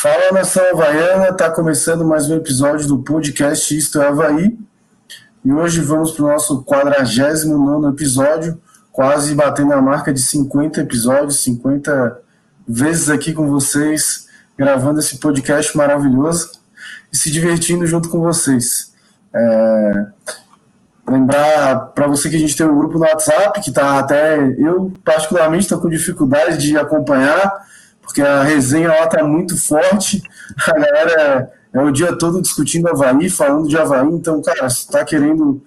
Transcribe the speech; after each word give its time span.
Fala 0.00 0.32
nação 0.32 0.64
havaiana, 0.72 1.30
tá 1.30 1.50
começando 1.50 2.06
mais 2.06 2.30
um 2.30 2.34
episódio 2.34 2.88
do 2.88 3.02
podcast 3.02 3.76
Isto 3.76 4.00
é 4.00 4.08
Havaí. 4.08 4.58
E 5.44 5.52
hoje 5.52 5.82
vamos 5.82 6.12
para 6.12 6.24
o 6.24 6.28
nosso 6.28 6.62
49 6.62 7.88
episódio, 7.88 8.58
quase 8.90 9.34
batendo 9.34 9.74
a 9.74 9.82
marca 9.82 10.10
de 10.10 10.22
50 10.22 10.80
episódios, 10.80 11.42
50 11.42 12.18
vezes 12.66 13.10
aqui 13.10 13.34
com 13.34 13.46
vocês, 13.46 14.26
gravando 14.56 15.00
esse 15.00 15.18
podcast 15.18 15.76
maravilhoso 15.76 16.50
e 17.12 17.16
se 17.18 17.30
divertindo 17.30 17.86
junto 17.86 18.08
com 18.08 18.20
vocês. 18.20 18.94
É... 19.34 20.06
Lembrar 21.06 21.92
para 21.94 22.06
você 22.06 22.30
que 22.30 22.36
a 22.36 22.40
gente 22.40 22.56
tem 22.56 22.64
um 22.64 22.78
grupo 22.78 22.98
no 22.98 23.04
WhatsApp, 23.04 23.60
que 23.60 23.70
tá 23.70 23.98
até 23.98 24.38
eu, 24.58 24.94
particularmente, 25.04 25.64
estou 25.64 25.78
com 25.78 25.90
dificuldade 25.90 26.56
de 26.56 26.78
acompanhar 26.78 27.68
porque 28.10 28.22
a 28.22 28.42
resenha 28.42 28.88
lá 28.88 29.06
tá 29.06 29.22
muito 29.22 29.56
forte, 29.56 30.20
a 30.66 30.72
galera 30.72 31.52
é 31.72 31.80
o 31.80 31.92
dia 31.92 32.18
todo 32.18 32.42
discutindo 32.42 32.88
Havaí, 32.88 33.30
falando 33.30 33.68
de 33.68 33.78
Havaí, 33.78 34.08
então, 34.08 34.42
cara, 34.42 34.68
se 34.68 34.90
tá 34.90 35.04
querendo 35.04 35.62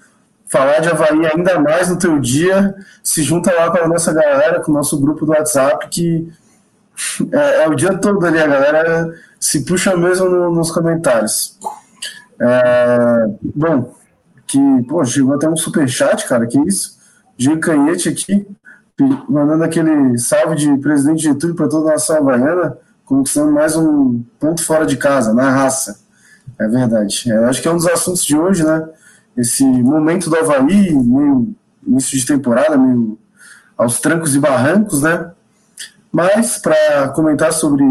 falar 0.49 0.79
de 0.79 0.89
Havaí 0.89 1.25
ainda 1.25 1.57
mais 1.61 1.87
no 1.87 1.97
teu 1.97 2.19
dia, 2.19 2.75
se 3.01 3.23
junta 3.23 3.53
lá 3.53 3.71
com 3.71 3.77
a 3.77 3.87
nossa 3.87 4.11
galera, 4.11 4.59
com 4.59 4.71
o 4.71 4.75
nosso 4.75 4.99
grupo 4.99 5.25
do 5.25 5.31
WhatsApp, 5.31 5.87
que 5.87 6.29
é, 7.31 7.63
é 7.63 7.69
o 7.69 7.75
dia 7.75 7.97
todo 7.97 8.25
ali, 8.25 8.39
a 8.39 8.47
galera 8.47 9.13
se 9.39 9.63
puxa 9.63 9.95
mesmo 9.95 10.29
no, 10.29 10.53
nos 10.53 10.69
comentários. 10.69 11.57
É, 12.41 13.25
bom, 13.55 13.95
que, 14.45 14.59
pô, 14.89 15.05
chegou 15.05 15.35
até 15.35 15.47
um 15.47 15.55
superchat, 15.55 16.27
cara, 16.27 16.45
que 16.45 16.59
isso? 16.59 16.97
Gil 17.37 17.57
Canhete 17.61 18.09
aqui, 18.09 18.45
mandando 19.27 19.63
aquele 19.63 20.17
salve 20.17 20.55
de 20.55 20.77
presidente 20.77 21.23
Getúlio 21.23 21.55
para 21.55 21.67
toda 21.67 21.89
a 21.89 21.93
nação 21.93 22.17
havaiana, 22.17 22.77
conquistando 23.05 23.51
mais 23.51 23.75
um 23.75 24.23
ponto 24.39 24.63
fora 24.63 24.85
de 24.85 24.97
casa, 24.97 25.33
na 25.33 25.49
raça. 25.49 25.99
É 26.59 26.67
verdade. 26.67 27.31
É, 27.31 27.45
acho 27.45 27.61
que 27.61 27.67
é 27.67 27.71
um 27.71 27.77
dos 27.77 27.87
assuntos 27.87 28.23
de 28.23 28.37
hoje, 28.37 28.63
né? 28.63 28.87
Esse 29.35 29.65
momento 29.65 30.29
do 30.29 30.37
Havaí, 30.37 30.93
meio 30.93 31.55
início 31.85 32.17
de 32.17 32.25
temporada, 32.25 32.77
meio 32.77 33.17
aos 33.75 33.99
trancos 33.99 34.35
e 34.35 34.39
barrancos, 34.39 35.01
né? 35.01 35.31
Mas 36.11 36.59
para 36.59 37.09
comentar 37.09 37.51
sobre 37.51 37.83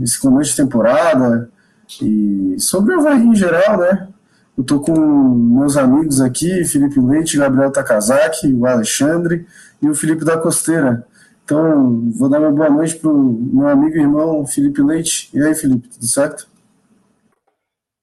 esse 0.00 0.18
começo 0.18 0.50
de 0.50 0.56
temporada 0.56 1.48
e 2.02 2.56
sobre 2.58 2.96
o 2.96 3.00
Havaí 3.00 3.24
em 3.24 3.36
geral, 3.36 3.78
né? 3.78 4.08
Eu 4.56 4.64
tô 4.64 4.80
com 4.80 4.98
meus 4.98 5.76
amigos 5.76 6.20
aqui, 6.20 6.64
Felipe 6.64 6.98
Leite, 6.98 7.38
Gabriel 7.38 7.70
Takazaki, 7.70 8.52
o 8.52 8.66
Alexandre 8.66 9.46
e 9.80 9.88
o 9.88 9.94
Felipe 9.94 10.24
da 10.24 10.38
Costeira. 10.38 11.06
Então, 11.44 12.10
vou 12.10 12.28
dar 12.28 12.40
uma 12.40 12.50
boa 12.50 12.68
noite 12.68 12.96
pro 12.96 13.12
meu 13.16 13.66
amigo 13.68 13.96
e 13.96 14.00
irmão 14.00 14.46
Felipe 14.46 14.82
Leite. 14.82 15.30
E 15.32 15.42
aí, 15.42 15.54
Felipe, 15.54 15.88
tudo 15.88 16.06
certo? 16.06 16.48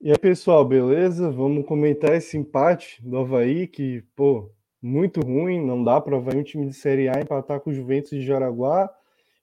E 0.02 0.10
aí, 0.10 0.18
pessoal, 0.18 0.66
beleza? 0.66 1.30
Vamos 1.32 1.66
comentar 1.66 2.16
esse 2.16 2.38
empate 2.38 3.00
do 3.08 3.18
Havaí, 3.18 3.68
que, 3.68 4.04
pô, 4.16 4.52
muito 4.82 5.20
ruim, 5.22 5.66
não 5.66 5.84
dá 5.84 6.00
para 6.00 6.16
o 6.16 6.18
Havaí 6.18 6.40
um 6.40 6.44
time 6.44 6.68
de 6.68 6.74
Série 6.74 7.08
A 7.08 7.20
empatar 7.22 7.60
com 7.60 7.70
o 7.70 7.74
Juventus 7.74 8.10
de 8.12 8.22
Jaraguá 8.22 8.90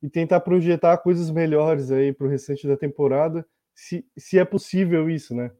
e 0.02 0.08
tentar 0.08 0.40
projetar 0.40 0.98
coisas 0.98 1.30
melhores 1.30 1.90
aí 1.90 2.12
para 2.12 2.26
o 2.26 2.30
restante 2.30 2.66
da 2.66 2.76
temporada, 2.76 3.46
se, 3.74 4.04
se 4.16 4.38
é 4.38 4.44
possível 4.44 5.08
isso, 5.08 5.34
né? 5.34 5.50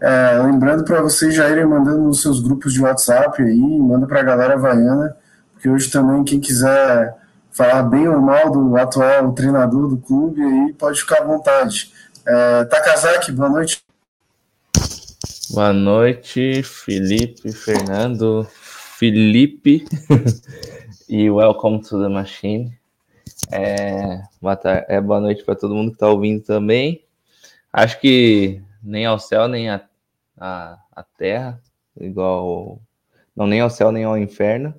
É, 0.00 0.38
lembrando 0.42 0.84
para 0.84 1.00
vocês 1.00 1.34
já 1.34 1.48
irem 1.48 1.64
mandando 1.64 2.02
nos 2.02 2.20
seus 2.20 2.40
grupos 2.40 2.72
de 2.74 2.82
WhatsApp 2.82 3.42
aí, 3.42 3.78
manda 3.78 4.06
para 4.06 4.20
a 4.20 4.24
galera 4.24 4.54
havaiana, 4.54 5.16
porque 5.52 5.70
hoje 5.70 5.90
também 5.90 6.22
quem 6.22 6.38
quiser 6.38 7.16
falar 7.50 7.82
bem 7.84 8.06
ou 8.06 8.20
mal 8.20 8.50
do 8.50 8.76
atual 8.76 9.32
treinador 9.32 9.88
do 9.88 9.96
clube 9.96 10.42
aí 10.42 10.74
pode 10.74 11.00
ficar 11.00 11.22
à 11.22 11.24
vontade. 11.24 11.90
É, 12.26 12.64
Takazaki, 12.66 13.32
boa 13.32 13.48
noite. 13.48 13.82
Boa 15.50 15.72
noite, 15.72 16.62
Felipe, 16.62 17.50
Fernando, 17.52 18.46
Felipe 18.98 19.86
e 21.08 21.30
welcome 21.30 21.80
to 21.80 22.02
the 22.02 22.08
machine. 22.08 22.76
É, 23.50 24.20
boa, 24.42 24.56
tarde, 24.56 24.84
é, 24.88 25.00
boa 25.00 25.20
noite 25.20 25.42
para 25.42 25.54
todo 25.54 25.74
mundo 25.74 25.90
que 25.90 25.96
está 25.96 26.08
ouvindo 26.08 26.42
também. 26.42 27.02
Acho 27.72 27.98
que 28.00 28.60
nem 28.86 29.04
ao 29.04 29.18
céu, 29.18 29.48
nem 29.48 29.68
a, 29.68 29.84
a, 30.38 30.78
a 30.92 31.02
terra, 31.02 31.60
igual. 32.00 32.80
Não, 33.34 33.46
nem 33.46 33.60
ao 33.60 33.68
céu, 33.68 33.90
nem 33.90 34.04
ao 34.04 34.16
inferno. 34.16 34.74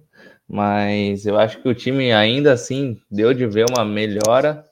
Mas 0.48 1.26
eu 1.26 1.38
acho 1.38 1.62
que 1.62 1.68
o 1.68 1.76
time 1.76 2.12
ainda 2.14 2.54
assim 2.54 3.00
deu 3.12 3.34
de 3.34 3.46
ver 3.46 3.66
uma 3.70 3.84
melhora, 3.84 4.64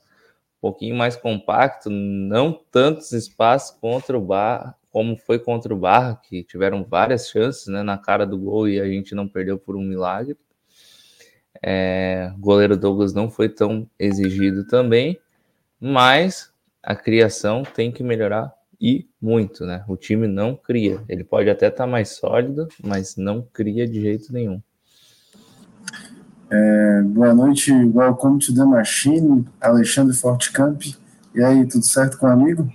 um 0.58 0.60
pouquinho 0.62 0.96
mais 0.96 1.16
compacto, 1.16 1.90
não 1.90 2.52
tantos 2.72 3.12
espaços 3.12 3.76
contra 3.78 4.16
o 4.16 4.20
Barra, 4.22 4.74
como 4.90 5.16
foi 5.18 5.38
contra 5.38 5.74
o 5.74 5.76
Barra, 5.76 6.16
que 6.16 6.42
tiveram 6.42 6.82
várias 6.82 7.28
chances 7.28 7.66
né, 7.66 7.82
na 7.82 7.98
cara 7.98 8.26
do 8.26 8.38
gol 8.38 8.66
e 8.66 8.80
a 8.80 8.86
gente 8.86 9.14
não 9.14 9.28
perdeu 9.28 9.58
por 9.58 9.76
um 9.76 9.82
milagre. 9.82 10.38
É, 11.62 12.32
o 12.34 12.40
goleiro 12.40 12.76
Douglas 12.76 13.12
não 13.12 13.30
foi 13.30 13.48
tão 13.50 13.88
exigido 13.98 14.66
também, 14.66 15.20
mas 15.78 16.52
a 16.82 16.94
criação 16.94 17.62
tem 17.62 17.92
que 17.92 18.02
melhorar 18.02 18.55
e 18.80 19.08
muito, 19.20 19.64
né? 19.64 19.84
O 19.88 19.96
time 19.96 20.26
não 20.26 20.54
cria. 20.54 21.02
Ele 21.08 21.24
pode 21.24 21.48
até 21.50 21.68
estar 21.68 21.84
tá 21.84 21.90
mais 21.90 22.10
sólido, 22.10 22.68
mas 22.82 23.16
não 23.16 23.42
cria 23.52 23.86
de 23.86 24.00
jeito 24.00 24.32
nenhum. 24.32 24.60
É, 26.50 27.02
boa 27.02 27.34
noite, 27.34 27.72
welcome 27.72 28.38
to 28.38 28.54
the 28.54 28.64
machine, 28.64 29.46
Alexandre 29.60 30.16
Fortecamp. 30.16 30.80
E 31.34 31.42
aí, 31.42 31.66
tudo 31.66 31.84
certo 31.84 32.18
com 32.18 32.26
o 32.26 32.30
amigo? 32.30 32.70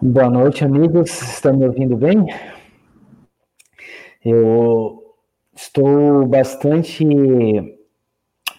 Boa 0.00 0.30
noite, 0.30 0.64
amigos. 0.64 1.22
Estão 1.22 1.56
me 1.56 1.66
ouvindo 1.66 1.96
bem? 1.96 2.26
Eu 4.24 5.02
estou 5.54 6.26
bastante 6.26 7.04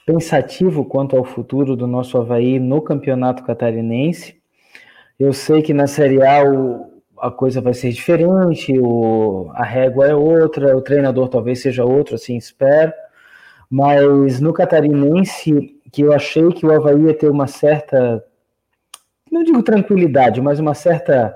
pensativo 0.06 0.84
quanto 0.84 1.16
ao 1.16 1.24
futuro 1.24 1.76
do 1.76 1.88
nosso 1.88 2.18
Havaí 2.18 2.60
no 2.60 2.82
campeonato 2.82 3.44
catarinense 3.44 4.43
eu 5.24 5.34
sei 5.34 5.62
que 5.62 5.74
na 5.74 5.88
Série 5.88 6.22
A 6.22 6.44
o, 6.44 7.02
a 7.18 7.32
coisa 7.32 7.62
vai 7.62 7.74
ser 7.74 7.92
diferente, 7.92 8.78
o, 8.78 9.50
a 9.54 9.64
régua 9.64 10.08
é 10.08 10.14
outra, 10.16 10.76
o 10.76 10.82
treinador 10.82 11.30
talvez 11.30 11.62
seja 11.62 11.86
outro, 11.86 12.16
assim 12.16 12.36
espero. 12.36 12.92
Mas 13.70 14.40
no 14.40 14.54
Catarinense, 14.54 15.80
que 15.92 16.02
eu 16.02 16.12
achei 16.12 16.50
que 16.52 16.66
o 16.66 16.72
Havaí 16.72 17.04
ia 17.04 17.14
ter 17.14 17.30
uma 17.30 17.48
certa, 17.48 18.24
não 19.32 19.44
digo 19.44 19.64
tranquilidade, 19.64 20.42
mas 20.42 20.60
uma 20.60 20.74
certa 20.74 21.36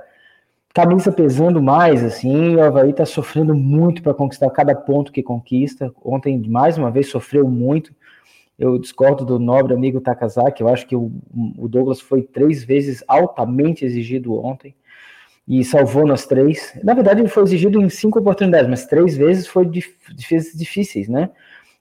camisa 0.74 1.12
pesando 1.12 1.62
mais, 1.62 2.04
assim, 2.04 2.56
o 2.56 2.64
Havaí 2.64 2.92
está 2.92 3.06
sofrendo 3.06 3.56
muito 3.56 4.04
para 4.04 4.14
conquistar 4.14 4.50
cada 4.52 4.75
ponto 4.75 5.12
que 5.12 5.24
conquista. 5.24 5.92
Ontem, 6.04 6.38
mais 6.48 6.78
uma 6.78 6.92
vez, 6.92 7.09
sofreu 7.09 7.48
muito. 7.48 7.96
Eu 8.57 8.79
discordo 8.79 9.23
do 9.23 9.38
nobre 9.38 9.73
amigo 9.73 10.01
Takazaki, 10.01 10.62
eu 10.62 10.68
acho 10.68 10.88
que 10.88 10.95
o, 10.95 11.12
o 11.57 11.68
Douglas 11.68 12.00
foi 12.00 12.23
três 12.23 12.63
vezes 12.63 13.03
altamente 13.07 13.85
exigido 13.85 14.34
ontem 14.44 14.73
e 15.47 15.63
salvou 15.63 16.06
nas 16.06 16.25
três. 16.25 16.78
Na 16.84 16.94
verdade, 16.94 17.22
ele 17.22 17.29
foi 17.29 17.44
exigido 17.44 17.81
em 17.81 17.88
cinco 17.88 18.19
oportunidades, 18.19 18.69
mas 18.69 18.85
três 18.85 19.16
vezes 19.16 19.47
foi 19.47 19.66
difíceis, 19.66 21.07
né? 21.07 21.29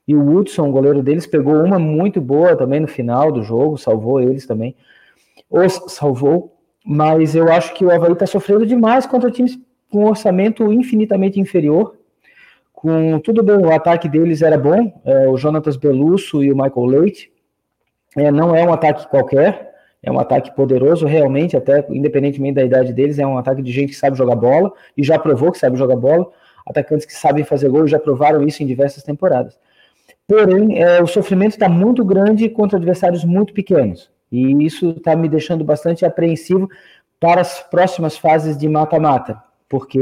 E 0.07 0.15
o 0.15 0.37
Hudson, 0.37 0.69
o 0.69 0.73
goleiro 0.73 1.03
deles, 1.03 1.27
pegou 1.27 1.65
uma 1.65 1.79
muito 1.79 2.21
boa 2.21 2.55
também 2.55 2.79
no 2.79 2.87
final 2.87 3.33
do 3.33 3.43
jogo, 3.43 3.77
salvou 3.77 4.21
eles 4.21 4.47
também. 4.47 4.77
Os 5.51 5.81
salvou, 5.89 6.57
mas 6.85 7.35
eu 7.35 7.51
acho 7.51 7.75
que 7.75 7.85
o 7.85 7.91
Havaí 7.91 8.13
está 8.13 8.27
sofrendo 8.27 8.65
demais 8.65 9.05
contra 9.05 9.31
times 9.31 9.59
com 9.91 10.05
orçamento 10.05 10.73
infinitamente 10.73 11.41
inferior 11.41 11.96
com 12.77 13.19
tudo 13.21 13.43
bem, 13.43 13.57
o 13.57 13.73
ataque 13.73 14.07
deles 14.07 14.43
era 14.43 14.59
bom, 14.59 15.01
é, 15.03 15.27
o 15.27 15.37
Jonatas 15.39 15.79
Belusso 15.79 16.45
e 16.45 16.53
o 16.53 16.57
Michael 16.57 16.85
Leite. 16.85 17.33
É, 18.15 18.31
não 18.31 18.55
é 18.55 18.63
um 18.65 18.73
ataque 18.73 19.09
qualquer, 19.09 19.75
é 20.03 20.13
um 20.13 20.19
ataque 20.19 20.55
poderoso, 20.55 21.07
realmente, 21.07 21.57
até 21.57 21.87
independentemente 21.89 22.55
da 22.55 22.63
idade 22.63 22.93
deles, 22.93 23.19
é 23.19 23.27
um 23.27 23.39
ataque 23.39 23.63
de 23.63 23.73
gente 23.73 23.89
que 23.89 23.97
sabe 23.97 24.17
jogar 24.17 24.37
bola 24.37 24.71
e 24.95 25.03
já 25.03 25.19
provou 25.19 25.51
que 25.51 25.59
sabe 25.59 25.79
jogar 25.79 25.97
bola. 25.97 26.31
Atacantes 26.67 27.07
que 27.07 27.15
sabem 27.15 27.45
fazer 27.45 27.71
gol 27.71 27.87
já 27.87 27.99
provaram 27.99 28.47
isso 28.47 28.63
em 28.63 28.67
diversas 28.67 29.03
temporadas. 29.03 29.59
Porém, 30.29 30.79
é, 30.79 31.03
o 31.03 31.07
sofrimento 31.07 31.53
está 31.53 31.71
muito 31.71 32.05
grande 32.05 32.47
contra 32.51 32.77
adversários 32.77 33.25
muito 33.25 33.55
pequenos. 33.55 34.11
E 34.31 34.53
isso 34.67 34.91
está 34.91 35.17
me 35.17 35.31
deixando 35.31 35.65
bastante 35.65 36.05
apreensivo 36.05 36.69
para 37.19 37.41
as 37.41 37.63
próximas 37.63 38.19
fases 38.19 38.59
de 38.59 38.69
mata-mata, 38.69 39.43
porque 39.67 39.99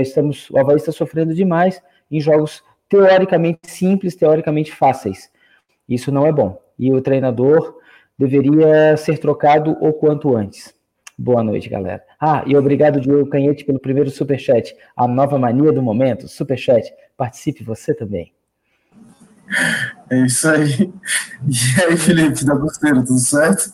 estamos, 0.00 0.48
o 0.50 0.58
Havaí 0.58 0.76
está 0.76 0.90
sofrendo 0.90 1.34
demais 1.34 1.82
em 2.10 2.20
jogos 2.20 2.62
teoricamente 2.88 3.60
simples, 3.64 4.14
teoricamente 4.14 4.72
fáceis. 4.72 5.30
Isso 5.88 6.12
não 6.12 6.26
é 6.26 6.32
bom. 6.32 6.60
E 6.78 6.92
o 6.92 7.00
treinador 7.00 7.78
deveria 8.18 8.96
ser 8.96 9.18
trocado 9.18 9.76
o 9.80 9.92
quanto 9.92 10.36
antes. 10.36 10.74
Boa 11.16 11.42
noite, 11.44 11.68
galera. 11.68 12.02
Ah, 12.20 12.42
e 12.46 12.56
obrigado, 12.56 13.00
Diogo 13.00 13.30
Canhete, 13.30 13.64
pelo 13.64 13.78
primeiro 13.78 14.10
superchat. 14.10 14.74
A 14.96 15.06
nova 15.06 15.38
mania 15.38 15.72
do 15.72 15.82
momento, 15.82 16.26
superchat. 16.26 16.92
Participe 17.16 17.62
você 17.62 17.94
também. 17.94 18.32
É 20.10 20.18
isso 20.24 20.48
aí. 20.48 20.92
E 21.46 21.82
aí, 21.82 21.96
Felipe, 21.96 22.44
da 22.44 22.56
Costeira, 22.56 23.04
tudo 23.04 23.18
certo? 23.18 23.72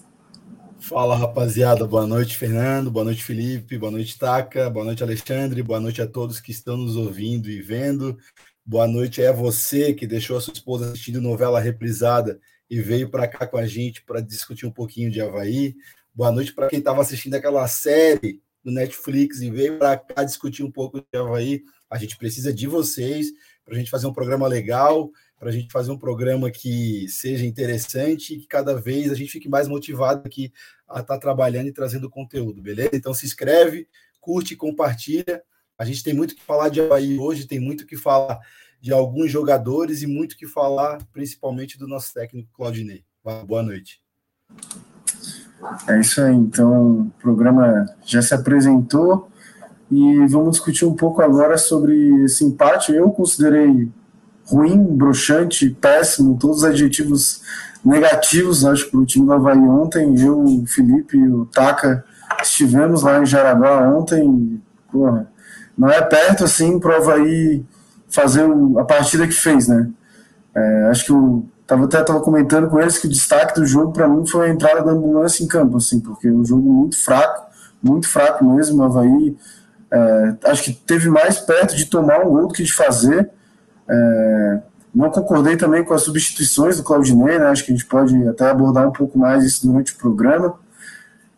Fala, 0.81 1.15
rapaziada. 1.15 1.87
Boa 1.87 2.06
noite, 2.06 2.37
Fernando. 2.37 2.91
Boa 2.91 3.05
noite, 3.05 3.23
Felipe. 3.23 3.77
Boa 3.77 3.93
noite, 3.93 4.19
Taca. 4.19 4.71
Boa 4.71 4.85
noite, 4.85 5.03
Alexandre. 5.03 5.62
Boa 5.62 5.79
noite 5.79 6.00
a 6.00 6.06
todos 6.06 6.41
que 6.41 6.50
estão 6.50 6.77
nos 6.77 6.97
ouvindo 6.97 7.50
e 7.50 7.61
vendo. 7.61 8.17
Boa 8.65 8.88
noite 8.88 9.23
a 9.23 9.31
você 9.31 9.93
que 9.93 10.06
deixou 10.06 10.38
a 10.38 10.41
sua 10.41 10.55
esposa 10.55 10.87
assistindo 10.87 11.21
novela 11.21 11.61
reprisada 11.61 12.41
e 12.69 12.81
veio 12.81 13.11
para 13.11 13.29
cá 13.29 13.47
com 13.47 13.59
a 13.59 13.67
gente 13.67 14.03
para 14.03 14.21
discutir 14.21 14.65
um 14.65 14.71
pouquinho 14.71 15.11
de 15.11 15.21
Havaí. 15.21 15.75
Boa 16.15 16.32
noite 16.32 16.55
para 16.55 16.69
quem 16.69 16.79
estava 16.79 17.03
assistindo 17.03 17.35
aquela 17.35 17.69
série 17.69 18.41
do 18.65 18.73
Netflix 18.73 19.43
e 19.43 19.50
veio 19.50 19.79
para 19.79 19.99
cá 19.99 20.25
discutir 20.25 20.62
um 20.62 20.71
pouco 20.71 21.00
de 21.00 21.19
Havaí. 21.19 21.62
A 21.91 21.99
gente 21.99 22.17
precisa 22.17 22.53
de 22.53 22.67
vocês 22.67 23.26
para 23.65 23.75
a 23.75 23.79
gente 23.79 23.91
fazer 23.91 24.06
um 24.06 24.12
programa 24.12 24.49
legal, 24.49 25.11
para 25.40 25.48
a 25.48 25.52
gente 25.52 25.72
fazer 25.72 25.90
um 25.90 25.96
programa 25.96 26.50
que 26.50 27.08
seja 27.08 27.46
interessante 27.46 28.34
e 28.34 28.40
que 28.40 28.46
cada 28.46 28.78
vez 28.78 29.10
a 29.10 29.14
gente 29.14 29.32
fique 29.32 29.48
mais 29.48 29.66
motivado 29.66 30.20
aqui 30.26 30.52
a 30.87 31.00
estar 31.00 31.14
tá 31.14 31.19
trabalhando 31.19 31.66
e 31.66 31.72
trazendo 31.72 32.10
conteúdo, 32.10 32.60
beleza? 32.60 32.90
Então 32.92 33.14
se 33.14 33.25
inscreve, 33.25 33.88
curte, 34.20 34.54
compartilha. 34.54 35.42
A 35.78 35.84
gente 35.87 36.02
tem 36.04 36.12
muito 36.12 36.37
que 36.37 36.42
falar 36.42 36.69
de 36.69 36.82
Havaí 36.82 37.19
hoje, 37.19 37.46
tem 37.46 37.58
muito 37.58 37.87
que 37.87 37.96
falar 37.96 38.38
de 38.82 38.92
alguns 38.92 39.31
jogadores 39.31 40.02
e 40.02 40.06
muito 40.06 40.37
que 40.37 40.46
falar, 40.46 41.02
principalmente 41.10 41.78
do 41.78 41.88
nosso 41.88 42.12
técnico 42.12 42.50
Claudinei. 42.52 43.02
Boa 43.46 43.62
noite. 43.62 44.02
É 45.88 45.98
isso 45.98 46.20
aí, 46.20 46.34
então 46.34 47.00
o 47.00 47.10
programa 47.19 47.87
já 48.04 48.20
se 48.20 48.34
apresentou 48.34 49.31
e 49.90 50.26
vamos 50.26 50.52
discutir 50.52 50.84
um 50.84 50.94
pouco 50.94 51.22
agora 51.22 51.56
sobre 51.56 52.25
esse 52.25 52.44
empate. 52.44 52.92
Eu 52.92 53.10
considerei 53.10 53.88
ruim, 54.50 54.82
broxante, 54.82 55.70
péssimo, 55.70 56.37
todos 56.38 56.58
os 56.58 56.64
adjetivos 56.64 57.43
negativos, 57.85 58.64
acho, 58.64 58.91
para 58.91 59.00
o 59.00 59.06
time 59.06 59.26
do 59.26 59.32
Havaí 59.32 59.58
ontem. 59.58 60.14
Eu, 60.20 60.38
o 60.38 60.67
Felipe 60.67 61.17
e 61.17 61.29
o 61.29 61.47
Taka 61.47 62.05
estivemos 62.43 63.02
lá 63.02 63.20
em 63.20 63.26
Jaraguá 63.26 63.88
ontem. 63.88 64.61
Porra, 64.91 65.31
não 65.79 65.88
é 65.88 66.02
perto 66.02 66.44
assim 66.44 66.79
para 66.79 66.93
o 66.93 67.02
Havaí 67.02 67.64
fazer 68.08 68.44
a 68.79 68.85
partida 68.85 69.26
que 69.26 69.32
fez, 69.32 69.69
né? 69.69 69.88
É, 70.55 70.88
acho 70.91 71.05
que 71.05 71.12
o 71.12 71.44
tava 71.67 71.85
até 71.85 72.02
tava 72.02 72.20
comentando 72.20 72.69
com 72.69 72.81
eles 72.81 72.99
que 72.99 73.06
o 73.06 73.11
destaque 73.11 73.55
do 73.55 73.64
jogo 73.64 73.93
para 73.93 74.08
mim 74.08 74.26
foi 74.26 74.49
a 74.49 74.52
entrada 74.52 74.82
da 74.82 74.91
ambulância 74.91 75.44
em 75.44 75.47
campo, 75.47 75.76
assim, 75.76 76.00
porque 76.00 76.29
o 76.29 76.41
um 76.41 76.44
jogo 76.44 76.69
muito 76.69 76.99
fraco, 77.00 77.47
muito 77.81 78.08
fraco 78.08 78.44
mesmo. 78.44 78.82
O 78.82 78.85
Havaí 78.85 79.37
é, 79.93 80.35
acho 80.47 80.64
que 80.64 80.73
teve 80.73 81.08
mais 81.08 81.38
perto 81.38 81.76
de 81.76 81.87
tomar 81.87 82.20
um 82.20 82.31
gol 82.31 82.49
do 82.49 82.55
que 82.55 82.64
de 82.64 82.73
fazer. 82.73 83.31
É, 83.90 84.60
não 84.94 85.10
concordei 85.10 85.56
também 85.56 85.84
com 85.84 85.94
as 85.94 86.02
substituições 86.02 86.76
do 86.76 86.82
Claudinei, 86.82 87.38
né? 87.38 87.46
Acho 87.46 87.64
que 87.64 87.72
a 87.72 87.75
gente 87.75 87.87
pode 87.87 88.16
até 88.28 88.48
abordar 88.48 88.88
um 88.88 88.92
pouco 88.92 89.19
mais 89.19 89.44
isso 89.44 89.66
durante 89.66 89.92
o 89.92 89.96
programa. 89.96 90.54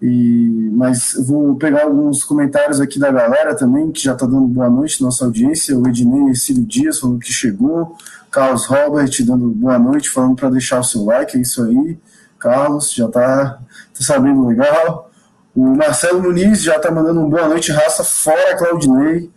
E, 0.01 0.69
mas 0.73 1.15
vou 1.27 1.55
pegar 1.55 1.85
alguns 1.85 2.25
comentários 2.25 2.81
aqui 2.81 2.99
da 2.99 3.13
galera 3.13 3.55
também, 3.55 3.93
que 3.93 4.03
já 4.03 4.15
está 4.15 4.27
dando 4.27 4.49
boa 4.49 4.69
noite 4.69 5.03
nossa 5.03 5.25
audiência. 5.25 5.79
O 5.79 5.87
Ednei 5.87 6.35
Cílio 6.35 6.65
Dias 6.65 6.99
falando 6.99 7.21
que 7.21 7.33
chegou. 7.33 7.97
Carlos 8.31 8.67
Robert 8.67 9.11
dando 9.25 9.49
boa 9.51 9.79
noite, 9.79 10.11
falando 10.11 10.35
para 10.35 10.51
deixar 10.51 10.81
o 10.81 10.85
seu 10.85 11.05
like. 11.05 11.37
É 11.37 11.41
isso 11.41 11.63
aí. 11.63 11.99
Carlos, 12.39 12.93
já 12.93 13.07
está 13.07 13.59
tá 13.59 13.61
sabendo 14.01 14.47
legal. 14.47 15.11
O 15.55 15.77
Marcelo 15.77 16.23
Muniz 16.23 16.63
já 16.63 16.77
está 16.77 16.91
mandando 16.91 17.21
um 17.21 17.29
boa 17.29 17.47
noite, 17.47 17.71
raça, 17.71 18.03
fora 18.03 18.57
Claudinei. 18.57 19.31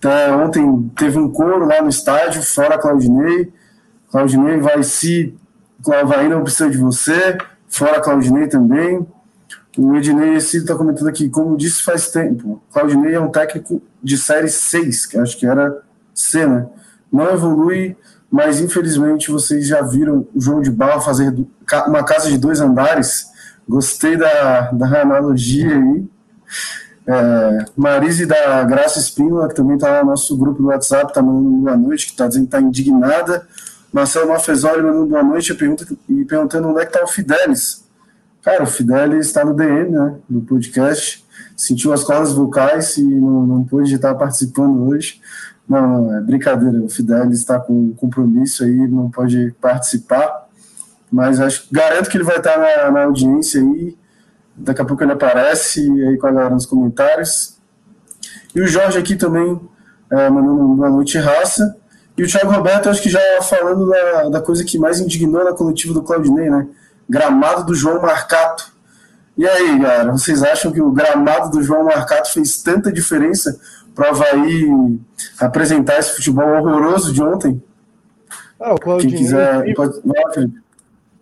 Até 0.00 0.32
ontem 0.34 0.90
teve 0.96 1.18
um 1.18 1.30
coro 1.30 1.66
lá 1.66 1.82
no 1.82 1.88
estádio, 1.88 2.42
fora 2.42 2.78
Claudinei. 2.78 3.52
Claudinei 4.10 4.58
vai 4.58 4.82
se. 4.82 5.36
Clavaí 5.84 6.28
não 6.28 6.42
precisa 6.42 6.68
de 6.68 6.76
você, 6.76 7.38
fora 7.68 8.00
Claudinei 8.00 8.48
também. 8.48 9.06
O 9.78 9.94
Ednei 9.94 10.34
está 10.34 10.74
comentando 10.74 11.08
aqui, 11.08 11.28
como 11.28 11.56
disse 11.56 11.82
faz 11.82 12.10
tempo, 12.10 12.60
Claudinei 12.72 13.14
é 13.14 13.20
um 13.20 13.30
técnico 13.30 13.80
de 14.02 14.18
série 14.18 14.48
6, 14.48 15.06
que 15.06 15.16
acho 15.16 15.38
que 15.38 15.46
era 15.46 15.80
C, 16.12 16.44
né? 16.44 16.66
Não 17.10 17.30
evolui, 17.30 17.96
mas 18.30 18.60
infelizmente 18.60 19.30
vocês 19.30 19.68
já 19.68 19.80
viram 19.80 20.26
o 20.34 20.40
João 20.40 20.60
de 20.60 20.70
Barra 20.70 21.00
fazer 21.00 21.32
uma 21.86 22.02
casa 22.02 22.28
de 22.28 22.36
dois 22.36 22.60
andares 22.60 23.30
Gostei 23.70 24.16
da, 24.16 24.72
da 24.72 25.02
analogia 25.02 25.76
aí. 25.76 26.08
É, 27.06 27.64
Marise 27.76 28.26
da 28.26 28.62
Graça 28.64 28.98
Espínola, 28.98 29.48
que 29.48 29.54
também 29.54 29.76
está 29.76 30.02
no 30.02 30.10
nosso 30.10 30.36
grupo 30.36 30.62
do 30.62 30.68
WhatsApp, 30.68 31.10
está 31.10 31.22
mandando 31.22 31.56
boa 31.56 31.76
noite, 31.76 32.06
que 32.06 32.12
está 32.12 32.26
dizendo 32.26 32.44
que 32.44 32.48
está 32.48 32.60
indignada. 32.60 33.46
Marcelo 33.92 34.28
Mafezoli 34.28 34.82
mandando 34.82 35.06
boa 35.06 35.22
noite 35.22 35.54
pergunta, 35.54 35.86
e 36.08 36.24
perguntando 36.24 36.68
onde 36.68 36.80
é 36.80 36.86
que 36.86 36.92
está 36.92 37.04
o 37.04 37.08
Fidelis. 37.08 37.84
Cara, 38.42 38.62
o 38.62 38.66
Fidelis 38.66 39.26
está 39.26 39.44
no 39.44 39.54
DM, 39.54 39.90
né, 39.90 40.14
do 40.28 40.40
podcast. 40.42 41.24
Sentiu 41.56 41.92
as 41.92 42.02
cordas 42.02 42.32
vocais 42.32 42.96
e 42.96 43.04
não, 43.04 43.46
não 43.46 43.64
pôde 43.64 43.94
estar 43.94 44.14
participando 44.14 44.88
hoje. 44.88 45.20
Não, 45.68 45.86
não, 45.86 46.16
é 46.16 46.20
brincadeira. 46.20 46.80
O 46.80 46.88
Fidelis 46.88 47.38
está 47.38 47.60
com 47.60 47.92
compromisso 47.94 48.64
aí, 48.64 48.88
não 48.88 49.10
pode 49.10 49.54
participar. 49.60 50.48
Mas 51.10 51.40
acho, 51.40 51.66
garanto 51.70 52.08
que 52.08 52.16
ele 52.16 52.24
vai 52.24 52.38
estar 52.38 52.56
na, 52.58 52.90
na 52.90 53.04
audiência 53.04 53.60
aí. 53.60 53.96
Daqui 54.60 54.82
a 54.82 54.84
pouco 54.84 55.02
ele 55.02 55.12
aparece 55.12 55.80
aí 55.80 56.18
com 56.18 56.26
a 56.26 56.32
galera 56.32 56.54
nos 56.54 56.66
comentários. 56.66 57.58
E 58.54 58.60
o 58.60 58.66
Jorge 58.66 58.98
aqui 58.98 59.16
também 59.16 59.60
é, 60.10 60.28
mandando 60.28 60.64
uma 60.64 60.76
boa 60.76 60.90
noite, 60.90 61.18
raça. 61.18 61.76
E 62.16 62.22
o 62.22 62.26
Thiago 62.26 62.52
Roberto, 62.52 62.88
acho 62.88 63.02
que 63.02 63.08
já 63.08 63.20
falando 63.42 63.88
da, 63.88 64.28
da 64.28 64.40
coisa 64.40 64.64
que 64.64 64.78
mais 64.78 65.00
indignou 65.00 65.44
na 65.44 65.52
coletiva 65.52 65.94
do 65.94 66.02
Claudinei, 66.02 66.50
né? 66.50 66.66
Gramado 67.08 67.64
do 67.64 67.74
João 67.74 68.02
Marcato. 68.02 68.72
E 69.38 69.46
aí, 69.46 69.78
galera, 69.78 70.12
vocês 70.12 70.42
acham 70.42 70.70
que 70.70 70.82
o 70.82 70.90
gramado 70.90 71.50
do 71.50 71.62
João 71.62 71.84
Marcato 71.84 72.30
fez 72.32 72.60
tanta 72.62 72.92
diferença 72.92 73.58
para 73.94 74.08
o 74.08 74.10
Havaí 74.10 75.00
apresentar 75.38 75.98
esse 75.98 76.14
futebol 76.16 76.46
horroroso 76.46 77.12
de 77.12 77.22
ontem? 77.22 77.62
Ah, 78.60 78.74
o 78.74 78.78
Claudinei. 78.78 79.14
Quem 79.14 79.24
quiser, 79.24 79.74
pode... 79.74 80.00
Vai, 80.04 80.34
Felipe. 80.34 80.60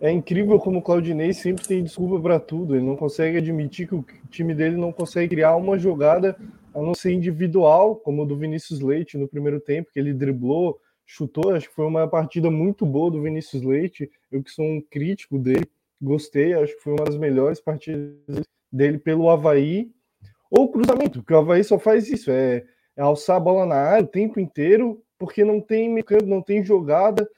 É 0.01 0.09
incrível 0.09 0.57
como 0.59 0.79
o 0.79 0.81
Claudinei 0.81 1.33
sempre 1.33 1.67
tem 1.67 1.83
desculpa 1.83 2.21
para 2.21 2.39
tudo. 2.39 2.73
Ele 2.73 2.85
não 2.85 2.95
consegue 2.95 3.37
admitir 3.37 3.85
que 3.85 3.95
o 3.95 4.05
time 4.29 4.55
dele 4.55 4.77
não 4.77 4.93
consegue 4.93 5.35
criar 5.35 5.57
uma 5.57 5.77
jogada 5.77 6.37
a 6.73 6.79
não 6.79 6.93
ser 6.93 7.11
individual, 7.11 7.97
como 7.97 8.23
o 8.23 8.25
do 8.25 8.37
Vinícius 8.37 8.79
Leite 8.79 9.17
no 9.17 9.27
primeiro 9.27 9.59
tempo, 9.59 9.89
que 9.91 9.99
ele 9.99 10.13
driblou, 10.13 10.79
chutou. 11.05 11.53
Acho 11.53 11.67
que 11.67 11.75
foi 11.75 11.85
uma 11.85 12.07
partida 12.07 12.49
muito 12.49 12.85
boa 12.85 13.11
do 13.11 13.21
Vinícius 13.21 13.61
Leite. 13.61 14.09
Eu 14.31 14.41
que 14.41 14.51
sou 14.51 14.63
um 14.63 14.81
crítico 14.81 15.37
dele, 15.37 15.67
gostei. 16.01 16.53
Acho 16.53 16.77
que 16.77 16.83
foi 16.83 16.93
uma 16.93 17.03
das 17.03 17.17
melhores 17.17 17.59
partidas 17.59 18.45
dele 18.71 18.99
pelo 18.99 19.29
Havaí. 19.29 19.91
Ou 20.49 20.71
cruzamento, 20.71 21.19
porque 21.19 21.33
o 21.33 21.37
Havaí 21.37 21.61
só 21.61 21.77
faz 21.77 22.09
isso: 22.09 22.31
é, 22.31 22.63
é 22.95 23.01
alçar 23.01 23.35
a 23.35 23.41
bola 23.41 23.65
na 23.65 23.75
área 23.75 24.05
o 24.05 24.07
tempo 24.07 24.39
inteiro, 24.39 25.03
porque 25.17 25.43
não 25.43 25.59
tem 25.59 25.89
meio 25.89 26.05
não 26.25 26.41
tem 26.41 26.63
jogada 26.63 27.29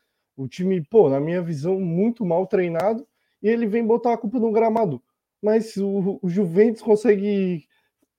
o 0.41 0.47
time, 0.47 0.81
pô, 0.81 1.09
na 1.09 1.19
minha 1.19 1.41
visão, 1.41 1.79
muito 1.79 2.25
mal 2.25 2.47
treinado, 2.47 3.07
e 3.41 3.47
ele 3.47 3.67
vem 3.67 3.85
botar 3.85 4.13
a 4.13 4.17
culpa 4.17 4.39
no 4.39 4.51
gramado. 4.51 5.01
Mas 5.41 5.77
o, 5.77 6.19
o 6.21 6.29
Juventus 6.29 6.81
consegue 6.81 7.65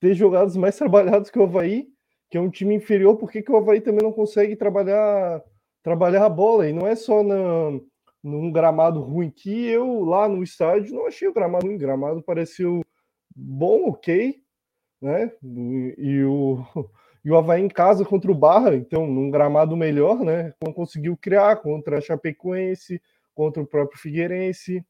ter 0.01 0.15
jogados 0.15 0.57
mais 0.57 0.77
trabalhados 0.79 1.31
que 1.31 1.39
o 1.39 1.43
Havaí, 1.45 1.89
que 2.31 2.39
é 2.39 2.41
um 2.41 2.51
time 2.51 2.75
inferior, 2.75 3.17
por 3.17 3.31
que, 3.31 3.43
que 3.43 3.51
o 3.51 3.57
Havaí 3.57 3.81
também 3.81 4.03
não 4.03 4.13
consegue 4.13 4.57
trabalhar, 4.57 5.43
trabalhar 5.83 6.25
a 6.25 6.29
bola? 6.29 6.69
E 6.69 6.73
não 6.73 6.87
é 6.87 6.95
só 6.95 7.23
na, 7.23 7.79
num 8.23 8.53
gramado 8.53 9.01
ruim 9.01 9.31
que 9.31 9.67
eu 9.67 10.05
lá 10.05 10.29
no 10.29 10.43
estádio 10.43 10.95
não 10.95 11.07
achei 11.07 11.27
o 11.29 11.33
gramado 11.35 11.67
ruim, 11.67 11.77
o 11.77 11.79
gramado 11.79 12.23
pareceu 12.23 12.83
bom, 13.35 13.89
ok, 13.89 14.41
né? 15.01 15.33
E 15.99 16.23
o, 16.25 16.65
e 17.25 17.31
o 17.31 17.37
Havaí 17.37 17.63
em 17.63 17.69
casa 17.69 18.05
contra 18.05 18.31
o 18.31 18.35
Barra, 18.35 18.75
então 18.75 19.07
num 19.07 19.31
gramado 19.31 19.77
melhor, 19.77 20.21
né? 20.21 20.53
Não 20.65 20.73
conseguiu 20.73 21.17
criar 21.17 21.57
contra 21.57 21.99
a 21.99 22.01
Chapecoense, 22.01 23.01
contra 23.35 23.63
o 23.63 23.67
próprio 23.67 24.01
Figueirense. 24.01 24.85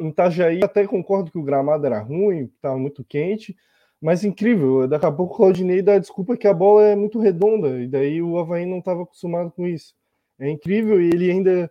Em 0.00 0.08
Itajaí 0.08 0.60
até 0.62 0.86
concordo 0.86 1.30
que 1.30 1.38
o 1.38 1.42
gramado 1.42 1.86
era 1.86 1.98
ruim, 1.98 2.50
estava 2.54 2.76
muito 2.76 3.02
quente, 3.02 3.56
mas 4.00 4.22
incrível. 4.22 4.86
Daqui 4.86 5.06
a 5.06 5.12
pouco 5.12 5.34
o 5.34 5.36
Claudinei 5.38 5.80
dá 5.80 5.94
a 5.94 5.98
desculpa 5.98 6.36
que 6.36 6.46
a 6.46 6.54
bola 6.54 6.84
é 6.84 6.94
muito 6.94 7.18
redonda, 7.18 7.80
e 7.80 7.88
daí 7.88 8.20
o 8.20 8.38
Havaí 8.38 8.66
não 8.66 8.78
estava 8.78 9.02
acostumado 9.02 9.50
com 9.50 9.66
isso. 9.66 9.94
É 10.38 10.48
incrível, 10.48 11.00
e 11.00 11.06
ele 11.06 11.30
ainda, 11.30 11.70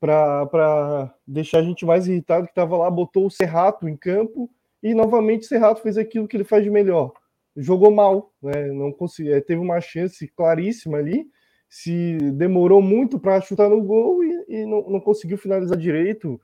para 0.00 1.14
deixar 1.26 1.60
a 1.60 1.62
gente 1.62 1.86
mais 1.86 2.08
irritado, 2.08 2.46
que 2.46 2.52
estava 2.52 2.76
lá, 2.76 2.90
botou 2.90 3.26
o 3.26 3.30
Serrato 3.30 3.88
em 3.88 3.96
campo, 3.96 4.50
e 4.82 4.92
novamente 4.92 5.42
o 5.42 5.46
Serrato 5.48 5.80
fez 5.80 5.96
aquilo 5.96 6.26
que 6.26 6.36
ele 6.36 6.44
faz 6.44 6.64
de 6.64 6.70
melhor 6.70 7.12
jogou 7.56 7.90
mal, 7.90 8.32
né? 8.42 8.68
Não 8.72 8.92
conseguiu, 8.92 9.34
é, 9.34 9.40
teve 9.40 9.60
uma 9.60 9.80
chance 9.80 10.26
claríssima 10.28 10.98
ali, 10.98 11.26
se 11.68 12.18
demorou 12.34 12.82
muito 12.82 13.18
para 13.18 13.40
chutar 13.40 13.68
no 13.68 13.82
gol 13.82 14.22
e, 14.24 14.44
e 14.48 14.66
não, 14.66 14.88
não, 14.90 15.00
conseguiu 15.00 15.38
finalizar 15.38 15.76
direito. 15.76 16.40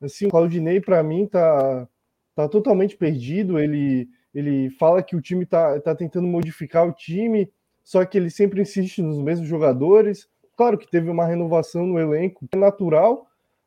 Assim, 0.00 0.26
o 0.26 0.30
Claudinei 0.30 0.80
para 0.80 1.02
mim 1.02 1.26
tá 1.26 1.88
tá 2.34 2.48
totalmente 2.48 2.96
perdido. 2.96 3.58
Ele 3.58 4.08
ele 4.34 4.70
fala 4.70 5.02
que 5.02 5.16
o 5.16 5.20
time 5.20 5.44
tá, 5.44 5.80
tá 5.80 5.94
tentando 5.94 6.26
modificar 6.26 6.86
o 6.86 6.92
time, 6.92 7.50
só 7.82 8.04
que 8.04 8.16
ele 8.16 8.30
sempre 8.30 8.62
insiste 8.62 9.02
nos 9.02 9.18
mesmos 9.18 9.48
jogadores. 9.48 10.28
claro 10.56 10.78
que 10.78 10.88
teve 10.88 11.10
uma 11.10 11.26
renovação 11.26 11.86
no 11.86 11.98
elenco, 11.98 12.46
é 12.52 12.56
natural, 12.56 13.26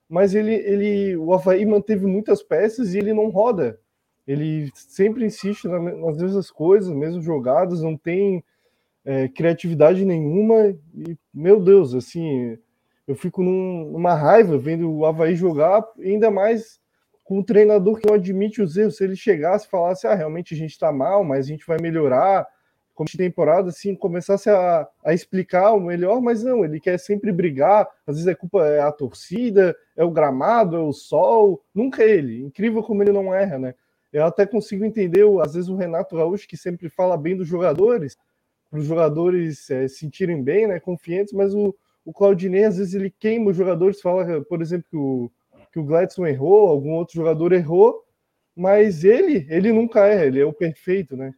mas 0.10 0.36
ele, 0.36 0.54
ele, 0.54 1.18
o 1.18 1.34
Havaí 1.34 1.66
manteve 1.66 2.06
muitas 2.06 2.42
peças 2.44 2.94
e 2.94 3.00
ele 3.00 3.14
não 3.14 3.30
roda. 3.30 3.80
Ele 4.28 4.72
sempre 4.74 5.26
insiste 5.26 5.68
nas 5.68 6.18
mesmas 6.18 6.50
coisas, 6.50 6.94
mesmas 6.94 7.24
jogadas, 7.24 7.82
não 7.82 7.98
tem 7.98 8.44
é, 9.04 9.28
criatividade 9.28 10.06
nenhuma. 10.06 10.76
E, 10.96 11.18
meu 11.34 11.60
Deus, 11.60 11.94
assim, 11.94 12.58
eu 13.08 13.16
fico 13.16 13.44
num, 13.44 13.92
numa 13.92 14.14
raiva 14.14 14.58
vendo 14.58 14.90
o 14.92 15.06
Havaí 15.06 15.36
jogar, 15.36 15.84
ainda 16.00 16.32
mais 16.32 16.80
com 17.24 17.40
um 17.40 17.44
treinador 17.44 18.00
que 18.00 18.08
não 18.08 18.16
admite 18.16 18.62
os 18.62 18.78
erros. 18.78 18.98
Se 18.98 19.04
ele 19.04 19.16
chegasse 19.16 19.68
e 19.68 19.70
falasse, 19.70 20.08
ah, 20.08 20.16
realmente 20.16 20.54
a 20.54 20.58
gente 20.58 20.72
está 20.72 20.92
mal, 20.92 21.24
mas 21.24 21.46
a 21.46 21.50
gente 21.50 21.66
vai 21.66 21.78
melhorar, 21.82 22.48
como 22.94 23.10
de 23.10 23.18
temporada, 23.18 23.70
assim, 23.70 23.96
começasse 23.96 24.50
a, 24.50 24.88
a 25.04 25.14
explicar 25.14 25.74
o 25.74 25.80
melhor, 25.80 26.22
mas 26.22 26.44
não, 26.44 26.64
ele 26.64 26.80
quer 26.80 27.00
sempre 27.00 27.32
brigar, 27.32 27.88
às 28.06 28.18
vezes 28.18 28.38
culpa 28.38 28.66
é 28.68 28.82
a 28.82 28.92
torcida, 28.92 29.76
é 29.98 30.04
o 30.04 30.12
gramado, 30.12 30.76
é 30.76 30.80
o 30.80 30.94
sol, 30.94 31.64
nunca 31.74 32.04
é 32.04 32.10
ele. 32.12 32.42
Incrível 32.42 32.84
como 32.84 33.02
ele 33.02 33.12
não 33.12 33.34
erra, 33.34 33.58
né? 33.58 33.76
Eu 34.14 34.26
até 34.26 34.46
consigo 34.46 34.86
entender, 34.86 35.26
às 35.42 35.56
vezes, 35.56 35.70
o 35.70 35.76
Renato 35.76 36.16
Gaúcho, 36.16 36.48
que 36.48 36.56
sempre 36.56 36.88
fala 36.88 37.18
bem 37.18 37.36
dos 37.36 37.48
jogadores, 37.48 38.16
para 38.70 38.80
os 38.80 38.86
jogadores 38.86 39.70
é, 39.72 39.88
sentirem 39.88 40.42
bem, 40.42 40.68
né, 40.68 40.80
confiantes, 40.80 41.34
mas 41.34 41.56
o, 41.56 41.76
o 42.06 42.14
Claudinei, 42.14 42.64
às 42.64 42.78
vezes, 42.78 42.94
ele 42.94 43.10
queima 43.10 43.50
os 43.50 43.58
jogadores, 43.58 44.00
fala, 44.00 44.42
por 44.42 44.62
exemplo, 44.62 44.86
que 44.90 44.98
o, 44.98 45.32
que 45.72 45.80
o 45.80 45.84
Gladson 45.84 46.28
errou, 46.28 46.68
algum 46.68 46.92
outro 46.92 47.16
jogador 47.16 47.52
errou, 47.54 48.04
mas 48.56 49.04
ele, 49.04 49.48
ele 49.50 49.74
nunca 49.74 50.06
erra, 50.06 50.26
ele 50.26 50.40
é 50.40 50.46
o 50.46 50.54
perfeito, 50.54 51.18
né? 51.18 51.34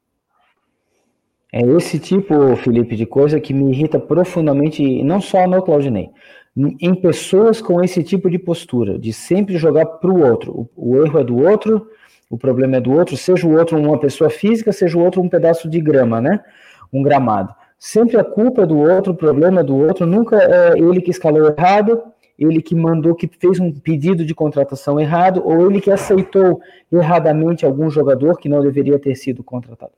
É 1.53 1.61
esse 1.61 1.97
tipo, 1.97 2.53
Felipe, 2.57 2.97
de 2.97 3.05
coisa 3.05 3.39
que 3.39 3.53
me 3.53 3.71
irrita 3.71 3.97
profundamente, 3.97 5.01
não 5.03 5.21
só 5.21 5.47
no 5.47 5.61
Claudinei, 5.61 6.09
em 6.57 6.93
pessoas 6.93 7.61
com 7.61 7.81
esse 7.81 8.03
tipo 8.03 8.29
de 8.29 8.37
postura, 8.37 8.99
de 8.99 9.13
sempre 9.13 9.57
jogar 9.57 9.85
para 9.85 10.11
o 10.11 10.21
outro. 10.21 10.69
O 10.75 10.97
erro 10.97 11.19
é 11.19 11.23
do 11.23 11.37
outro, 11.37 11.89
o 12.29 12.37
problema 12.37 12.77
é 12.77 12.81
do 12.81 12.91
outro, 12.91 13.15
seja 13.15 13.47
o 13.47 13.55
outro 13.57 13.77
uma 13.79 13.99
pessoa 13.99 14.29
física, 14.29 14.71
seja 14.71 14.97
o 14.97 15.03
outro 15.03 15.21
um 15.21 15.29
pedaço 15.29 15.69
de 15.69 15.79
grama, 15.79 16.19
né? 16.19 16.43
Um 16.91 17.03
gramado. 17.03 17.53
Sempre 17.77 18.17
a 18.17 18.23
culpa 18.23 18.63
é 18.63 18.65
do 18.65 18.77
outro, 18.77 19.13
o 19.13 19.15
problema 19.15 19.59
é 19.61 19.63
do 19.63 19.75
outro, 19.75 20.05
nunca 20.05 20.37
é 20.37 20.77
ele 20.77 21.01
que 21.01 21.11
escalou 21.11 21.47
errado, 21.47 22.01
ele 22.37 22.61
que 22.61 22.75
mandou, 22.75 23.15
que 23.15 23.27
fez 23.27 23.59
um 23.59 23.71
pedido 23.71 24.25
de 24.25 24.33
contratação 24.33 24.99
errado, 24.99 25.41
ou 25.45 25.69
ele 25.69 25.79
que 25.79 25.91
aceitou 25.91 26.59
erradamente 26.91 27.65
algum 27.65 27.89
jogador 27.89 28.37
que 28.37 28.49
não 28.49 28.61
deveria 28.61 28.99
ter 28.99 29.15
sido 29.15 29.43
contratado. 29.43 29.91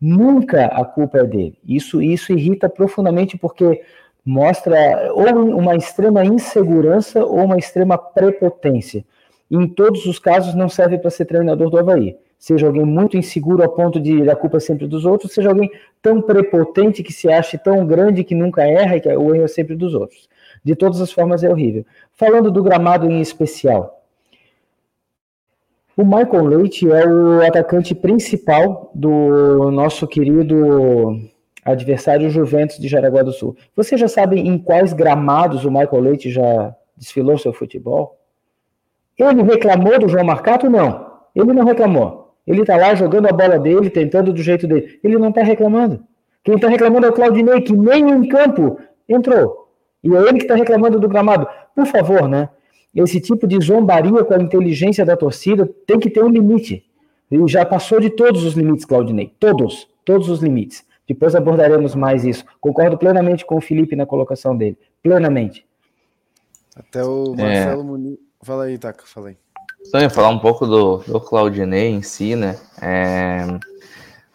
Nunca 0.00 0.66
a 0.66 0.84
culpa 0.84 1.18
é 1.18 1.24
dele. 1.24 1.58
Isso, 1.66 2.02
isso 2.02 2.32
irrita 2.32 2.68
profundamente 2.68 3.38
porque 3.38 3.82
mostra 4.24 5.12
ou 5.12 5.56
uma 5.56 5.76
extrema 5.76 6.24
insegurança 6.24 7.24
ou 7.24 7.44
uma 7.44 7.58
extrema 7.58 7.96
prepotência. 7.98 9.04
Em 9.54 9.68
todos 9.68 10.04
os 10.06 10.18
casos 10.18 10.52
não 10.52 10.68
serve 10.68 10.98
para 10.98 11.10
ser 11.10 11.26
treinador 11.26 11.70
do 11.70 11.78
Havaí. 11.78 12.16
Seja 12.36 12.66
alguém 12.66 12.84
muito 12.84 13.16
inseguro 13.16 13.62
a 13.62 13.68
ponto 13.68 14.00
de 14.00 14.28
a 14.28 14.34
culpa 14.34 14.58
sempre 14.58 14.88
dos 14.88 15.04
outros, 15.04 15.32
seja 15.32 15.48
alguém 15.48 15.70
tão 16.02 16.20
prepotente 16.20 17.04
que 17.04 17.12
se 17.12 17.30
ache 17.30 17.56
tão 17.56 17.86
grande 17.86 18.24
que 18.24 18.34
nunca 18.34 18.64
erra 18.64 18.96
e 18.96 19.00
que 19.00 19.08
o 19.08 19.32
erro 19.32 19.44
é 19.44 19.48
sempre 19.48 19.76
dos 19.76 19.94
outros. 19.94 20.28
De 20.64 20.74
todas 20.74 21.00
as 21.00 21.12
formas 21.12 21.44
é 21.44 21.48
horrível. 21.48 21.86
Falando 22.14 22.50
do 22.50 22.64
gramado 22.64 23.08
em 23.08 23.20
especial, 23.20 24.02
o 25.96 26.04
Michael 26.04 26.46
Leite 26.46 26.90
é 26.90 27.06
o 27.06 27.46
atacante 27.46 27.94
principal 27.94 28.90
do 28.92 29.70
nosso 29.70 30.04
querido 30.08 31.20
adversário 31.64 32.28
Juventus 32.28 32.76
de 32.78 32.88
Jaraguá 32.88 33.22
do 33.22 33.32
Sul. 33.32 33.56
Você 33.76 33.96
já 33.96 34.08
sabe 34.08 34.40
em 34.40 34.58
quais 34.58 34.92
gramados 34.92 35.64
o 35.64 35.70
Michael 35.70 36.00
Leite 36.02 36.28
já 36.28 36.74
desfilou 36.96 37.38
seu 37.38 37.52
futebol? 37.52 38.18
Ele 39.18 39.42
reclamou 39.42 39.98
do 39.98 40.08
João 40.08 40.24
Marcato? 40.24 40.68
Não. 40.68 41.12
Ele 41.34 41.52
não 41.52 41.64
reclamou. 41.64 42.34
Ele 42.46 42.60
está 42.60 42.76
lá 42.76 42.94
jogando 42.94 43.26
a 43.26 43.32
bola 43.32 43.58
dele, 43.58 43.88
tentando 43.88 44.32
do 44.32 44.42
jeito 44.42 44.66
dele. 44.66 44.98
Ele 45.02 45.18
não 45.18 45.30
está 45.30 45.42
reclamando. 45.42 46.04
Quem 46.42 46.56
está 46.56 46.68
reclamando 46.68 47.06
é 47.06 47.10
o 47.10 47.12
Claudinei, 47.12 47.62
que 47.62 47.72
nem 47.72 48.10
em 48.10 48.28
campo 48.28 48.78
entrou. 49.08 49.68
E 50.02 50.14
é 50.14 50.18
ele 50.18 50.34
que 50.34 50.44
está 50.44 50.54
reclamando 50.54 51.00
do 51.00 51.08
gramado. 51.08 51.46
Por 51.74 51.86
favor, 51.86 52.28
né? 52.28 52.50
esse 52.94 53.20
tipo 53.20 53.46
de 53.46 53.58
zombaria 53.60 54.22
com 54.22 54.34
a 54.34 54.38
inteligência 54.38 55.04
da 55.04 55.16
torcida 55.16 55.68
tem 55.86 55.98
que 55.98 56.08
ter 56.08 56.22
um 56.22 56.28
limite. 56.28 56.84
Ele 57.30 57.48
já 57.48 57.64
passou 57.64 57.98
de 57.98 58.10
todos 58.10 58.44
os 58.44 58.54
limites, 58.54 58.84
Claudinei. 58.84 59.32
Todos, 59.40 59.88
todos 60.04 60.28
os 60.28 60.40
limites. 60.40 60.84
Depois 61.08 61.34
abordaremos 61.34 61.94
mais 61.94 62.24
isso. 62.24 62.44
Concordo 62.60 62.96
plenamente 62.96 63.44
com 63.44 63.56
o 63.56 63.60
Felipe 63.60 63.96
na 63.96 64.06
colocação 64.06 64.56
dele. 64.56 64.78
Plenamente. 65.02 65.66
Até 66.76 67.02
o 67.02 67.34
Marcelo 67.34 67.80
é... 67.80 67.84
Muniz. 67.84 68.18
Fala 68.44 68.64
aí, 68.64 68.76
Taca, 68.76 69.04
fala 69.06 69.28
aí. 69.28 69.36
Então, 69.80 70.00
eu 70.00 70.04
ia 70.04 70.10
falar 70.10 70.28
um 70.28 70.38
pouco 70.38 70.66
do, 70.66 70.98
do 70.98 71.18
Claudinei 71.18 71.88
em 71.88 72.02
si, 72.02 72.36
né? 72.36 72.58
É... 72.80 73.46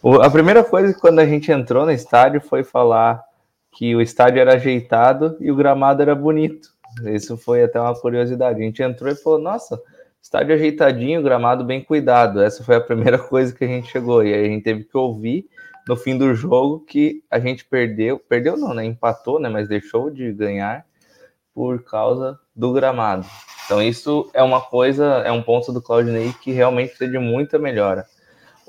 O, 0.02 0.16
a 0.16 0.32
primeira 0.32 0.64
coisa 0.64 0.92
que 0.92 1.00
quando 1.00 1.20
a 1.20 1.26
gente 1.28 1.52
entrou 1.52 1.86
no 1.86 1.92
estádio 1.92 2.42
foi 2.42 2.64
falar 2.64 3.24
que 3.72 3.96
o 3.96 4.02
estádio 4.02 4.40
era 4.40 4.56
ajeitado 4.56 5.38
e 5.40 5.52
o 5.52 5.56
gramado 5.56 6.02
era 6.02 6.16
bonito. 6.16 6.70
Isso 7.06 7.38
foi 7.38 7.64
até 7.64 7.80
uma 7.80 7.94
curiosidade. 7.94 8.60
A 8.60 8.64
gente 8.64 8.82
entrou 8.82 9.12
e 9.12 9.16
falou: 9.16 9.38
nossa, 9.38 9.80
estádio 10.20 10.56
ajeitadinho, 10.56 11.22
gramado 11.22 11.64
bem 11.64 11.84
cuidado. 11.84 12.42
Essa 12.42 12.64
foi 12.64 12.78
a 12.78 12.82
primeira 12.82 13.20
coisa 13.30 13.54
que 13.54 13.64
a 13.64 13.68
gente 13.68 13.92
chegou. 13.92 14.24
E 14.24 14.34
aí 14.34 14.46
a 14.46 14.50
gente 14.50 14.64
teve 14.64 14.86
que 14.86 14.98
ouvir 14.98 15.48
no 15.88 15.96
fim 15.96 16.18
do 16.18 16.34
jogo 16.34 16.80
que 16.80 17.24
a 17.30 17.38
gente 17.38 17.64
perdeu. 17.64 18.18
Perdeu 18.18 18.58
não, 18.58 18.74
né? 18.74 18.86
Empatou, 18.86 19.40
né? 19.40 19.50
Mas 19.50 19.68
deixou 19.68 20.10
de 20.10 20.34
ganhar 20.34 20.84
por 21.60 21.84
causa 21.84 22.40
do 22.56 22.72
gramado. 22.72 23.28
Então, 23.66 23.82
isso 23.82 24.30
é 24.34 24.42
uma 24.42 24.62
coisa, 24.62 25.04
é 25.26 25.32
um 25.34 25.42
ponto 25.42 25.74
do 25.74 25.82
Claudinei 25.82 26.34
que 26.42 26.54
realmente 26.54 26.92
precisa 26.92 27.12
de 27.12 27.20
muita 27.20 27.60
melhora. 27.60 28.06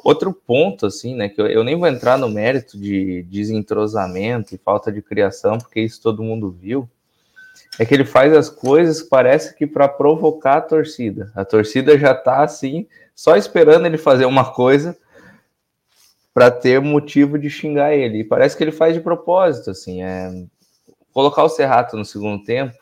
Outro 0.02 0.32
ponto, 0.32 0.86
assim, 0.86 1.14
né, 1.14 1.28
que 1.28 1.40
eu, 1.40 1.46
eu, 1.46 1.62
nem 1.62 1.78
vou 1.78 1.86
entrar 1.86 2.18
no 2.18 2.28
mérito 2.28 2.76
de 2.76 3.22
desentrosamento 3.30 4.56
e 4.56 4.58
falta 4.58 4.90
de 4.90 5.00
criação, 5.00 5.56
porque 5.56 5.80
isso 5.80 6.02
todo 6.02 6.24
mundo 6.24 6.50
viu, 6.50 6.90
é 7.78 7.86
que 7.86 7.94
ele 7.94 8.04
faz 8.04 8.32
as 8.32 8.50
coisas 8.50 9.00
parece 9.00 9.54
que 9.54 9.68
para 9.68 9.86
provocar 9.86 10.56
a 10.56 10.60
torcida. 10.60 11.30
A 11.36 11.44
torcida 11.44 11.96
já 11.96 12.10
está 12.10 12.42
assim, 12.42 12.88
só 13.14 13.36
esperando 13.36 13.86
ele 13.86 13.98
fazer 13.98 14.24
uma 14.24 14.52
coisa 14.52 14.98
para 16.34 16.50
ter 16.50 16.80
motivo 16.80 17.38
de 17.38 17.48
xingar 17.48 17.94
ele. 17.94 18.18
E 18.18 18.24
parece 18.24 18.56
que 18.56 18.64
ele 18.64 18.72
faz 18.72 18.94
de 18.94 19.00
propósito, 19.00 19.70
assim, 19.70 20.02
é 20.02 20.44
colocar 21.12 21.44
o 21.44 21.48
Serrato 21.48 21.96
no 21.96 22.04
segundo 22.04 22.42
tempo 22.42 22.79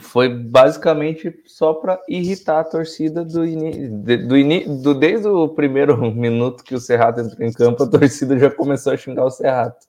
foi 0.00 0.28
basicamente 0.28 1.34
só 1.46 1.74
para 1.74 2.00
irritar 2.08 2.60
a 2.60 2.64
torcida 2.64 3.24
do, 3.24 3.44
do, 3.44 4.82
do, 4.82 4.94
desde 4.94 5.28
o 5.28 5.48
primeiro 5.48 6.00
minuto 6.12 6.64
que 6.64 6.74
o 6.74 6.80
Serrato 6.80 7.20
entrou 7.20 7.46
em 7.46 7.52
campo, 7.52 7.82
a 7.82 7.90
torcida 7.90 8.38
já 8.38 8.50
começou 8.50 8.92
a 8.92 8.96
xingar 8.96 9.24
o 9.24 9.30
Serrato. 9.30 9.86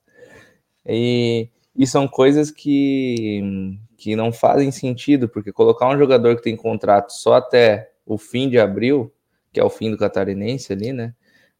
E 0.85 1.49
e 1.75 1.87
são 1.87 2.07
coisas 2.07 2.51
que, 2.51 3.77
que 3.97 4.15
não 4.15 4.31
fazem 4.31 4.71
sentido, 4.71 5.27
porque 5.27 5.51
colocar 5.51 5.89
um 5.89 5.97
jogador 5.97 6.35
que 6.35 6.43
tem 6.43 6.55
contrato 6.55 7.11
só 7.11 7.35
até 7.35 7.91
o 8.05 8.17
fim 8.17 8.47
de 8.47 8.59
abril, 8.59 9.11
que 9.51 9.59
é 9.59 9.63
o 9.63 9.69
fim 9.69 9.89
do 9.89 9.97
catarinense 9.97 10.71
ali, 10.71 10.93
né? 10.93 11.15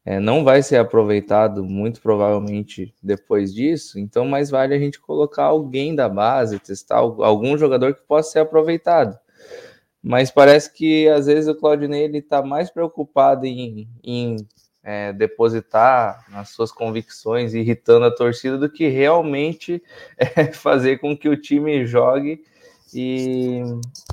É, 0.06 0.20
não 0.20 0.44
vai 0.44 0.62
ser 0.62 0.78
aproveitado 0.78 1.64
muito 1.64 2.02
provavelmente 2.02 2.94
depois 3.02 3.54
disso, 3.54 3.98
então 3.98 4.26
mais 4.26 4.50
vale 4.50 4.76
a 4.76 4.80
gente 4.80 5.00
colocar 5.00 5.46
alguém 5.46 5.96
da 5.96 6.10
base, 6.10 6.60
testar 6.60 6.98
algum 6.98 7.58
jogador 7.58 7.96
que 7.96 8.02
possa 8.02 8.32
ser 8.32 8.40
aproveitado. 8.40 9.18
Mas 10.02 10.30
parece 10.30 10.74
que 10.74 11.08
às 11.08 11.28
vezes 11.28 11.48
o 11.48 11.56
Claudinei 11.56 12.08
está 12.08 12.42
mais 12.42 12.70
preocupado 12.70 13.46
em, 13.46 13.88
em 14.04 14.36
é, 14.84 15.14
depositar 15.14 16.26
nas 16.30 16.50
suas 16.50 16.72
convicções, 16.72 17.54
irritando 17.54 18.06
a 18.06 18.14
torcida, 18.14 18.58
do 18.58 18.70
que 18.70 18.90
realmente 18.90 19.82
é, 20.20 20.52
fazer 20.52 20.98
com 20.98 21.18
que 21.18 21.30
o 21.30 21.38
time 21.38 21.86
jogue 21.86 22.44
e, 22.94 23.62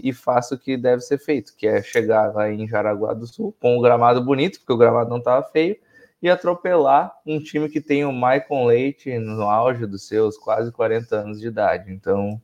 e 0.02 0.12
faça 0.12 0.54
o 0.54 0.58
que 0.58 0.76
deve 0.76 1.02
ser 1.02 1.18
feito, 1.18 1.54
que 1.56 1.66
é 1.66 1.82
chegar 1.82 2.34
lá 2.34 2.50
em 2.50 2.66
Jaraguá 2.68 3.14
do 3.14 3.26
Sul 3.26 3.54
com 3.60 3.76
o 3.76 3.80
gramado 3.80 4.22
bonito, 4.24 4.58
porque 4.60 4.72
o 4.72 4.76
gramado 4.76 5.10
não 5.10 5.18
estava 5.18 5.44
feio, 5.50 5.76
e 6.22 6.28
atropelar 6.28 7.14
um 7.24 7.40
time 7.40 7.68
que 7.68 7.80
tem 7.80 8.04
o 8.04 8.12
Michael 8.12 8.64
Leite 8.66 9.18
no 9.18 9.42
auge 9.42 9.86
dos 9.86 10.06
seus 10.06 10.36
quase 10.36 10.70
40 10.70 11.16
anos 11.16 11.40
de 11.40 11.48
idade. 11.48 11.90
Então, 11.92 12.40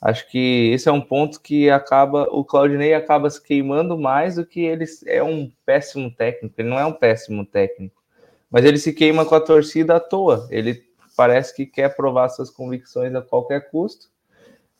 Acho 0.00 0.28
que 0.28 0.70
esse 0.72 0.88
é 0.88 0.92
um 0.92 1.00
ponto 1.00 1.40
que 1.40 1.70
acaba, 1.70 2.28
o 2.30 2.44
Claudinei 2.44 2.92
acaba 2.92 3.30
se 3.30 3.42
queimando 3.42 3.98
mais 3.98 4.36
do 4.36 4.44
que 4.44 4.60
ele 4.60 4.84
é 5.06 5.22
um 5.22 5.50
péssimo 5.64 6.10
técnico. 6.14 6.54
Ele 6.58 6.68
não 6.68 6.78
é 6.78 6.84
um 6.84 6.92
péssimo 6.92 7.44
técnico, 7.46 8.02
mas 8.50 8.64
ele 8.64 8.78
se 8.78 8.92
queima 8.92 9.24
com 9.24 9.34
a 9.34 9.40
torcida 9.40 9.96
à 9.96 10.00
toa. 10.00 10.46
Ele 10.50 10.84
parece 11.16 11.54
que 11.56 11.64
quer 11.64 11.96
provar 11.96 12.28
suas 12.28 12.50
convicções 12.50 13.14
a 13.14 13.22
qualquer 13.22 13.70
custo, 13.70 14.08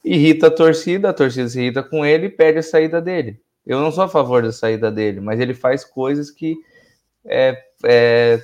irrita 0.06 0.46
a 0.46 0.50
torcida, 0.50 1.10
a 1.10 1.12
torcida 1.12 1.48
se 1.48 1.60
irrita 1.60 1.82
com 1.82 2.06
ele 2.06 2.26
e 2.26 2.30
pede 2.30 2.58
a 2.58 2.62
saída 2.62 3.02
dele. 3.02 3.40
Eu 3.66 3.80
não 3.80 3.90
sou 3.90 4.04
a 4.04 4.08
favor 4.08 4.42
da 4.42 4.52
saída 4.52 4.90
dele, 4.92 5.20
mas 5.20 5.40
ele 5.40 5.52
faz 5.52 5.84
coisas 5.84 6.30
que 6.30 6.56
é, 7.24 7.60
é, 7.84 8.40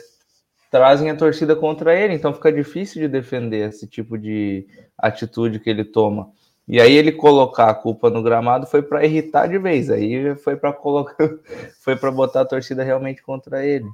trazem 0.68 1.08
a 1.08 1.16
torcida 1.16 1.54
contra 1.54 1.96
ele, 1.96 2.14
então 2.14 2.34
fica 2.34 2.52
difícil 2.52 3.00
de 3.00 3.08
defender 3.08 3.68
esse 3.68 3.86
tipo 3.86 4.18
de 4.18 4.66
atitude 4.98 5.60
que 5.60 5.70
ele 5.70 5.84
toma. 5.84 6.32
E 6.66 6.80
aí 6.80 6.92
ele 6.92 7.12
colocar 7.12 7.70
a 7.70 7.74
culpa 7.74 8.10
no 8.10 8.22
gramado 8.22 8.66
foi 8.66 8.82
para 8.82 9.04
irritar 9.04 9.48
de 9.48 9.58
vez. 9.58 9.90
Aí 9.90 10.34
foi 10.36 10.56
para 10.56 10.72
colocar, 10.72 11.16
foi 11.80 11.96
para 11.96 12.10
botar 12.10 12.42
a 12.42 12.46
torcida 12.46 12.82
realmente 12.82 13.22
contra 13.22 13.64
ele. 13.64 13.88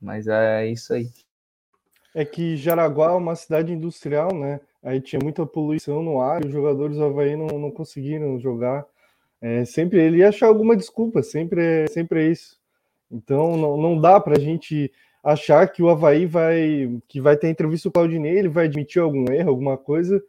Mas 0.00 0.26
é 0.26 0.66
isso 0.66 0.92
aí. 0.92 1.08
É 2.14 2.24
que 2.24 2.56
Jaraguá 2.56 3.10
é 3.10 3.14
uma 3.14 3.36
cidade 3.36 3.72
industrial, 3.72 4.34
né? 4.34 4.60
Aí 4.86 5.00
tinha 5.00 5.18
muita 5.20 5.44
poluição 5.44 6.00
no 6.00 6.20
ar 6.20 6.44
e 6.44 6.46
os 6.46 6.52
jogadores 6.52 6.96
do 6.96 7.04
Havaí 7.04 7.34
não, 7.34 7.48
não 7.58 7.72
conseguiram 7.72 8.38
jogar. 8.38 8.86
É, 9.42 9.64
sempre 9.64 10.00
ele 10.00 10.18
ia 10.18 10.28
achar 10.28 10.46
alguma 10.46 10.76
desculpa, 10.76 11.24
sempre 11.24 11.60
é, 11.60 11.86
sempre 11.88 12.24
é 12.24 12.30
isso. 12.30 12.56
Então 13.10 13.56
não, 13.56 13.76
não 13.76 14.00
dá 14.00 14.20
para 14.20 14.36
a 14.36 14.40
gente 14.40 14.92
achar 15.24 15.66
que 15.66 15.82
o 15.82 15.88
Havaí 15.88 16.24
vai 16.24 17.00
que 17.08 17.20
vai 17.20 17.36
ter 17.36 17.48
entrevista 17.48 17.90
com 17.90 17.90
o 17.90 17.92
Claudinei, 17.94 18.38
ele 18.38 18.48
vai 18.48 18.66
admitir 18.66 19.02
algum 19.02 19.24
erro, 19.32 19.50
alguma 19.50 19.76
coisa, 19.76 20.22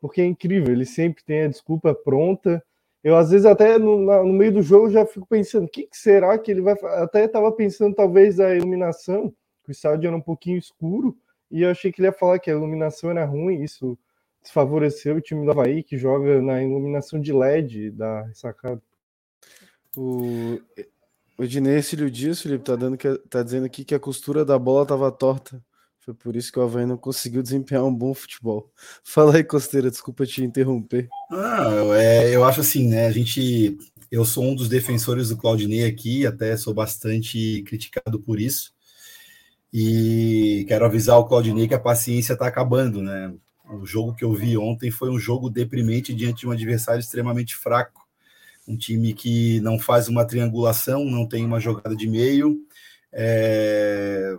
porque 0.00 0.20
é 0.20 0.24
incrível, 0.24 0.72
ele 0.72 0.86
sempre 0.86 1.24
tem 1.24 1.42
a 1.42 1.48
desculpa 1.48 1.92
pronta. 1.92 2.62
Eu 3.02 3.16
às 3.16 3.32
vezes 3.32 3.46
até 3.46 3.78
no, 3.80 3.98
no 3.98 4.32
meio 4.32 4.52
do 4.52 4.62
jogo 4.62 4.90
já 4.90 5.04
fico 5.04 5.26
pensando, 5.26 5.64
o 5.64 5.68
que, 5.68 5.88
que, 5.88 5.96
será 5.96 6.38
que 6.38 6.52
ele 6.52 6.60
vai 6.60 6.74
Até 7.02 7.24
estava 7.24 7.50
pensando 7.50 7.96
talvez 7.96 8.38
a 8.38 8.54
iluminação, 8.54 9.34
que 9.64 9.70
o 9.70 9.72
estádio 9.72 10.06
era 10.06 10.16
um 10.16 10.20
pouquinho 10.20 10.56
escuro, 10.56 11.16
e 11.50 11.62
eu 11.62 11.70
achei 11.70 11.90
que 11.90 12.00
ele 12.00 12.08
ia 12.08 12.12
falar 12.12 12.38
que 12.38 12.50
a 12.50 12.54
iluminação 12.54 13.10
era 13.10 13.24
ruim, 13.24 13.60
isso 13.62 13.98
desfavoreceu 14.44 15.16
o 15.16 15.20
time 15.20 15.44
do 15.44 15.50
Havaí, 15.50 15.82
que 15.82 15.96
joga 15.96 16.40
na 16.40 16.62
iluminação 16.62 17.18
de 17.20 17.32
LED 17.32 17.90
da 17.90 18.22
ressacada. 18.22 18.80
O, 19.96 20.60
o 21.38 21.46
Dinei 21.46 21.82
Cílio 21.82 22.10
Dias, 22.10 22.42
Felipe, 22.42 22.64
tá, 22.64 22.76
dando 22.76 22.96
que, 22.96 23.12
tá 23.30 23.42
dizendo 23.42 23.64
aqui 23.64 23.84
que 23.84 23.94
a 23.94 24.00
costura 24.00 24.44
da 24.44 24.58
bola 24.58 24.86
tava 24.86 25.10
torta. 25.10 25.60
Foi 25.98 26.12
por 26.12 26.36
isso 26.36 26.52
que 26.52 26.58
o 26.58 26.62
Havaí 26.62 26.84
não 26.84 26.98
conseguiu 26.98 27.42
desempenhar 27.42 27.82
um 27.84 27.94
bom 27.94 28.12
futebol. 28.12 28.70
Fala 29.02 29.36
aí, 29.36 29.42
Costeira, 29.42 29.90
desculpa 29.90 30.26
te 30.26 30.44
interromper. 30.44 31.08
Ah, 31.32 31.70
é, 31.96 32.34
eu 32.36 32.44
acho 32.44 32.60
assim, 32.60 32.86
né? 32.86 33.06
A 33.06 33.10
gente. 33.10 33.78
Eu 34.10 34.24
sou 34.24 34.44
um 34.44 34.54
dos 34.54 34.68
defensores 34.68 35.30
do 35.30 35.36
Claudinei 35.36 35.86
aqui, 35.86 36.26
até 36.26 36.56
sou 36.56 36.74
bastante 36.74 37.64
criticado 37.66 38.20
por 38.20 38.38
isso. 38.38 38.72
E 39.72 40.66
quero 40.68 40.84
avisar 40.84 41.18
o 41.18 41.24
Claudinei 41.24 41.66
que 41.66 41.74
a 41.74 41.80
paciência 41.80 42.34
está 42.34 42.46
acabando, 42.46 43.02
né? 43.02 43.34
O 43.68 43.86
jogo 43.86 44.14
que 44.14 44.24
eu 44.24 44.32
vi 44.32 44.56
ontem 44.56 44.90
foi 44.90 45.10
um 45.10 45.18
jogo 45.18 45.48
deprimente 45.48 46.14
diante 46.14 46.40
de 46.40 46.46
um 46.46 46.50
adversário 46.50 47.00
extremamente 47.00 47.56
fraco. 47.56 48.06
Um 48.66 48.76
time 48.76 49.12
que 49.14 49.60
não 49.60 49.78
faz 49.78 50.08
uma 50.08 50.24
triangulação, 50.24 51.04
não 51.04 51.26
tem 51.26 51.44
uma 51.44 51.60
jogada 51.60 51.94
de 51.96 52.06
meio. 52.06 52.58
É... 53.12 54.36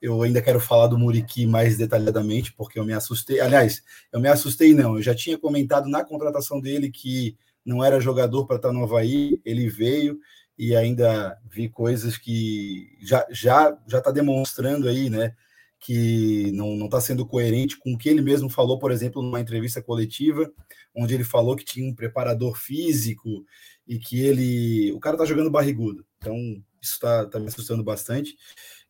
Eu 0.00 0.22
ainda 0.22 0.42
quero 0.42 0.60
falar 0.60 0.86
do 0.86 0.98
Muriqui 0.98 1.46
mais 1.46 1.76
detalhadamente, 1.76 2.52
porque 2.52 2.78
eu 2.78 2.84
me 2.84 2.92
assustei. 2.92 3.40
Aliás, 3.40 3.82
eu 4.12 4.20
me 4.20 4.28
assustei, 4.28 4.74
não. 4.74 4.96
Eu 4.96 5.02
já 5.02 5.14
tinha 5.14 5.38
comentado 5.38 5.88
na 5.88 6.04
contratação 6.04 6.60
dele 6.60 6.90
que 6.90 7.36
não 7.64 7.84
era 7.84 8.00
jogador 8.00 8.46
para 8.46 8.56
estar 8.56 8.72
no 8.72 8.84
Havaí. 8.84 9.40
Ele 9.44 9.68
veio 9.68 10.20
e 10.58 10.74
ainda 10.76 11.38
vi 11.50 11.68
coisas 11.68 12.16
que 12.16 12.96
já 13.00 13.26
já 13.30 13.76
já 13.86 13.98
está 13.98 14.10
demonstrando 14.10 14.88
aí, 14.88 15.10
né? 15.10 15.34
Que 15.78 16.50
não 16.52 16.86
está 16.86 17.00
sendo 17.00 17.26
coerente 17.26 17.78
com 17.78 17.92
o 17.92 17.98
que 17.98 18.08
ele 18.08 18.22
mesmo 18.22 18.48
falou, 18.48 18.78
por 18.78 18.90
exemplo, 18.90 19.22
numa 19.22 19.40
entrevista 19.40 19.82
coletiva, 19.82 20.50
onde 20.94 21.14
ele 21.14 21.24
falou 21.24 21.54
que 21.54 21.64
tinha 21.64 21.88
um 21.88 21.94
preparador 21.94 22.56
físico 22.56 23.44
e 23.86 23.98
que 23.98 24.20
ele. 24.20 24.92
O 24.92 25.00
cara 25.00 25.16
está 25.16 25.24
jogando 25.24 25.50
barrigudo. 25.50 26.04
Então, 26.18 26.36
isso 26.80 26.94
está 26.94 27.26
tá 27.26 27.38
me 27.38 27.48
assustando 27.48 27.84
bastante. 27.84 28.36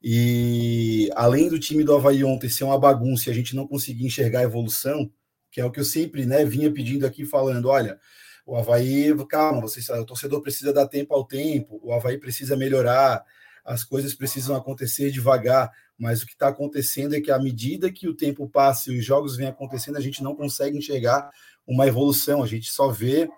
E 0.02 1.11
além 1.14 1.49
do 1.49 1.59
time 1.59 1.83
do 1.83 1.95
Havaí 1.95 2.23
ontem 2.23 2.49
ser 2.49 2.64
uma 2.64 2.78
bagunça 2.78 3.28
e 3.28 3.33
a 3.33 3.35
gente 3.35 3.57
não 3.57 3.66
conseguir 3.66 4.07
enxergar 4.07 4.40
a 4.40 4.45
evolução, 4.45 5.11
que 5.50 5.61
é 5.61 5.64
o 5.64 5.71
que 5.71 5.81
eu 5.81 5.85
sempre 5.85 6.26
né, 6.26 6.45
vinha 6.45 6.73
pedindo 6.73 7.07
aqui, 7.07 7.25
falando: 7.25 7.69
olha, 7.69 7.99
o 8.45 8.57
Havaí, 8.57 9.12
calma, 9.28 9.61
vocês, 9.61 9.88
o 9.88 10.05
torcedor 10.05 10.40
precisa 10.43 10.73
dar 10.73 10.87
tempo 10.87 11.12
ao 11.14 11.25
tempo, 11.25 11.81
o 11.83 11.93
Havaí 11.93 12.19
precisa 12.19 12.57
melhorar, 12.57 13.25
as 13.64 13.83
coisas 13.83 14.14
precisam 14.14 14.55
acontecer 14.55 15.11
devagar, 15.11 15.72
mas 15.98 16.22
o 16.22 16.26
que 16.26 16.32
está 16.32 16.48
acontecendo 16.48 17.14
é 17.14 17.20
que 17.20 17.30
à 17.30 17.38
medida 17.38 17.90
que 17.90 18.09
o 18.09 18.14
tempo 18.14 18.48
passa 18.48 18.92
e 18.92 18.98
os 18.98 19.04
jogos 19.04 19.37
vêm 19.37 19.48
acontecendo, 19.48 19.96
a 19.96 20.00
gente 20.00 20.22
não 20.22 20.35
consegue 20.35 20.76
enxergar 20.76 21.30
uma 21.66 21.87
evolução, 21.87 22.42
a 22.42 22.46
gente 22.46 22.70
só 22.70 22.90
vê 22.90 23.28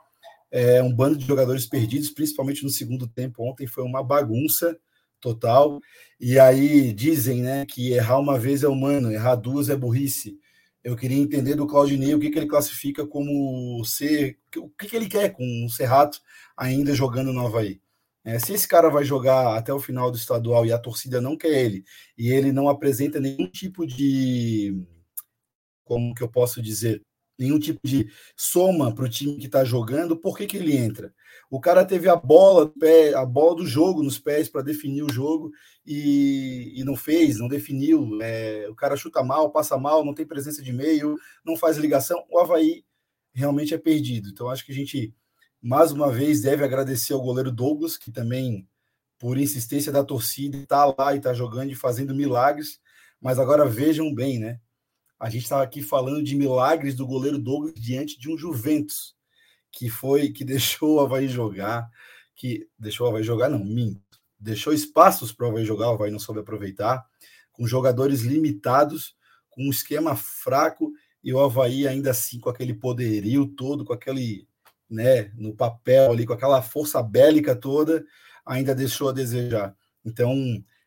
é, 0.50 0.82
um 0.82 0.92
bando 0.92 1.16
de 1.16 1.26
jogadores 1.26 1.66
perdidos, 1.66 2.10
principalmente 2.10 2.64
no 2.64 2.70
segundo 2.70 3.06
tempo. 3.06 3.42
Ontem 3.42 3.66
foi 3.66 3.84
uma 3.84 4.02
bagunça 4.02 4.76
total. 5.20 5.80
E 6.20 6.38
aí 6.38 6.92
dizem 6.92 7.42
né, 7.42 7.66
que 7.66 7.92
errar 7.92 8.18
uma 8.18 8.38
vez 8.38 8.62
é 8.62 8.68
humano, 8.68 9.12
errar 9.12 9.36
duas 9.36 9.68
é 9.68 9.76
burrice. 9.76 10.38
Eu 10.82 10.96
queria 10.96 11.18
entender 11.18 11.54
do 11.54 11.66
Claudinei 11.66 12.14
o 12.14 12.20
que, 12.20 12.30
que 12.30 12.38
ele 12.38 12.46
classifica 12.46 13.06
como 13.06 13.84
ser, 13.84 14.38
o 14.56 14.68
que, 14.70 14.86
que 14.86 14.96
ele 14.96 15.08
quer 15.08 15.30
com 15.30 15.44
o 15.66 15.70
Serrato 15.70 16.20
ainda 16.56 16.94
jogando 16.94 17.32
no 17.32 17.46
Havaí. 17.46 17.80
É, 18.24 18.38
se 18.38 18.52
esse 18.52 18.68
cara 18.68 18.88
vai 18.90 19.04
jogar 19.04 19.56
até 19.56 19.72
o 19.72 19.80
final 19.80 20.10
do 20.10 20.16
estadual 20.16 20.66
e 20.66 20.72
a 20.72 20.78
torcida 20.78 21.20
não 21.20 21.36
quer 21.36 21.64
ele, 21.64 21.84
e 22.16 22.30
ele 22.30 22.52
não 22.52 22.68
apresenta 22.68 23.20
nenhum 23.20 23.48
tipo 23.48 23.86
de. 23.86 24.76
Como 25.84 26.14
que 26.14 26.22
eu 26.22 26.28
posso 26.28 26.60
dizer? 26.60 27.02
Nenhum 27.38 27.58
tipo 27.58 27.80
de 27.84 28.10
soma 28.36 28.92
para 28.92 29.04
o 29.04 29.08
time 29.08 29.38
que 29.38 29.46
está 29.46 29.64
jogando, 29.64 30.16
por 30.16 30.36
que, 30.36 30.46
que 30.46 30.56
ele 30.56 30.76
entra? 30.76 31.14
O 31.50 31.60
cara 31.60 31.84
teve 31.84 32.08
a 32.08 32.16
bola, 32.16 32.72
a 33.16 33.24
bola 33.24 33.56
do 33.56 33.66
jogo 33.66 34.02
nos 34.02 34.18
pés 34.18 34.48
para 34.48 34.60
definir 34.60 35.02
o 35.02 35.12
jogo 35.12 35.50
e, 35.86 36.74
e, 36.76 36.84
não 36.84 36.96
fez, 36.96 37.38
não 37.38 37.48
definiu. 37.48 38.18
É, 38.20 38.66
o 38.68 38.74
cara 38.74 38.96
chuta 38.96 39.22
mal, 39.22 39.50
passa 39.50 39.78
mal, 39.78 40.04
não 40.04 40.12
tem 40.12 40.26
presença 40.26 40.62
de 40.62 40.72
meio, 40.72 41.16
não 41.44 41.56
faz 41.56 41.78
ligação. 41.78 42.22
O 42.28 42.38
Havaí 42.38 42.84
realmente 43.32 43.72
é 43.72 43.78
perdido. 43.78 44.28
Então, 44.28 44.48
acho 44.50 44.66
que 44.66 44.72
a 44.72 44.74
gente 44.74 45.14
mais 45.60 45.92
uma 45.92 46.10
vez 46.10 46.40
deve 46.40 46.64
agradecer 46.64 47.12
ao 47.12 47.20
goleiro 47.20 47.50
Douglas, 47.50 47.96
que 47.96 48.12
também, 48.12 48.68
por 49.18 49.38
insistência 49.38 49.90
da 49.90 50.04
torcida, 50.04 50.56
está 50.56 50.84
lá 50.84 51.14
e 51.14 51.18
está 51.18 51.34
jogando 51.34 51.70
e 51.70 51.74
fazendo 51.74 52.14
milagres. 52.14 52.80
Mas 53.20 53.38
agora 53.38 53.66
vejam 53.66 54.14
bem, 54.14 54.38
né? 54.38 54.60
A 55.18 55.28
gente 55.28 55.42
estava 55.42 55.64
aqui 55.64 55.82
falando 55.82 56.22
de 56.22 56.36
milagres 56.36 56.94
do 56.94 57.06
goleiro 57.06 57.38
Douglas 57.38 57.74
diante 57.74 58.18
de 58.18 58.30
um 58.30 58.38
Juventus, 58.38 59.16
que 59.72 59.90
foi 59.90 60.30
que 60.30 60.44
deixou 60.44 60.96
o 60.96 61.00
Havaí 61.00 61.26
jogar, 61.26 61.90
que 62.36 62.68
deixou 62.78 63.06
o 63.06 63.10
Havaí 63.10 63.24
jogar, 63.24 63.48
não, 63.48 63.64
minto, 63.64 64.20
deixou 64.38 64.72
espaços 64.72 65.32
para 65.32 65.46
o 65.46 65.50
Havaí 65.50 65.64
jogar, 65.64 65.90
o 65.90 65.94
Havaí 65.94 66.12
não 66.12 66.20
soube 66.20 66.40
aproveitar, 66.40 67.04
com 67.52 67.66
jogadores 67.66 68.20
limitados, 68.20 69.16
com 69.50 69.64
um 69.64 69.70
esquema 69.70 70.14
fraco, 70.14 70.92
e 71.22 71.34
o 71.34 71.40
Havaí 71.40 71.88
ainda 71.88 72.12
assim 72.12 72.38
com 72.38 72.48
aquele 72.48 72.72
poderio 72.72 73.44
todo, 73.44 73.84
com 73.84 73.92
aquele 73.92 74.47
né, 74.90 75.30
no 75.36 75.54
papel 75.54 76.12
ali, 76.12 76.26
com 76.26 76.32
aquela 76.32 76.62
força 76.62 77.02
bélica 77.02 77.54
toda, 77.54 78.04
ainda 78.44 78.74
deixou 78.74 79.10
a 79.10 79.12
desejar. 79.12 79.74
Então, 80.04 80.34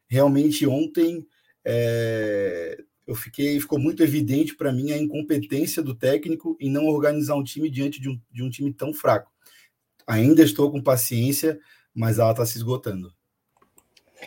realmente 0.08 0.66
ontem 0.66 1.26
é, 1.64 2.78
eu 3.06 3.16
fiquei, 3.16 3.60
ficou 3.60 3.78
muito 3.78 4.02
evidente 4.04 4.56
para 4.56 4.72
mim 4.72 4.92
a 4.92 4.98
incompetência 4.98 5.84
do 5.84 5.94
técnico 5.94 6.58
em 6.60 6.72
não 6.72 6.88
organizar 6.88 7.36
um 7.36 7.44
time 7.44 7.70
diante 7.70 8.02
de 8.02 8.10
um, 8.10 8.20
de 8.32 8.44
um 8.44 8.50
time 8.50 8.74
tão 8.74 8.94
fraco. 8.94 9.32
Ainda 10.08 10.42
estou 10.44 10.72
com 10.72 10.82
paciência, 10.82 11.60
mas 11.94 12.20
ela 12.20 12.32
está 12.32 12.46
se 12.46 12.58
esgotando. 12.58 13.14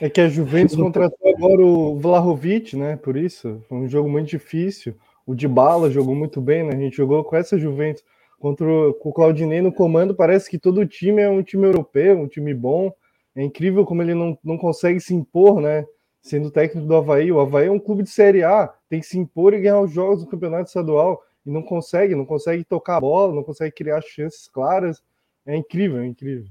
É 0.00 0.10
que 0.10 0.20
a 0.20 0.28
Juventus 0.28 0.76
contratou 0.76 1.28
agora 1.34 1.62
o 1.62 1.98
Vlahovic, 1.98 2.76
né? 2.76 2.96
Por 2.96 3.16
isso, 3.16 3.62
foi 3.68 3.78
um 3.78 3.88
jogo 3.88 4.08
muito 4.08 4.28
difícil. 4.28 4.96
O 5.26 5.34
Dybala 5.34 5.90
jogou 5.90 6.14
muito 6.14 6.40
bem, 6.40 6.64
né? 6.64 6.74
A 6.74 6.78
gente 6.78 6.96
jogou 6.96 7.24
com 7.24 7.36
essa 7.36 7.58
Juventus 7.58 8.04
contra 8.44 8.66
o, 8.66 8.90
o 8.90 9.10
Claudinei 9.10 9.62
no 9.62 9.72
comando, 9.72 10.14
parece 10.14 10.50
que 10.50 10.58
todo 10.58 10.86
time 10.86 11.22
é 11.22 11.30
um 11.30 11.42
time 11.42 11.64
europeu, 11.64 12.18
um 12.18 12.28
time 12.28 12.52
bom. 12.52 12.92
É 13.34 13.42
incrível 13.42 13.86
como 13.86 14.02
ele 14.02 14.12
não, 14.12 14.38
não 14.44 14.58
consegue 14.58 15.00
se 15.00 15.14
impor, 15.14 15.62
né? 15.62 15.86
Sendo 16.20 16.50
técnico 16.50 16.86
do 16.86 16.94
Havaí. 16.94 17.32
O 17.32 17.40
Havaí 17.40 17.68
é 17.68 17.70
um 17.70 17.78
clube 17.78 18.02
de 18.02 18.10
Série 18.10 18.42
A, 18.42 18.70
tem 18.86 19.00
que 19.00 19.06
se 19.06 19.18
impor 19.18 19.54
e 19.54 19.60
ganhar 19.62 19.80
os 19.80 19.90
jogos 19.90 20.22
do 20.22 20.28
campeonato 20.28 20.66
estadual. 20.66 21.22
E 21.46 21.50
não 21.50 21.62
consegue, 21.62 22.14
não 22.14 22.26
consegue 22.26 22.64
tocar 22.64 22.98
a 22.98 23.00
bola, 23.00 23.34
não 23.34 23.42
consegue 23.42 23.74
criar 23.74 24.02
chances 24.02 24.46
claras. 24.46 25.02
É 25.46 25.56
incrível, 25.56 26.02
é 26.02 26.06
incrível. 26.06 26.50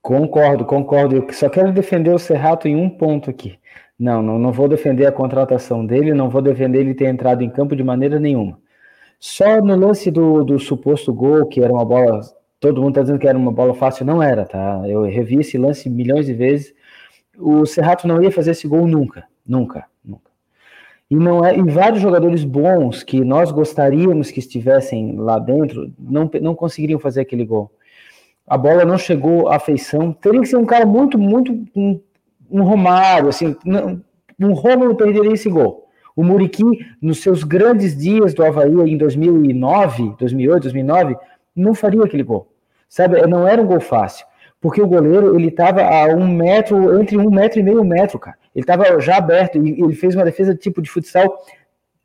Concordo, 0.00 0.64
concordo. 0.64 1.16
Eu 1.16 1.32
só 1.32 1.48
quero 1.48 1.72
defender 1.72 2.14
o 2.14 2.18
Serrato 2.18 2.68
em 2.68 2.76
um 2.76 2.88
ponto 2.88 3.28
aqui. 3.28 3.58
Não, 3.98 4.22
não, 4.22 4.38
não 4.38 4.52
vou 4.52 4.68
defender 4.68 5.06
a 5.06 5.12
contratação 5.12 5.84
dele, 5.84 6.14
não 6.14 6.30
vou 6.30 6.40
defender 6.40 6.78
ele 6.78 6.94
ter 6.94 7.06
entrado 7.06 7.42
em 7.42 7.50
campo 7.50 7.74
de 7.74 7.82
maneira 7.82 8.20
nenhuma. 8.20 8.61
Só 9.24 9.60
no 9.60 9.76
lance 9.76 10.10
do, 10.10 10.42
do 10.42 10.58
suposto 10.58 11.14
gol, 11.14 11.46
que 11.46 11.62
era 11.62 11.72
uma 11.72 11.84
bola. 11.84 12.22
Todo 12.58 12.82
mundo 12.82 12.90
está 12.90 13.02
dizendo 13.02 13.20
que 13.20 13.28
era 13.28 13.38
uma 13.38 13.52
bola 13.52 13.72
fácil, 13.72 14.04
não 14.04 14.20
era, 14.20 14.44
tá? 14.44 14.82
Eu 14.84 15.02
revi 15.02 15.36
esse 15.36 15.56
lance 15.56 15.88
milhões 15.88 16.26
de 16.26 16.34
vezes. 16.34 16.74
O 17.38 17.64
Serrato 17.64 18.08
não 18.08 18.20
ia 18.20 18.32
fazer 18.32 18.50
esse 18.50 18.66
gol 18.66 18.84
nunca, 18.84 19.24
nunca, 19.46 19.86
nunca. 20.04 20.28
E 21.08 21.14
não 21.14 21.44
é, 21.44 21.56
e 21.56 21.62
vários 21.62 22.02
jogadores 22.02 22.42
bons 22.42 23.04
que 23.04 23.24
nós 23.24 23.52
gostaríamos 23.52 24.32
que 24.32 24.40
estivessem 24.40 25.14
lá 25.16 25.38
dentro 25.38 25.92
não, 25.96 26.28
não 26.40 26.56
conseguiriam 26.56 26.98
fazer 26.98 27.20
aquele 27.20 27.44
gol. 27.44 27.70
A 28.44 28.58
bola 28.58 28.84
não 28.84 28.98
chegou 28.98 29.48
à 29.48 29.60
feição. 29.60 30.12
Teria 30.12 30.40
que 30.40 30.48
ser 30.48 30.56
um 30.56 30.66
cara 30.66 30.84
muito, 30.84 31.16
muito 31.16 31.52
um, 31.76 32.00
um 32.50 32.64
Romário, 32.64 33.28
assim, 33.28 33.54
um 34.40 34.52
Romulo 34.52 34.96
perderia 34.96 35.32
esse 35.32 35.48
gol. 35.48 35.81
O 36.14 36.22
Muriqui, 36.22 36.64
nos 37.00 37.22
seus 37.22 37.42
grandes 37.44 37.96
dias 37.96 38.34
do 38.34 38.44
Havaí 38.44 38.72
em 38.90 38.96
2009, 38.96 40.14
2008, 40.18 40.62
2009, 40.64 41.16
não 41.54 41.74
faria 41.74 42.04
aquele 42.04 42.22
gol. 42.22 42.48
Sabe, 42.88 43.26
não 43.26 43.46
era 43.46 43.60
um 43.62 43.66
gol 43.66 43.80
fácil. 43.80 44.26
Porque 44.60 44.80
o 44.80 44.86
goleiro, 44.86 45.34
ele 45.34 45.48
estava 45.48 45.82
a 45.82 46.06
um 46.06 46.28
metro, 46.28 47.00
entre 47.00 47.16
um 47.16 47.30
metro 47.30 47.58
e 47.58 47.62
meio 47.62 47.82
metro, 47.82 48.18
cara. 48.18 48.36
Ele 48.54 48.62
estava 48.62 49.00
já 49.00 49.16
aberto 49.16 49.58
e 49.58 49.82
ele 49.82 49.94
fez 49.94 50.14
uma 50.14 50.24
defesa 50.24 50.54
de 50.54 50.60
tipo 50.60 50.80
de 50.82 50.90
futsal 50.90 51.38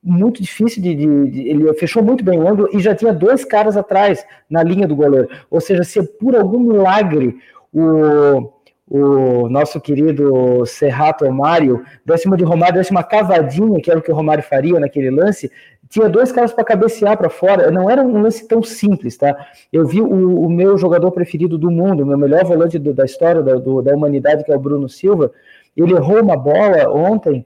muito 0.01 0.41
difícil 0.41 0.81
de, 0.81 0.95
de, 0.95 1.29
de, 1.29 1.49
Ele 1.49 1.73
fechou 1.73 2.01
muito 2.01 2.23
bem 2.23 2.39
o 2.39 2.47
ângulo 2.47 2.69
e 2.71 2.79
já 2.79 2.95
tinha 2.95 3.13
dois 3.13 3.43
caras 3.43 3.75
atrás 3.75 4.25
na 4.49 4.63
linha 4.63 4.87
do 4.87 4.95
goleiro. 4.95 5.29
Ou 5.49 5.59
seja, 5.59 5.83
se 5.83 6.01
por 6.01 6.35
algum 6.35 6.59
milagre 6.59 7.37
o, 7.73 8.49
o 8.89 9.49
nosso 9.49 9.81
querido 9.81 10.65
Serrato 10.65 11.29
Mário 11.29 11.83
uma 12.25 12.37
de 12.37 12.43
Romário, 12.45 12.81
uma 12.89 13.03
cavadinha, 13.03 13.81
que 13.81 13.91
era 13.91 13.99
o 13.99 14.01
que 14.01 14.11
o 14.11 14.15
Romário 14.15 14.43
faria 14.43 14.79
naquele 14.79 15.11
lance, 15.11 15.51
tinha 15.89 16.07
dois 16.07 16.31
caras 16.31 16.53
para 16.53 16.63
cabecear 16.63 17.17
para 17.17 17.29
fora. 17.29 17.69
Não 17.69 17.89
era 17.89 18.01
um 18.01 18.21
lance 18.21 18.47
tão 18.47 18.63
simples, 18.63 19.17
tá? 19.17 19.35
Eu 19.71 19.85
vi 19.85 20.01
o, 20.01 20.41
o 20.41 20.49
meu 20.49 20.77
jogador 20.77 21.11
preferido 21.11 21.57
do 21.57 21.69
mundo, 21.69 22.03
o 22.03 22.05
meu 22.05 22.17
melhor 22.17 22.45
volante 22.45 22.79
do, 22.79 22.93
da 22.93 23.05
história 23.05 23.41
da, 23.41 23.55
do, 23.55 23.81
da 23.81 23.93
humanidade, 23.93 24.43
que 24.43 24.51
é 24.51 24.55
o 24.55 24.59
Bruno 24.59 24.87
Silva. 24.87 25.31
Ele 25.75 25.93
errou 25.93 26.21
uma 26.21 26.37
bola 26.37 26.89
ontem 26.89 27.45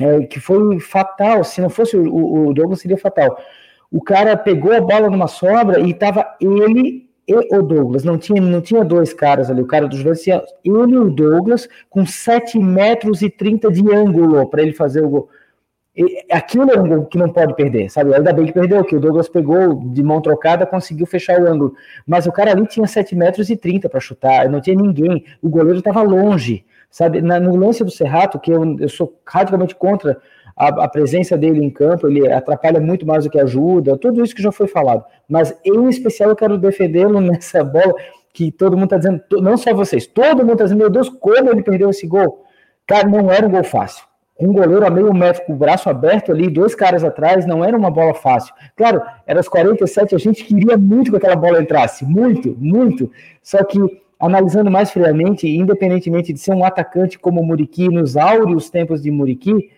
é, 0.00 0.22
que 0.22 0.40
foi 0.40 0.78
fatal. 0.78 1.42
Se 1.42 1.60
não 1.60 1.70
fosse 1.70 1.96
o, 1.96 2.48
o 2.48 2.54
Douglas, 2.54 2.80
seria 2.80 2.98
fatal. 2.98 3.38
O 3.90 4.02
cara 4.02 4.36
pegou 4.36 4.72
a 4.72 4.80
bola 4.80 5.10
numa 5.10 5.26
sobra 5.26 5.80
e 5.80 5.90
estava 5.90 6.36
ele 6.40 7.09
e 7.30 7.56
o 7.56 7.62
Douglas. 7.62 8.02
Não 8.02 8.18
tinha, 8.18 8.40
não 8.40 8.60
tinha 8.60 8.84
dois 8.84 9.12
caras 9.14 9.50
ali. 9.50 9.62
O 9.62 9.66
cara 9.66 9.86
dos 9.86 10.02
tinha 10.20 10.42
ele 10.64 10.94
e 10.94 10.98
o 10.98 11.10
Douglas 11.10 11.68
com 11.88 12.04
7 12.04 12.58
metros 12.58 13.22
e 13.22 13.30
30 13.30 13.70
de 13.70 13.94
ângulo 13.94 14.46
para 14.48 14.62
ele 14.62 14.72
fazer 14.72 15.02
o 15.04 15.08
gol. 15.08 15.28
Aquilo 16.30 16.70
é 16.70 16.80
um 16.80 16.88
gol 16.88 17.06
que 17.06 17.18
não 17.18 17.28
pode 17.28 17.54
perder, 17.54 17.90
sabe? 17.90 18.14
Ainda 18.14 18.32
bem 18.32 18.46
que 18.46 18.52
perdeu, 18.52 18.84
que 18.84 18.96
o 18.96 19.00
Douglas 19.00 19.28
pegou 19.28 19.74
de 19.92 20.02
mão 20.02 20.20
trocada, 20.20 20.64
conseguiu 20.64 21.06
fechar 21.06 21.40
o 21.40 21.46
ângulo. 21.46 21.74
Mas 22.06 22.26
o 22.26 22.32
cara 22.32 22.52
ali 22.52 22.66
tinha 22.66 22.86
7 22.86 23.14
metros 23.14 23.50
e 23.50 23.56
30 23.56 23.88
para 23.88 24.00
chutar, 24.00 24.48
não 24.48 24.60
tinha 24.60 24.76
ninguém. 24.76 25.24
O 25.42 25.48
goleiro 25.48 25.78
estava 25.78 26.02
longe. 26.02 26.64
Sabe, 26.90 27.22
na, 27.22 27.38
no 27.38 27.54
lance 27.54 27.84
do 27.84 27.90
Serrato, 27.90 28.40
que 28.40 28.50
eu, 28.50 28.76
eu 28.80 28.88
sou 28.88 29.16
radicalmente 29.24 29.76
contra 29.76 30.20
a, 30.60 30.84
a, 30.84 30.88
presença 30.88 31.38
dele 31.38 31.64
em 31.64 31.70
campo, 31.70 32.06
ele 32.06 32.30
atrapalha 32.30 32.78
muito 32.78 33.06
mais 33.06 33.24
do 33.24 33.30
que 33.30 33.40
ajuda, 33.40 33.96
tudo 33.96 34.22
isso 34.22 34.34
que 34.34 34.42
já 34.42 34.52
foi 34.52 34.66
falado. 34.66 35.02
Mas 35.26 35.56
em 35.64 35.88
especial 35.88 36.28
eu 36.28 36.36
quero 36.36 36.58
defendê-lo 36.58 37.18
nessa 37.22 37.64
bola 37.64 37.94
que 38.34 38.52
todo 38.52 38.76
mundo 38.76 38.94
está 38.94 38.98
dizendo, 38.98 39.22
não 39.40 39.56
só 39.56 39.72
vocês, 39.72 40.06
todo 40.06 40.40
mundo 40.40 40.52
está 40.52 40.64
dizendo, 40.64 40.78
meu 40.78 40.90
Deus, 40.90 41.08
como 41.08 41.50
ele 41.50 41.62
perdeu 41.62 41.88
esse 41.88 42.06
gol. 42.06 42.44
Cara, 42.86 43.08
não 43.08 43.32
era 43.32 43.46
um 43.46 43.50
gol 43.50 43.64
fácil. 43.64 44.04
Um 44.38 44.52
goleiro 44.52 44.86
a 44.86 44.90
meio 44.90 45.12
metro 45.14 45.44
com 45.46 45.54
o 45.54 45.56
braço 45.56 45.88
aberto 45.88 46.30
ali, 46.30 46.48
dois 46.50 46.74
caras 46.74 47.04
atrás, 47.04 47.46
não 47.46 47.64
era 47.64 47.76
uma 47.76 47.90
bola 47.90 48.12
fácil. 48.12 48.54
Claro, 48.76 49.00
era 49.26 49.40
as 49.40 49.48
47, 49.48 50.14
a 50.14 50.18
gente 50.18 50.44
queria 50.44 50.76
muito 50.76 51.10
que 51.10 51.16
aquela 51.16 51.36
bola 51.36 51.60
entrasse, 51.60 52.04
muito, 52.04 52.54
muito. 52.58 53.10
Só 53.42 53.64
que 53.64 53.78
analisando 54.18 54.70
mais 54.70 54.90
friamente, 54.90 55.48
independentemente 55.48 56.34
de 56.34 56.38
ser 56.38 56.52
um 56.52 56.64
atacante 56.64 57.18
como 57.18 57.40
o 57.40 57.44
Muriqui, 57.44 57.88
nos 57.88 58.16
áureos 58.16 58.68
tempos 58.68 59.02
de 59.02 59.10
Muriqui, 59.10 59.70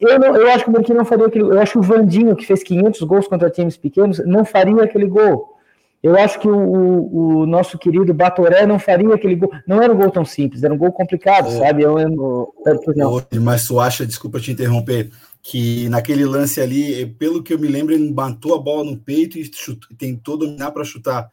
eu, 0.00 0.18
não, 0.18 0.36
eu 0.36 0.50
acho 0.50 0.64
que 0.64 0.70
o 0.70 0.72
Muriqui 0.72 0.94
não 0.94 1.04
faria 1.04 1.26
aquele 1.26 1.44
Eu 1.44 1.60
acho 1.60 1.72
que 1.72 1.78
o 1.78 1.82
Vandinho, 1.82 2.34
que 2.34 2.46
fez 2.46 2.62
500 2.62 3.02
gols 3.02 3.28
contra 3.28 3.50
times 3.50 3.76
pequenos, 3.76 4.20
não 4.24 4.44
faria 4.44 4.82
aquele 4.82 5.06
gol. 5.06 5.56
Eu 6.02 6.16
acho 6.16 6.40
que 6.40 6.48
o, 6.48 6.56
o, 6.56 7.38
o 7.40 7.46
nosso 7.46 7.78
querido 7.78 8.14
Batoré 8.14 8.64
não 8.66 8.78
faria 8.78 9.14
aquele 9.14 9.36
gol. 9.36 9.52
Não 9.66 9.82
era 9.82 9.92
um 9.92 9.96
gol 9.96 10.10
tão 10.10 10.24
simples, 10.24 10.64
era 10.64 10.72
um 10.72 10.78
gol 10.78 10.90
complicado, 10.92 11.48
oh, 11.48 11.58
sabe? 11.58 11.82
Eu, 11.82 11.98
eu, 11.98 12.54
eu, 12.66 13.42
mas 13.42 13.66
tu 13.66 13.78
acha, 13.78 14.06
desculpa 14.06 14.40
te 14.40 14.50
interromper, 14.50 15.10
que 15.42 15.90
naquele 15.90 16.24
lance 16.24 16.58
ali, 16.58 17.04
pelo 17.18 17.42
que 17.42 17.52
eu 17.52 17.58
me 17.58 17.68
lembro, 17.68 17.92
ele 17.92 18.10
matou 18.10 18.54
a 18.54 18.58
bola 18.58 18.82
no 18.82 18.96
peito 18.96 19.38
e 19.38 19.44
chutou, 19.44 19.94
tentou 19.98 20.38
dominar 20.38 20.70
para 20.70 20.84
chutar. 20.84 21.28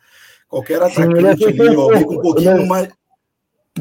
Qualquer 0.49 0.81
atacante 0.81 1.45
ali, 1.45 1.75
alguém 1.75 2.03
com 2.03 2.15
um 2.15 2.21
pouquinho 2.21 2.67
mais. 2.67 2.89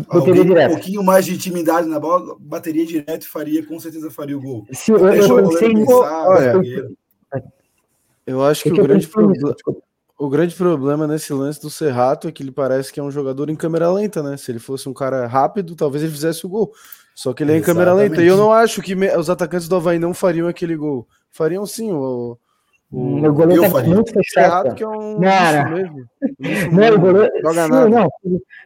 Um 0.00 0.68
pouquinho 0.68 1.02
mais 1.02 1.24
de 1.24 1.35
intimidade 1.35 1.88
na 1.88 1.98
bola, 1.98 2.37
bateria 2.38 2.85
direto 2.85 3.22
e 3.24 3.28
faria, 3.28 3.64
com 3.64 3.78
certeza 3.78 4.11
faria 4.11 4.37
o 4.37 4.40
gol. 4.40 4.66
Sim, 4.72 4.92
eu, 4.92 4.98
eu, 4.98 5.38
eu, 5.38 5.59
pensar, 5.59 6.28
olha, 6.28 6.62
eu 8.26 8.42
acho 8.42 8.64
que, 8.64 8.70
o 8.70 8.82
grande 8.82 9.06
problema. 9.06 9.54
O 10.18 10.30
grande 10.30 10.54
problema 10.54 11.06
nesse 11.06 11.32
lance 11.32 11.61
do 11.61 11.68
Serrato 11.68 12.26
é 12.26 12.32
que 12.32 12.42
ele 12.42 12.50
parece 12.50 12.90
que 12.90 12.98
é 12.98 13.02
um 13.02 13.11
jogador 13.11 13.50
em 13.50 13.56
câmera 13.56 13.92
lenta, 13.92 14.22
né? 14.22 14.37
Se 14.37 14.50
ele 14.50 14.59
fosse 14.59 14.88
um 14.88 14.94
cara 14.94 15.26
rápido, 15.26 15.76
talvez 15.76 16.02
ele 16.02 16.12
fizesse 16.12 16.46
o 16.46 16.48
gol. 16.48 16.72
Só 17.14 17.32
que 17.35 17.42
ele 17.42 17.52
é 17.52 17.59
em 17.59 17.62
câmera 17.62 17.92
lenta. 17.92 18.22
E 18.22 18.26
eu 18.26 18.37
não 18.37 18.50
acho 18.50 18.80
que 18.82 18.94
os 18.94 19.30
atacantes 19.30 19.68
do 19.68 19.76
Havaí 19.76 19.98
não 19.98 20.14
fariam 20.14 20.48
aquele 20.48 20.74
gol. 20.74 21.06
Fariam 21.30 21.66
sim. 21.66 21.92
O, 21.92 22.38
o, 22.90 23.27
o 23.27 23.33
goleiro 23.33 23.70
tá 23.70 23.83
muito 23.83 24.12
fechado. 24.12 24.75
Que 24.75 24.85
é 24.85 24.88
um 24.88 25.18
não, 25.18 25.70
mesmo. 25.70 26.09
não, 26.72 26.94
o 26.94 26.99
goleiro, 27.01 27.33
sim, 27.35 27.90
não. 27.90 28.09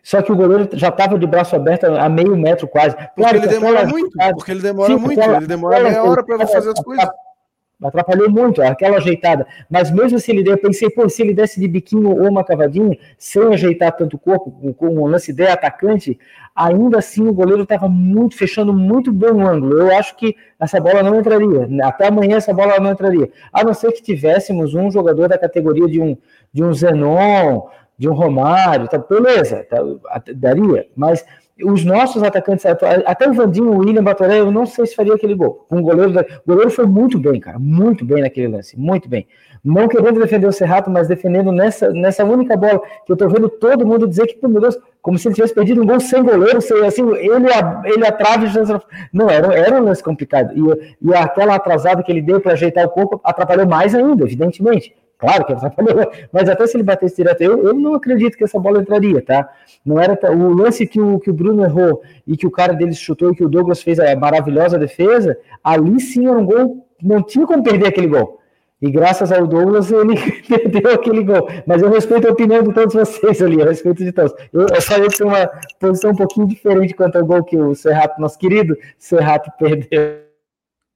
Só 0.03 0.23
que 0.23 0.31
o 0.31 0.37
goleiro 0.37 0.69
já 0.73 0.89
estava 0.89 1.19
de 1.19 1.27
braço 1.27 1.57
aberto 1.57 1.85
a 1.87 2.09
meio 2.09 2.37
metro 2.37 2.69
quase. 2.69 2.95
Claro, 2.95 3.15
porque 3.17 3.37
ele 3.37 3.47
demora 3.49 3.87
muito. 3.87 4.19
Porque 4.37 4.51
ele 4.51 4.61
demora 4.61 4.93
sim, 4.93 5.01
muito. 5.01 5.21
Ele 5.21 5.47
demora 5.47 5.81
meia 5.81 6.05
hora 6.05 6.23
para 6.23 6.47
fazer 6.47 6.71
as 6.71 6.81
coisas 6.81 7.09
atrapalhou 7.83 8.31
muito 8.31 8.63
aquela 8.63 8.99
ajeitada. 8.99 9.47
Mas 9.69 9.91
mesmo 9.91 10.19
se 10.19 10.31
ele 10.31 10.43
der, 10.43 10.53
eu 10.53 10.59
pensei, 10.59 10.91
pô, 10.91 11.09
se 11.09 11.23
ele 11.23 11.35
desse 11.35 11.59
de 11.59 11.67
biquinho 11.67 12.11
ou 12.11 12.29
uma 12.29 12.45
cavadinha, 12.45 12.97
sem 13.19 13.43
ajeitar 13.43 13.97
tanto 13.97 14.17
o 14.17 14.19
corpo, 14.19 14.75
com 14.75 14.89
um 14.89 15.07
lance 15.07 15.33
de 15.33 15.47
atacante, 15.47 16.19
ainda 16.55 16.99
assim 16.99 17.27
o 17.27 17.33
goleiro 17.33 17.63
estava 17.63 17.89
muito, 17.89 18.37
fechando 18.37 18.73
muito 18.73 19.13
bem 19.13 19.31
o 19.31 19.47
ângulo. 19.47 19.79
Eu 19.79 19.97
acho 19.97 20.17
que 20.17 20.37
essa 20.59 20.81
bola 20.81 21.03
não 21.03 21.19
entraria. 21.19 21.69
Até 21.83 22.09
amanhã 22.09 22.37
essa 22.37 22.53
bola 22.53 22.79
não 22.79 22.93
entraria. 22.93 23.31
A 23.53 23.65
não 23.65 23.75
ser 23.75 23.93
que 23.93 24.03
tivéssemos 24.03 24.75
um 24.75 24.91
jogador 24.91 25.29
da 25.29 25.39
categoria 25.39 25.87
de 25.87 26.01
um, 26.01 26.17
de 26.53 26.63
um 26.63 26.73
Zenon, 26.73 27.63
de 27.97 28.09
um 28.09 28.15
Romário, 28.15 28.89
tá, 28.89 28.97
beleza, 28.97 29.67
tá, 29.69 29.79
daria. 30.35 30.87
Mas 30.97 31.25
os 31.65 31.85
nossos 31.85 32.23
atacantes, 32.23 32.65
até 32.67 33.29
o 33.29 33.33
Vandinho, 33.33 33.73
o 33.73 33.79
William 33.79 34.03
Batoré, 34.03 34.41
eu 34.41 34.51
não 34.51 34.67
sei 34.67 34.87
se 34.87 34.95
faria 34.95 35.15
aquele 35.15 35.35
gol. 35.35 35.67
O 35.71 35.81
goleiro, 35.81 36.11
o 36.21 36.47
goleiro 36.47 36.71
foi 36.71 36.87
muito 36.87 37.19
bem, 37.19 37.41
cara, 37.41 37.59
muito 37.59 38.05
bem 38.05 38.23
naquele 38.23 38.49
lance, 38.49 38.79
muito 38.79 39.09
bem. 39.09 39.27
Não 39.63 39.89
querendo 39.89 40.19
defender 40.19 40.47
o 40.47 40.53
Serrato, 40.53 40.91
mas 40.91 41.07
defendendo 41.07 41.53
nessa, 41.53 41.91
nessa 41.91 42.25
única 42.25 42.57
bola, 42.57 42.81
que 43.05 43.13
eu 43.13 43.17
tô 43.17 43.29
vendo 43.29 43.49
todo 43.49 43.87
mundo 43.87 44.09
dizer 44.09 44.27
que, 44.27 44.47
meu 44.47 44.61
Deus, 44.61 44.79
como 45.03 45.19
se 45.19 45.29
ele 45.29 45.35
tivesse 45.35 45.55
perdido 45.55 45.83
um 45.83 45.87
gol 45.87 46.01
sem 46.01 46.23
goleiro, 46.23 46.61
sem, 46.61 46.85
assim, 46.85 47.03
ele, 47.17 47.47
ele 47.85 48.07
atrás 48.07 48.55
Não, 49.13 49.29
era, 49.29 49.55
era 49.55 49.81
um 49.81 49.85
lance 49.85 50.03
complicado. 50.03 50.53
E, 50.55 51.09
e 51.11 51.15
aquela 51.15 51.55
atrasada 51.55 52.03
que 52.03 52.11
ele 52.11 52.23
deu 52.23 52.41
para 52.41 52.53
ajeitar 52.53 52.87
o 52.87 52.91
corpo 52.91 53.21
atrapalhou 53.23 53.67
mais 53.67 53.95
ainda, 53.95 54.25
evidentemente. 54.25 54.95
Claro 55.21 55.45
que 55.45 55.53
atrapalhou, 55.53 56.11
mas 56.33 56.49
até 56.49 56.67
se 56.67 56.77
ele 56.77 56.83
batesse 56.83 57.17
direto, 57.17 57.43
eu, 57.43 57.63
eu 57.63 57.75
não 57.75 57.95
acredito 57.95 58.39
que 58.39 58.45
essa 58.45 58.59
bola 58.59 58.81
entraria, 58.81 59.21
tá? 59.21 59.49
Não 59.85 60.01
era 60.01 60.19
o 60.33 60.55
lance 60.55 60.87
que 60.87 60.99
o, 60.99 61.21
que 61.21 61.31
o 61.31 61.35
Bruno 61.35 61.63
errou 61.63 62.03
e 62.27 62.39
que 62.39 62.47
o 62.47 62.51
cara 62.51 62.73
deles 62.73 62.99
chutou 62.99 63.31
e 63.31 63.37
que 63.37 63.45
o 63.45 63.49
Douglas 63.49 63.83
fez 63.83 64.01
a 64.01 64.17
maravilhosa 64.17 64.79
defesa, 64.79 65.37
ali 65.63 66.01
sim 66.01 66.27
era 66.27 66.39
um 66.39 66.47
gol, 66.47 66.87
não 67.03 67.23
tinha 67.23 67.47
como 67.47 67.63
perder 67.63 67.89
aquele 67.89 68.07
gol. 68.07 68.41
E 68.81 68.91
graças 68.91 69.31
ao 69.31 69.47
Douglas 69.47 69.93
ele 69.93 70.15
perdeu 70.49 70.95
aquele 70.95 71.23
gol. 71.23 71.47
Mas 71.67 71.83
eu 71.83 71.91
respeito 71.91 72.27
a 72.27 72.33
opinião 72.33 72.63
de 72.63 72.73
todos 72.73 72.95
vocês 72.95 73.43
ali, 73.43 73.61
eu 73.61 73.67
respeito 73.67 74.03
de 74.03 74.13
todos. 74.13 74.33
Eu, 74.51 74.63
eu 74.63 74.81
só 74.81 74.95
tenho 74.95 75.29
uma 75.29 75.47
posição 75.79 76.13
um 76.13 76.17
pouquinho 76.17 76.47
diferente 76.47 76.95
quanto 76.95 77.17
ao 77.17 77.27
gol 77.27 77.45
que 77.45 77.59
o 77.59 77.75
Serrato, 77.75 78.19
nosso 78.19 78.39
querido 78.39 78.75
Serrato, 78.99 79.53
perdeu. 79.59 80.23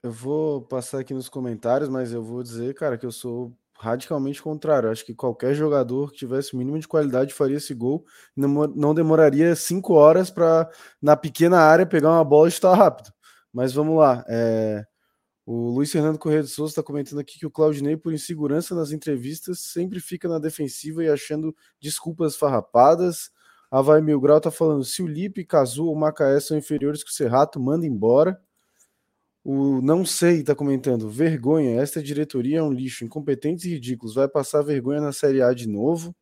Eu 0.03 0.11
vou 0.11 0.63
passar 0.63 1.01
aqui 1.01 1.13
nos 1.13 1.29
comentários, 1.29 1.91
mas 1.91 2.13
eu 2.13 2.23
vou 2.23 2.43
dizer, 2.43 2.73
cara, 2.75 2.97
que 2.97 3.05
eu 3.05 3.13
sou 3.13 3.53
radicalmente 3.79 4.43
contrário. 4.43 4.91
Acho 4.91 5.05
que 5.05 5.15
qualquer 5.15 5.55
jogador 5.55 6.11
que 6.11 6.19
tivesse 6.19 6.55
o 6.55 6.57
mínimo 6.57 6.79
de 6.79 6.89
qualidade 6.89 7.35
faria 7.35 7.57
esse 7.57 7.75
gol. 7.75 8.05
Não, 8.37 8.95
demoraria 8.95 9.55
cinco 9.57 9.95
horas 9.95 10.31
para, 10.31 10.69
na 11.01 11.17
pequena 11.17 11.59
área, 11.59 11.87
pegar 11.87 12.11
uma 12.11 12.25
bola 12.25 12.49
e 12.49 12.51
estar 12.51 12.75
rápido. 12.75 13.13
Mas 13.53 13.73
vamos 13.73 13.99
lá. 13.99 14.25
É... 14.29 14.85
O 15.47 15.69
Luiz 15.69 15.93
Fernando 15.93 16.19
Correia 16.19 16.43
de 16.43 16.49
Souza 16.49 16.73
está 16.73 16.83
comentando 16.83 17.19
aqui 17.19 17.39
que 17.39 17.45
o 17.45 17.51
Claudinei, 17.51 17.99
por 17.99 18.15
insegurança 18.15 18.75
nas 18.75 18.93
entrevistas, 18.93 19.61
sempre 19.61 20.01
fica 20.01 20.27
na 20.27 20.39
defensiva 20.39 21.05
e 21.05 21.11
achando 21.11 21.55
desculpas 21.79 22.35
farrapadas. 22.35 23.31
A 23.71 23.83
Vai 23.83 24.01
Mil 24.01 24.19
Grau 24.21 24.39
está 24.39 24.51
falando: 24.51 24.85
se 24.85 25.03
o 25.03 25.07
Lipe, 25.07 25.45
Cazu 25.45 25.85
ou 25.87 25.95
Macaé 25.95 26.41
são 26.41 26.57
inferiores 26.57 27.05
que 27.05 27.11
o 27.11 27.13
Serrato, 27.13 27.61
manda 27.61 27.87
embora. 27.87 28.41
O 29.45 29.83
Não 29.83 30.07
Sei 30.07 30.41
está 30.41 30.55
comentando: 30.55 31.11
vergonha, 31.11 31.79
esta 31.79 32.03
diretoria 32.03 32.61
é 32.61 32.63
um 32.63 32.73
lixo, 32.73 33.05
incompetentes 33.05 33.67
e 33.67 33.71
ridículos, 33.75 34.15
vai 34.15 34.27
passar 34.27 34.63
vergonha 34.63 35.03
na 35.03 35.13
Série 35.13 35.43
A 35.43 35.53
de 35.53 35.69
novo. 35.69 36.17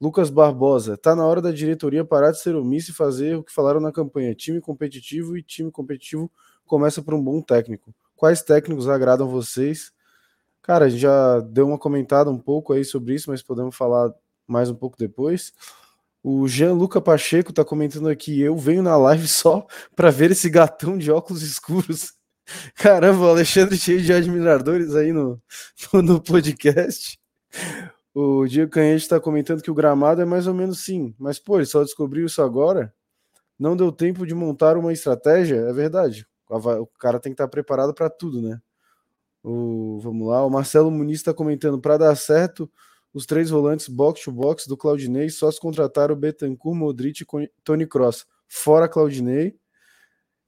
Lucas 0.00 0.30
Barbosa, 0.30 0.96
tá 0.96 1.16
na 1.16 1.26
hora 1.26 1.42
da 1.42 1.50
diretoria 1.50 2.04
parar 2.04 2.30
de 2.30 2.40
ser 2.40 2.54
omissa 2.54 2.90
e 2.90 2.94
fazer 2.94 3.36
o 3.36 3.42
que 3.42 3.52
falaram 3.52 3.80
na 3.80 3.90
campanha: 3.90 4.34
time 4.34 4.60
competitivo 4.60 5.36
e 5.36 5.42
time 5.42 5.70
competitivo 5.72 6.30
começa 6.64 7.02
por 7.02 7.14
um 7.14 7.22
bom 7.22 7.42
técnico. 7.42 7.92
Quais 8.14 8.42
técnicos 8.42 8.88
agradam 8.88 9.28
vocês? 9.28 9.92
Cara, 10.62 10.86
a 10.86 10.88
gente 10.88 11.00
já 11.00 11.40
deu 11.40 11.66
uma 11.66 11.78
comentada 11.78 12.30
um 12.30 12.38
pouco 12.38 12.72
aí 12.72 12.84
sobre 12.84 13.14
isso, 13.14 13.30
mas 13.30 13.42
podemos 13.42 13.76
falar 13.76 14.12
mais 14.46 14.70
um 14.70 14.74
pouco 14.74 14.96
depois. 14.96 15.52
O 16.22 16.48
Jean-Luca 16.48 17.00
Pacheco 17.00 17.50
está 17.50 17.64
comentando 17.64 18.08
aqui: 18.08 18.40
eu 18.40 18.56
venho 18.56 18.82
na 18.82 18.96
live 18.96 19.26
só 19.28 19.66
para 19.96 20.10
ver 20.10 20.30
esse 20.30 20.48
gatão 20.48 20.96
de 20.96 21.10
óculos 21.10 21.42
escuros. 21.42 22.14
Caramba, 22.76 23.20
o 23.20 23.28
Alexandre 23.28 23.76
cheio 23.76 24.02
de 24.02 24.12
admiradores 24.12 24.94
aí 24.94 25.12
no, 25.12 25.40
no 25.92 26.20
podcast. 26.20 27.18
O 28.14 28.46
Diego 28.46 28.70
Canhete 28.70 29.02
está 29.02 29.18
comentando 29.18 29.62
que 29.62 29.70
o 29.70 29.74
gramado 29.74 30.22
é 30.22 30.24
mais 30.24 30.46
ou 30.46 30.54
menos 30.54 30.84
sim, 30.84 31.14
mas 31.18 31.38
pô, 31.38 31.56
ele 31.56 31.66
só 31.66 31.82
descobriu 31.82 32.26
isso 32.26 32.42
agora. 32.42 32.94
Não 33.58 33.76
deu 33.76 33.90
tempo 33.90 34.26
de 34.26 34.34
montar 34.34 34.76
uma 34.76 34.92
estratégia, 34.92 35.56
é 35.56 35.72
verdade. 35.72 36.26
O 36.48 36.86
cara 36.98 37.18
tem 37.18 37.32
que 37.32 37.34
estar 37.34 37.48
preparado 37.48 37.94
para 37.94 38.10
tudo, 38.10 38.40
né? 38.40 38.60
O, 39.42 39.98
vamos 40.00 40.28
lá, 40.28 40.44
o 40.44 40.50
Marcelo 40.50 40.90
Muniz 40.90 41.18
está 41.18 41.34
comentando: 41.34 41.80
para 41.80 41.96
dar 41.96 42.16
certo, 42.16 42.70
os 43.12 43.26
três 43.26 43.50
volantes 43.50 43.88
box-to-box 43.88 44.66
do 44.66 44.76
Claudinei 44.76 45.28
só 45.30 45.50
se 45.50 45.60
contrataram 45.60 46.16
Betancourt, 46.16 46.76
Modric 46.76 47.22
e 47.22 47.50
Tony 47.62 47.86
Cross, 47.86 48.26
fora 48.48 48.88
Claudinei. 48.88 49.56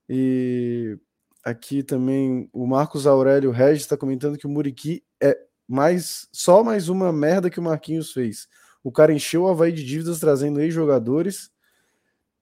E 0.09 0.97
aqui 1.47 1.81
também 1.81 2.49
o 2.51 2.67
Marcos 2.67 3.07
Aurélio 3.07 3.51
Regis 3.51 3.83
está 3.83 3.95
comentando 3.95 4.37
que 4.37 4.45
o 4.45 4.49
Muriqui 4.49 5.01
é 5.21 5.37
mais 5.65 6.27
só 6.29 6.61
mais 6.61 6.89
uma 6.89 7.11
merda 7.13 7.49
que 7.49 7.59
o 7.59 7.63
Marquinhos 7.63 8.11
fez. 8.11 8.49
O 8.83 8.91
cara 8.91 9.13
encheu 9.13 9.43
o 9.43 9.47
Havaí 9.47 9.71
de 9.71 9.83
dívidas 9.83 10.19
trazendo 10.19 10.59
ex-jogadores. 10.59 11.49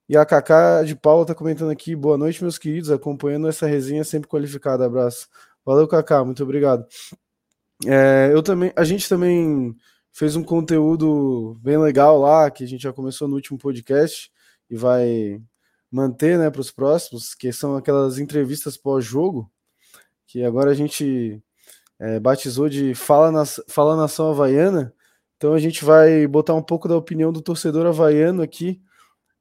E 0.09 0.17
a 0.17 0.25
Kaká 0.25 0.83
de 0.83 0.95
Paula 0.95 1.21
está 1.21 1.35
comentando 1.35 1.69
aqui: 1.69 1.95
boa 1.95 2.17
noite, 2.17 2.41
meus 2.41 2.57
queridos, 2.57 2.89
acompanhando 2.89 3.47
essa 3.47 3.67
resenha 3.67 4.03
sempre 4.03 4.27
qualificada. 4.27 4.85
Abraço. 4.85 5.27
Valeu, 5.63 5.87
Kaká, 5.87 6.23
muito 6.25 6.41
obrigado. 6.41 6.87
É, 7.85 8.31
eu 8.33 8.41
também, 8.41 8.73
a 8.75 8.83
gente 8.83 9.07
também 9.07 9.75
fez 10.11 10.35
um 10.35 10.43
conteúdo 10.43 11.59
bem 11.61 11.77
legal 11.77 12.19
lá, 12.19 12.49
que 12.49 12.63
a 12.63 12.67
gente 12.67 12.81
já 12.81 12.93
começou 12.93 13.27
no 13.27 13.35
último 13.35 13.59
podcast 13.59 14.31
e 14.67 14.75
vai 14.75 15.41
manter 15.91 16.37
né, 16.37 16.49
para 16.49 16.61
os 16.61 16.71
próximos, 16.71 17.33
que 17.33 17.51
são 17.53 17.75
aquelas 17.75 18.19
entrevistas 18.19 18.77
pós-jogo, 18.77 19.51
que 20.27 20.43
agora 20.43 20.71
a 20.71 20.73
gente 20.73 21.41
é, 21.99 22.19
batizou 22.19 22.69
de 22.69 22.93
Fala, 22.95 23.31
na, 23.31 23.43
Fala 23.67 23.95
Nação 23.95 24.29
Havaiana. 24.29 24.93
Então 25.37 25.53
a 25.53 25.59
gente 25.59 25.83
vai 25.85 26.27
botar 26.27 26.53
um 26.53 26.63
pouco 26.63 26.87
da 26.87 26.97
opinião 26.97 27.31
do 27.31 27.41
torcedor 27.41 27.85
havaiano 27.85 28.41
aqui 28.41 28.81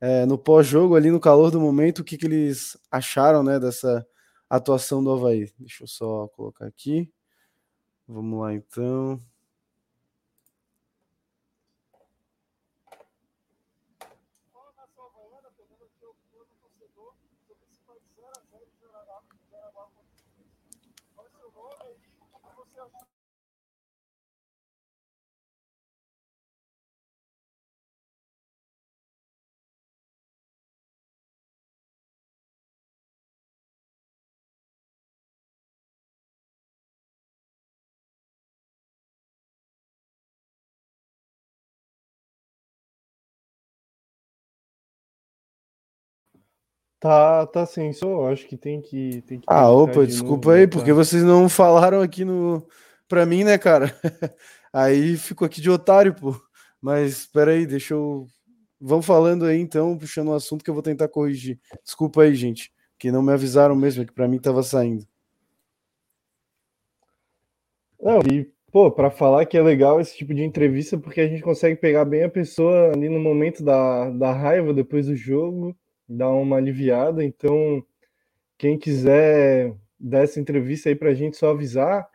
é, 0.01 0.27
no 0.27 0.37
pós-jogo, 0.39 0.97
ali 0.97 1.11
no 1.11 1.21
calor 1.21 1.51
do 1.51 1.61
momento, 1.61 2.01
o 2.01 2.05
que, 2.05 2.19
que 2.19 2.27
eles 2.27 2.77
acharam 2.91 3.43
né, 3.43 3.59
dessa 3.59 4.07
atuação 4.49 5.03
do 5.03 5.13
Havaí. 5.13 5.53
Deixa 5.59 5.85
eu 5.85 5.89
só 5.89 6.29
colocar 6.29 6.67
aqui. 6.67 7.11
Vamos 8.07 8.41
lá 8.41 8.55
então. 8.55 9.19
Tá, 47.05 47.47
tá 47.47 47.67
sim, 47.67 47.93
só 47.93 48.33
acho 48.33 48.47
que 48.47 48.57
tem 48.57 48.81
que. 48.81 49.21
Tem 49.27 49.39
que 49.39 49.45
ah, 49.47 49.71
opa, 49.71 50.07
desculpa 50.07 50.49
novo, 50.49 50.59
aí, 50.59 50.67
porque 50.67 50.91
vocês 50.91 51.23
não 51.23 51.51
falaram 51.51 52.01
aqui 52.01 52.25
no. 52.25 52.67
Pra 53.07 53.27
mim, 53.27 53.45
né, 53.45 53.59
cara? 53.59 53.95
aí 54.73 55.15
ficou 55.19 55.45
aqui 55.45 55.61
de 55.61 55.69
otário, 55.69 56.15
pô. 56.15 56.35
Mas 56.81 57.19
espera 57.19 57.51
aí, 57.51 57.67
deixa 57.67 57.93
eu. 57.93 58.27
Vamos 58.81 59.05
falando 59.05 59.45
aí 59.45 59.61
então, 59.61 59.99
puxando 59.99 60.29
o 60.29 60.31
um 60.31 60.35
assunto 60.35 60.65
que 60.65 60.71
eu 60.71 60.73
vou 60.73 60.83
tentar 60.83 61.07
corrigir. 61.09 61.61
Desculpa 61.85 62.23
aí, 62.23 62.35
gente, 62.35 62.73
que 62.99 63.13
não 63.13 63.21
me 63.21 63.35
avisaram 63.35 63.77
mesmo, 63.77 64.03
é 64.03 64.07
que 64.07 64.13
pra 64.15 64.27
mim 64.27 64.39
tava 64.39 64.63
saindo. 64.63 65.07
Não, 68.01 68.21
e, 68.33 68.51
pô, 68.73 68.91
pra 68.91 69.11
falar 69.11 69.45
que 69.45 69.59
é 69.59 69.63
legal 69.63 70.01
esse 70.01 70.17
tipo 70.17 70.33
de 70.33 70.43
entrevista, 70.43 70.97
porque 70.97 71.21
a 71.21 71.29
gente 71.29 71.43
consegue 71.43 71.79
pegar 71.79 72.07
bem 72.07 72.25
a 72.25 72.31
pessoa 72.31 72.93
ali 72.93 73.11
no 73.11 73.21
momento 73.21 73.63
da, 73.63 74.09
da 74.09 74.33
raiva 74.33 74.73
depois 74.73 75.05
do 75.05 75.15
jogo 75.15 75.77
dar 76.09 76.31
uma 76.31 76.57
aliviada. 76.57 77.25
Então, 77.25 77.85
quem 78.59 78.79
quiser 78.79 79.75
dar 79.99 80.25
essa 80.25 80.41
entrevista 80.41 80.89
aí 80.89 80.95
para 80.95 81.11
a 81.11 81.15
gente, 81.15 81.37
só 81.37 81.51
avisar. 81.51 82.09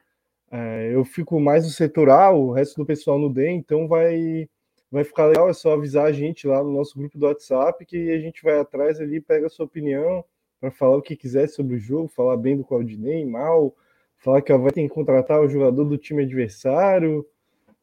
É, 0.52 0.91
eu 0.93 1.06
fico 1.06 1.39
mais 1.39 1.63
no 1.63 1.69
setor 1.69 2.10
A, 2.10 2.32
o 2.32 2.52
resto 2.52 2.78
do 2.78 2.86
pessoal 2.86 3.19
no 3.19 3.30
D, 3.30 3.49
então 3.49 3.88
vai, 3.88 4.49
vai 4.91 5.04
ficar 5.04 5.28
legal. 5.28 5.49
É 5.49 5.54
só 5.54 5.73
avisar 5.73 6.06
a 6.06 6.12
gente 6.12 6.47
lá 6.47 6.63
no 6.63 6.71
nosso 6.71 6.97
grupo 6.97 7.17
do 7.17 7.25
WhatsApp 7.25 7.86
que 7.86 8.12
a 8.12 8.19
gente 8.19 8.43
vai 8.43 8.60
atrás 8.60 8.99
ali, 8.99 9.21
pega 9.21 9.47
a 9.47 9.49
sua 9.49 9.65
opinião 9.65 10.23
para 10.60 10.71
falar 10.71 10.97
o 10.97 11.02
que 11.02 11.15
quiser 11.15 11.47
sobre 11.47 11.75
o 11.75 11.80
jogo, 11.80 12.08
falar 12.08 12.38
bem 12.38 12.58
do 12.58 12.65
Claudinei, 12.65 13.25
mal, 13.25 13.73
falar 14.17 14.41
que 14.41 14.56
vai 14.56 14.71
ter 14.71 14.84
que 14.84 14.89
contratar 14.89 15.39
o 15.39 15.47
jogador 15.47 15.86
do 15.86 15.97
time 15.97 16.23
adversário, 16.23 17.25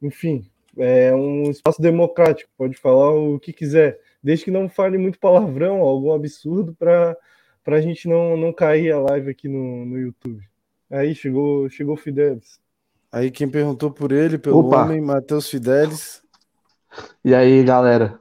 enfim, 0.03 0.45
é 0.77 1.15
um 1.15 1.51
espaço 1.51 1.81
democrático, 1.81 2.51
pode 2.57 2.77
falar 2.77 3.15
o 3.15 3.41
que 3.41 3.53
quiser 3.53 3.99
desde 4.27 4.47
que 4.47 4.51
não 4.51 4.69
fale 4.69 4.99
muito 4.99 5.21
palavrão, 5.21 5.83
algum 5.83 6.13
absurdo, 6.13 6.75
para 6.75 7.17
a 7.65 7.81
gente 7.81 8.09
não, 8.09 8.37
não 8.37 8.53
cair 8.53 8.91
a 8.91 8.99
live 8.99 9.31
aqui 9.31 9.49
no, 9.49 9.87
no 9.87 9.97
YouTube. 9.97 10.43
Aí 10.91 11.15
chegou, 11.15 11.71
chegou 11.71 11.95
o 11.95 11.97
Fidelis. 11.97 12.59
Aí 13.13 13.31
quem 13.31 13.49
perguntou 13.49 13.89
por 13.89 14.11
ele, 14.11 14.37
pelo 14.37 14.67
Opa. 14.67 14.83
homem, 14.83 15.01
Matheus 15.01 15.49
Fidelis. 15.49 16.25
E 17.25 17.33
aí, 17.33 17.63
galera? 17.63 18.21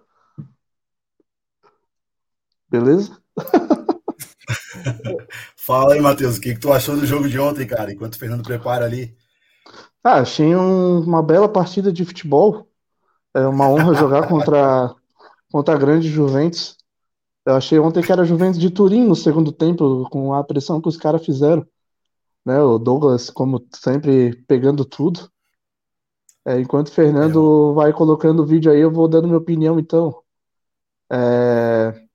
Beleza? 2.69 3.19
Fala 5.57 5.95
aí, 5.95 6.01
Matheus, 6.01 6.37
o 6.37 6.41
que, 6.41 6.53
que 6.53 6.59
tu 6.59 6.71
achou 6.71 6.95
do 6.95 7.07
jogo 7.07 7.27
de 7.27 7.39
ontem, 7.39 7.65
cara? 7.65 7.91
Enquanto 7.91 8.13
o 8.13 8.19
Fernando 8.19 8.43
prepara 8.43 8.85
ali. 8.85 9.17
Ah, 10.03 10.19
achei 10.19 10.55
um, 10.55 10.99
uma 10.99 11.23
bela 11.23 11.49
partida 11.49 11.91
de 11.91 12.05
futebol. 12.05 12.69
É 13.33 13.39
uma 13.47 13.67
honra 13.67 13.95
jogar 13.95 14.27
contra 14.27 14.93
contra 15.51 15.75
a 15.75 15.77
grande 15.77 16.09
Juventus. 16.09 16.77
Eu 17.45 17.55
achei 17.55 17.79
ontem 17.79 18.03
que 18.03 18.11
era 18.11 18.25
Juventus 18.25 18.59
de 18.59 18.69
Turim 18.71 19.05
no 19.05 19.15
segundo 19.15 19.51
tempo, 19.51 20.09
com 20.09 20.33
a 20.33 20.43
pressão 20.43 20.81
que 20.81 20.89
os 20.89 20.97
caras 20.97 21.25
fizeram. 21.25 21.65
Né, 22.45 22.61
o 22.61 22.77
Douglas, 22.77 23.29
como 23.29 23.65
sempre, 23.73 24.35
pegando 24.47 24.85
tudo. 24.85 25.29
É, 26.45 26.59
enquanto 26.59 26.89
o 26.89 26.91
Fernando 26.91 27.73
vai 27.73 27.91
colocando 27.91 28.43
o 28.43 28.45
vídeo 28.45 28.71
aí, 28.71 28.79
eu 28.79 28.91
vou 28.91 29.07
dando 29.07 29.27
minha 29.27 29.37
opinião, 29.37 29.79
então. 29.79 30.21
É... 31.11 32.05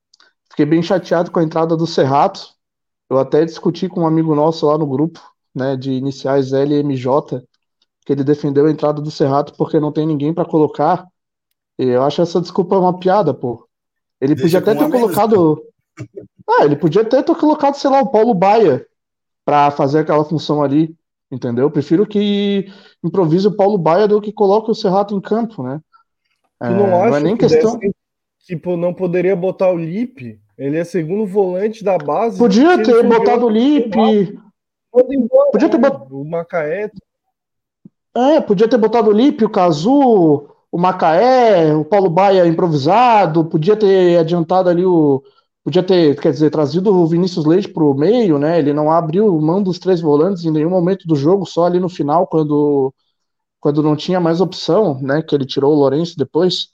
Fiquei 0.51 0.67
bem 0.67 0.83
chateado 0.83 1.31
com 1.31 1.41
a 1.41 1.43
entrada 1.43 1.77
do 1.77 1.87
Serrato. 1.87 2.55
Eu 3.09 3.19
até 3.19 3.45
discuti 3.45 3.89
com 3.89 4.03
um 4.03 4.07
amigo 4.07 4.35
nosso 4.35 4.67
lá 4.67 4.79
no 4.79 4.87
grupo, 4.87 5.21
né, 5.55 5.77
de 5.77 5.93
iniciais 5.93 6.53
LMJ, 6.53 7.43
que 8.07 8.13
ele 8.13 8.25
defendeu 8.25 8.67
a 8.67 8.71
entrada 8.71 9.01
do 9.03 9.11
Serrato 9.11 9.55
porque 9.57 9.81
não 9.81 9.93
tem 9.93 10.07
ninguém 10.07 10.33
para 10.35 10.45
colocar 10.45 11.10
eu 11.85 12.03
acho 12.03 12.23
essa 12.23 12.41
desculpa 12.41 12.79
uma 12.79 12.99
piada, 12.99 13.33
pô. 13.33 13.67
Ele 14.21 14.35
Deixa 14.35 14.61
podia 14.61 14.73
até 14.73 14.85
ter 14.85 14.91
colocado. 14.91 15.65
Ah, 16.49 16.65
ele 16.65 16.75
podia 16.75 17.03
até 17.03 17.23
ter 17.23 17.37
colocado, 17.37 17.75
sei 17.75 17.89
lá, 17.91 18.01
o 18.01 18.11
Paulo 18.11 18.35
Baia 18.35 18.85
para 19.45 19.71
fazer 19.71 20.01
aquela 20.01 20.25
função 20.25 20.63
ali, 20.63 20.97
entendeu? 21.31 21.67
Eu 21.67 21.71
prefiro 21.71 22.07
que 22.07 22.67
improvise 23.05 23.47
o 23.47 23.55
Paulo 23.55 23.79
Baia 23.79 24.09
do 24.09 24.21
que 24.21 24.33
coloque 24.33 24.71
o 24.71 24.75
Serrato 24.75 25.15
em 25.15 25.21
campo, 25.21 25.63
né? 25.63 25.81
Tu 26.61 26.71
não 26.71 26.87
é, 26.87 27.01
acha 27.03 27.11
não 27.11 27.17
é 27.17 27.21
nem 27.21 27.37
que 27.37 27.47
questão. 27.47 27.79
Desse, 27.79 27.95
tipo, 28.47 28.77
não 28.77 28.93
poderia 28.93 29.37
botar 29.37 29.71
o 29.71 29.77
Lipe? 29.77 30.41
Ele 30.59 30.77
é 30.77 30.85
segundo 30.85 31.25
volante 31.25 31.85
da 31.85 31.97
base. 31.97 32.39
Podia 32.39 32.83
ter 32.83 33.03
botado 33.07 33.47
o 33.47 33.51
Lipe. 33.51 34.39
Podia 34.91 35.69
ter 35.69 35.79
botado. 35.79 36.21
O 36.21 36.25
Macaé. 36.25 36.91
É, 38.15 38.41
podia 38.41 38.69
ter 38.69 38.77
botado 38.77 39.11
o 39.11 39.13
Lipe, 39.13 39.45
o 39.45 39.51
Cazu, 39.51 40.49
o 40.73 40.79
Macaé, 40.79 41.75
o 41.75 41.85
Paulo 41.85 42.09
Baia 42.11 42.47
improvisado, 42.47 43.45
podia 43.45 43.77
ter 43.77 44.19
adiantado 44.19 44.69
ali 44.69 44.85
o. 44.85 45.23
Podia 45.65 45.83
ter, 45.83 46.19
quer 46.21 46.33
dizer, 46.33 46.51
trazido 46.51 46.95
o 46.95 47.07
Vinícius 47.07 47.45
Leite 47.45 47.69
para 47.69 47.85
o 47.85 47.95
meio, 47.95 48.39
né? 48.39 48.59
Ele 48.59 48.73
não 48.73 48.91
abriu 48.91 49.39
mão 49.41 49.63
dos 49.63 49.79
três 49.79 50.01
volantes 50.01 50.45
em 50.45 50.51
nenhum 50.51 50.71
momento 50.71 51.07
do 51.07 51.15
jogo, 51.17 51.45
só 51.47 51.67
ali 51.67 51.79
no 51.79 51.89
final, 51.89 52.27
quando, 52.27 52.95
quando 53.61 53.83
não 53.83 53.97
tinha 53.97 54.21
mais 54.21 54.41
opção, 54.41 55.01
né? 55.03 55.23
Que 55.23 55.35
ele 55.35 55.47
tirou 55.47 55.73
o 55.75 55.77
Lourenço 55.79 56.17
depois. 56.19 56.69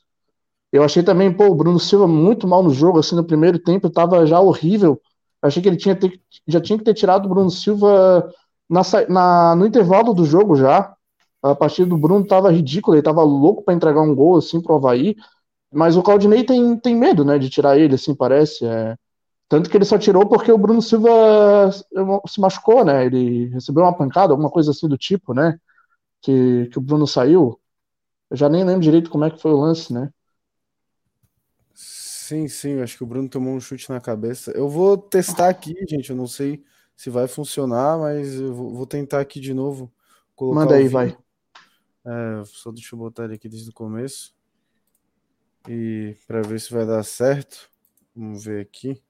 Eu 0.73 0.83
achei 0.85 1.03
também, 1.03 1.33
pô, 1.35 1.47
o 1.49 1.55
Bruno 1.55 1.79
Silva 1.79 2.07
muito 2.09 2.47
mal 2.49 2.63
no 2.63 2.71
jogo, 2.71 2.99
assim, 2.99 3.17
no 3.17 3.25
primeiro 3.25 3.59
tempo, 3.59 3.87
estava 3.89 4.27
já 4.27 4.41
horrível. 4.41 5.01
achei 5.43 5.63
que 5.63 5.69
ele 5.69 5.77
tinha 5.77 5.97
ter, 5.97 6.21
já 6.47 6.61
tinha 6.61 6.79
que 6.79 6.85
ter 6.85 6.95
tirado 6.95 7.27
o 7.27 7.29
Bruno 7.29 7.51
Silva 7.51 8.33
na, 8.69 8.83
na, 9.09 9.57
no 9.57 9.67
intervalo 9.67 10.15
do 10.15 10.25
jogo 10.25 10.57
já. 10.57 10.96
A 11.43 11.55
partida 11.55 11.89
do 11.89 11.99
Bruno 11.99 12.27
tava 12.27 12.51
ridícula, 12.51 12.97
ele 12.97 13.03
tava 13.05 13.23
louco 13.23 13.63
para 13.63 13.75
entregar 13.75 14.01
um 14.03 14.15
gol 14.15 14.37
assim 14.37 14.61
pro 14.61 14.75
Havaí, 14.75 15.17
mas 15.73 15.97
o 15.97 16.03
Claudinei 16.03 16.45
tem, 16.45 16.79
tem 16.79 16.97
medo, 16.97 17.25
né, 17.25 17.39
de 17.39 17.51
tirar 17.51 17.79
ele, 17.79 17.95
assim, 17.95 18.15
parece. 18.15 18.65
É... 18.67 18.97
Tanto 19.49 19.71
que 19.71 19.77
ele 19.77 19.85
só 19.85 19.99
tirou 19.99 20.29
porque 20.29 20.51
o 20.51 20.59
Bruno 20.59 20.83
Silva 20.83 21.71
se 22.27 22.41
machucou, 22.41 22.85
né? 22.85 23.07
Ele 23.07 23.47
recebeu 23.49 23.85
uma 23.85 23.97
pancada, 23.97 24.33
alguma 24.33 24.51
coisa 24.51 24.73
assim 24.73 24.89
do 24.89 24.99
tipo, 24.99 25.33
né? 25.35 25.59
Que, 26.23 26.67
que 26.69 26.79
o 26.79 26.81
Bruno 26.81 27.07
saiu. 27.07 27.61
Eu 28.31 28.37
já 28.37 28.49
nem 28.49 28.65
lembro 28.65 28.83
direito 28.83 29.11
como 29.11 29.25
é 29.25 29.31
que 29.31 29.41
foi 29.41 29.53
o 29.53 29.61
lance, 29.61 29.93
né? 29.93 30.11
Sim, 31.75 32.49
sim, 32.49 32.81
acho 32.81 32.97
que 32.97 33.05
o 33.05 33.07
Bruno 33.07 33.29
tomou 33.29 33.55
um 33.55 33.61
chute 33.61 33.89
na 33.89 34.01
cabeça. 34.01 34.51
Eu 34.53 34.69
vou 34.69 34.97
testar 34.99 35.49
aqui, 35.49 35.75
gente. 35.89 36.11
Eu 36.11 36.17
não 36.17 36.27
sei 36.27 36.65
se 36.97 37.09
vai 37.09 37.29
funcionar, 37.29 37.99
mas 37.99 38.35
eu 38.35 38.53
vou 38.53 38.87
tentar 38.87 39.21
aqui 39.21 39.39
de 39.39 39.55
novo. 39.55 39.93
Manda 40.51 40.75
aí, 40.75 40.89
vai. 40.89 41.17
É, 42.07 42.45
só 42.45 42.71
deixa 42.71 42.95
eu 42.95 42.99
botar 42.99 43.25
ele 43.25 43.35
aqui 43.35 43.49
desde 43.49 43.69
o 43.69 43.75
começo. 43.75 44.35
E 45.69 46.17
para 46.27 46.43
ver 46.43 46.61
se 46.61 46.73
vai 46.73 46.87
dar 46.87 47.03
certo. 47.03 47.69
Vamos 48.15 48.45
ver 48.45 48.63
aqui. 48.63 49.03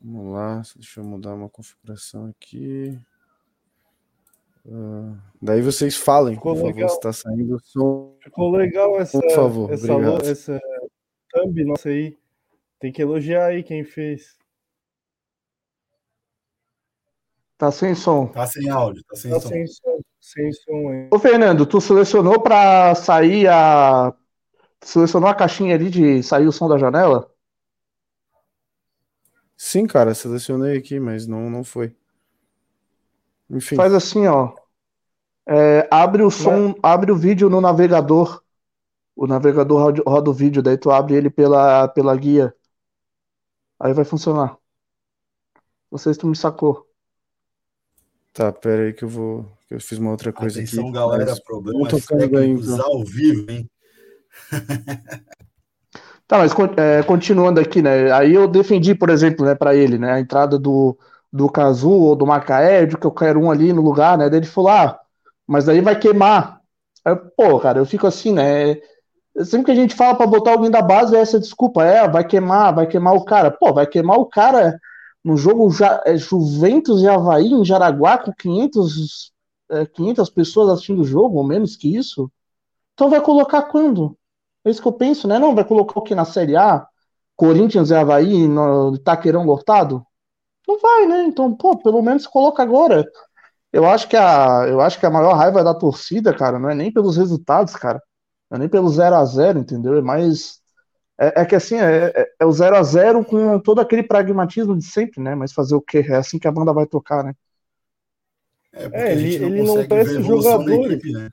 Vamos 0.00 0.32
lá, 0.32 0.62
deixa 0.76 1.00
eu 1.00 1.04
mudar 1.04 1.34
uma 1.34 1.48
configuração 1.48 2.26
aqui. 2.26 2.98
Uh, 4.64 5.16
daí 5.40 5.60
vocês 5.60 5.96
falem, 5.96 6.34
Ficou 6.34 6.54
por 6.54 6.66
legal. 6.66 6.88
favor, 6.88 6.94
está 6.94 7.12
saindo 7.12 7.56
o 7.56 7.60
som. 7.60 8.16
Ficou 8.20 8.50
legal 8.52 9.00
essa, 9.00 9.20
por 9.20 9.30
favor, 9.32 9.72
essa, 9.72 9.92
obrigado. 9.92 10.28
essa 10.28 10.60
thumb 11.30 11.64
nossa 11.64 11.88
aí. 11.88 12.16
Tem 12.78 12.92
que 12.92 13.02
elogiar 13.02 13.46
aí 13.46 13.62
quem 13.62 13.84
fez. 13.84 14.36
Tá 17.56 17.70
sem 17.70 17.94
som. 17.94 18.26
Tá 18.26 18.46
sem 18.46 18.68
áudio, 18.68 19.04
tá 19.04 19.16
sem 19.16 19.30
tá 19.30 19.40
som. 19.40 19.48
Sem 19.48 19.66
som, 19.66 20.00
sem 20.22 20.52
som 20.52 20.88
aí. 20.88 21.08
Ô, 21.12 21.18
Fernando, 21.18 21.66
tu 21.66 21.80
selecionou 21.80 22.40
para 22.40 22.94
sair 22.94 23.48
a. 23.48 24.14
Selecionou 24.80 25.28
a 25.28 25.34
caixinha 25.34 25.74
ali 25.74 25.90
de 25.90 26.22
sair 26.22 26.46
o 26.46 26.52
som 26.52 26.68
da 26.68 26.78
janela? 26.78 27.28
Sim, 29.56 29.86
cara, 29.86 30.14
selecionei 30.14 30.78
aqui, 30.78 30.98
mas 30.98 31.26
não, 31.26 31.50
não 31.50 31.62
foi. 31.62 31.94
Enfim. 33.50 33.76
Faz 33.76 33.92
assim, 33.92 34.26
ó. 34.26 34.54
É, 35.46 35.88
abre 35.90 36.22
o 36.22 36.30
som, 36.30 36.74
abre 36.82 37.12
o 37.12 37.16
vídeo 37.16 37.50
no 37.50 37.60
navegador. 37.60 38.42
O 39.14 39.26
navegador 39.26 39.78
roda, 39.78 40.02
roda 40.06 40.30
o 40.30 40.34
vídeo, 40.34 40.62
daí 40.62 40.78
tu 40.78 40.90
abre 40.90 41.14
ele 41.14 41.30
pela, 41.30 41.86
pela 41.88 42.16
guia. 42.16 42.54
Aí 43.78 43.92
vai 43.92 44.04
funcionar. 44.04 44.56
Não 45.90 45.98
sei 45.98 46.14
se 46.14 46.20
tu 46.20 46.26
me 46.26 46.36
sacou. 46.36 46.88
Tá, 48.32 48.50
pera 48.50 48.84
aí 48.84 48.92
que 48.92 49.04
eu 49.04 49.08
vou. 49.08 49.46
Que 49.72 49.76
eu 49.76 49.80
fiz 49.80 49.98
uma 49.98 50.10
outra 50.10 50.30
coisa 50.32 50.58
Atenção, 50.58 50.84
aqui. 50.84 50.92
galera, 50.92 51.30
mas... 51.30 51.40
problemas 51.40 52.04
técnicos 52.04 52.38
aí, 52.38 52.50
então. 52.50 52.86
ao 52.86 53.04
vivo, 53.04 53.50
hein? 53.50 53.70
Tá, 56.28 56.38
mas 56.38 56.54
é, 56.78 57.02
continuando 57.02 57.60
aqui, 57.60 57.82
né? 57.82 58.10
Aí 58.10 58.32
eu 58.32 58.48
defendi, 58.48 58.94
por 58.94 59.10
exemplo, 59.10 59.44
né, 59.44 59.54
para 59.54 59.74
ele, 59.74 59.98
né, 59.98 60.12
a 60.12 60.20
entrada 60.20 60.58
do, 60.58 60.96
do 61.30 61.46
Kazu 61.46 61.90
ou 61.90 62.16
do 62.16 62.26
Macaé, 62.26 62.86
de 62.86 62.96
que 62.96 63.06
eu 63.06 63.10
quero 63.10 63.38
um 63.38 63.50
ali 63.50 63.70
no 63.70 63.82
lugar, 63.82 64.16
né? 64.16 64.30
Daí 64.30 64.38
ele 64.38 64.46
falou, 64.46 64.70
ah, 64.70 64.98
mas 65.46 65.68
aí 65.68 65.82
vai 65.82 65.98
queimar. 65.98 66.60
Aí, 67.04 67.14
pô, 67.36 67.60
cara, 67.60 67.80
eu 67.80 67.84
fico 67.84 68.06
assim, 68.06 68.32
né? 68.32 68.76
Sempre 69.44 69.66
que 69.66 69.70
a 69.72 69.74
gente 69.74 69.94
fala 69.94 70.14
para 70.14 70.26
botar 70.26 70.52
alguém 70.52 70.70
da 70.70 70.80
base, 70.80 71.14
é 71.14 71.20
essa 71.20 71.38
desculpa, 71.38 71.84
é, 71.84 72.08
vai 72.08 72.24
queimar, 72.24 72.74
vai 72.74 72.86
queimar 72.86 73.14
o 73.14 73.24
cara. 73.26 73.50
Pô, 73.50 73.74
vai 73.74 73.86
queimar 73.86 74.18
o 74.18 74.24
cara 74.24 74.78
no 75.22 75.36
jogo 75.36 75.70
ja, 75.70 76.00
é, 76.06 76.16
Juventus 76.16 77.02
e 77.02 77.08
Havaí 77.08 77.52
em 77.52 77.64
Jaraguá 77.64 78.16
com 78.16 78.32
500, 78.32 79.31
é, 79.72 79.86
500 79.86 80.30
pessoas 80.30 80.70
assistindo 80.70 81.02
o 81.02 81.04
jogo, 81.04 81.38
ou 81.38 81.44
menos 81.44 81.76
que 81.76 81.96
isso. 81.96 82.30
Então 82.94 83.10
vai 83.10 83.20
colocar 83.20 83.62
quando? 83.62 84.16
É 84.64 84.70
isso 84.70 84.82
que 84.82 84.88
eu 84.88 84.92
penso, 84.92 85.26
né? 85.28 85.38
Não, 85.38 85.54
vai 85.54 85.64
colocar 85.64 85.98
o 85.98 86.02
que 86.02 86.14
na 86.14 86.24
Série 86.24 86.56
A? 86.56 86.86
Corinthians 87.36 87.90
e 87.90 87.94
Havaí 87.94 88.46
no 88.46 88.94
Itaquerão 88.94 89.44
lotado? 89.44 90.04
Não 90.68 90.78
vai, 90.78 91.06
né? 91.06 91.24
Então, 91.24 91.54
pô, 91.56 91.76
pelo 91.76 92.02
menos 92.02 92.26
coloca 92.26 92.62
agora. 92.62 93.04
Eu 93.72 93.86
acho 93.86 94.08
que 94.08 94.16
a, 94.16 94.66
eu 94.68 94.80
acho 94.80 95.00
que 95.00 95.06
a 95.06 95.10
maior 95.10 95.34
raiva 95.34 95.64
da 95.64 95.74
torcida, 95.74 96.34
cara, 96.34 96.58
não 96.58 96.70
é 96.70 96.74
nem 96.74 96.92
pelos 96.92 97.16
resultados, 97.16 97.74
cara. 97.76 98.02
Não 98.50 98.56
é 98.56 98.60
nem 98.60 98.68
pelo 98.68 98.88
0 98.90 99.16
a 99.16 99.24
0 99.24 99.58
entendeu? 99.60 99.96
É 99.96 100.02
mais. 100.02 100.60
É, 101.20 101.42
é 101.42 101.46
que 101.46 101.56
assim, 101.56 101.76
é, 101.76 102.12
é, 102.16 102.26
é 102.40 102.46
o 102.46 102.52
0 102.52 102.76
a 102.76 102.82
0 102.82 103.24
com 103.24 103.58
todo 103.60 103.80
aquele 103.80 104.02
pragmatismo 104.04 104.76
de 104.76 104.84
sempre, 104.84 105.22
né? 105.22 105.34
Mas 105.34 105.52
fazer 105.52 105.74
o 105.76 105.82
quê? 105.82 106.04
É 106.08 106.16
assim 106.16 106.38
que 106.38 106.48
a 106.48 106.52
banda 106.52 106.72
vai 106.72 106.86
tocar, 106.86 107.24
né? 107.24 107.34
É, 108.72 109.10
é 109.10 109.12
ele, 109.12 109.38
não, 109.38 109.80
ele 109.80 110.18
não 110.18 110.22
jogadores. 110.22 110.92
Equipe, 110.92 111.12
né? 111.12 111.30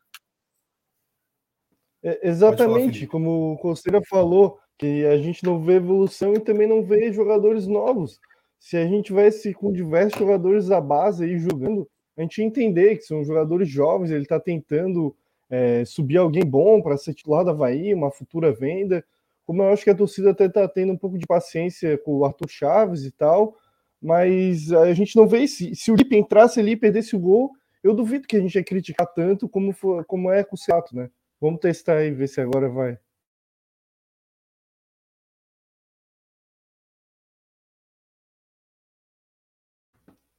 É, 2.02 2.28
exatamente, 2.28 3.00
falar, 3.00 3.12
como 3.12 3.54
o 3.54 3.58
Costeira 3.58 4.02
falou, 4.02 4.60
que 4.78 5.06
a 5.06 5.18
gente 5.18 5.44
não 5.44 5.62
vê 5.62 5.74
evolução 5.74 6.34
e 6.34 6.40
também 6.40 6.68
não 6.68 6.84
vê 6.84 7.12
jogadores 7.12 7.68
novos. 7.68 8.20
Se 8.58 8.78
a 8.78 8.86
gente 8.86 9.12
vai 9.12 9.32
se 9.32 9.54
com 9.54 9.72
diversos 9.72 10.18
jogadores 10.18 10.68
da 10.68 10.80
base 10.80 11.26
aí 11.26 11.38
jogando, 11.38 11.88
a 12.18 12.22
gente 12.22 12.42
entender 12.42 12.98
que 12.98 13.04
são 13.04 13.24
jogadores 13.24 13.70
jovens, 13.70 14.12
ele 14.12 14.24
está 14.24 14.40
tentando 14.40 15.16
é, 15.50 15.84
subir 15.86 16.18
alguém 16.18 16.46
bom 16.46 16.82
para 16.82 16.98
ser 16.98 17.14
titular 17.14 17.44
da 17.44 17.52
Havaí, 17.52 17.94
uma 17.94 18.12
futura 18.12 18.52
venda. 18.52 19.04
Como 19.46 19.64
eu 19.64 19.70
acho 19.70 19.84
que 19.84 19.90
a 19.90 19.96
torcida 19.96 20.32
até 20.32 20.46
está 20.46 20.68
tendo 20.68 20.94
um 20.94 20.98
pouco 20.98 21.18
de 21.18 21.26
paciência 21.26 21.98
com 21.98 22.18
o 22.18 22.26
Arthur 22.26 22.50
Chaves 22.50 23.04
e 23.04 23.12
tal, 23.12 23.56
mas 24.02 24.72
a 24.72 24.94
gente 24.94 25.16
não 25.16 25.28
vê 25.28 25.48
se, 25.48 25.76
se 25.76 25.92
o 25.92 25.96
Lipe 25.96 26.16
entrasse 26.16 26.60
ali 26.60 26.72
e 26.72 26.78
perdesse 26.78 27.16
o 27.16 27.20
gol, 27.20 27.52
eu 27.84 27.94
duvido 27.94 28.28
que 28.28 28.36
a 28.36 28.40
gente 28.40 28.56
ia 28.56 28.64
criticar 28.64 29.08
tanto 29.08 29.48
como, 29.48 29.72
for, 29.74 30.04
como 30.06 30.32
é 30.32 30.44
com 30.44 30.56
o 30.56 30.58
Seattle, 30.58 31.02
né? 31.02 31.10
Vamos 31.40 31.60
testar 31.60 31.98
aí, 31.98 32.12
ver 32.12 32.28
se 32.28 32.42
agora 32.42 32.70
vai. 32.70 32.98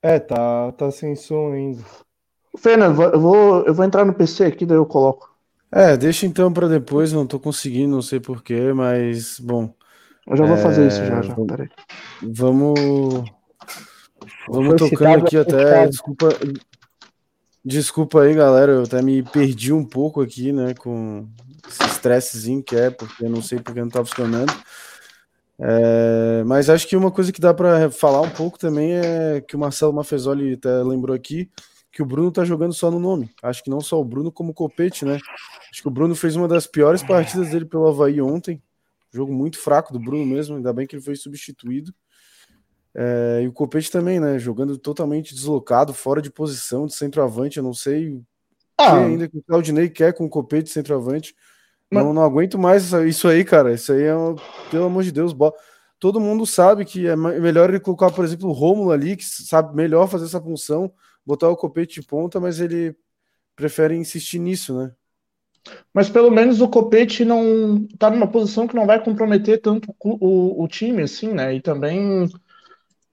É, 0.03 0.19
tá, 0.19 0.73
tá 0.73 0.91
sem 0.91 1.15
som 1.15 1.53
ainda. 1.53 1.83
Fernando, 2.59 3.03
eu 3.03 3.21
vou, 3.21 3.65
eu 3.65 3.75
vou 3.75 3.85
entrar 3.85 4.05
no 4.05 4.15
PC 4.15 4.45
aqui, 4.45 4.67
daí 4.67 4.77
eu 4.77 4.87
coloco. 4.87 5.31
É, 5.73 5.97
deixa 5.97 6.27
então 6.27 6.53
para 6.53 6.69
depois, 6.69 7.13
não 7.13 7.27
tô 7.27 7.39
conseguindo, 7.39 7.95
não 7.95 8.03
sei 8.03 8.19
porquê, 8.19 8.73
mas 8.73 9.39
bom. 9.39 9.73
Eu 10.27 10.37
já 10.37 10.45
vou 10.45 10.57
é, 10.57 10.63
fazer 10.63 10.89
isso 10.89 11.05
já, 11.05 11.23
já. 11.23 11.35
Peraí. 11.35 11.69
Vamos. 12.23 13.40
Vamos 14.49 14.77
tocando 14.77 15.27
aqui 15.27 15.37
até. 15.37 15.87
Desculpa, 15.87 16.29
Desculpa 17.63 18.23
aí, 18.23 18.35
galera, 18.35 18.73
eu 18.73 18.83
até 18.85 19.03
me 19.03 19.23
perdi 19.23 19.71
um 19.71 19.85
pouco 19.85 20.23
aqui, 20.23 20.51
né, 20.51 20.73
com 20.73 21.29
esse 21.69 21.83
estressezinho 21.85 22.63
que 22.63 22.75
é, 22.75 22.89
porque 22.89 23.23
eu 23.23 23.29
não 23.29 23.43
sei 23.43 23.61
porque 23.61 23.81
não 23.81 23.91
tá 23.91 24.03
funcionando. 24.03 24.51
É, 25.59 26.43
mas 26.47 26.71
acho 26.71 26.89
que 26.89 26.97
uma 26.97 27.11
coisa 27.11 27.31
que 27.31 27.41
dá 27.41 27.53
para 27.53 27.91
falar 27.91 28.23
um 28.23 28.31
pouco 28.31 28.59
também 28.59 28.95
é 28.95 29.43
que 29.43 29.55
o 29.55 29.59
Marcelo 29.59 29.93
Mafezoli 29.93 30.55
até 30.55 30.83
lembrou 30.83 31.15
aqui 31.15 31.51
que 31.93 32.01
o 32.01 32.07
Bruno 32.07 32.31
tá 32.33 32.45
jogando 32.47 32.73
só 32.73 32.91
no 32.91 32.99
nome. 32.99 33.31
Acho 33.43 33.63
que 33.63 33.69
não 33.69 33.81
só 33.81 34.01
o 34.01 34.05
Bruno, 34.05 34.33
como 34.33 34.53
o 34.53 34.55
Copete, 34.55 35.05
né? 35.05 35.19
Acho 35.71 35.83
que 35.83 35.89
o 35.89 35.91
Bruno 35.91 36.15
fez 36.15 36.37
uma 36.37 36.49
das 36.49 36.67
piores 36.67 37.03
partidas 37.03 37.51
dele 37.51 37.67
pelo 37.67 37.87
Havaí 37.89 38.23
ontem. 38.23 38.63
Jogo 39.13 39.35
muito 39.35 39.59
fraco 39.59 39.93
do 39.93 39.99
Bruno 39.99 40.25
mesmo, 40.25 40.57
ainda 40.57 40.73
bem 40.73 40.87
que 40.87 40.97
ele 40.97 41.03
foi 41.03 41.17
substituído. 41.17 41.93
É, 42.95 43.41
e 43.43 43.49
o 43.49 43.53
Copete 43.53 43.91
também, 43.91 44.19
né? 44.19 44.39
Jogando 44.39 44.77
totalmente 44.77 45.35
deslocado, 45.35 45.95
fora 45.95 46.21
de 46.21 46.31
posição, 46.31 46.87
de 46.87 46.95
centroavante. 46.95 47.59
Eu 47.59 47.63
não 47.63 47.75
sei 47.75 48.21
ah. 48.77 48.91
que 48.91 48.97
ainda 48.97 49.29
que 49.29 49.39
o 49.39 49.43
Claudinei 49.43 49.89
quer 49.89 50.13
com 50.13 50.25
o 50.25 50.31
Copete 50.31 50.65
de 50.65 50.71
centroavante. 50.71 51.35
Mas... 51.91 52.05
Não, 52.05 52.13
não 52.13 52.23
aguento 52.23 52.59
mais 52.59 52.93
isso 52.93 53.29
aí, 53.29 53.45
cara. 53.45 53.73
Isso 53.73 53.93
aí 53.93 54.03
é, 54.03 54.15
pelo 54.71 54.85
amor 54.85 55.03
de 55.03 55.13
Deus, 55.13 55.33
bo... 55.33 55.53
todo 55.99 56.21
mundo 56.21 56.47
sabe 56.47 56.85
que 56.85 57.07
é 57.07 57.17
melhor 57.17 57.69
ele 57.69 57.81
colocar, 57.81 58.11
por 58.11 58.25
exemplo, 58.25 58.49
o 58.49 58.53
Rômulo 58.53 58.91
ali, 58.91 59.17
que 59.17 59.25
sabe 59.25 59.75
melhor 59.75 60.09
fazer 60.09 60.25
essa 60.25 60.41
função, 60.41 60.93
botar 61.25 61.49
o 61.49 61.57
Copete 61.57 62.01
de 62.01 62.07
ponta, 62.07 62.41
mas 62.41 62.61
ele 62.61 62.97
prefere 63.55 63.97
insistir 63.97 64.39
nisso, 64.39 64.77
né? 64.77 64.93
Mas 65.93 66.09
pelo 66.09 66.31
menos 66.31 66.61
o 66.61 66.69
Copete 66.69 67.25
não 67.25 67.87
tá 67.99 68.11
numa 68.11 68.27
posição 68.27 68.67
que 68.67 68.75
não 68.75 68.87
vai 68.87 69.03
comprometer 69.03 69.61
tanto 69.61 69.95
o, 70.01 70.63
o 70.65 70.67
time, 70.69 71.03
assim, 71.03 71.29
né? 71.35 71.55
E 71.55 71.61
também 71.61 72.27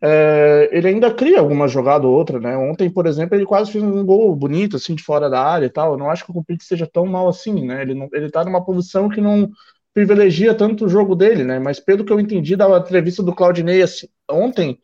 é, 0.02 0.70
ele 0.72 0.88
ainda 0.90 1.14
cria 1.14 1.40
alguma 1.40 1.68
jogada 1.68 2.08
ou 2.08 2.14
outra, 2.14 2.40
né? 2.40 2.56
Ontem, 2.56 2.90
por 2.90 3.08
exemplo, 3.08 3.36
ele 3.36 3.46
quase 3.46 3.72
fez 3.72 3.84
um 3.84 4.06
gol 4.06 4.36
bonito, 4.36 4.76
assim, 4.76 4.94
de 4.96 5.04
fora 5.04 5.30
da 5.30 5.42
área 5.42 5.66
e 5.66 5.70
tal. 5.70 5.94
Eu 5.94 5.98
não 5.98 6.10
acho 6.10 6.24
que 6.26 6.32
o 6.32 6.34
Cupid 6.34 6.62
seja 6.64 6.88
tão 6.88 7.06
mal 7.06 7.28
assim, 7.28 7.66
né? 7.66 7.82
Ele, 7.82 7.94
não, 7.96 8.08
ele 8.14 8.30
tá 8.30 8.44
numa 8.46 8.64
posição 8.64 9.10
que 9.10 9.20
não 9.20 9.50
privilegia 9.94 10.54
tanto 10.54 10.86
o 10.86 10.90
jogo 10.90 11.16
dele, 11.16 11.44
né? 11.44 11.60
Mas 11.60 11.80
pelo 11.80 12.06
que 12.06 12.14
eu 12.14 12.20
entendi 12.20 12.56
da 12.56 12.68
entrevista 12.78 13.24
do 13.24 13.34
Claudinei 13.34 13.82
assim, 13.82 14.08
ontem, 14.30 14.80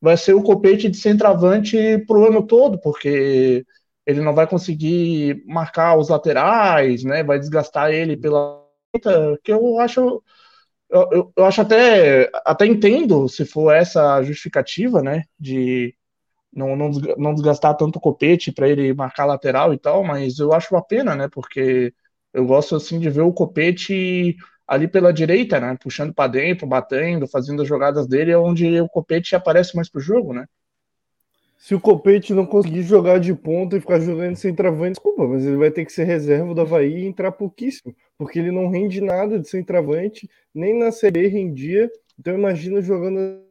vai 0.00 0.16
ser 0.16 0.34
o 0.34 0.42
copete 0.42 0.88
de 0.88 0.96
centroavante 0.96 1.76
pro 2.06 2.26
ano 2.26 2.46
todo, 2.46 2.78
porque 2.80 3.66
ele 4.06 4.20
não 4.22 4.34
vai 4.34 4.46
conseguir 4.46 5.42
marcar 5.46 5.98
os 5.98 6.08
laterais, 6.08 7.04
né? 7.04 7.22
Vai 7.22 7.38
desgastar 7.38 7.90
ele 7.92 8.16
pela 8.16 8.62
que 9.42 9.52
eu 9.52 9.78
acho 9.80 10.22
eu, 10.90 11.32
eu, 11.36 11.44
acho 11.44 11.60
até, 11.60 12.30
até 12.44 12.66
entendo 12.66 13.28
se 13.28 13.44
for 13.44 13.72
essa 13.72 14.22
justificativa, 14.22 15.02
né? 15.02 15.24
De 15.38 15.94
não, 16.52 16.76
não, 16.76 16.90
não 17.18 17.34
desgastar 17.34 17.76
tanto 17.76 17.96
o 17.96 18.00
copete 18.00 18.52
para 18.52 18.68
ele 18.68 18.94
marcar 18.94 19.24
lateral 19.24 19.74
e 19.74 19.78
tal, 19.78 20.04
mas 20.04 20.38
eu 20.38 20.52
acho 20.52 20.74
uma 20.74 20.84
pena, 20.84 21.14
né? 21.16 21.28
Porque 21.28 21.92
eu 22.32 22.46
gosto 22.46 22.76
assim 22.76 23.00
de 23.00 23.10
ver 23.10 23.22
o 23.22 23.32
copete 23.32 24.36
ali 24.66 24.88
pela 24.88 25.12
direita, 25.12 25.60
né? 25.60 25.76
Puxando 25.80 26.14
para 26.14 26.30
dentro, 26.30 26.66
batendo, 26.66 27.28
fazendo 27.28 27.62
as 27.62 27.68
jogadas 27.68 28.06
dele, 28.06 28.32
é 28.32 28.38
onde 28.38 28.80
o 28.80 28.88
Copete 28.88 29.36
aparece 29.36 29.76
mais 29.76 29.88
pro 29.88 30.00
jogo, 30.00 30.32
né? 30.32 30.46
Se 31.58 31.74
o 31.74 31.80
Copete 31.80 32.34
não 32.34 32.44
conseguir 32.44 32.82
jogar 32.82 33.18
de 33.18 33.34
ponta 33.34 33.76
e 33.76 33.80
ficar 33.80 34.00
jogando 34.00 34.36
sem 34.36 34.54
travante, 34.54 34.92
desculpa, 34.92 35.26
mas 35.26 35.44
ele 35.46 35.56
vai 35.56 35.70
ter 35.70 35.84
que 35.84 35.92
ser 35.92 36.04
reserva 36.04 36.54
do 36.54 36.60
Havaí 36.60 37.04
e 37.04 37.06
entrar 37.06 37.32
pouquíssimo, 37.32 37.94
porque 38.18 38.38
ele 38.38 38.50
não 38.50 38.68
rende 38.68 39.00
nada 39.00 39.38
de 39.38 39.48
centroavante, 39.48 40.28
nem 40.54 40.78
na 40.78 40.90
CB 40.90 41.28
rendia. 41.28 41.90
Então 42.18 42.34
imagina 42.34 42.80
jogando 42.80 43.42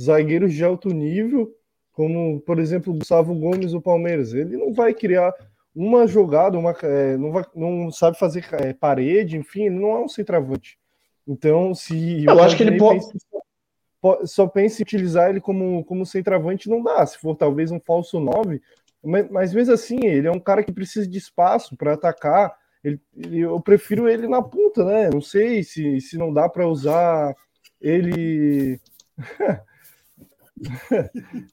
zagueiros 0.00 0.52
de 0.52 0.64
alto 0.64 0.88
nível, 0.88 1.54
como 1.92 2.40
por 2.40 2.58
exemplo 2.58 2.92
o 2.92 2.98
Gustavo 2.98 3.34
Gomes 3.34 3.72
do 3.72 3.80
Palmeiras. 3.80 4.34
Ele 4.34 4.56
não 4.56 4.72
vai 4.72 4.92
criar 4.92 5.32
uma 5.74 6.06
jogada, 6.06 6.58
uma, 6.58 6.76
é, 6.82 7.16
não, 7.16 7.32
vai, 7.32 7.44
não 7.54 7.90
sabe 7.90 8.18
fazer 8.18 8.44
é, 8.52 8.72
parede, 8.72 9.36
enfim, 9.36 9.66
ele 9.66 9.78
não 9.78 9.90
é 9.92 10.00
um 10.00 10.08
centroavante. 10.08 10.78
Então, 11.26 11.74
se. 11.74 12.24
Eu 12.24 12.42
acho 12.42 12.56
que 12.56 12.62
ele 12.62 12.78
pode. 12.78 13.00
Pensa, 13.00 14.26
só 14.26 14.46
pensa 14.48 14.82
em 14.82 14.84
utilizar 14.84 15.30
ele 15.30 15.40
como, 15.40 15.84
como 15.84 16.04
centroavante, 16.04 16.68
não 16.68 16.82
dá. 16.82 17.06
Se 17.06 17.18
for 17.18 17.36
talvez 17.36 17.70
um 17.70 17.80
falso 17.80 18.18
9, 18.18 18.60
mas, 19.02 19.30
mas 19.30 19.54
mesmo 19.54 19.72
assim, 19.72 20.04
ele 20.04 20.26
é 20.26 20.30
um 20.30 20.40
cara 20.40 20.62
que 20.62 20.72
precisa 20.72 21.06
de 21.08 21.18
espaço 21.18 21.76
para 21.76 21.94
atacar. 21.94 22.52
Ele, 22.84 23.00
eu 23.32 23.60
prefiro 23.60 24.08
ele 24.08 24.26
na 24.26 24.42
ponta, 24.42 24.84
né? 24.84 25.10
Não 25.10 25.20
sei 25.20 25.62
se, 25.62 26.00
se 26.00 26.16
não 26.16 26.32
dá 26.32 26.48
para 26.48 26.66
usar 26.66 27.34
ele. 27.80 28.80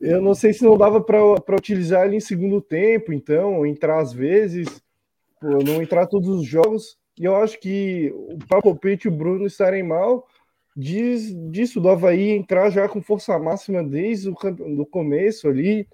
eu 0.02 0.22
não 0.22 0.34
sei 0.34 0.54
se 0.54 0.64
não 0.64 0.78
dava 0.78 1.02
para 1.02 1.56
utilizar 1.56 2.06
ele 2.06 2.16
em 2.16 2.22
segundo 2.22 2.62
tempo, 2.62 3.14
então, 3.14 3.66
entrar 3.66 4.00
às 4.00 4.14
vezes, 4.14 4.82
pô, 5.40 5.48
não 5.64 5.82
entrar 5.82 6.08
todos 6.08 6.30
os 6.30 6.46
jogos. 6.46 6.98
E 7.18 7.26
eu 7.26 7.36
acho 7.36 7.60
que 7.60 8.12
o 8.16 8.62
Copete 8.62 9.08
e 9.08 9.12
o 9.12 9.16
Bruno 9.16 9.46
estarem 9.46 9.84
mal, 9.84 10.26
diz 10.76 11.34
disso 11.52 11.82
do 11.82 11.90
Havaí 11.90 12.30
entrar 12.30 12.70
já 12.70 12.88
com 12.88 13.02
força 13.02 13.38
máxima 13.38 13.84
desde 13.84 14.30
o 14.30 14.34
do 14.34 14.86
começo 14.86 15.48
ali, 15.50 15.86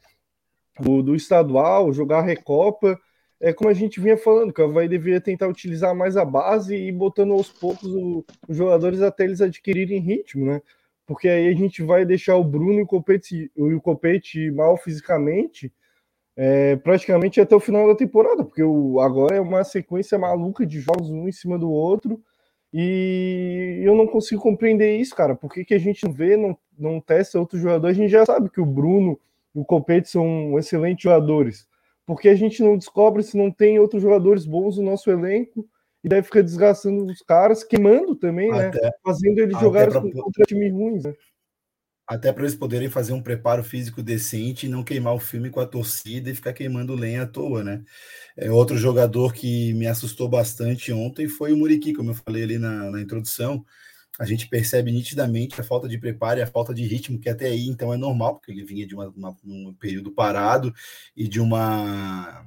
do, 0.79 1.01
do 1.01 1.15
estadual, 1.15 1.91
jogar 1.91 2.21
Recopa. 2.21 2.99
É 3.39 3.53
como 3.53 3.69
a 3.69 3.73
gente 3.73 3.99
vinha 3.99 4.17
falando, 4.17 4.53
que 4.53 4.61
o 4.61 4.65
Havaí 4.65 4.88
deveria 4.88 5.19
tentar 5.21 5.47
utilizar 5.47 5.93
mais 5.95 6.15
a 6.17 6.23
base 6.25 6.75
e 6.75 6.91
botando 6.91 7.33
aos 7.33 7.49
poucos 7.49 7.93
o, 7.93 8.25
os 8.47 8.57
jogadores 8.57 9.01
até 9.01 9.25
eles 9.25 9.41
adquirirem 9.41 9.99
ritmo, 9.99 10.45
né? 10.45 10.61
porque 11.05 11.29
aí 11.29 11.47
a 11.47 11.53
gente 11.53 11.83
vai 11.83 12.05
deixar 12.05 12.36
o 12.36 12.43
Bruno 12.43 12.79
e 12.79 12.81
o 12.81 12.88
Copete, 12.88 13.51
o 13.55 13.79
Copete 13.79 14.49
mal 14.51 14.75
fisicamente 14.77 15.71
é, 16.36 16.75
praticamente 16.77 17.39
até 17.39 17.55
o 17.55 17.59
final 17.59 17.88
da 17.88 17.95
temporada, 17.95 18.43
porque 18.43 18.63
o, 18.63 18.99
agora 18.99 19.38
é 19.38 19.41
uma 19.41 19.63
sequência 19.63 20.17
maluca 20.17 20.65
de 20.65 20.79
jogos 20.81 21.09
um 21.09 21.27
em 21.29 21.31
cima 21.31 21.57
do 21.57 21.69
outro 21.71 22.21
e 22.73 23.81
eu 23.86 23.95
não 23.95 24.05
consigo 24.05 24.41
compreender 24.41 24.97
isso, 24.97 25.15
cara. 25.15 25.33
Por 25.36 25.53
que, 25.53 25.63
que 25.63 25.73
a 25.73 25.79
gente 25.79 26.03
não 26.03 26.11
vê, 26.11 26.36
não, 26.36 26.57
não 26.77 26.99
testa 26.99 27.39
outro 27.39 27.57
jogador? 27.57 27.88
A 27.88 27.93
gente 27.93 28.09
já 28.09 28.25
sabe 28.25 28.49
que 28.49 28.59
o 28.59 28.65
Bruno 28.65 29.17
e 29.55 29.59
o 29.59 29.63
Copete 29.63 30.09
são 30.09 30.59
excelentes 30.59 31.03
jogadores. 31.03 31.67
Porque 32.05 32.29
a 32.29 32.35
gente 32.35 32.61
não 32.61 32.77
descobre 32.77 33.23
se 33.23 33.37
não 33.37 33.51
tem 33.51 33.79
outros 33.79 34.01
jogadores 34.01 34.45
bons 34.45 34.77
no 34.77 34.83
nosso 34.83 35.09
elenco 35.09 35.67
e 36.03 36.07
daí 36.07 36.21
fica 36.21 36.43
desgastando 36.43 37.03
os 37.05 37.21
caras, 37.23 37.63
queimando 37.63 38.15
também, 38.15 38.51
né? 38.51 38.67
até, 38.67 38.81
né? 38.81 38.91
Fazendo 39.03 39.39
eles 39.39 39.59
jogarem 39.59 39.89
pra... 39.89 40.01
contra 40.01 40.45
times 40.45 40.71
ruins, 40.71 41.03
né? 41.03 41.13
Até 42.07 42.31
para 42.31 42.43
eles 42.43 42.53
poderem 42.53 42.87
fazer 42.87 43.13
um 43.13 43.21
preparo 43.21 43.63
físico 43.63 44.03
decente 44.03 44.67
e 44.67 44.69
não 44.69 44.83
queimar 44.83 45.15
o 45.15 45.19
filme 45.19 45.49
com 45.49 45.59
a 45.59 45.65
torcida 45.65 46.29
e 46.29 46.35
ficar 46.35 46.53
queimando 46.53 46.93
lenha 46.93 47.23
à 47.23 47.25
toa, 47.25 47.63
né? 47.63 47.83
É, 48.37 48.51
outro 48.51 48.77
jogador 48.77 49.33
que 49.33 49.73
me 49.73 49.87
assustou 49.87 50.29
bastante 50.29 50.93
ontem 50.93 51.27
foi 51.27 51.51
o 51.51 51.57
Muriqui, 51.57 51.93
como 51.93 52.11
eu 52.11 52.13
falei 52.13 52.43
ali 52.43 52.59
na, 52.59 52.91
na 52.91 53.01
introdução. 53.01 53.65
A 54.20 54.26
gente 54.26 54.47
percebe 54.47 54.91
nitidamente 54.91 55.59
a 55.59 55.63
falta 55.63 55.88
de 55.88 55.97
preparo 55.97 56.39
e 56.39 56.43
a 56.43 56.47
falta 56.47 56.74
de 56.74 56.86
ritmo, 56.86 57.20
que 57.20 57.30
até 57.30 57.47
aí 57.47 57.68
então 57.68 57.93
é 57.93 57.97
normal, 57.97 58.36
porque 58.36 58.51
ele 58.51 58.63
vinha 58.63 58.88
de 58.88 58.95
uma, 58.95 59.09
uma 59.09 59.36
um 59.43 59.74
período 59.74 60.11
parado 60.11 60.74
e 61.16 61.28
de 61.28 61.41
uma 61.41 62.45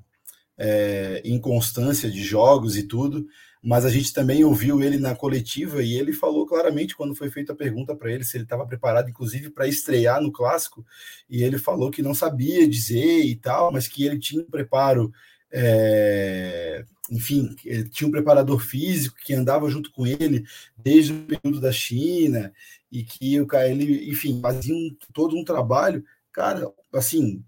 é, 0.56 1.20
inconstância 1.24 2.10
de 2.10 2.22
jogos 2.22 2.76
e 2.76 2.84
tudo 2.84 3.26
mas 3.62 3.84
a 3.84 3.90
gente 3.90 4.12
também 4.12 4.44
ouviu 4.44 4.82
ele 4.82 4.98
na 4.98 5.14
coletiva 5.14 5.82
e 5.82 5.94
ele 5.94 6.12
falou 6.12 6.46
claramente 6.46 6.96
quando 6.96 7.14
foi 7.14 7.30
feita 7.30 7.52
a 7.52 7.56
pergunta 7.56 7.94
para 7.94 8.10
ele 8.12 8.24
se 8.24 8.36
ele 8.36 8.44
estava 8.44 8.66
preparado, 8.66 9.10
inclusive 9.10 9.50
para 9.50 9.66
estrear 9.66 10.20
no 10.20 10.32
clássico, 10.32 10.86
e 11.28 11.42
ele 11.42 11.58
falou 11.58 11.90
que 11.90 12.02
não 12.02 12.14
sabia 12.14 12.68
dizer 12.68 13.24
e 13.24 13.34
tal, 13.36 13.72
mas 13.72 13.88
que 13.88 14.04
ele 14.04 14.18
tinha 14.18 14.42
um 14.42 14.50
preparo, 14.50 15.12
é, 15.50 16.84
enfim, 17.10 17.54
tinha 17.90 18.06
um 18.06 18.10
preparador 18.10 18.60
físico 18.60 19.16
que 19.24 19.34
andava 19.34 19.70
junto 19.70 19.90
com 19.92 20.06
ele 20.06 20.44
desde 20.76 21.12
o 21.12 21.24
período 21.24 21.60
da 21.60 21.72
China 21.72 22.52
e 22.90 23.02
que 23.02 23.40
o 23.40 23.46
ele, 23.56 24.10
enfim, 24.10 24.40
fazia 24.40 24.74
um, 24.74 24.96
todo 25.12 25.36
um 25.36 25.44
trabalho, 25.44 26.04
cara, 26.32 26.70
assim, 26.92 27.42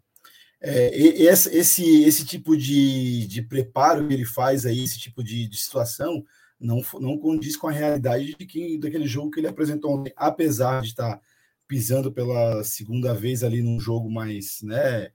é, 0.61 0.94
esse, 0.96 1.56
esse, 1.56 2.02
esse 2.04 2.24
tipo 2.24 2.56
de, 2.56 3.26
de 3.26 3.42
preparo 3.42 4.06
que 4.06 4.14
ele 4.14 4.26
faz 4.26 4.66
aí, 4.66 4.84
esse 4.84 4.98
tipo 4.98 5.24
de, 5.24 5.48
de 5.48 5.56
situação, 5.56 6.24
não, 6.58 6.82
não 7.00 7.18
condiz 7.18 7.56
com 7.56 7.68
a 7.68 7.72
realidade 7.72 8.34
de 8.34 8.46
que, 8.46 8.78
daquele 8.78 9.06
jogo 9.06 9.30
que 9.30 9.40
ele 9.40 9.48
apresentou 9.48 9.98
ontem, 9.98 10.12
apesar 10.16 10.82
de 10.82 10.88
estar 10.88 11.20
pisando 11.66 12.12
pela 12.12 12.62
segunda 12.64 13.14
vez 13.14 13.42
ali 13.42 13.62
num 13.62 13.80
jogo 13.80 14.11
mais, 14.11 14.61
né, 14.62 15.11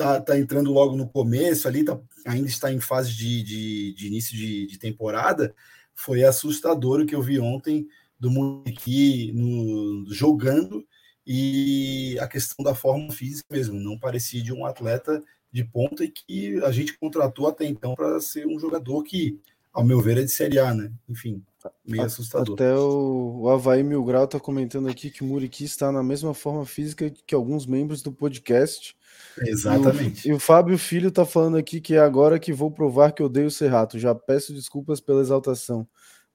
tá, 0.00 0.18
tá 0.18 0.38
entrando 0.38 0.72
logo 0.72 0.96
no 0.96 1.06
começo 1.06 1.68
ali, 1.68 1.84
tá, 1.84 2.00
ainda 2.26 2.48
está 2.48 2.72
em 2.72 2.80
fase 2.80 3.12
de, 3.12 3.42
de, 3.42 3.94
de 3.94 4.06
início 4.06 4.34
de, 4.34 4.66
de, 4.66 4.78
temporada, 4.78 5.54
foi 5.94 6.24
assustador 6.24 7.00
o 7.00 7.06
que 7.06 7.14
eu 7.14 7.20
vi 7.20 7.38
ontem 7.38 7.86
do 8.18 8.30
Munique 8.30 9.30
no, 9.34 10.06
jogando 10.10 10.82
e 11.26 12.18
a 12.18 12.26
questão 12.26 12.64
da 12.64 12.74
forma 12.74 13.12
física 13.12 13.46
mesmo, 13.50 13.78
não 13.78 13.98
parecia 13.98 14.42
de 14.42 14.54
um 14.54 14.64
atleta 14.64 15.22
de 15.52 15.64
ponta 15.64 16.02
e 16.02 16.08
que 16.08 16.58
a 16.64 16.72
gente 16.72 16.98
contratou 16.98 17.46
até 17.46 17.66
então 17.66 17.94
para 17.94 18.18
ser 18.20 18.46
um 18.46 18.58
jogador 18.58 19.02
que, 19.02 19.38
ao 19.70 19.84
meu 19.84 20.00
ver, 20.00 20.16
é 20.16 20.22
de 20.22 20.30
Série 20.30 20.58
A, 20.58 20.72
né? 20.72 20.90
Enfim, 21.08 21.42
meio 21.86 22.04
assustador. 22.04 22.54
Até 22.54 22.74
o, 22.74 23.40
o 23.42 23.50
Havaí 23.50 23.82
Mil 23.82 24.02
Grau 24.02 24.24
está 24.24 24.40
comentando 24.40 24.88
aqui 24.88 25.10
que 25.10 25.22
o 25.22 25.26
Muriqui 25.26 25.64
está 25.64 25.92
na 25.92 26.02
mesma 26.02 26.32
forma 26.32 26.64
física 26.64 27.10
que 27.10 27.34
alguns 27.34 27.66
membros 27.66 28.00
do 28.00 28.12
podcast. 28.12 28.96
Exatamente. 29.38 30.28
E 30.28 30.32
o, 30.32 30.34
e 30.34 30.36
o 30.36 30.40
Fábio 30.40 30.78
Filho 30.78 31.08
está 31.08 31.24
falando 31.24 31.56
aqui 31.56 31.80
que 31.80 31.94
é 31.94 31.98
agora 31.98 32.38
que 32.38 32.52
vou 32.52 32.70
provar 32.70 33.12
que 33.12 33.22
odeio 33.22 33.46
o 33.46 33.50
Serrato. 33.50 33.98
Já 33.98 34.14
peço 34.14 34.52
desculpas 34.52 35.00
pela 35.00 35.20
exaltação. 35.20 35.86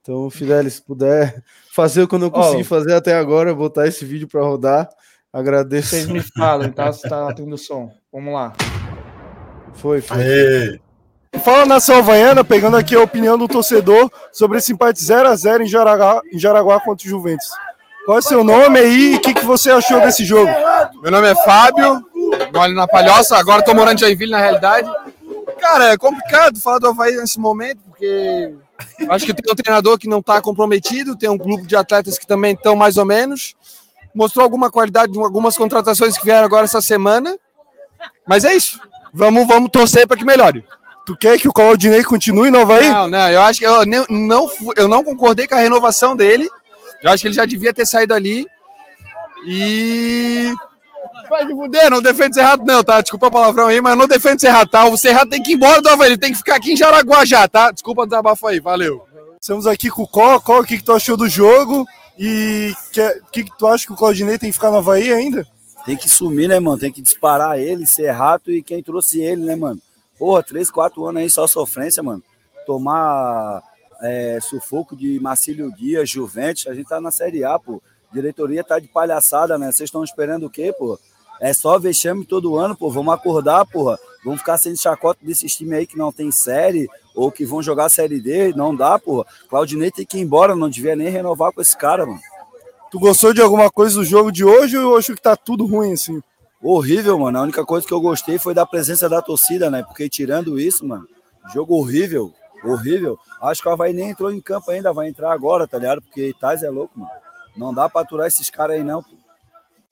Então, 0.02 0.30
Fidelis, 0.30 0.76
se 0.76 0.82
puder 0.84 1.44
fazer 1.74 2.04
o 2.04 2.08
que 2.08 2.16
eu 2.16 2.20
não 2.20 2.30
consegui 2.30 2.62
oh, 2.62 2.66
fazer 2.66 2.94
até 2.94 3.16
agora, 3.16 3.56
botar 3.56 3.88
esse 3.88 4.06
vídeo 4.06 4.28
para 4.28 4.44
rodar, 4.44 4.88
agradeço. 5.34 5.90
Vocês 5.90 6.08
me 6.08 6.22
falam, 6.22 6.72
tá? 6.72 6.92
Se 6.94 7.10
tá 7.10 7.34
tendo 7.34 7.58
som. 7.58 7.92
Vamos 8.14 8.34
lá. 8.34 8.54
Foi, 9.74 10.02
foi. 10.02 10.18
Aê. 10.18 10.80
Fala 11.44 11.66
nação 11.66 11.98
havaiana, 11.98 12.44
pegando 12.44 12.78
aqui 12.78 12.96
a 12.96 13.02
opinião 13.02 13.38
do 13.38 13.48
torcedor 13.48 14.10
sobre 14.32 14.58
esse 14.58 14.72
empate 14.72 15.00
0x0 15.02 15.62
em 15.62 15.68
Jaraguá, 15.68 16.22
em 16.32 16.40
Jaraguá 16.40 16.80
contra 16.80 17.06
o 17.06 17.10
Juventus. 17.10 17.50
Qual 18.06 18.18
é 18.18 18.20
o 18.20 18.24
seu 18.24 18.44
nome 18.44 18.80
aí 18.80 19.14
e 19.14 19.16
o 19.16 19.22
que, 19.22 19.34
que 19.34 19.44
você 19.44 19.72
achou 19.72 20.00
desse 20.00 20.24
jogo? 20.24 20.52
Meu 21.02 21.12
nome 21.12 21.28
é 21.28 21.36
Fábio, 21.36 22.06
moro 22.54 22.74
na 22.74 22.88
Palhoça, 22.88 23.38
agora 23.38 23.60
estou 23.60 23.76
morando 23.76 23.98
em 23.98 24.02
Joinville 24.02 24.32
na 24.32 24.40
realidade. 24.40 24.90
Cara, 25.60 25.94
é 25.94 25.98
complicado 25.98 26.60
falar 26.60 26.80
do 26.80 26.88
Havaí 26.88 27.16
nesse 27.16 27.40
momento, 27.40 27.80
porque 27.88 28.54
Acho 29.10 29.26
que 29.26 29.34
tem 29.34 29.52
um 29.52 29.56
treinador 29.56 29.98
que 29.98 30.08
não 30.08 30.20
está 30.20 30.42
comprometido, 30.42 31.16
tem 31.16 31.30
um 31.30 31.38
grupo 31.38 31.66
de 31.66 31.76
atletas 31.76 32.18
que 32.18 32.28
também 32.28 32.54
estão 32.54 32.76
mais 32.76 32.98
ou 32.98 33.06
menos. 33.06 33.56
Mostrou 34.14 34.44
alguma 34.44 34.70
qualidade 34.70 35.18
algumas 35.18 35.58
contratações 35.58 36.18
que 36.18 36.26
vieram 36.26 36.46
agora 36.46 36.66
essa 36.66 36.82
semana. 36.82 37.38
Mas 38.28 38.44
é 38.44 38.54
isso. 38.54 38.80
Vamos, 39.14 39.48
vamos 39.48 39.70
torcer 39.72 40.08
para 40.08 40.18
que 40.18 40.26
melhore. 40.26 40.66
Tu 41.06 41.16
quer 41.16 41.40
que 41.40 41.48
o 41.48 41.54
Claudinei 41.54 42.04
continue 42.04 42.50
no 42.50 42.62
Havaí? 42.62 42.90
Não, 42.90 43.08
não. 43.08 43.30
Eu 43.30 43.42
acho 43.42 43.60
que 43.60 43.66
eu 43.66 43.86
não, 43.86 44.06
não, 44.10 44.52
eu 44.76 44.88
não 44.88 45.04
concordei 45.04 45.48
com 45.48 45.56
a 45.56 45.60
renovação 45.60 46.16
dele. 46.16 46.50
Eu 47.02 47.12
acho 47.12 47.22
que 47.22 47.28
ele 47.28 47.36
já 47.36 47.46
devia 47.46 47.74
ter 47.74 47.86
saído 47.86 48.14
ali. 48.14 48.46
E 49.46 50.52
Vai 51.30 51.46
me 51.46 51.54
fuder, 51.54 51.90
não 51.90 52.02
defende 52.02 52.36
Cerrado 52.36 52.64
não, 52.66 52.84
tá? 52.84 53.02
Desculpa 53.02 53.28
o 53.28 53.32
palavrão 53.32 53.68
aí, 53.68 53.82
mas 53.82 53.98
não 53.98 54.08
defende 54.08 54.42
Cerrado, 54.42 54.70
tá? 54.70 54.86
O 54.86 54.98
Cerrado 54.98 55.30
tem 55.30 55.42
que 55.42 55.52
ir 55.52 55.56
embora 55.56 55.82
do 55.82 55.90
Havaí, 55.90 56.10
ele 56.10 56.18
tem 56.18 56.32
que 56.32 56.38
ficar 56.38 56.56
aqui 56.56 56.74
em 56.74 56.78
Jaraguá 56.78 57.26
já, 57.26 57.48
tá? 57.48 57.72
Desculpa 57.72 58.04
o 58.04 58.06
desabafo 58.06 58.48
aí, 58.48 58.60
valeu. 58.60 59.06
Estamos 59.42 59.68
aqui 59.68 59.90
com 59.90 60.04
o 60.04 60.08
Có, 60.08 60.40
Có, 60.40 60.60
o 60.60 60.64
que, 60.64 60.78
que 60.78 60.84
tu 60.84 60.94
achou 60.94 61.16
do 61.16 61.28
jogo? 61.28 61.86
E 62.18 62.74
o 62.74 63.32
que, 63.32 63.44
que 63.44 63.58
tu 63.58 63.68
acha 63.68 63.86
que 63.86 63.94
o 63.94 63.96
Claudinei 63.96 64.38
tem 64.38 64.50
que 64.50 64.56
ficar 64.56 64.72
no 64.72 64.78
Havaí 64.78 65.12
ainda? 65.12 65.46
Tem 65.86 65.96
que 65.96 66.10
sumir, 66.10 66.50
né, 66.50 66.60
mano? 66.60 66.80
Tem 66.80 66.92
que 66.92 67.02
disparar 67.02 67.60
ele, 67.60 67.86
Serrato 67.86 68.52
e 68.52 68.64
quem 68.64 68.82
trouxe 68.82 69.22
ele, 69.22 69.44
né, 69.44 69.56
mano? 69.56 69.80
Porra, 70.18 70.42
três, 70.42 70.72
quatro 70.72 71.06
anos 71.06 71.22
aí 71.22 71.30
só 71.30 71.46
sofrência, 71.46 72.02
mano. 72.02 72.24
Tomar 72.66 73.62
é, 74.02 74.40
sufoco 74.42 74.96
de 74.96 75.20
Marcílio 75.20 75.72
Dias, 75.76 76.10
Juventus, 76.10 76.66
a 76.68 76.74
gente 76.74 76.88
tá 76.88 77.00
na 77.00 77.12
Série 77.12 77.44
A, 77.44 77.60
pô. 77.60 77.82
Diretoria 78.12 78.64
tá 78.64 78.80
de 78.80 78.88
palhaçada, 78.88 79.58
né? 79.58 79.72
Vocês 79.72 79.88
estão 79.88 80.04
esperando 80.04 80.46
o 80.46 80.50
quê, 80.50 80.74
pô? 80.78 80.98
É 81.40 81.54
só 81.54 81.78
vexame 81.78 82.26
todo 82.26 82.58
ano, 82.58 82.76
pô. 82.76 82.90
Vamos 82.90 83.14
acordar, 83.14 83.66
porra. 83.66 83.98
Vão 84.24 84.38
ficar 84.38 84.58
sendo 84.58 84.78
chacota 84.78 85.20
desses 85.22 85.56
times 85.56 85.80
aí 85.80 85.88
que 85.88 85.98
não 85.98 86.12
tem 86.12 86.32
série 86.32 86.88
ou 87.14 87.32
que 87.32 87.46
vão 87.46 87.62
jogar 87.62 87.90
série 87.90 88.20
D. 88.20 88.54
Não 88.54 88.76
dá, 88.76 88.98
pô. 88.98 89.26
Claudinei 89.50 89.92
tem 89.92 90.06
que 90.06 90.18
ir 90.18 90.22
embora, 90.22 90.56
não 90.56 90.70
devia 90.70 90.96
nem 90.96 91.10
renovar 91.10 91.52
com 91.52 91.62
esse 91.62 91.78
cara, 91.78 92.06
mano. 92.06 92.20
Tu 92.90 93.00
gostou 93.00 93.34
de 93.34 93.42
alguma 93.42 93.70
coisa 93.70 93.96
do 93.96 94.06
jogo 94.06 94.32
de 94.32 94.46
hoje 94.46 94.78
ou 94.78 94.98
acho 94.98 95.14
que 95.14 95.22
tá 95.22 95.36
tudo 95.36 95.66
ruim 95.66 95.94
assim? 95.94 96.22
Horrível, 96.62 97.20
mano. 97.20 97.40
A 97.40 97.42
única 97.42 97.66
coisa 97.66 97.86
que 97.86 97.94
eu 97.94 98.02
gostei 98.02 98.40
foi 98.40 98.54
da 98.54 98.66
presença 98.66 99.10
da 99.10 99.22
torcida, 99.22 99.70
né? 99.70 99.84
Porque 99.84 100.10
tirando 100.10 100.60
isso, 100.60 100.86
mano, 100.86 101.08
jogo 101.54 101.76
horrível, 101.76 102.34
horrível. 102.64 103.20
Acho 103.42 103.62
que 103.62 103.68
o 103.68 103.72
Havaí 103.72 103.94
nem 103.94 104.10
entrou 104.10 104.32
em 104.32 104.42
campo 104.42 104.72
ainda, 104.72 104.94
vai 104.94 105.08
entrar 105.08 105.32
agora, 105.32 105.68
tá 105.68 105.78
ligado? 105.78 106.02
Porque 106.02 106.30
Itais 106.30 106.64
é 106.64 106.70
louco, 106.70 106.98
mano. 107.00 107.12
Não 107.56 107.74
dá 107.74 107.88
pra 107.88 108.02
aturar 108.02 108.28
esses 108.28 108.50
caras 108.50 108.78
aí, 108.78 108.84
não. 108.84 109.04
Pô. 109.04 109.25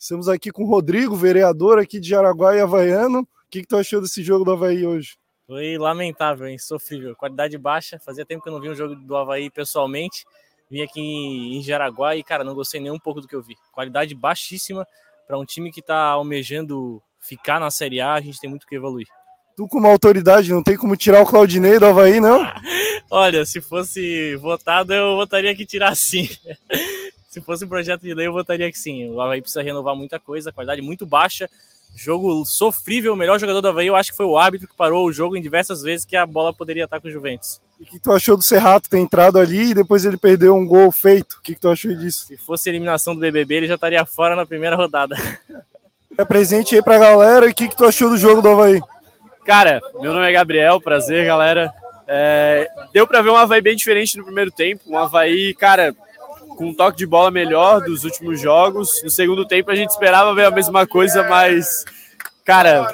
Estamos 0.03 0.27
aqui 0.27 0.51
com 0.51 0.65
o 0.65 0.67
Rodrigo, 0.67 1.15
vereador 1.15 1.79
aqui 1.79 1.97
de 1.97 2.09
Jaraguá 2.09 2.53
e 2.57 2.59
Havaiano. 2.59 3.21
O 3.21 3.27
que, 3.49 3.61
que 3.61 3.67
tu 3.67 3.77
achou 3.77 4.01
desse 4.01 4.21
jogo 4.21 4.43
do 4.43 4.51
Havaí 4.51 4.85
hoje? 4.85 5.15
Foi 5.47 5.77
lamentável, 5.77 6.45
hein? 6.45 6.57
Sofrível. 6.57 7.15
Qualidade 7.15 7.57
baixa. 7.57 7.97
Fazia 8.03 8.25
tempo 8.25 8.43
que 8.43 8.49
eu 8.49 8.51
não 8.51 8.59
vi 8.59 8.67
um 8.67 8.75
jogo 8.75 8.95
do 8.95 9.15
Havaí 9.15 9.49
pessoalmente. 9.49 10.25
Vim 10.69 10.81
aqui 10.81 10.99
em 10.99 11.63
Jaraguá 11.63 12.17
e, 12.17 12.21
cara, 12.21 12.43
não 12.43 12.53
gostei 12.53 12.81
nem 12.81 12.91
um 12.91 12.99
pouco 12.99 13.21
do 13.21 13.29
que 13.29 13.33
eu 13.33 13.41
vi. 13.41 13.55
Qualidade 13.71 14.13
baixíssima 14.13 14.85
para 15.25 15.39
um 15.39 15.45
time 15.45 15.71
que 15.71 15.79
está 15.79 16.07
almejando 16.07 17.01
ficar 17.17 17.57
na 17.57 17.71
Série 17.71 18.01
A. 18.01 18.15
A 18.15 18.21
gente 18.21 18.41
tem 18.41 18.49
muito 18.49 18.67
que 18.67 18.75
evoluir. 18.75 19.07
Tu, 19.55 19.65
como 19.69 19.87
autoridade, 19.87 20.51
não 20.51 20.61
tem 20.61 20.75
como 20.75 20.97
tirar 20.97 21.21
o 21.21 21.25
Claudinei 21.25 21.79
do 21.79 21.85
Havaí, 21.85 22.19
não? 22.19 22.45
Olha, 23.09 23.45
se 23.45 23.61
fosse 23.61 24.35
votado, 24.35 24.93
eu 24.93 25.15
votaria 25.15 25.55
que 25.55 25.65
tirar 25.65 25.95
sim. 25.95 26.27
Se 27.33 27.41
fosse 27.41 27.65
um 27.65 27.67
projeto 27.67 28.01
de 28.01 28.13
lei, 28.13 28.27
eu 28.27 28.31
votaria 28.31 28.71
que 28.71 28.77
sim. 28.77 29.09
O 29.09 29.19
Havaí 29.19 29.41
precisa 29.41 29.63
renovar 29.63 29.95
muita 29.95 30.19
coisa, 30.19 30.51
qualidade 30.51 30.83
muito 30.83 31.03
baixa. 31.03 31.49
Jogo 31.95 32.45
sofrível, 32.45 33.13
o 33.13 33.15
melhor 33.15 33.39
jogador 33.39 33.59
do 33.59 33.69
Havaí, 33.69 33.87
eu 33.87 33.95
acho 33.95 34.11
que 34.11 34.17
foi 34.17 34.25
o 34.27 34.37
árbitro 34.37 34.67
que 34.67 34.75
parou 34.75 35.07
o 35.07 35.11
jogo 35.11 35.35
em 35.35 35.41
diversas 35.41 35.81
vezes 35.81 36.05
que 36.05 36.15
a 36.15 36.27
bola 36.27 36.53
poderia 36.53 36.83
estar 36.83 37.01
com 37.01 37.07
o 37.07 37.11
Juventus. 37.11 37.59
E 37.79 37.83
o 37.83 37.85
que 37.87 37.97
tu 37.97 38.11
achou 38.11 38.37
do 38.37 38.43
Serrato 38.43 38.87
ter 38.87 38.99
entrado 38.99 39.39
ali 39.39 39.71
e 39.71 39.73
depois 39.73 40.05
ele 40.05 40.15
perdeu 40.15 40.55
um 40.55 40.65
gol 40.65 40.91
feito? 40.91 41.33
O 41.33 41.41
que, 41.41 41.55
que 41.55 41.61
tu 41.61 41.69
achou 41.69 41.91
disso? 41.95 42.27
Se 42.27 42.37
fosse 42.37 42.69
eliminação 42.69 43.15
do 43.15 43.21
BBB, 43.21 43.55
ele 43.55 43.67
já 43.67 43.75
estaria 43.75 44.05
fora 44.05 44.35
na 44.35 44.45
primeira 44.45 44.75
rodada. 44.75 45.15
É 46.15 46.23
presente 46.23 46.75
aí 46.75 46.83
pra 46.83 46.99
galera. 46.99 47.47
E 47.47 47.49
o 47.49 47.55
que, 47.55 47.67
que 47.67 47.75
tu 47.75 47.85
achou 47.85 48.07
do 48.07 48.17
jogo 48.19 48.39
do 48.39 48.49
Havaí? 48.49 48.79
Cara, 49.43 49.81
meu 49.99 50.13
nome 50.13 50.29
é 50.29 50.31
Gabriel, 50.31 50.79
prazer, 50.79 51.25
galera. 51.25 51.73
É, 52.07 52.69
deu 52.93 53.07
para 53.07 53.23
ver 53.23 53.31
um 53.31 53.35
Havaí 53.35 53.61
bem 53.61 53.75
diferente 53.75 54.15
no 54.15 54.23
primeiro 54.23 54.51
tempo. 54.51 54.83
Um 54.85 54.95
Havaí, 54.95 55.55
cara, 55.55 55.95
com 56.53 56.67
um 56.67 56.73
toque 56.73 56.97
de 56.97 57.05
bola 57.05 57.31
melhor 57.31 57.81
dos 57.81 58.03
últimos 58.03 58.39
jogos. 58.39 59.01
No 59.03 59.09
segundo 59.09 59.45
tempo 59.45 59.71
a 59.71 59.75
gente 59.75 59.89
esperava 59.89 60.33
ver 60.33 60.45
a 60.45 60.51
mesma 60.51 60.87
coisa, 60.87 61.23
mas, 61.27 61.85
cara, 62.45 62.91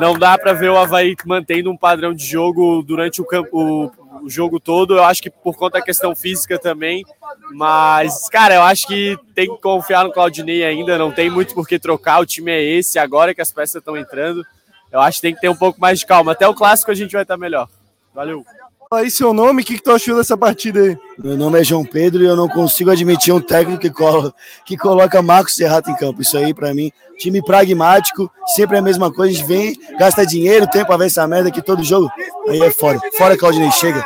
não 0.00 0.18
dá 0.18 0.38
para 0.38 0.52
ver 0.52 0.70
o 0.70 0.78
Havaí 0.78 1.16
mantendo 1.24 1.70
um 1.70 1.76
padrão 1.76 2.14
de 2.14 2.24
jogo 2.24 2.82
durante 2.82 3.20
o, 3.20 3.24
campo, 3.24 3.50
o, 3.52 4.24
o 4.24 4.30
jogo 4.30 4.58
todo. 4.58 4.96
Eu 4.96 5.04
acho 5.04 5.22
que 5.22 5.30
por 5.30 5.56
conta 5.56 5.78
da 5.78 5.84
questão 5.84 6.14
física 6.14 6.58
também. 6.58 7.04
Mas, 7.52 8.28
cara, 8.28 8.54
eu 8.54 8.62
acho 8.62 8.86
que 8.86 9.18
tem 9.34 9.48
que 9.54 9.60
confiar 9.60 10.04
no 10.04 10.12
Claudinei 10.12 10.64
ainda. 10.64 10.98
Não 10.98 11.10
tem 11.10 11.28
muito 11.28 11.54
por 11.54 11.66
que 11.66 11.78
trocar. 11.78 12.20
O 12.20 12.26
time 12.26 12.50
é 12.50 12.62
esse, 12.62 12.98
agora 12.98 13.34
que 13.34 13.40
as 13.40 13.52
peças 13.52 13.76
estão 13.76 13.96
entrando. 13.96 14.44
Eu 14.90 15.00
acho 15.00 15.18
que 15.18 15.22
tem 15.22 15.34
que 15.34 15.40
ter 15.40 15.48
um 15.48 15.56
pouco 15.56 15.80
mais 15.80 15.98
de 15.98 16.06
calma. 16.06 16.32
Até 16.32 16.46
o 16.46 16.54
clássico 16.54 16.90
a 16.90 16.94
gente 16.94 17.12
vai 17.12 17.22
estar 17.22 17.36
melhor. 17.36 17.68
Valeu. 18.14 18.44
Fala 18.92 19.04
aí 19.04 19.10
seu 19.10 19.32
nome, 19.32 19.62
o 19.62 19.64
que, 19.64 19.76
que 19.76 19.82
tu 19.82 19.90
achou 19.90 20.18
dessa 20.18 20.36
partida 20.36 20.78
aí? 20.78 20.98
Meu 21.18 21.34
nome 21.34 21.58
é 21.58 21.64
João 21.64 21.82
Pedro 21.82 22.22
e 22.22 22.26
eu 22.26 22.36
não 22.36 22.46
consigo 22.46 22.90
admitir 22.90 23.32
um 23.32 23.40
técnico 23.40 23.80
que, 23.80 23.88
colo 23.88 24.34
que 24.66 24.76
coloca 24.76 25.22
Marcos 25.22 25.54
Serrato 25.54 25.90
em 25.90 25.96
campo. 25.96 26.20
Isso 26.20 26.36
aí, 26.36 26.52
para 26.52 26.74
mim, 26.74 26.92
time 27.16 27.42
pragmático, 27.42 28.30
sempre 28.54 28.76
a 28.76 28.82
mesma 28.82 29.10
coisa. 29.10 29.32
A 29.32 29.34
gente 29.34 29.48
vem, 29.48 29.74
gasta 29.98 30.26
dinheiro, 30.26 30.66
tempo 30.66 30.88
pra 30.88 30.98
ver 30.98 31.06
essa 31.06 31.26
merda 31.26 31.48
aqui 31.48 31.62
todo 31.62 31.82
jogo. 31.82 32.10
Aí 32.46 32.60
é 32.60 32.70
fora. 32.70 33.00
Fora, 33.16 33.34
Claudinei, 33.34 33.70
chega. 33.70 34.04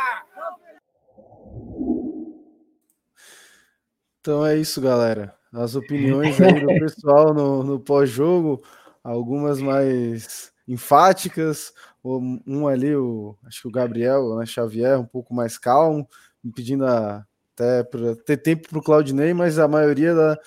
Então 4.21 4.45
é 4.45 4.55
isso, 4.55 4.79
galera. 4.79 5.35
As 5.51 5.75
opiniões 5.75 6.39
aí 6.39 6.61
do 6.61 6.67
pessoal 6.79 7.33
no, 7.33 7.61
no 7.61 7.77
pós-jogo, 7.77 8.63
algumas 9.03 9.59
mais 9.59 10.49
enfáticas, 10.67 11.73
um 12.03 12.67
ali, 12.67 12.95
o, 12.95 13.37
acho 13.45 13.61
que 13.61 13.67
o 13.67 13.71
Gabriel 13.71 14.37
né, 14.37 14.45
Xavier, 14.45 14.99
um 14.99 15.05
pouco 15.05 15.33
mais 15.33 15.57
calmo, 15.57 16.07
pedindo 16.55 16.85
a, 16.85 17.25
até 17.53 17.83
para 17.83 18.15
ter 18.15 18.37
tempo 18.37 18.69
para 18.69 18.79
o 18.79 18.83
Claudinei, 18.83 19.33
mas 19.33 19.57
a 19.59 19.67
maioria 19.67 20.13
da, 20.13 20.39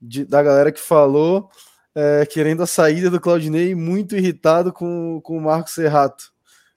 de, 0.00 0.24
da 0.24 0.42
galera 0.42 0.72
que 0.72 0.80
falou 0.80 1.50
é, 1.94 2.26
querendo 2.26 2.62
a 2.62 2.66
saída 2.66 3.08
do 3.08 3.20
Claudinei, 3.20 3.74
muito 3.74 4.16
irritado 4.16 4.72
com, 4.72 5.20
com 5.22 5.38
o 5.38 5.40
Marcos 5.40 5.74
Serrato. 5.74 6.32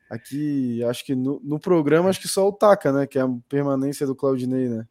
Aqui, 0.09 0.83
acho 0.85 1.03
que 1.05 1.15
no, 1.15 1.41
no 1.43 1.59
programa, 1.59 2.09
acho 2.09 2.21
que 2.21 2.27
só 2.27 2.47
o 2.47 2.53
Taca, 2.53 2.93
né? 2.93 3.07
Que 3.07 3.19
é 3.19 3.21
a 3.23 3.29
permanência 3.49 4.05
do 4.05 4.15
Claudinei, 4.15 4.69
né? 4.69 4.87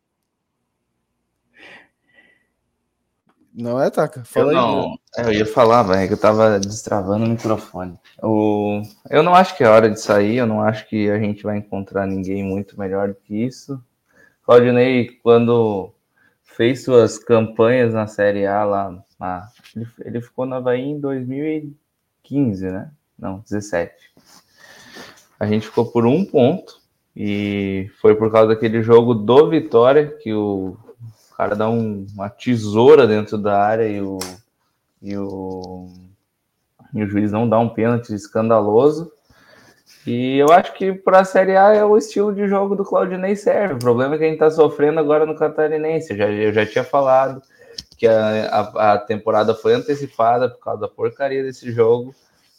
Não 3.57 3.83
é, 3.83 3.89
Taka? 3.89 4.23
Fala 4.23 4.53
eu 4.53 4.59
aí, 4.59 4.65
não. 4.65 4.99
Eu 5.17 5.33
ia 5.33 5.47
falar, 5.47 5.83
velho, 5.83 6.07
que 6.07 6.13
eu 6.13 6.21
tava 6.21 6.61
destravando 6.61 7.25
o 7.25 7.29
microfone. 7.29 7.99
O... 8.23 8.83
Eu 9.09 9.23
não 9.23 9.35
acho 9.35 9.57
que 9.57 9.65
é 9.65 9.69
hora 9.69 9.89
de 9.89 9.99
sair, 9.99 10.37
eu 10.37 10.47
não 10.47 10.61
acho 10.61 10.87
que 10.87 11.09
a 11.09 11.19
gente 11.19 11.43
vai 11.43 11.57
encontrar 11.57 12.07
ninguém 12.07 12.45
muito 12.45 12.79
melhor 12.79 13.09
do 13.09 13.15
que 13.15 13.35
isso. 13.35 13.83
Claudinei, 14.45 15.09
quando 15.23 15.91
fez 16.43 16.85
suas 16.85 17.17
campanhas 17.17 17.95
na 17.95 18.07
Série 18.07 18.47
A 18.47 18.63
lá, 18.63 19.03
lá 19.19 19.49
ele, 19.75 19.87
ele 20.05 20.21
ficou 20.21 20.45
na 20.45 20.57
Havaí 20.57 20.83
em 20.83 21.01
2015, 21.01 22.71
né? 22.71 22.91
Não, 23.19 23.39
17. 23.39 23.95
A 25.41 25.47
gente 25.47 25.67
ficou 25.67 25.87
por 25.87 26.05
um 26.05 26.27
ponto 26.27 26.79
e 27.17 27.91
foi 28.03 28.15
por 28.15 28.31
causa 28.31 28.49
daquele 28.49 28.83
jogo 28.83 29.15
do 29.15 29.49
Vitória 29.49 30.15
que 30.23 30.35
o 30.35 30.77
o 31.37 31.45
cara 31.47 31.55
dá 31.55 31.69
um, 31.69 32.07
uma 32.15 32.31
tesoura 32.31 33.07
dentro 33.07 33.37
da 33.37 33.61
área 33.61 33.87
e 33.87 34.01
o, 34.01 34.19
e 35.03 35.15
o, 35.19 35.87
e 36.95 37.03
o 37.03 37.07
juiz 37.07 37.31
não 37.31 37.47
dá 37.47 37.59
um 37.59 37.69
pênalti 37.69 38.15
escandaloso. 38.15 39.13
E 40.07 40.39
eu 40.39 40.51
acho 40.51 40.73
que 40.73 40.95
para 40.95 41.21
a 41.21 41.25
Série 41.27 41.55
A 41.55 41.75
é 41.75 41.85
o 41.85 41.99
estilo 41.99 42.35
de 42.35 42.49
jogo 42.49 42.75
do 42.75 42.87
Claudinei 42.87 43.37
serve. 43.37 43.75
O 43.75 43.79
problema 43.79 44.15
é 44.15 44.19
que 44.19 44.25
a 44.25 44.29
gente 44.29 44.37
está 44.37 44.51
sofrendo 44.51 44.99
agora 44.99 45.27
no 45.27 45.37
Catarinense. 45.37 46.13
Eu 46.13 46.17
já, 46.17 46.31
eu 46.31 46.53
já 46.55 46.65
tinha 46.65 46.85
falado 46.85 47.43
que 47.99 48.07
a, 48.07 48.47
a, 48.47 48.93
a, 48.95 48.99
temporada 48.99 49.55
foi 49.55 49.75
antecipada 49.75 50.49
por 50.49 50.61
causa 50.61 50.81
da 50.81 50.89
porcaria 50.89 51.43
desse 51.43 51.71
jogo 51.71 52.15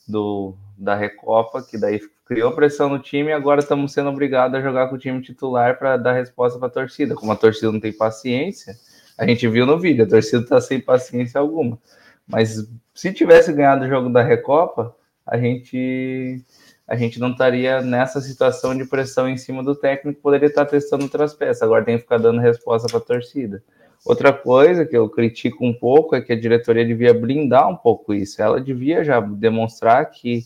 do, 0.08 0.54
da 0.78 0.96
Recopa, 0.96 1.62
que 1.62 1.78
daí 1.78 2.00
criou 2.26 2.52
pressão 2.52 2.90
no 2.90 3.00
time 3.00 3.30
e 3.30 3.34
agora 3.34 3.60
estamos 3.60 3.94
sendo 3.94 4.10
obrigados 4.10 4.58
a 4.58 4.62
jogar 4.62 4.88
com 4.88 4.96
o 4.96 5.00
time 5.00 5.22
titular 5.22 5.78
para 5.78 5.98
dar 5.98 6.14
resposta 6.14 6.60
para 6.60 6.68
a 6.68 6.72
torcida. 6.72 7.16
Como 7.16 7.32
a 7.32 7.36
torcida 7.36 7.72
não 7.72 7.80
tem 7.80 7.94
paciência, 7.94 8.76
a 9.18 9.26
gente 9.26 9.48
viu 9.48 9.66
no 9.66 9.80
vídeo, 9.80 10.06
a 10.06 10.08
torcida 10.08 10.44
está 10.44 10.62
sem 10.62 10.80
paciência 10.80 11.40
alguma. 11.40 11.80
Mas 12.28 12.68
se 12.94 13.14
tivesse 13.14 13.54
ganhado 13.54 13.86
o 13.86 13.88
jogo 13.88 14.10
da 14.10 14.22
Recopa, 14.22 14.96
a 15.26 15.38
gente 15.38 16.44
a 16.88 16.96
gente 16.96 17.20
não 17.20 17.32
estaria 17.32 17.82
nessa 17.82 18.22
situação 18.22 18.76
de 18.76 18.86
pressão 18.86 19.28
em 19.28 19.36
cima 19.36 19.62
do 19.62 19.76
técnico, 19.76 20.22
poderia 20.22 20.48
estar 20.48 20.66
testando 20.66 21.04
outras 21.04 21.34
peças. 21.34 21.62
Agora 21.62 21.84
tem 21.84 21.98
que 21.98 22.04
ficar 22.04 22.18
dando 22.18 22.40
resposta 22.40 22.88
para 22.88 23.00
a 23.00 23.02
torcida. 23.02 23.62
Outra 24.06 24.32
coisa 24.32 24.86
que 24.86 24.96
eu 24.96 25.10
critico 25.10 25.66
um 25.66 25.74
pouco 25.74 26.16
é 26.16 26.22
que 26.22 26.32
a 26.32 26.40
diretoria 26.40 26.86
devia 26.86 27.14
blindar 27.14 27.68
um 27.68 27.76
pouco 27.76 28.14
isso. 28.14 28.42
Ela 28.42 28.62
devia 28.62 29.04
já 29.04 29.20
demonstrar 29.20 30.10
que 30.12 30.44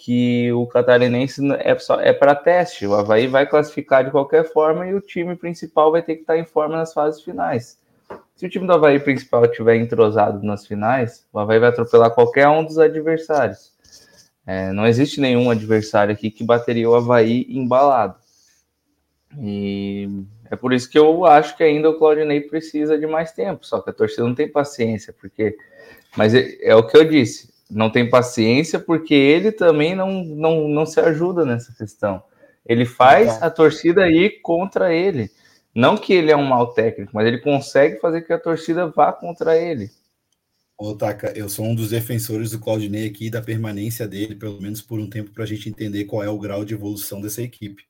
que 0.00 0.52
o 0.52 0.64
catarinense 0.66 1.42
é, 1.58 1.76
só, 1.76 2.00
é 2.00 2.12
para 2.12 2.34
teste. 2.34 2.86
O 2.86 2.94
Havaí 2.94 3.26
vai 3.26 3.46
classificar 3.46 4.04
de 4.04 4.12
qualquer 4.12 4.44
forma 4.44 4.86
e 4.86 4.94
o 4.94 5.00
time 5.00 5.34
principal 5.34 5.90
vai 5.90 6.02
ter 6.02 6.14
que 6.14 6.20
estar 6.20 6.38
em 6.38 6.44
forma 6.44 6.76
nas 6.76 6.94
fases 6.94 7.20
finais. 7.20 7.76
Se 8.36 8.46
o 8.46 8.48
time 8.48 8.66
do 8.66 8.72
Havaí 8.72 9.00
principal 9.00 9.44
estiver 9.44 9.76
entrosado 9.76 10.46
nas 10.46 10.64
finais, 10.64 11.26
o 11.32 11.38
Havaí 11.38 11.58
vai 11.58 11.70
atropelar 11.70 12.12
qualquer 12.12 12.48
um 12.48 12.64
dos 12.64 12.78
adversários. 12.78 13.72
É, 14.46 14.72
não 14.72 14.86
existe 14.86 15.20
nenhum 15.20 15.50
adversário 15.50 16.14
aqui 16.14 16.30
que 16.30 16.44
bateria 16.44 16.88
o 16.88 16.94
Havaí 16.94 17.44
embalado. 17.48 18.14
E 19.36 20.08
é 20.50 20.56
por 20.56 20.72
isso 20.72 20.88
que 20.88 20.98
eu 20.98 21.24
acho 21.24 21.56
que 21.56 21.62
ainda 21.62 21.90
o 21.90 21.98
Claudinei 21.98 22.40
precisa 22.40 22.98
de 22.98 23.06
mais 23.06 23.32
tempo. 23.32 23.66
Só 23.66 23.80
que 23.80 23.90
a 23.90 23.92
torcida 23.92 24.24
não 24.24 24.34
tem 24.34 24.48
paciência, 24.48 25.14
porque. 25.18 25.56
Mas 26.16 26.34
é, 26.34 26.56
é 26.62 26.74
o 26.74 26.86
que 26.86 26.96
eu 26.96 27.04
disse 27.04 27.48
não 27.70 27.90
tem 27.90 28.08
paciência 28.08 28.80
porque 28.80 29.14
ele 29.14 29.52
também 29.52 29.94
não, 29.94 30.24
não, 30.24 30.68
não 30.68 30.86
se 30.86 30.98
ajuda 31.00 31.44
nessa 31.44 31.72
questão. 31.74 32.22
Ele 32.64 32.84
faz 32.84 33.42
a 33.42 33.50
torcida 33.50 34.08
ir 34.08 34.40
contra 34.40 34.94
ele. 34.94 35.30
Não 35.74 35.96
que 35.96 36.12
ele 36.12 36.30
é 36.30 36.36
um 36.36 36.44
mau 36.44 36.72
técnico, 36.72 37.12
mas 37.14 37.26
ele 37.26 37.38
consegue 37.38 38.00
fazer 38.00 38.22
que 38.22 38.32
a 38.32 38.38
torcida 38.38 38.86
vá 38.88 39.12
contra 39.12 39.56
ele. 39.56 39.90
Ô, 40.76 40.94
Taka, 40.94 41.32
eu 41.36 41.48
sou 41.48 41.64
um 41.64 41.74
dos 41.74 41.90
defensores 41.90 42.50
do 42.50 42.58
Claudinei 42.58 43.06
aqui, 43.06 43.30
da 43.30 43.42
permanência 43.42 44.06
dele, 44.06 44.34
pelo 44.34 44.60
menos 44.60 44.80
por 44.80 44.98
um 44.98 45.08
tempo, 45.08 45.30
para 45.30 45.44
a 45.44 45.46
gente 45.46 45.68
entender 45.68 46.04
qual 46.04 46.22
é 46.22 46.28
o 46.28 46.38
grau 46.38 46.64
de 46.64 46.74
evolução 46.74 47.20
dessa 47.20 47.42
equipe. 47.42 47.84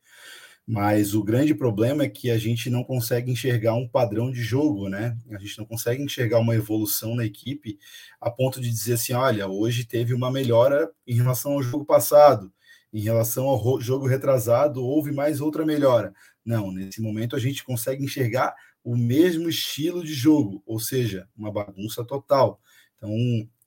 Mas 0.70 1.14
o 1.14 1.24
grande 1.24 1.54
problema 1.54 2.02
é 2.02 2.08
que 2.10 2.30
a 2.30 2.36
gente 2.36 2.68
não 2.68 2.84
consegue 2.84 3.32
enxergar 3.32 3.72
um 3.72 3.88
padrão 3.88 4.30
de 4.30 4.42
jogo, 4.42 4.90
né? 4.90 5.16
A 5.30 5.38
gente 5.38 5.56
não 5.56 5.64
consegue 5.64 6.02
enxergar 6.02 6.40
uma 6.40 6.54
evolução 6.54 7.16
na 7.16 7.24
equipe 7.24 7.78
a 8.20 8.30
ponto 8.30 8.60
de 8.60 8.68
dizer 8.68 8.92
assim: 8.92 9.14
olha, 9.14 9.48
hoje 9.48 9.86
teve 9.86 10.12
uma 10.12 10.30
melhora 10.30 10.90
em 11.06 11.14
relação 11.14 11.52
ao 11.52 11.62
jogo 11.62 11.86
passado, 11.86 12.52
em 12.92 13.00
relação 13.00 13.46
ao 13.46 13.80
jogo 13.80 14.06
retrasado, 14.06 14.84
houve 14.84 15.10
mais 15.10 15.40
outra 15.40 15.64
melhora. 15.64 16.12
Não, 16.44 16.70
nesse 16.70 17.00
momento 17.00 17.34
a 17.34 17.38
gente 17.38 17.64
consegue 17.64 18.04
enxergar 18.04 18.54
o 18.84 18.94
mesmo 18.94 19.48
estilo 19.48 20.04
de 20.04 20.12
jogo, 20.12 20.62
ou 20.66 20.78
seja, 20.78 21.26
uma 21.34 21.50
bagunça 21.50 22.04
total. 22.04 22.60
Então, 22.98 23.10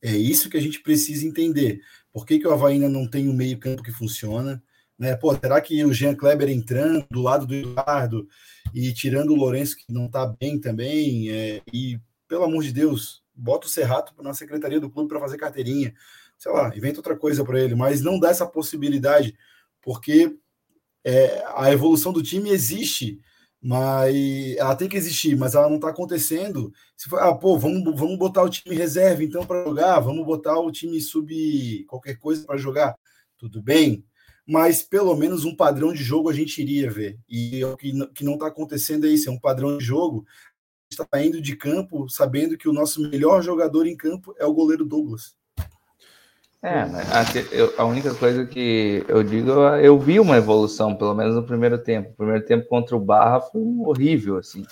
é 0.03 0.15
isso 0.15 0.51
que 0.51 0.57
a 0.57 0.61
gente 0.61 0.79
precisa 0.83 1.25
entender. 1.25 1.81
Por 2.13 2.27
que, 2.27 2.37
que 2.37 2.47
o 2.47 2.51
Havaí 2.51 2.75
ainda 2.75 2.89
não 2.89 3.07
tem 3.09 3.27
um 3.27 3.33
meio-campo 3.33 3.81
que 3.81 3.91
funciona? 3.91 4.61
Né? 5.01 5.15
Pô, 5.15 5.33
será 5.33 5.59
que 5.59 5.83
o 5.83 5.91
Jean 5.91 6.13
Kleber 6.13 6.47
entrando 6.47 7.03
do 7.09 7.23
lado 7.23 7.47
do 7.47 7.55
Eduardo 7.55 8.27
e 8.71 8.93
tirando 8.93 9.31
o 9.31 9.35
Lourenço, 9.35 9.75
que 9.75 9.91
não 9.91 10.05
está 10.05 10.27
bem 10.27 10.61
também, 10.61 11.27
é, 11.31 11.59
e, 11.73 11.99
pelo 12.27 12.43
amor 12.43 12.61
de 12.61 12.71
Deus, 12.71 13.23
bota 13.33 13.65
o 13.65 13.69
Serrato 13.69 14.13
na 14.21 14.31
secretaria 14.35 14.79
do 14.79 14.91
clube 14.91 15.09
para 15.09 15.19
fazer 15.19 15.39
carteirinha, 15.39 15.91
sei 16.37 16.51
lá, 16.51 16.71
inventa 16.77 16.99
outra 16.99 17.17
coisa 17.17 17.43
para 17.43 17.59
ele, 17.59 17.73
mas 17.73 17.99
não 17.99 18.19
dá 18.19 18.29
essa 18.29 18.45
possibilidade, 18.45 19.35
porque 19.81 20.37
é, 21.03 21.43
a 21.55 21.71
evolução 21.71 22.13
do 22.13 22.21
time 22.21 22.51
existe, 22.51 23.19
mas 23.59 24.15
ela 24.55 24.75
tem 24.75 24.87
que 24.87 24.97
existir, 24.97 25.35
mas 25.35 25.55
ela 25.55 25.67
não 25.67 25.77
está 25.77 25.89
acontecendo. 25.89 26.71
Se 26.95 27.09
for, 27.09 27.17
ah, 27.17 27.33
pô, 27.33 27.57
vamos, 27.57 27.83
vamos 27.99 28.19
botar 28.19 28.43
o 28.43 28.49
time 28.49 28.75
reserva 28.75 29.23
então 29.23 29.47
para 29.47 29.63
jogar, 29.63 29.99
vamos 29.99 30.23
botar 30.23 30.59
o 30.59 30.71
time 30.71 31.01
sub 31.01 31.85
qualquer 31.87 32.19
coisa 32.19 32.45
para 32.45 32.55
jogar, 32.57 32.95
tudo 33.35 33.63
bem, 33.63 34.05
mas 34.47 34.81
pelo 34.81 35.15
menos 35.15 35.45
um 35.45 35.55
padrão 35.55 35.93
de 35.93 36.03
jogo 36.03 36.29
a 36.29 36.33
gente 36.33 36.61
iria 36.61 36.89
ver. 36.89 37.17
E 37.29 37.63
o 37.63 37.77
que, 37.77 37.91
que 38.07 38.23
não 38.23 38.33
está 38.33 38.47
acontecendo 38.47 39.05
é 39.05 39.09
isso, 39.09 39.29
é 39.29 39.31
um 39.31 39.39
padrão 39.39 39.77
de 39.77 39.83
jogo. 39.83 40.25
está 40.89 41.23
indo 41.23 41.41
de 41.41 41.55
campo 41.55 42.09
sabendo 42.09 42.57
que 42.57 42.67
o 42.67 42.73
nosso 42.73 43.01
melhor 43.01 43.41
jogador 43.41 43.85
em 43.85 43.95
campo 43.95 44.35
é 44.37 44.45
o 44.45 44.53
goleiro 44.53 44.85
Douglas. 44.85 45.35
É, 46.63 46.85
a, 47.75 47.85
única 47.85 48.13
coisa 48.13 48.45
que 48.45 49.03
eu 49.07 49.23
digo, 49.23 49.49
eu 49.81 49.97
vi 49.97 50.19
uma 50.19 50.37
evolução, 50.37 50.95
pelo 50.95 51.15
menos 51.15 51.35
no 51.35 51.43
primeiro 51.43 51.79
tempo. 51.79 52.11
O 52.11 52.17
primeiro 52.17 52.45
tempo 52.45 52.67
contra 52.67 52.95
o 52.95 52.99
Barra 52.99 53.41
foi 53.41 53.61
horrível, 53.79 54.37
assim. 54.37 54.63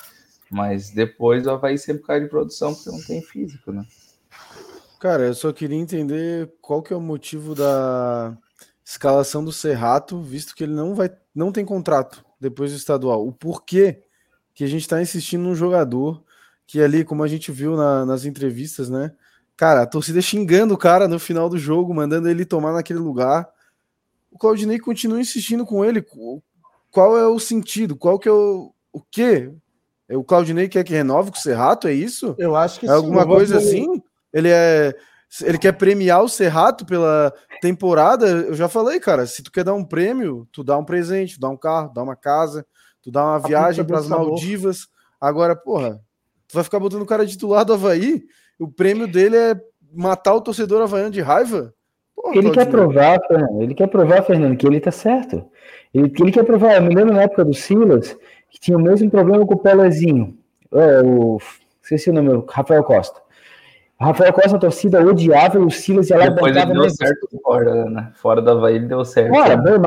Mas 0.52 0.92
depois 0.92 1.48
o 1.48 1.52
Havaí 1.52 1.80
sempre 1.80 2.04
cai 2.04 2.20
de 2.20 2.28
produção 2.28 2.76
porque 2.76 2.92
não 2.92 3.02
tem 3.02 3.22
físico, 3.24 3.72
né? 3.72 3.84
Cara, 5.00 5.24
eu 5.24 5.34
só 5.34 5.52
queria 5.52 5.78
entender 5.78 6.52
qual 6.62 6.84
que 6.84 6.94
é 6.94 6.96
o 6.96 7.02
motivo 7.02 7.56
da 7.56 8.38
escalação 8.90 9.46
do 9.46 9.52
Serrato, 9.52 10.20
visto 10.20 10.56
que 10.56 10.64
ele 10.64 10.74
não 10.74 10.96
vai, 10.96 11.12
não 11.34 11.52
tem 11.52 11.64
contrato 11.64 12.26
depois 12.42 12.72
do 12.72 12.78
estadual. 12.78 13.26
O 13.28 13.32
porquê 13.32 14.02
que 14.54 14.64
a 14.64 14.68
gente 14.68 14.82
está 14.82 15.00
insistindo 15.00 15.44
num 15.44 15.54
jogador 15.54 16.24
que 16.66 16.82
ali, 16.82 17.04
como 17.04 17.24
a 17.24 17.28
gente 17.28 17.52
viu 17.52 17.76
na, 17.76 18.04
nas 18.04 18.26
entrevistas, 18.26 18.90
né? 18.90 19.12
Cara, 19.56 19.84
a 19.84 19.88
torcida 19.88 20.22
xingando 20.22 20.74
o 20.74 20.78
cara 20.78 21.08
no 21.08 21.20
final 21.20 21.50
do 21.50 21.58
jogo, 21.58 21.94
mandando 21.94 22.30
ele 22.30 22.46
tomar 22.46 22.74
naquele 22.74 23.00
lugar. 23.00 23.48
O 24.32 24.40
Claudinei 24.40 24.80
continua 24.80 25.20
insistindo 25.20 25.66
com 25.66 25.86
ele. 25.86 26.04
Qual 26.90 27.18
é 27.18 27.28
o 27.28 27.40
sentido? 27.40 27.96
Qual 27.96 28.18
que 28.18 28.28
é 28.28 28.32
o, 28.32 28.74
o 28.92 29.02
quê? 29.02 29.52
É 30.08 30.18
o 30.18 30.24
Claudinei 30.24 30.68
quer 30.68 30.84
que 30.84 30.94
renove 30.94 31.30
com 31.30 31.38
o 31.38 31.42
Serrato, 31.42 31.88
é 31.88 31.94
isso? 31.94 32.36
Eu 32.40 32.56
acho 32.56 32.80
que 32.80 32.88
é 32.88 32.90
alguma 32.90 33.22
sim, 33.22 33.28
coisa 33.28 33.58
assim? 33.58 34.04
Ele 34.34 34.50
é 34.50 34.96
ele 35.44 35.58
quer 35.58 35.74
premiar 35.74 36.24
o 36.24 36.30
Serrato 36.30 36.86
pela 36.86 37.34
temporada. 37.62 38.28
Eu 38.28 38.56
já 38.56 38.68
falei, 38.68 39.00
cara, 39.00 39.26
se 39.26 39.44
tu 39.44 39.52
quer 39.52 39.64
dar 39.64 39.74
um 39.74 39.84
prêmio, 39.84 40.48
tu 40.52 40.64
dá 40.64 40.78
um 40.78 40.84
presente, 40.84 41.36
tu 41.36 41.40
dá 41.40 41.50
um 41.50 41.58
carro, 41.58 41.92
dá 41.94 42.02
uma 42.02 42.16
casa, 42.16 42.66
tu 43.02 43.12
dá 43.12 43.24
uma 43.24 43.36
a 43.36 43.40
viagem 43.40 43.86
para 43.86 44.00
as 44.00 44.08
Maldivas. 44.08 44.88
Agora, 45.22 45.56
porra, 45.56 46.02
tu 46.48 46.56
vai 46.56 46.64
ficar 46.64 46.80
botando 46.80 47.04
o 47.04 47.06
cara 47.06 47.26
titular 47.26 47.64
do 47.64 47.74
Havaí? 47.74 48.24
O 48.58 48.68
prêmio 48.68 49.08
dele 49.08 49.38
é 49.38 49.62
matar 49.94 50.34
o 50.34 50.42
torcedor 50.42 50.82
havaiano 50.82 51.12
de 51.12 51.22
raiva? 51.22 51.74
Porra, 52.16 52.36
ele 52.36 52.52
quer 52.52 52.70
provar, 52.70 53.20
Fernando, 53.28 53.62
ele 53.62 53.74
quer 53.74 53.88
provar, 53.88 54.24
Fernando, 54.24 54.58
que 54.58 54.68
ele 54.68 54.80
tá 54.80 54.92
certo. 54.92 55.46
Ele, 55.94 56.12
ele 56.20 56.32
quer 56.32 56.44
provar, 56.44 56.76
eu 56.76 56.82
me 56.82 56.94
lembro 56.94 57.14
na 57.14 57.24
época 57.24 57.46
do 57.46 57.54
Silas, 57.54 58.18
que 58.50 58.60
tinha 58.60 58.78
o 58.78 58.82
mesmo 58.82 59.10
problema 59.10 59.46
com 59.46 59.54
o 59.54 59.60
Pelezinho. 59.60 60.38
É, 60.74 61.02
o, 61.02 61.40
esqueci 61.82 62.10
o 62.10 62.14
nome, 62.14 62.44
Rafael 62.50 62.84
Costa. 62.84 63.22
Rafael 64.00 64.32
Costa, 64.32 64.56
a 64.56 64.60
torcida 64.60 65.06
odiava 65.06 65.58
e 65.58 65.62
o 65.62 65.70
Silas 65.70 66.10
ia 66.10 66.18
lá 66.18 66.30
Depois 66.30 66.56
ele 66.56 66.74
deu 66.74 66.90
certo 66.90 67.28
fora, 67.44 67.86
né? 67.86 68.12
Fora 68.16 68.42
da 68.42 68.54
Havaí 68.54 68.76
ele 68.76 68.86
deu 68.86 69.04
certo. 69.04 69.36
Fora, 69.36 69.58
né? 69.58 69.84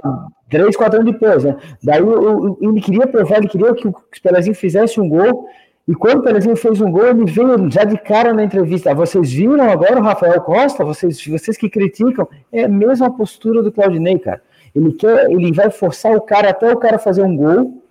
três, 0.51 0.77
quatro 0.77 1.01
anos 1.01 1.13
depois, 1.13 1.45
né? 1.45 1.57
Daí 1.83 2.03
ele 2.61 2.81
queria 2.83 3.07
provar, 3.07 3.39
ele 3.39 3.49
queria 3.49 3.75
que 3.75 3.89
o 3.89 3.95
Pelezinho 4.23 4.55
fizesse 4.55 5.01
um 5.01 5.09
gol. 5.09 5.49
E 5.89 5.95
quando 5.95 6.19
o 6.19 6.23
Pelezinho 6.23 6.55
fez 6.55 6.79
um 6.81 6.91
gol, 6.91 7.07
ele 7.07 7.25
veio 7.25 7.71
já 7.71 7.85
de 7.85 7.97
cara 7.97 8.35
na 8.35 8.45
entrevista. 8.45 8.91
Ah, 8.91 8.95
vocês 8.95 9.33
viram 9.33 9.71
agora 9.71 9.99
o 9.99 10.03
Rafael 10.03 10.41
Costa? 10.43 10.85
Vocês, 10.85 11.27
vocês 11.27 11.57
que 11.57 11.71
criticam? 11.71 12.29
É 12.53 12.65
a 12.65 12.69
mesma 12.69 13.11
postura 13.11 13.63
do 13.63 13.73
Claudinei, 13.73 14.19
cara. 14.19 14.43
Ele 14.77 14.93
quer, 14.93 15.31
ele 15.31 15.53
vai 15.53 15.71
forçar 15.71 16.15
o 16.15 16.21
cara 16.21 16.51
até 16.51 16.71
o 16.71 16.77
cara 16.77 16.99
fazer 16.99 17.23
um 17.23 17.35
gol 17.35 17.82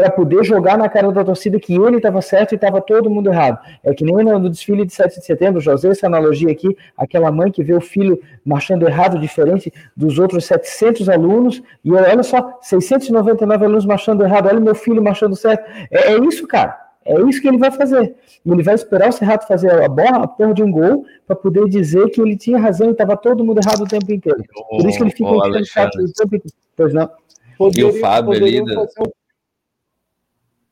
para 0.00 0.10
poder 0.10 0.42
jogar 0.42 0.78
na 0.78 0.88
cara 0.88 1.12
da 1.12 1.22
torcida 1.22 1.60
que 1.60 1.74
ele 1.74 1.98
estava 1.98 2.22
certo 2.22 2.52
e 2.52 2.54
estava 2.54 2.80
todo 2.80 3.10
mundo 3.10 3.28
errado. 3.28 3.58
É 3.84 3.92
que 3.92 4.02
nem 4.02 4.24
no 4.24 4.48
desfile 4.48 4.86
de 4.86 4.94
7 4.94 5.20
de 5.20 5.26
setembro, 5.26 5.60
já 5.60 5.74
usei 5.74 5.90
essa 5.90 6.06
analogia 6.06 6.50
aqui, 6.50 6.74
aquela 6.96 7.30
mãe 7.30 7.52
que 7.52 7.62
vê 7.62 7.74
o 7.74 7.82
filho 7.82 8.18
marchando 8.42 8.88
errado, 8.88 9.18
diferente 9.18 9.70
dos 9.94 10.18
outros 10.18 10.46
700 10.46 11.06
alunos, 11.10 11.62
e 11.84 11.92
olha 11.92 12.22
só, 12.22 12.58
699 12.62 13.62
alunos 13.62 13.84
marchando 13.84 14.24
errado, 14.24 14.46
olha 14.46 14.58
meu 14.58 14.74
filho 14.74 15.02
marchando 15.02 15.36
certo. 15.36 15.70
É, 15.90 16.14
é 16.14 16.18
isso, 16.20 16.46
cara. 16.46 16.78
É 17.04 17.20
isso 17.20 17.42
que 17.42 17.48
ele 17.48 17.58
vai 17.58 17.70
fazer. 17.70 18.14
Ele 18.46 18.62
vai 18.62 18.74
esperar 18.74 19.10
o 19.10 19.12
Serrato 19.12 19.46
fazer 19.46 19.70
a 19.70 19.88
bola, 19.88 20.24
a 20.24 20.28
porra 20.28 20.54
de 20.54 20.62
um 20.62 20.70
gol, 20.70 21.04
para 21.26 21.36
poder 21.36 21.68
dizer 21.68 22.08
que 22.08 22.22
ele 22.22 22.38
tinha 22.38 22.58
razão 22.58 22.88
e 22.88 22.92
estava 22.92 23.18
todo 23.18 23.44
mundo 23.44 23.60
errado 23.62 23.82
o 23.82 23.88
tempo 23.88 24.10
inteiro. 24.10 24.42
Por 24.70 24.88
isso 24.88 24.96
que 24.96 25.04
ele 25.04 25.10
fica 25.10 25.28
oh, 25.28 25.36
o 25.36 25.52
tempo 25.52 26.36
inteiro. 26.36 26.56
Pois 26.74 26.94
não. 26.94 27.10
Poderia, 27.58 27.82
e 27.82 27.84
o 27.84 28.00
Fábio 28.00 28.32
ali. 28.32 28.64
Da... 28.64 28.86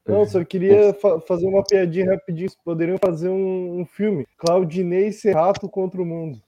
Não, 0.09 0.24
só 0.24 0.42
queria 0.42 0.94
fa 0.94 1.20
fazer 1.20 1.46
uma 1.46 1.62
piadinha 1.62 2.12
rapidinho. 2.12 2.50
Poderiam 2.64 2.96
fazer 2.98 3.28
um, 3.28 3.80
um 3.80 3.84
filme. 3.84 4.26
Claudinei 4.38 5.12
Serrato 5.12 5.68
contra 5.68 6.00
o 6.00 6.06
mundo. 6.06 6.40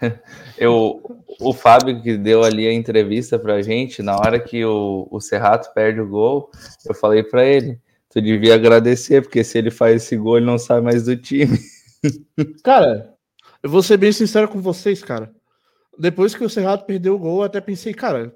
Eu, 0.58 1.02
o 1.40 1.52
Fábio 1.52 2.02
que 2.02 2.16
deu 2.16 2.42
ali 2.42 2.66
a 2.66 2.72
entrevista 2.72 3.38
pra 3.38 3.62
gente, 3.62 4.02
na 4.02 4.16
hora 4.16 4.40
que 4.40 4.64
o, 4.64 5.06
o 5.10 5.20
Serrato 5.20 5.72
perde 5.74 6.00
o 6.00 6.08
gol, 6.08 6.50
eu 6.86 6.94
falei 6.94 7.22
para 7.22 7.44
ele, 7.44 7.80
tu 8.10 8.20
devia 8.20 8.54
agradecer, 8.54 9.22
porque 9.22 9.42
se 9.42 9.56
ele 9.56 9.70
faz 9.70 10.02
esse 10.02 10.16
gol, 10.16 10.36
ele 10.36 10.46
não 10.46 10.58
sai 10.58 10.80
mais 10.80 11.04
do 11.04 11.16
time. 11.16 11.58
Cara, 12.62 13.14
eu 13.62 13.70
vou 13.70 13.82
ser 13.82 13.96
bem 13.96 14.12
sincero 14.12 14.48
com 14.48 14.60
vocês, 14.60 15.02
cara. 15.02 15.34
Depois 15.98 16.34
que 16.34 16.44
o 16.44 16.50
Serrato 16.50 16.84
perdeu 16.84 17.14
o 17.14 17.18
gol, 17.18 17.38
eu 17.38 17.44
até 17.44 17.60
pensei, 17.60 17.94
cara, 17.94 18.34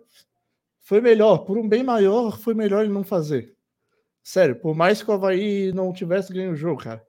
foi 0.80 1.00
melhor, 1.00 1.44
por 1.44 1.58
um 1.58 1.68
bem 1.68 1.84
maior, 1.84 2.38
foi 2.38 2.54
melhor 2.54 2.84
ele 2.84 2.92
não 2.92 3.04
fazer. 3.04 3.54
Sério, 4.30 4.54
por 4.54 4.76
mais 4.76 5.02
que 5.02 5.10
o 5.10 5.12
Havaí 5.12 5.72
não 5.72 5.92
tivesse 5.92 6.32
ganho 6.32 6.52
o 6.52 6.56
jogo, 6.56 6.84
cara. 6.84 7.02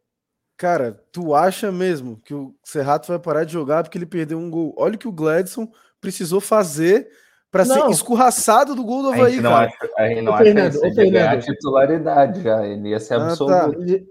Cara, 0.57 0.99
tu 1.11 1.35
acha 1.35 1.71
mesmo 1.71 2.19
que 2.25 2.33
o 2.33 2.55
Serrato 2.63 3.07
vai 3.09 3.19
parar 3.19 3.43
de 3.43 3.53
jogar 3.53 3.83
porque 3.83 3.95
ele 3.95 4.07
perdeu 4.07 4.39
um 4.39 4.49
gol? 4.49 4.73
Olha 4.75 4.95
o 4.95 4.97
que 4.97 5.07
o 5.07 5.11
Gladson 5.11 5.71
precisou 5.99 6.41
fazer 6.41 7.07
para 7.51 7.63
ser 7.63 7.87
escorraçado 7.91 8.73
do 8.73 8.83
gol 8.83 9.03
do 9.03 9.09
Havaí, 9.09 9.37
a 9.37 9.41
cara. 9.43 9.65
Acha, 9.67 9.89
a 9.99 10.07
gente 10.07 10.21
não 10.23 10.33
acha 10.33 10.43
Fernando, 10.45 10.79
que 10.79 10.99
ele 10.99 11.11
ganhar 11.11 11.33
a 11.33 11.39
titularidade 11.39 12.41
já, 12.41 12.65
ele 12.65 12.89
ia 12.89 12.99
ser 12.99 13.13
ah, 13.13 13.27
absoluto. 13.27 13.53
Tá. 13.53 13.69
Ele, 13.69 14.07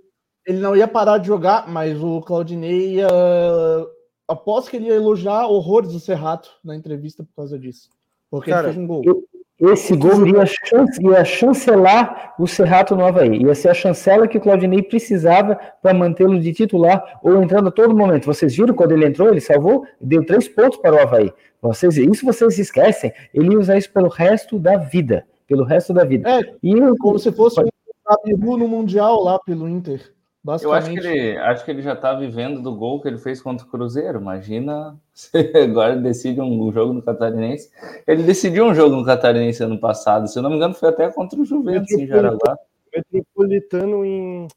ele, 0.46 0.58
não 0.60 0.76
ia 0.76 0.86
parar 0.86 1.18
de 1.18 1.26
jogar, 1.26 1.68
mas 1.68 2.00
o 2.00 2.20
Claudinei 2.20 2.94
ia... 2.94 3.08
Aposto 4.28 4.70
que 4.70 4.76
ele 4.76 4.86
ia 4.86 4.94
elogiar 4.94 5.48
horrores 5.48 5.90
do 5.90 5.98
Serrato 5.98 6.48
na 6.62 6.76
entrevista 6.76 7.24
por 7.24 7.34
causa 7.34 7.58
disso. 7.58 7.90
Porque 8.30 8.52
cara, 8.52 8.68
ele 8.68 8.74
fez 8.74 8.84
um 8.84 8.86
gol. 8.86 9.02
Eu, 9.04 9.24
esse 9.60 9.94
gol 9.94 10.26
iria, 10.26 10.46
chance, 10.46 11.02
ia 11.02 11.24
chancelar 11.24 12.34
o 12.38 12.46
Serrato 12.46 12.96
no 12.96 13.04
Havaí. 13.04 13.42
Ia 13.42 13.54
ser 13.54 13.68
a 13.68 13.74
chancela 13.74 14.26
que 14.26 14.38
o 14.38 14.40
Claudinei 14.40 14.82
precisava 14.82 15.58
para 15.82 15.92
mantê-lo 15.92 16.40
de 16.40 16.52
titular 16.52 17.20
ou 17.22 17.42
entrando 17.42 17.68
a 17.68 17.70
todo 17.70 17.94
momento. 17.94 18.24
Vocês 18.24 18.56
viram 18.56 18.74
quando 18.74 18.92
ele 18.92 19.04
entrou, 19.04 19.28
ele 19.28 19.40
salvou, 19.40 19.84
deu 20.00 20.24
três 20.24 20.48
pontos 20.48 20.78
para 20.78 20.94
o 20.94 20.98
Havaí. 20.98 21.30
Vocês, 21.60 21.98
isso 21.98 22.24
vocês 22.24 22.58
esquecem. 22.58 23.12
Ele 23.34 23.52
ia 23.52 23.58
usar 23.58 23.76
isso 23.76 23.92
pelo 23.92 24.08
resto 24.08 24.58
da 24.58 24.78
vida. 24.78 25.26
Pelo 25.46 25.64
resto 25.64 25.92
da 25.92 26.04
vida. 26.04 26.30
É, 26.30 26.54
e 26.62 26.74
como 26.98 27.18
se 27.18 27.30
fosse 27.30 27.60
um 27.60 28.56
no 28.56 28.66
Mundial 28.66 29.22
lá 29.22 29.38
pelo 29.38 29.68
Inter. 29.68 30.10
Eu 30.62 30.72
acho 30.72 30.90
que, 30.90 30.98
ele, 30.98 31.36
acho 31.36 31.64
que 31.64 31.70
ele 31.70 31.82
já 31.82 31.92
está 31.92 32.14
vivendo 32.14 32.62
do 32.62 32.74
gol 32.74 33.00
que 33.02 33.08
ele 33.08 33.18
fez 33.18 33.42
contra 33.42 33.66
o 33.66 33.68
Cruzeiro. 33.68 34.18
Imagina 34.18 34.98
se 35.12 35.30
agora 35.62 35.96
decide 35.96 36.40
um 36.40 36.72
jogo 36.72 36.94
no 36.94 37.02
Catarinense. 37.02 37.70
Ele 38.06 38.22
decidiu 38.22 38.64
um 38.64 38.74
jogo 38.74 38.96
no 38.96 39.04
Catarinense 39.04 39.62
ano 39.62 39.78
passado. 39.78 40.28
Se 40.28 40.38
eu 40.38 40.42
não 40.42 40.48
me 40.48 40.56
engano, 40.56 40.72
foi 40.72 40.88
até 40.88 41.10
contra 41.10 41.38
o 41.38 41.44
Juventus 41.44 41.92
em 41.92 42.06
Jaraguá. 42.06 42.56
Metropolitano 42.94 44.04
em. 44.04 44.48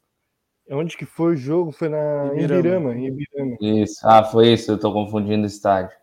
Onde 0.70 0.96
que 0.96 1.04
foi 1.04 1.34
o 1.34 1.36
jogo? 1.36 1.70
Foi 1.70 1.90
na 1.90 2.30
Ibirama. 2.32 2.94
Ibirama. 2.94 2.96
Ibirama. 2.96 3.56
Isso. 3.60 4.00
Ah, 4.02 4.24
foi 4.24 4.54
isso. 4.54 4.70
Eu 4.70 4.76
estou 4.76 4.90
confundindo 4.90 5.42
o 5.42 5.46
estádio. 5.46 5.94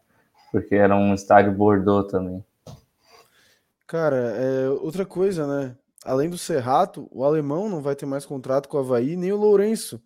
Porque 0.51 0.75
era 0.75 0.95
um 0.95 1.15
estádio 1.15 1.51
Bordeaux 1.51 2.11
também. 2.11 2.45
Cara, 3.87 4.15
é 4.15 4.69
outra 4.69 5.05
coisa, 5.05 5.47
né? 5.47 5.75
Além 6.03 6.29
do 6.29 6.37
Serrato, 6.37 7.07
o 7.11 7.23
alemão 7.23 7.69
não 7.69 7.81
vai 7.81 7.95
ter 7.95 8.05
mais 8.05 8.25
contrato 8.25 8.67
com 8.67 8.77
o 8.77 8.79
Havaí, 8.79 9.15
nem 9.15 9.31
o 9.31 9.37
Lourenço. 9.37 10.01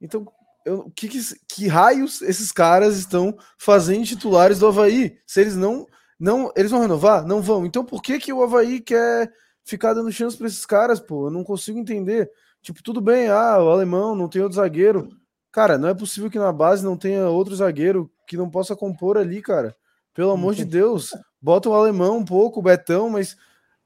Então, 0.00 0.26
eu, 0.64 0.90
que, 0.94 1.08
que, 1.08 1.20
que, 1.48 1.68
raios 1.68 2.20
esses 2.22 2.52
caras 2.52 2.96
estão 2.96 3.36
fazendo 3.58 4.04
titulares 4.04 4.58
do 4.58 4.66
Havaí? 4.66 5.18
Se 5.26 5.40
eles 5.40 5.56
não. 5.56 5.86
não 6.18 6.52
eles 6.56 6.70
vão 6.70 6.80
renovar? 6.80 7.26
Não 7.26 7.40
vão. 7.40 7.64
Então 7.64 7.84
por 7.84 8.02
que, 8.02 8.18
que 8.18 8.32
o 8.32 8.42
Havaí 8.42 8.80
quer 8.80 9.32
ficar 9.64 9.94
dando 9.94 10.12
chance 10.12 10.36
para 10.36 10.46
esses 10.46 10.66
caras, 10.66 11.00
pô? 11.00 11.26
Eu 11.26 11.30
não 11.30 11.44
consigo 11.44 11.78
entender. 11.78 12.30
Tipo, 12.62 12.82
tudo 12.82 13.00
bem, 13.00 13.28
ah, 13.28 13.58
o 13.62 13.70
alemão 13.70 14.14
não 14.14 14.28
tem 14.28 14.42
outro 14.42 14.56
zagueiro. 14.56 15.08
Cara, 15.50 15.78
não 15.78 15.88
é 15.88 15.94
possível 15.94 16.30
que 16.30 16.38
na 16.38 16.52
base 16.52 16.84
não 16.84 16.96
tenha 16.96 17.28
outro 17.28 17.56
zagueiro 17.56 18.10
que 18.26 18.36
não 18.36 18.50
possa 18.50 18.76
compor 18.76 19.16
ali, 19.16 19.40
cara. 19.40 19.74
Pelo 20.14 20.30
amor 20.32 20.54
de 20.54 20.64
Deus. 20.64 21.10
Bota 21.40 21.68
o 21.68 21.74
alemão 21.74 22.18
um 22.18 22.24
pouco, 22.24 22.60
o 22.60 22.62
Betão, 22.62 23.08
mas. 23.08 23.36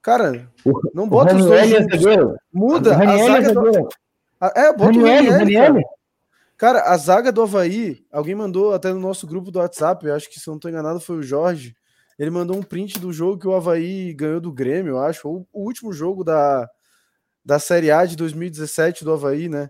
Cara, 0.04 0.52
não 0.92 1.08
bota 1.08 1.34
os 1.34 1.46
dois. 1.46 1.72
É 1.72 1.80
Muda. 2.52 2.94
A 2.94 3.16
zaga 3.16 3.50
é 3.50 3.54
do... 3.54 3.88
É, 4.54 4.72
bota 4.74 4.98
o 4.98 5.02
Raniel, 5.02 5.82
Cara, 6.58 6.82
a 6.82 6.96
zaga 6.98 7.32
do 7.32 7.42
Havaí, 7.42 8.04
alguém 8.12 8.34
mandou 8.34 8.74
até 8.74 8.92
no 8.92 9.00
nosso 9.00 9.26
grupo 9.26 9.50
do 9.50 9.58
WhatsApp, 9.58 10.06
eu 10.06 10.14
acho 10.14 10.28
que 10.30 10.38
se 10.38 10.46
eu 10.46 10.52
não 10.52 10.56
estou 10.56 10.70
enganado 10.70 11.00
foi 11.00 11.16
o 11.16 11.22
Jorge. 11.22 11.74
Ele 12.18 12.30
mandou 12.30 12.54
um 12.54 12.62
print 12.62 12.98
do 13.00 13.14
jogo 13.14 13.40
que 13.40 13.48
o 13.48 13.54
Havaí 13.54 14.12
ganhou 14.12 14.40
do 14.40 14.52
Grêmio, 14.52 14.90
eu 14.90 14.98
acho, 14.98 15.26
ou 15.26 15.48
o 15.50 15.64
último 15.64 15.90
jogo 15.90 16.22
da, 16.22 16.68
da 17.42 17.58
Série 17.58 17.90
A 17.90 18.04
de 18.04 18.14
2017 18.14 19.04
do 19.04 19.12
Havaí, 19.14 19.48
né? 19.48 19.68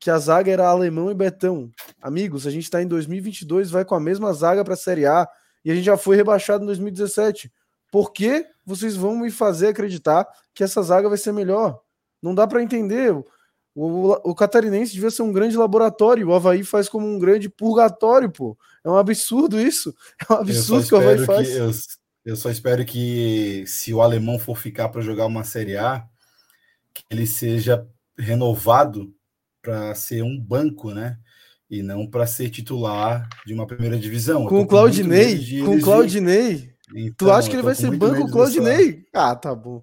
Que 0.00 0.10
a 0.10 0.18
zaga 0.18 0.50
era 0.50 0.66
Alemão 0.66 1.12
e 1.12 1.14
Betão. 1.14 1.70
Amigos, 2.02 2.44
a 2.44 2.50
gente 2.50 2.64
está 2.64 2.82
em 2.82 2.88
2022, 2.88 3.70
vai 3.70 3.84
com 3.84 3.94
a 3.94 4.00
mesma 4.00 4.32
zaga 4.32 4.64
para 4.64 4.74
a 4.74 4.76
Série 4.76 5.06
A 5.06 5.28
e 5.64 5.70
a 5.70 5.74
gente 5.74 5.84
já 5.84 5.96
foi 5.96 6.16
rebaixado 6.16 6.64
em 6.64 6.66
2017. 6.66 7.52
Por 7.90 8.12
que 8.12 8.44
vocês 8.66 8.96
vão 8.96 9.16
me 9.16 9.30
fazer 9.30 9.68
acreditar 9.68 10.26
que 10.52 10.64
essa 10.64 10.82
zaga 10.82 11.08
vai 11.08 11.16
ser 11.16 11.32
melhor? 11.32 11.80
Não 12.20 12.34
dá 12.34 12.46
para 12.46 12.62
entender. 12.62 13.14
O, 13.74 14.30
o 14.30 14.34
catarinense 14.34 14.94
devia 14.94 15.10
ser 15.10 15.22
um 15.22 15.32
grande 15.32 15.56
laboratório, 15.56 16.28
o 16.28 16.34
Havaí 16.34 16.64
faz 16.64 16.88
como 16.88 17.06
um 17.06 17.18
grande 17.18 17.48
purgatório, 17.48 18.30
pô. 18.30 18.58
É 18.82 18.90
um 18.90 18.96
absurdo 18.96 19.60
isso. 19.60 19.94
É 20.28 20.32
um 20.32 20.36
absurdo 20.36 20.88
que 20.88 20.94
o 20.94 20.98
Havaí 20.98 21.24
faz. 21.24 21.54
Eu, 21.54 21.70
eu, 22.24 22.36
só 22.36 22.50
espero 22.50 22.84
que, 22.84 23.64
se 23.66 23.94
o 23.94 24.00
alemão 24.00 24.38
for 24.38 24.56
ficar 24.56 24.88
para 24.88 25.02
jogar 25.02 25.26
uma 25.26 25.44
Série 25.44 25.76
A, 25.76 26.04
que 26.92 27.04
ele 27.10 27.26
seja 27.26 27.86
renovado 28.18 29.14
para 29.62 29.94
ser 29.94 30.22
um 30.22 30.40
banco, 30.40 30.92
né? 30.92 31.18
E 31.68 31.82
não 31.82 32.06
para 32.06 32.26
ser 32.26 32.48
titular 32.48 33.28
de 33.44 33.52
uma 33.52 33.66
primeira 33.66 33.98
divisão. 33.98 34.46
Com 34.46 34.62
o 34.62 34.66
Claudinei? 34.66 35.60
Com 35.62 35.76
o 35.76 35.80
Claudinei? 35.80 36.75
Então, 36.94 37.28
tu 37.28 37.32
acha 37.32 37.48
que 37.48 37.56
ele 37.56 37.62
vai 37.62 37.74
ser 37.74 37.90
banco 37.96 38.30
Claudinei? 38.30 39.04
Ah, 39.12 39.34
tá 39.34 39.54
bom. 39.54 39.82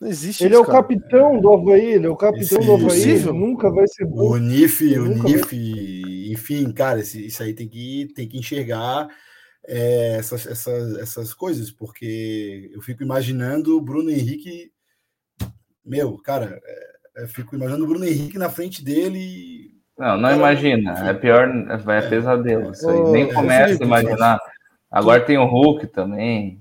Não 0.00 0.08
existe 0.08 0.44
Ele 0.44 0.54
isso, 0.54 0.62
é 0.62 0.62
o 0.62 0.66
cara. 0.66 0.82
capitão 0.82 1.40
do 1.40 1.52
Havaí, 1.52 1.94
ele 1.94 2.06
é 2.06 2.10
o 2.10 2.16
capitão 2.16 2.58
do 2.60 2.74
Havaí, 2.74 3.18
nunca 3.32 3.70
vai 3.70 3.86
ser 3.86 4.04
bom. 4.04 4.32
O 4.32 4.36
NIF, 4.36 4.98
o 4.98 5.06
NIF, 5.06 6.32
enfim, 6.32 6.70
cara, 6.72 7.00
isso 7.00 7.42
aí 7.42 7.54
tem 7.54 7.68
que, 7.68 8.08
tem 8.14 8.28
que 8.28 8.36
enxergar 8.36 9.08
é, 9.66 10.16
essas, 10.18 10.46
essas, 10.46 10.98
essas 10.98 11.32
coisas, 11.32 11.70
porque 11.70 12.70
eu 12.72 12.82
fico 12.82 13.02
imaginando 13.02 13.78
o 13.78 13.80
Bruno 13.80 14.10
Henrique, 14.10 14.72
meu, 15.84 16.18
cara, 16.18 16.60
é, 16.62 17.22
eu 17.22 17.28
fico 17.28 17.54
imaginando 17.54 17.84
o 17.84 17.88
Bruno 17.88 18.04
Henrique 18.04 18.36
na 18.36 18.50
frente 18.50 18.84
dele. 18.84 19.70
Não, 19.96 20.16
não 20.16 20.22
cara, 20.22 20.32
enfim. 20.32 20.68
imagina, 20.68 21.08
é 21.08 21.14
pior, 21.14 21.48
é, 21.48 21.98
é 21.98 22.08
pesadelo, 22.08 22.72
isso 22.72 22.88
aí. 22.88 23.12
Nem 23.12 23.32
começa 23.32 23.82
a 23.82 23.86
imaginar. 23.86 24.38
Agora 24.94 25.20
tem 25.20 25.36
o 25.36 25.44
Hulk 25.44 25.88
também. 25.88 26.60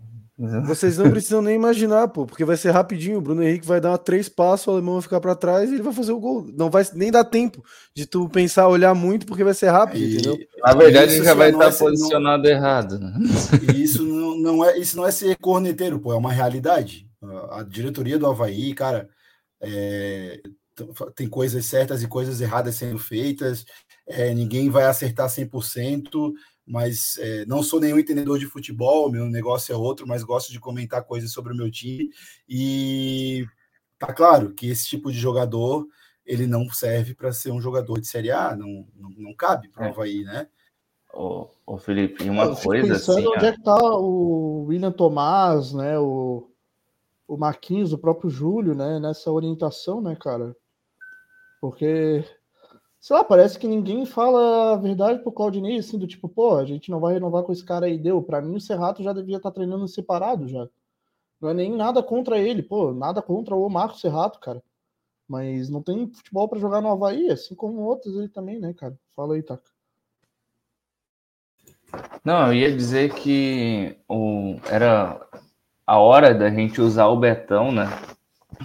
Vocês 0.65 0.97
não 0.97 1.11
precisam 1.11 1.43
nem 1.43 1.55
imaginar, 1.55 2.07
pô, 2.07 2.25
porque 2.25 2.43
vai 2.43 2.57
ser 2.57 2.71
rapidinho. 2.71 3.19
O 3.19 3.21
Bruno 3.21 3.43
Henrique 3.43 3.67
vai 3.67 3.79
dar 3.79 3.95
três 3.99 4.27
passos, 4.27 4.65
o 4.65 4.71
alemão 4.71 4.95
vai 4.95 5.03
ficar 5.03 5.21
para 5.21 5.35
trás 5.35 5.69
e 5.69 5.75
ele 5.75 5.83
vai 5.83 5.93
fazer 5.93 6.11
o 6.11 6.19
gol. 6.19 6.43
Não 6.57 6.71
vai 6.71 6.83
nem 6.95 7.11
dar 7.11 7.23
tempo 7.23 7.63
de 7.95 8.07
tu 8.07 8.27
pensar, 8.27 8.67
olhar 8.67 8.95
muito, 8.95 9.27
porque 9.27 9.43
vai 9.43 9.53
ser 9.53 9.69
rápido, 9.69 10.03
e, 10.03 10.13
entendeu? 10.15 10.39
Na 10.63 10.73
verdade, 10.73 11.13
ele 11.13 11.23
já 11.23 11.35
vai 11.35 11.51
estar 11.51 11.67
é 11.67 11.71
posicionado 11.71 12.43
não... 12.43 12.49
errado. 12.49 12.97
Né? 12.97 13.13
E 13.71 13.83
isso 13.83 14.03
não, 14.03 14.35
não, 14.35 14.65
é, 14.65 14.79
isso 14.79 14.97
não 14.97 15.05
é 15.05 15.11
ser 15.11 15.37
corneteiro, 15.37 15.99
pô, 15.99 16.11
é 16.11 16.17
uma 16.17 16.33
realidade. 16.33 17.07
A 17.51 17.61
diretoria 17.61 18.17
do 18.17 18.25
Havaí, 18.25 18.73
cara, 18.73 19.07
é, 19.61 20.41
tem 21.15 21.29
coisas 21.29 21.63
certas 21.67 22.01
e 22.01 22.07
coisas 22.07 22.41
erradas 22.41 22.73
sendo 22.73 22.97
feitas, 22.97 23.63
é, 24.07 24.33
ninguém 24.33 24.69
vai 24.69 24.85
acertar 24.85 25.29
100% 25.29 26.33
mas 26.65 27.17
é, 27.19 27.45
não 27.45 27.61
sou 27.61 27.79
nenhum 27.79 27.99
entendedor 27.99 28.39
de 28.39 28.45
futebol, 28.45 29.11
meu 29.11 29.25
negócio 29.27 29.73
é 29.73 29.77
outro, 29.77 30.07
mas 30.07 30.23
gosto 30.23 30.51
de 30.51 30.59
comentar 30.59 31.03
coisas 31.03 31.31
sobre 31.31 31.53
o 31.53 31.55
meu 31.55 31.69
time. 31.69 32.09
E 32.47 33.45
tá 33.99 34.13
claro 34.13 34.53
que 34.53 34.69
esse 34.69 34.85
tipo 34.87 35.11
de 35.11 35.17
jogador 35.17 35.87
ele 36.25 36.47
não 36.47 36.69
serve 36.69 37.13
para 37.13 37.33
ser 37.33 37.51
um 37.51 37.59
jogador 37.59 37.99
de 37.99 38.07
Série 38.07 38.31
A, 38.31 38.55
não, 38.55 38.87
não, 38.95 39.09
não 39.09 39.33
cabe 39.35 39.67
para 39.67 39.83
o 39.83 39.85
é. 39.85 39.89
Havaí, 39.89 40.23
né? 40.23 40.47
Ô, 41.13 41.47
ô 41.65 41.77
Felipe, 41.77 42.27
uma 42.29 42.55
coisa 42.55 42.95
assim. 42.95 43.27
Onde 43.27 43.45
é 43.45 43.51
que 43.51 43.61
tá 43.61 43.77
o 43.77 44.65
William 44.67 44.91
Tomás, 44.91 45.73
né? 45.73 45.99
O, 45.99 46.49
o 47.27 47.37
Marquinhos, 47.37 47.93
o 47.93 47.97
próprio 47.97 48.29
Júlio, 48.29 48.73
né? 48.73 48.99
Nessa 48.99 49.31
orientação, 49.31 50.01
né, 50.01 50.17
cara? 50.19 50.55
Porque 51.61 52.25
sei 53.03 53.17
lá, 53.17 53.21
parece 53.21 53.59
que 53.59 53.67
ninguém 53.67 54.05
fala 54.05 54.71
a 54.71 54.77
verdade 54.77 55.19
pro 55.19 55.31
Claudinei, 55.31 55.77
assim, 55.77 55.99
do 55.99 56.07
tipo, 56.07 56.29
pô, 56.29 56.55
a 56.55 56.63
gente 56.63 56.89
não 56.89 57.01
vai 57.01 57.13
renovar 57.13 57.43
com 57.43 57.51
esse 57.51 57.63
cara 57.63 57.85
aí, 57.85 57.97
deu. 57.97 58.23
Pra 58.23 58.41
mim, 58.41 58.55
o 58.55 58.61
Serrato 58.61 59.03
já 59.03 59.11
devia 59.11 59.35
estar 59.35 59.51
tá 59.51 59.55
treinando 59.55 59.85
separado 59.89 60.47
já. 60.47 60.69
Não 61.41 61.49
é 61.49 61.53
nem 61.53 61.75
nada 61.75 62.01
contra 62.01 62.39
ele, 62.39 62.63
pô, 62.63 62.93
nada 62.93 63.21
contra 63.21 63.55
o 63.55 63.69
Marco 63.69 63.97
Serrato, 63.97 64.39
cara. 64.39 64.63
Mas 65.27 65.69
não 65.69 65.83
tem 65.83 66.13
futebol 66.13 66.47
para 66.47 66.59
jogar 66.59 66.79
no 66.79 66.89
Havaí, 66.89 67.29
assim 67.29 67.53
como 67.53 67.81
outros 67.81 68.17
aí 68.17 68.29
também, 68.29 68.57
né, 68.57 68.73
cara? 68.73 68.97
Fala 69.13 69.35
aí, 69.35 69.43
Taca. 69.43 69.69
Não, 72.23 72.47
eu 72.47 72.53
ia 72.53 72.73
dizer 72.73 73.13
que 73.15 73.97
o, 74.07 74.55
era 74.71 75.27
a 75.85 75.99
hora 75.99 76.33
da 76.33 76.49
gente 76.49 76.79
usar 76.79 77.07
o 77.07 77.19
Betão, 77.19 77.69
né? 77.69 77.83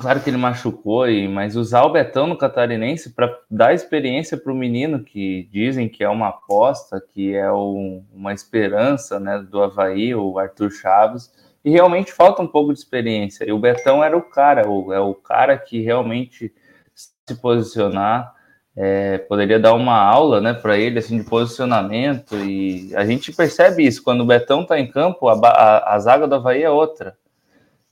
Claro 0.00 0.20
que 0.20 0.30
ele 0.30 0.36
machucou, 0.36 1.08
e, 1.08 1.26
mas 1.26 1.56
usar 1.56 1.82
o 1.82 1.90
Betão 1.90 2.26
no 2.26 2.36
Catarinense 2.36 3.10
para 3.10 3.36
dar 3.50 3.74
experiência 3.74 4.36
para 4.36 4.52
o 4.52 4.56
menino, 4.56 5.02
que 5.02 5.48
dizem 5.50 5.88
que 5.88 6.04
é 6.04 6.08
uma 6.08 6.28
aposta, 6.28 7.00
que 7.00 7.34
é 7.34 7.50
um, 7.50 8.04
uma 8.12 8.32
esperança 8.32 9.18
né, 9.18 9.44
do 9.50 9.62
Havaí, 9.62 10.14
o 10.14 10.38
Arthur 10.38 10.70
Chaves, 10.70 11.32
e 11.64 11.70
realmente 11.70 12.12
falta 12.12 12.42
um 12.42 12.46
pouco 12.46 12.72
de 12.72 12.78
experiência. 12.78 13.44
E 13.44 13.52
o 13.52 13.58
Betão 13.58 14.02
era 14.04 14.16
o 14.16 14.22
cara, 14.22 14.68
o, 14.68 14.92
é 14.92 15.00
o 15.00 15.14
cara 15.14 15.58
que 15.58 15.80
realmente 15.80 16.52
se 16.94 17.34
posicionar, 17.40 18.34
é, 18.76 19.18
poderia 19.18 19.58
dar 19.58 19.74
uma 19.74 20.00
aula 20.00 20.40
né, 20.40 20.54
para 20.54 20.78
ele 20.78 21.00
assim, 21.00 21.18
de 21.18 21.24
posicionamento, 21.24 22.36
e 22.36 22.94
a 22.94 23.04
gente 23.04 23.32
percebe 23.32 23.84
isso, 23.86 24.02
quando 24.02 24.20
o 24.20 24.26
Betão 24.26 24.62
está 24.62 24.78
em 24.78 24.86
campo, 24.86 25.28
a, 25.28 25.34
a, 25.34 25.94
a 25.94 25.98
zaga 25.98 26.28
do 26.28 26.36
Havaí 26.36 26.62
é 26.62 26.70
outra 26.70 27.16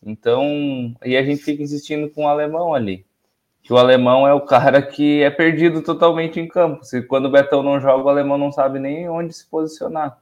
então, 0.06 0.94
e 1.04 1.16
a 1.16 1.22
gente 1.24 1.42
fica 1.42 1.60
insistindo 1.60 2.08
com 2.08 2.24
o 2.24 2.28
alemão 2.28 2.72
ali. 2.72 3.04
Que 3.60 3.72
o 3.72 3.76
alemão 3.76 4.24
é 4.24 4.32
o 4.32 4.40
cara 4.40 4.80
que 4.80 5.20
é 5.20 5.30
perdido 5.30 5.82
totalmente 5.82 6.38
em 6.38 6.46
campo. 6.46 6.84
Se 6.84 7.02
quando 7.02 7.26
o 7.26 7.30
Betão 7.30 7.60
não 7.60 7.80
joga, 7.80 8.04
o 8.04 8.08
alemão 8.08 8.38
não 8.38 8.52
sabe 8.52 8.78
nem 8.78 9.08
onde 9.08 9.32
se 9.32 9.44
posicionar. 9.50 10.16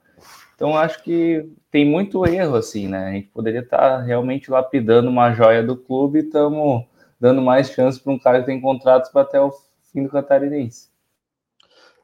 Então, 0.54 0.74
acho 0.74 1.02
que 1.02 1.46
tem 1.70 1.84
muito 1.84 2.24
erro, 2.24 2.56
assim, 2.56 2.88
né? 2.88 3.08
A 3.08 3.12
gente 3.12 3.28
poderia 3.28 3.60
estar 3.60 3.76
tá 3.76 4.00
realmente 4.00 4.50
lapidando 4.50 5.10
uma 5.10 5.34
joia 5.34 5.62
do 5.62 5.76
clube 5.76 6.20
e 6.20 6.22
estamos 6.22 6.86
dando 7.20 7.42
mais 7.42 7.68
chance 7.68 8.00
para 8.00 8.12
um 8.12 8.18
cara 8.18 8.40
que 8.40 8.46
tem 8.46 8.58
contratos 8.62 9.10
para 9.10 9.20
até 9.20 9.38
o 9.38 9.52
fim 9.92 10.02
do 10.04 10.08
catarinense. 10.08 10.88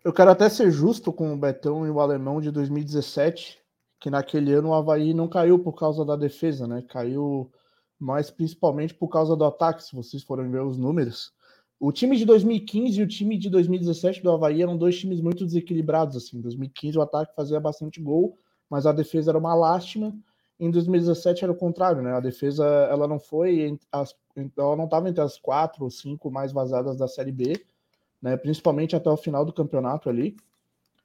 Eu 0.05 0.13
quero 0.13 0.31
até 0.31 0.51
ser 0.51 0.71
justo 0.71 1.11
com 1.11 1.33
o 1.33 1.37
Betão 1.37 1.87
e 1.87 1.91
o 1.91 2.01
alemão 2.01 2.43
de 2.43 2.51
2017, 2.51 3.59
que 3.99 4.11
naquele 4.11 4.53
ano 4.53 4.69
o 4.69 4.75
Havaí 4.75 5.15
não 5.15 5.29
caiu 5.29 5.59
por 5.59 5.73
causa 5.73 6.05
da 6.05 6.17
defesa, 6.17 6.67
né? 6.67 6.85
Caiu 6.87 7.51
mas 8.01 8.31
principalmente 8.31 8.95
por 8.95 9.09
causa 9.09 9.37
do 9.37 9.45
ataque, 9.45 9.85
se 9.85 9.95
vocês 9.95 10.23
forem 10.23 10.51
ver 10.51 10.63
os 10.63 10.79
números. 10.79 11.33
O 11.79 11.93
time 11.93 12.17
de 12.17 12.25
2015 12.25 12.99
e 12.99 13.03
o 13.03 13.07
time 13.07 13.37
de 13.37 13.51
2017 13.51 14.23
do 14.23 14.31
Havaí 14.31 14.63
eram 14.63 14.77
dois 14.77 14.99
times 14.99 15.21
muito 15.21 15.45
desequilibrados. 15.45 16.17
Assim. 16.17 16.39
Em 16.39 16.41
2015 16.41 16.99
o 16.99 17.03
ataque 17.03 17.35
fazia 17.35 17.61
bastante 17.61 18.01
gol, 18.01 18.39
mas 18.69 18.87
a 18.87 18.93
defesa 18.93 19.31
era 19.31 19.39
uma 19.39 19.55
lástima. 19.55 20.17
Em 20.59 20.71
2017 20.71 21.45
era 21.45 21.53
o 21.53 21.57
contrário, 21.57 22.03
né? 22.03 22.13
A 22.13 22.21
defesa 22.21 22.67
ela 22.67 23.07
não 23.07 23.19
foi, 23.19 23.79
as, 23.93 24.15
ela 24.57 24.77
não 24.77 24.85
estava 24.85 25.09
entre 25.09 25.23
as 25.23 25.39
quatro 25.39 25.85
ou 25.85 25.91
cinco 25.91 26.31
mais 26.31 26.53
vazadas 26.53 26.97
da 26.97 27.09
Série 27.09 27.33
B, 27.33 27.63
né? 28.21 28.37
Principalmente 28.37 28.97
até 28.97 29.11
o 29.11 29.17
final 29.17 29.45
do 29.45 29.53
campeonato 29.53 30.09
ali. 30.09 30.37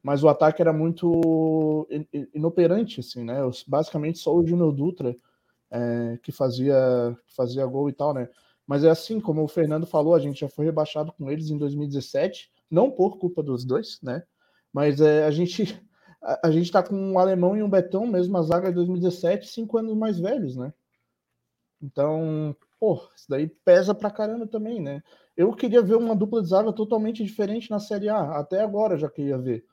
Mas 0.04 0.24
o 0.24 0.30
ataque 0.30 0.62
era 0.62 0.72
muito 0.72 1.88
inoperante, 2.34 3.00
assim, 3.00 3.24
né? 3.24 3.38
Basicamente 3.66 4.20
só 4.20 4.36
o 4.36 4.46
Júnior 4.46 4.72
Dutra 4.74 5.16
é, 5.72 6.18
que 6.24 6.32
fazia, 6.32 6.76
fazia 7.36 7.66
gol 7.66 7.90
e 7.90 7.94
tal, 7.94 8.14
né? 8.14 8.30
Mas 8.68 8.84
é 8.84 8.90
assim, 8.90 9.20
como 9.20 9.44
o 9.44 9.48
Fernando 9.48 9.86
falou, 9.86 10.16
a 10.16 10.20
gente 10.20 10.40
já 10.40 10.50
foi 10.50 10.66
rebaixado 10.66 11.12
com 11.14 11.30
eles 11.30 11.50
em 11.50 11.58
2017, 11.58 12.52
não 12.70 12.90
por 12.90 13.18
culpa 13.18 13.44
dos 13.44 13.64
dois, 13.64 14.00
né? 14.02 14.24
Mas 14.74 15.00
é, 15.02 15.26
a 15.26 15.32
gente 15.32 15.82
a, 16.26 16.48
a 16.48 16.52
gente 16.52 16.72
tá 16.72 16.82
com 16.82 16.96
um 16.96 17.20
alemão 17.20 17.56
e 17.56 17.62
um 17.62 17.70
Betão, 17.70 18.08
mesmo 18.08 18.36
a 18.38 18.42
zaga 18.42 18.70
de 18.70 18.76
2017, 18.76 19.48
cinco 19.48 19.78
anos 19.78 19.96
mais 19.96 20.20
velhos, 20.20 20.56
né? 20.58 20.74
Então, 21.82 22.56
pô, 22.80 23.08
isso 23.16 23.26
daí 23.30 23.48
pesa 23.48 23.94
pra 23.94 24.10
caramba 24.10 24.48
também, 24.48 24.82
né? 24.82 25.04
Eu 25.38 25.54
queria 25.54 25.82
ver 25.82 25.96
uma 25.96 26.16
dupla 26.16 26.42
de 26.42 26.50
zaga 26.50 26.74
totalmente 26.74 27.24
diferente 27.24 27.70
na 27.70 27.80
Série 27.80 28.10
A. 28.10 28.40
Até 28.40 28.62
agora 28.62 28.98
já 28.98 29.10
queria 29.10 29.38
ver. 29.38 29.66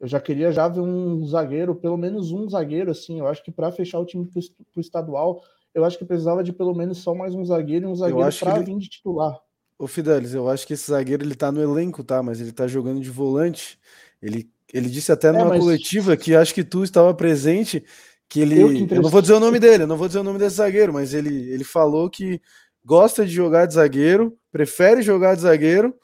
Eu 0.00 0.08
já 0.08 0.18
queria 0.18 0.50
já 0.50 0.66
ver 0.66 0.80
um 0.80 1.24
zagueiro, 1.26 1.74
pelo 1.74 1.96
menos 1.96 2.32
um 2.32 2.48
zagueiro, 2.48 2.90
assim. 2.90 3.18
Eu 3.18 3.26
acho 3.26 3.44
que 3.44 3.52
para 3.52 3.70
fechar 3.70 3.98
o 3.98 4.06
time 4.06 4.24
pro, 4.24 4.40
pro 4.72 4.80
estadual, 4.80 5.42
eu 5.74 5.84
acho 5.84 5.98
que 5.98 6.04
precisava 6.04 6.42
de 6.42 6.52
pelo 6.52 6.74
menos 6.74 6.98
só 6.98 7.14
mais 7.14 7.34
um 7.34 7.44
zagueiro 7.44 7.86
e 7.86 7.92
um 7.92 7.94
zagueiro 7.94 8.36
para 8.38 8.56
ele... 8.56 8.64
vir 8.64 8.78
de 8.78 8.88
titular. 8.88 9.38
Ô 9.78 9.86
Fidelis, 9.86 10.34
eu 10.34 10.48
acho 10.48 10.66
que 10.66 10.74
esse 10.74 10.90
zagueiro 10.90 11.22
ele 11.22 11.34
tá 11.34 11.52
no 11.52 11.62
elenco, 11.62 12.02
tá? 12.02 12.22
Mas 12.22 12.40
ele 12.40 12.52
tá 12.52 12.66
jogando 12.66 13.00
de 13.00 13.10
volante. 13.10 13.78
Ele, 14.22 14.50
ele 14.72 14.88
disse 14.88 15.12
até 15.12 15.28
é, 15.28 15.32
numa 15.32 15.46
mas... 15.46 15.58
coletiva 15.58 16.16
que 16.16 16.34
acho 16.34 16.54
que 16.54 16.64
tu 16.64 16.82
estava 16.82 17.12
presente 17.14 17.84
que 18.28 18.40
ele. 18.40 18.60
Eu, 18.60 18.68
que 18.86 18.94
eu, 18.94 19.02
não 19.02 19.10
vou 19.10 19.20
dizer 19.20 19.34
o 19.34 19.40
nome 19.40 19.58
dele, 19.58 19.82
eu 19.82 19.86
não 19.86 19.96
vou 19.96 20.06
dizer 20.06 20.20
o 20.20 20.24
nome 20.24 20.38
desse 20.38 20.56
zagueiro, 20.56 20.92
mas 20.92 21.12
ele, 21.12 21.50
ele 21.50 21.64
falou 21.64 22.08
que 22.08 22.40
gosta 22.84 23.26
de 23.26 23.32
jogar 23.32 23.66
de 23.66 23.74
zagueiro, 23.74 24.36
prefere 24.50 25.02
jogar 25.02 25.34
de 25.34 25.42
zagueiro, 25.42 25.94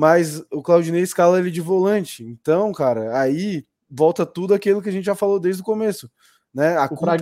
mas 0.00 0.42
o 0.50 0.62
Claudinei 0.62 1.02
escala 1.02 1.38
ele 1.38 1.50
de 1.50 1.60
volante. 1.60 2.24
Então, 2.24 2.72
cara, 2.72 3.20
aí 3.20 3.66
volta 3.86 4.24
tudo 4.24 4.54
aquilo 4.54 4.80
que 4.80 4.88
a 4.88 4.92
gente 4.92 5.04
já 5.04 5.14
falou 5.14 5.38
desde 5.38 5.60
o 5.60 5.64
começo. 5.64 6.10
Né? 6.54 6.74
A 6.78 6.86
o 6.86 6.88
culpa 6.88 7.18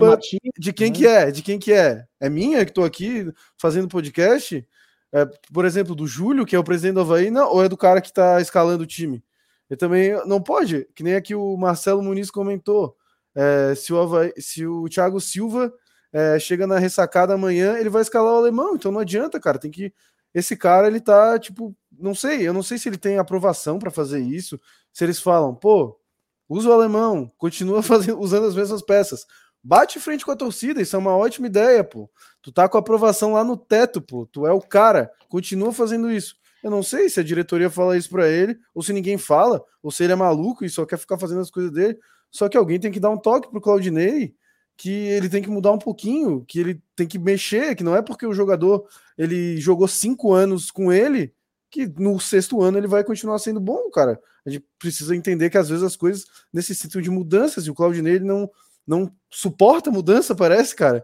de 0.57 0.71
quem 0.71 0.89
né? 0.89 0.95
que 0.95 1.05
é? 1.05 1.29
De 1.29 1.41
quem 1.41 1.59
que 1.59 1.73
é? 1.73 2.05
É 2.21 2.29
minha 2.29 2.63
que 2.63 2.71
estou 2.71 2.85
aqui 2.85 3.29
fazendo 3.57 3.89
podcast? 3.89 4.65
É, 5.11 5.25
por 5.51 5.65
exemplo, 5.65 5.93
do 5.93 6.07
Júlio, 6.07 6.45
que 6.45 6.55
é 6.55 6.59
o 6.59 6.63
presidente 6.63 6.93
do 6.93 7.01
Havaí, 7.01 7.29
não, 7.29 7.51
ou 7.51 7.61
é 7.61 7.67
do 7.67 7.75
cara 7.75 7.99
que 7.99 8.07
está 8.07 8.39
escalando 8.39 8.83
o 8.83 8.87
time? 8.87 9.21
Ele 9.69 9.77
também 9.77 10.11
não 10.25 10.41
pode, 10.41 10.87
que 10.95 11.03
nem 11.03 11.15
aqui 11.15 11.35
o 11.35 11.57
Marcelo 11.57 12.01
Muniz 12.01 12.31
comentou. 12.31 12.95
É, 13.35 13.75
se, 13.75 13.91
o 13.91 13.99
Havaí, 13.99 14.31
se 14.37 14.65
o 14.65 14.87
Thiago 14.87 15.19
Silva 15.19 15.73
é, 16.13 16.39
chega 16.39 16.65
na 16.65 16.79
ressacada 16.79 17.33
amanhã, 17.33 17.77
ele 17.77 17.89
vai 17.89 18.03
escalar 18.03 18.35
o 18.35 18.37
alemão, 18.37 18.75
então 18.75 18.89
não 18.89 19.01
adianta, 19.01 19.37
cara. 19.37 19.59
Tem 19.59 19.69
que. 19.69 19.93
Esse 20.33 20.55
cara, 20.55 20.87
ele 20.87 21.01
tá, 21.01 21.37
tipo, 21.37 21.75
não 21.99 22.15
sei, 22.15 22.47
eu 22.47 22.53
não 22.53 22.63
sei 22.63 22.77
se 22.77 22.89
ele 22.89 22.97
tem 22.97 23.17
aprovação 23.17 23.77
para 23.77 23.91
fazer 23.91 24.19
isso. 24.19 24.59
Se 24.91 25.03
eles 25.03 25.19
falam, 25.19 25.53
pô, 25.53 25.99
usa 26.47 26.69
o 26.69 26.73
alemão, 26.73 27.31
continua 27.37 27.81
fazendo, 27.83 28.19
usando 28.19 28.47
as 28.47 28.55
mesmas 28.55 28.81
peças. 28.81 29.25
Bate 29.61 29.99
frente 29.99 30.25
com 30.25 30.31
a 30.31 30.35
torcida, 30.35 30.81
isso 30.81 30.95
é 30.95 30.99
uma 30.99 31.15
ótima 31.15 31.47
ideia, 31.47 31.83
pô. 31.83 32.09
Tu 32.41 32.51
tá 32.51 32.69
com 32.69 32.77
a 32.77 32.79
aprovação 32.79 33.33
lá 33.33 33.43
no 33.43 33.57
teto, 33.57 34.01
pô. 34.01 34.25
Tu 34.25 34.47
é 34.47 34.53
o 34.53 34.61
cara, 34.61 35.11
continua 35.27 35.73
fazendo 35.73 36.09
isso. 36.09 36.35
Eu 36.63 36.71
não 36.71 36.81
sei 36.81 37.09
se 37.09 37.19
a 37.19 37.23
diretoria 37.23 37.69
fala 37.69 37.97
isso 37.97 38.09
para 38.09 38.27
ele, 38.27 38.57
ou 38.73 38.81
se 38.81 38.93
ninguém 38.93 39.17
fala, 39.17 39.63
ou 39.83 39.91
se 39.91 40.03
ele 40.03 40.13
é 40.13 40.15
maluco 40.15 40.65
e 40.65 40.69
só 40.69 40.85
quer 40.85 40.97
ficar 40.97 41.17
fazendo 41.17 41.41
as 41.41 41.51
coisas 41.51 41.71
dele. 41.71 41.97
Só 42.31 42.47
que 42.47 42.57
alguém 42.57 42.79
tem 42.79 42.91
que 42.91 42.99
dar 42.99 43.09
um 43.09 43.17
toque 43.17 43.49
pro 43.49 43.61
Claudinei 43.61 44.33
que 44.77 44.89
ele 44.89 45.27
tem 45.27 45.41
que 45.41 45.49
mudar 45.49 45.73
um 45.73 45.77
pouquinho, 45.77 46.45
que 46.47 46.57
ele 46.57 46.81
tem 46.95 47.05
que 47.05 47.19
mexer, 47.19 47.75
que 47.75 47.83
não 47.83 47.97
é 47.97 48.01
porque 48.01 48.25
o 48.25 48.33
jogador 48.33 48.87
ele 49.17 49.57
jogou 49.57 49.89
cinco 49.89 50.31
anos 50.31 50.71
com 50.71 50.89
ele 50.89 51.33
que 51.69 51.87
no 51.87 52.19
sexto 52.19 52.61
ano 52.61 52.77
ele 52.77 52.87
vai 52.87 53.03
continuar 53.03 53.39
sendo 53.39 53.59
bom, 53.59 53.89
cara. 53.91 54.19
A 54.45 54.49
gente 54.49 54.65
precisa 54.77 55.15
entender 55.15 55.49
que 55.49 55.57
às 55.57 55.69
vezes 55.69 55.83
as 55.83 55.95
coisas 55.95 56.25
necessitam 56.51 57.01
de 57.01 57.09
mudanças 57.09 57.65
e 57.65 57.71
o 57.71 57.75
Claudinei 57.75 58.15
ele 58.15 58.25
não, 58.25 58.49
não 58.85 59.11
suporta 59.29 59.91
mudança, 59.91 60.33
parece, 60.33 60.75
cara. 60.75 61.03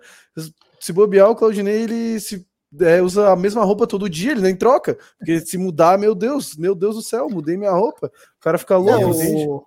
Se 0.80 0.92
bobear, 0.92 1.30
o 1.30 1.36
Claudinei 1.36 1.84
ele 1.84 2.20
se 2.20 2.48
é, 2.82 3.02
usa 3.02 3.32
a 3.32 3.36
mesma 3.36 3.64
roupa 3.64 3.88
todo 3.88 4.10
dia, 4.10 4.32
ele 4.32 4.42
nem 4.42 4.56
troca, 4.56 4.98
porque 5.18 5.40
se 5.40 5.58
mudar, 5.58 5.98
meu 5.98 6.14
Deus, 6.16 6.56
meu 6.58 6.76
Deus 6.76 6.96
do 6.96 7.02
céu, 7.02 7.30
mudei 7.30 7.56
minha 7.58 7.72
roupa. 7.72 8.08
O 8.08 8.42
cara 8.42 8.58
fica 8.58 8.78
louco. 8.78 9.12
o, 9.12 9.64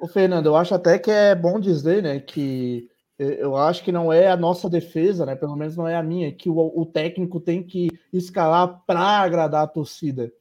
o 0.00 0.08
Fernando, 0.08 0.46
eu 0.46 0.56
acho 0.56 0.74
até 0.74 0.98
que 0.98 1.10
é 1.10 1.34
bom 1.34 1.58
dizer, 1.60 2.02
né, 2.02 2.20
que 2.20 2.88
eu 3.18 3.56
acho 3.56 3.82
que 3.82 3.90
não 3.90 4.12
é 4.12 4.28
a 4.28 4.36
nossa 4.36 4.68
defesa, 4.68 5.24
né? 5.24 5.34
Pelo 5.34 5.56
menos 5.56 5.76
não 5.76 5.88
é 5.88 5.96
a 5.96 6.02
minha, 6.02 6.32
que 6.32 6.50
o, 6.50 6.72
o 6.74 6.84
técnico 6.84 7.40
tem 7.40 7.62
que 7.62 7.88
escalar 8.12 8.82
para 8.86 9.00
agradar 9.00 9.64
a 9.64 9.68
torcida. 9.68 10.32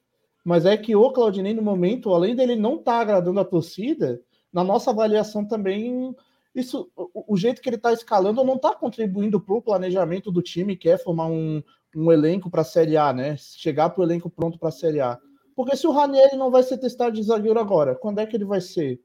Mas 0.43 0.65
é 0.65 0.77
que 0.77 0.95
o 0.95 1.11
Claudinei, 1.11 1.53
no 1.53 1.61
momento, 1.61 2.13
além 2.13 2.35
dele 2.35 2.55
não 2.55 2.75
estar 2.75 2.93
tá 2.93 2.99
agradando 2.99 3.39
a 3.39 3.45
torcida, 3.45 4.21
na 4.53 4.63
nossa 4.63 4.91
avaliação 4.91 5.45
também, 5.45 6.15
isso, 6.53 6.89
o, 6.95 7.33
o 7.33 7.37
jeito 7.37 7.61
que 7.61 7.69
ele 7.69 7.77
está 7.77 7.91
escalando 7.91 8.43
não 8.43 8.55
está 8.55 8.75
contribuindo 8.75 9.39
para 9.39 9.55
o 9.55 9.61
planejamento 9.61 10.31
do 10.31 10.41
time, 10.41 10.75
que 10.75 10.89
é 10.89 10.97
formar 10.97 11.27
um, 11.27 11.63
um 11.95 12.11
elenco 12.11 12.49
para 12.49 12.61
a 12.61 12.65
Série 12.65 12.97
A, 12.97 13.13
né? 13.13 13.35
Chegar 13.37 13.89
para 13.89 14.01
o 14.01 14.03
elenco 14.05 14.29
pronto 14.29 14.59
para 14.59 14.69
a 14.69 14.71
Série 14.71 14.99
A. 14.99 15.17
Porque 15.55 15.77
se 15.77 15.87
o 15.87 15.91
Ranieri 15.91 16.35
não 16.35 16.51
vai 16.51 16.61
ser 16.61 16.77
testado 16.77 17.15
de 17.15 17.23
zagueiro 17.23 17.59
agora, 17.59 17.95
quando 17.95 18.19
é 18.19 18.25
que 18.25 18.35
ele 18.35 18.45
vai 18.45 18.59
ser? 18.59 18.99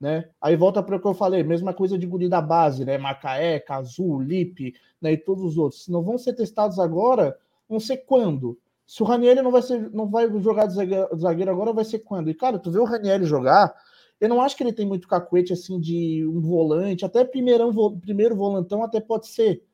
Né? 0.00 0.28
Aí 0.40 0.56
volta 0.56 0.82
para 0.82 0.96
o 0.96 1.00
que 1.00 1.06
eu 1.06 1.14
falei, 1.14 1.42
mesma 1.42 1.72
coisa 1.72 1.98
de 1.98 2.06
guri 2.06 2.28
da 2.28 2.40
base, 2.40 2.84
né? 2.84 2.98
Macaé, 2.98 3.58
Cazu, 3.60 4.20
Lipe, 4.20 4.74
né? 5.00 5.12
E 5.12 5.16
todos 5.16 5.42
os 5.44 5.58
outros. 5.58 5.84
Se 5.84 5.90
não 5.90 6.02
vão 6.02 6.18
ser 6.18 6.34
testados 6.34 6.78
agora, 6.78 7.36
não 7.68 7.80
sei 7.80 7.96
quando. 7.96 8.58
Se 8.86 9.02
o 9.02 9.06
Ranieri 9.06 9.42
não 9.42 9.50
vai 9.50 9.62
ser, 9.62 9.90
não 9.92 10.08
vai 10.08 10.30
jogar 10.40 10.66
de 10.66 10.74
zagueiro 10.74 11.50
agora, 11.50 11.72
vai 11.72 11.84
ser 11.84 12.00
quando? 12.00 12.30
E 12.30 12.34
cara, 12.34 12.58
tu 12.58 12.70
vê 12.70 12.78
o 12.78 12.84
Ranieri 12.84 13.24
jogar, 13.24 13.74
eu 14.20 14.28
não 14.28 14.40
acho 14.40 14.56
que 14.56 14.62
ele 14.62 14.72
tem 14.72 14.86
muito 14.86 15.08
cacuete 15.08 15.52
assim 15.52 15.80
de 15.80 16.26
um 16.26 16.40
volante, 16.40 17.04
até 17.04 17.24
primeirão, 17.24 17.72
primeiro 17.98 18.36
volantão 18.36 18.82
até 18.82 19.00
pode 19.00 19.26
ser. 19.26 19.64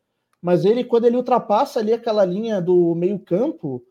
Mas 0.40 0.64
ele, 0.64 0.82
quando 0.82 1.04
ele 1.04 1.16
ultrapassa 1.16 1.78
ali 1.78 1.92
aquela 1.92 2.24
linha 2.24 2.60
do 2.60 2.94
meio-campo, 2.94 3.84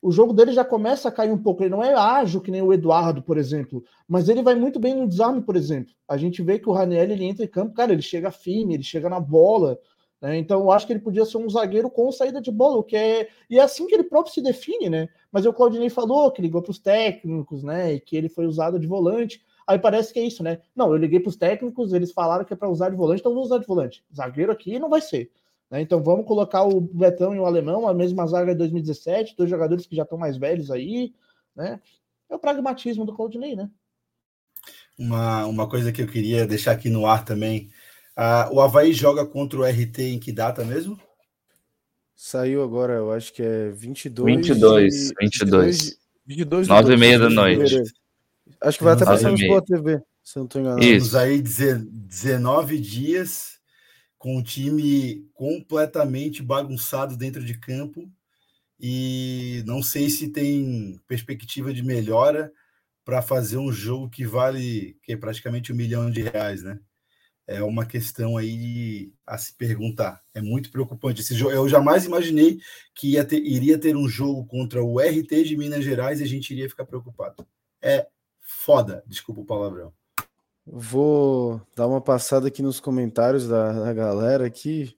o 0.00 0.12
jogo 0.12 0.32
dele 0.32 0.52
já 0.52 0.64
começa 0.64 1.08
a 1.08 1.12
cair 1.12 1.32
um 1.32 1.38
pouco. 1.38 1.62
Ele 1.62 1.70
não 1.70 1.82
é 1.82 1.94
ágil 1.94 2.40
que 2.40 2.50
nem 2.50 2.62
o 2.62 2.72
Eduardo, 2.72 3.22
por 3.22 3.36
exemplo, 3.36 3.82
mas 4.06 4.28
ele 4.28 4.42
vai 4.42 4.54
muito 4.54 4.78
bem 4.78 4.94
no 4.94 5.08
desarme, 5.08 5.42
por 5.42 5.56
exemplo. 5.56 5.92
A 6.06 6.16
gente 6.16 6.42
vê 6.42 6.58
que 6.58 6.68
o 6.68 6.72
Raniel 6.72 7.10
ele 7.10 7.24
entra 7.24 7.44
em 7.44 7.48
campo, 7.48 7.74
cara, 7.74 7.92
ele 7.92 8.02
chega 8.02 8.30
firme, 8.30 8.74
ele 8.74 8.82
chega 8.82 9.08
na 9.08 9.20
bola. 9.20 9.78
Né? 10.20 10.38
Então 10.38 10.60
eu 10.60 10.70
acho 10.70 10.86
que 10.86 10.92
ele 10.92 11.00
podia 11.00 11.24
ser 11.24 11.38
um 11.38 11.48
zagueiro 11.48 11.90
com 11.90 12.10
saída 12.10 12.40
de 12.40 12.50
bola, 12.50 12.76
o 12.76 12.82
que 12.82 12.96
é 12.96 13.28
e 13.48 13.58
é 13.58 13.62
assim 13.62 13.86
que 13.86 13.94
ele 13.94 14.04
próprio 14.04 14.34
se 14.34 14.42
define, 14.42 14.90
né? 14.90 15.08
Mas 15.30 15.46
o 15.46 15.52
Claudinei 15.52 15.90
falou 15.90 16.30
que 16.32 16.42
ligou 16.42 16.60
para 16.60 16.70
os 16.70 16.78
técnicos, 16.78 17.62
né? 17.62 17.94
E 17.94 18.00
que 18.00 18.16
ele 18.16 18.28
foi 18.28 18.46
usado 18.46 18.78
de 18.78 18.86
volante. 18.86 19.40
Aí 19.66 19.78
parece 19.78 20.12
que 20.12 20.18
é 20.18 20.22
isso, 20.22 20.42
né? 20.42 20.60
Não, 20.74 20.90
eu 20.90 20.96
liguei 20.96 21.20
para 21.20 21.28
os 21.28 21.36
técnicos, 21.36 21.92
eles 21.92 22.10
falaram 22.10 22.44
que 22.44 22.52
é 22.52 22.56
para 22.56 22.70
usar 22.70 22.88
de 22.90 22.96
volante, 22.96 23.20
então 23.20 23.34
vou 23.34 23.42
usar 23.42 23.58
de 23.58 23.66
volante. 23.66 24.02
Zagueiro 24.14 24.50
aqui 24.50 24.78
não 24.78 24.88
vai 24.88 25.00
ser. 25.00 25.30
Né? 25.70 25.82
Então 25.82 26.02
vamos 26.02 26.26
colocar 26.26 26.62
o 26.64 26.80
Betão 26.80 27.34
e 27.34 27.38
o 27.38 27.44
Alemão, 27.44 27.86
a 27.86 27.94
mesma 27.94 28.26
zaga 28.26 28.52
de 28.52 28.58
2017, 28.58 29.36
dois 29.36 29.50
jogadores 29.50 29.86
que 29.86 29.96
já 29.96 30.02
estão 30.02 30.18
mais 30.18 30.36
velhos 30.36 30.70
aí. 30.70 31.14
Né? 31.54 31.80
É 32.30 32.34
o 32.34 32.38
pragmatismo 32.38 33.04
do 33.04 33.14
Claudinei, 33.14 33.56
né? 33.56 33.70
Uma, 34.98 35.46
uma 35.46 35.68
coisa 35.68 35.92
que 35.92 36.02
eu 36.02 36.08
queria 36.08 36.46
deixar 36.46 36.72
aqui 36.72 36.90
no 36.90 37.06
ar 37.06 37.24
também. 37.24 37.70
Uh, 38.16 38.54
o 38.54 38.60
Havaí 38.60 38.92
joga 38.92 39.24
contra 39.24 39.60
o 39.60 39.64
RT 39.64 39.98
em 40.00 40.18
que 40.18 40.32
data 40.32 40.64
mesmo? 40.64 40.98
Saiu 42.16 42.64
agora, 42.64 42.94
eu 42.94 43.12
acho 43.12 43.32
que 43.32 43.42
é 43.42 43.70
22. 43.70 44.48
22, 44.48 44.92
de, 44.92 45.14
22. 45.20 45.98
22 46.26 46.68
9 46.68 46.92
e 46.92 46.96
meia 46.96 47.18
da 47.18 47.30
noite. 47.30 47.80
Acho 48.60 48.78
que 48.78 48.84
vai 48.84 48.94
até 48.94 49.04
passar 49.04 49.30
no 49.30 49.36
Sport 49.36 49.66
TV, 49.66 50.02
se 50.22 50.36
eu 50.36 50.40
não 50.40 50.46
estou 50.46 50.60
enganado. 50.60 50.82
Isso. 50.82 51.12
Temos 51.12 51.14
aí 51.14 51.40
19 51.40 52.78
dias 52.80 53.57
com 54.18 54.36
o 54.36 54.42
time 54.42 55.28
completamente 55.32 56.42
bagunçado 56.42 57.16
dentro 57.16 57.44
de 57.44 57.56
campo 57.58 58.10
e 58.80 59.62
não 59.66 59.82
sei 59.82 60.10
se 60.10 60.28
tem 60.28 61.00
perspectiva 61.06 61.72
de 61.72 61.82
melhora 61.82 62.52
para 63.04 63.22
fazer 63.22 63.56
um 63.58 63.72
jogo 63.72 64.10
que 64.10 64.26
vale 64.26 64.98
que 65.02 65.12
é 65.12 65.16
praticamente 65.16 65.72
um 65.72 65.76
milhão 65.76 66.10
de 66.10 66.22
reais, 66.22 66.62
né? 66.62 66.78
É 67.46 67.62
uma 67.62 67.86
questão 67.86 68.36
aí 68.36 69.10
a 69.26 69.38
se 69.38 69.54
perguntar. 69.54 70.22
É 70.34 70.42
muito 70.42 70.70
preocupante 70.70 71.22
esse 71.22 71.34
jogo. 71.34 71.52
Eu 71.52 71.66
jamais 71.66 72.04
imaginei 72.04 72.60
que 72.94 73.12
ia 73.12 73.24
ter, 73.24 73.38
iria 73.42 73.78
ter 73.78 73.96
um 73.96 74.06
jogo 74.06 74.44
contra 74.46 74.84
o 74.84 75.00
RT 75.00 75.44
de 75.44 75.56
Minas 75.56 75.82
Gerais 75.82 76.20
e 76.20 76.24
a 76.24 76.26
gente 76.26 76.50
iria 76.50 76.68
ficar 76.68 76.84
preocupado. 76.84 77.46
É 77.80 78.06
foda, 78.42 79.02
desculpa 79.06 79.40
o 79.40 79.46
palavrão. 79.46 79.94
Vou 80.70 81.62
dar 81.74 81.86
uma 81.86 82.00
passada 82.00 82.48
aqui 82.48 82.62
nos 82.62 82.78
comentários 82.78 83.48
da, 83.48 83.72
da 83.72 83.92
galera 83.94 84.46
aqui. 84.46 84.94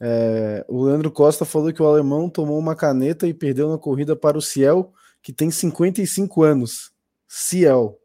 É, 0.00 0.64
o 0.68 0.82
Leandro 0.84 1.10
Costa 1.10 1.44
falou 1.44 1.72
que 1.72 1.80
o 1.80 1.86
alemão 1.86 2.28
tomou 2.28 2.58
uma 2.58 2.74
caneta 2.74 3.26
e 3.26 3.32
perdeu 3.32 3.68
na 3.70 3.78
corrida 3.78 4.16
para 4.16 4.36
o 4.36 4.42
Ciel, 4.42 4.92
que 5.22 5.32
tem 5.32 5.50
55 5.50 6.42
anos. 6.42 6.92
Ciel. 7.28 7.98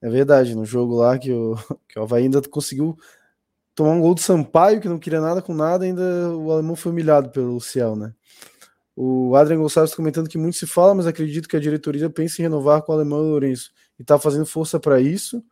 É 0.00 0.08
verdade, 0.08 0.54
no 0.54 0.64
jogo 0.64 0.96
lá 0.96 1.18
que 1.18 1.30
o, 1.30 1.54
que 1.86 1.98
o 1.98 2.02
Havaí 2.02 2.24
ainda 2.24 2.40
conseguiu 2.42 2.96
tomar 3.74 3.90
um 3.90 4.00
gol 4.00 4.14
do 4.14 4.20
Sampaio, 4.20 4.80
que 4.80 4.88
não 4.88 4.98
queria 4.98 5.20
nada 5.20 5.42
com 5.42 5.52
nada, 5.52 5.84
ainda 5.84 6.02
o 6.34 6.50
alemão 6.50 6.74
foi 6.74 6.92
humilhado 6.92 7.30
pelo 7.30 7.60
Ciel, 7.60 7.94
né? 7.94 8.14
O 8.96 9.36
Adrian 9.36 9.58
Gonçalves 9.58 9.94
comentando 9.94 10.28
que 10.28 10.38
muito 10.38 10.56
se 10.56 10.66
fala, 10.66 10.94
mas 10.94 11.06
acredito 11.06 11.48
que 11.48 11.56
a 11.56 11.60
diretoria 11.60 12.10
pensa 12.10 12.40
em 12.40 12.44
renovar 12.44 12.82
com 12.82 12.90
o 12.90 12.94
alemão 12.94 13.20
e 13.20 13.22
o 13.22 13.30
Lourenço. 13.30 13.70
E 13.98 14.02
está 14.02 14.18
fazendo 14.18 14.46
força 14.46 14.80
para 14.80 15.00
isso. 15.00 15.44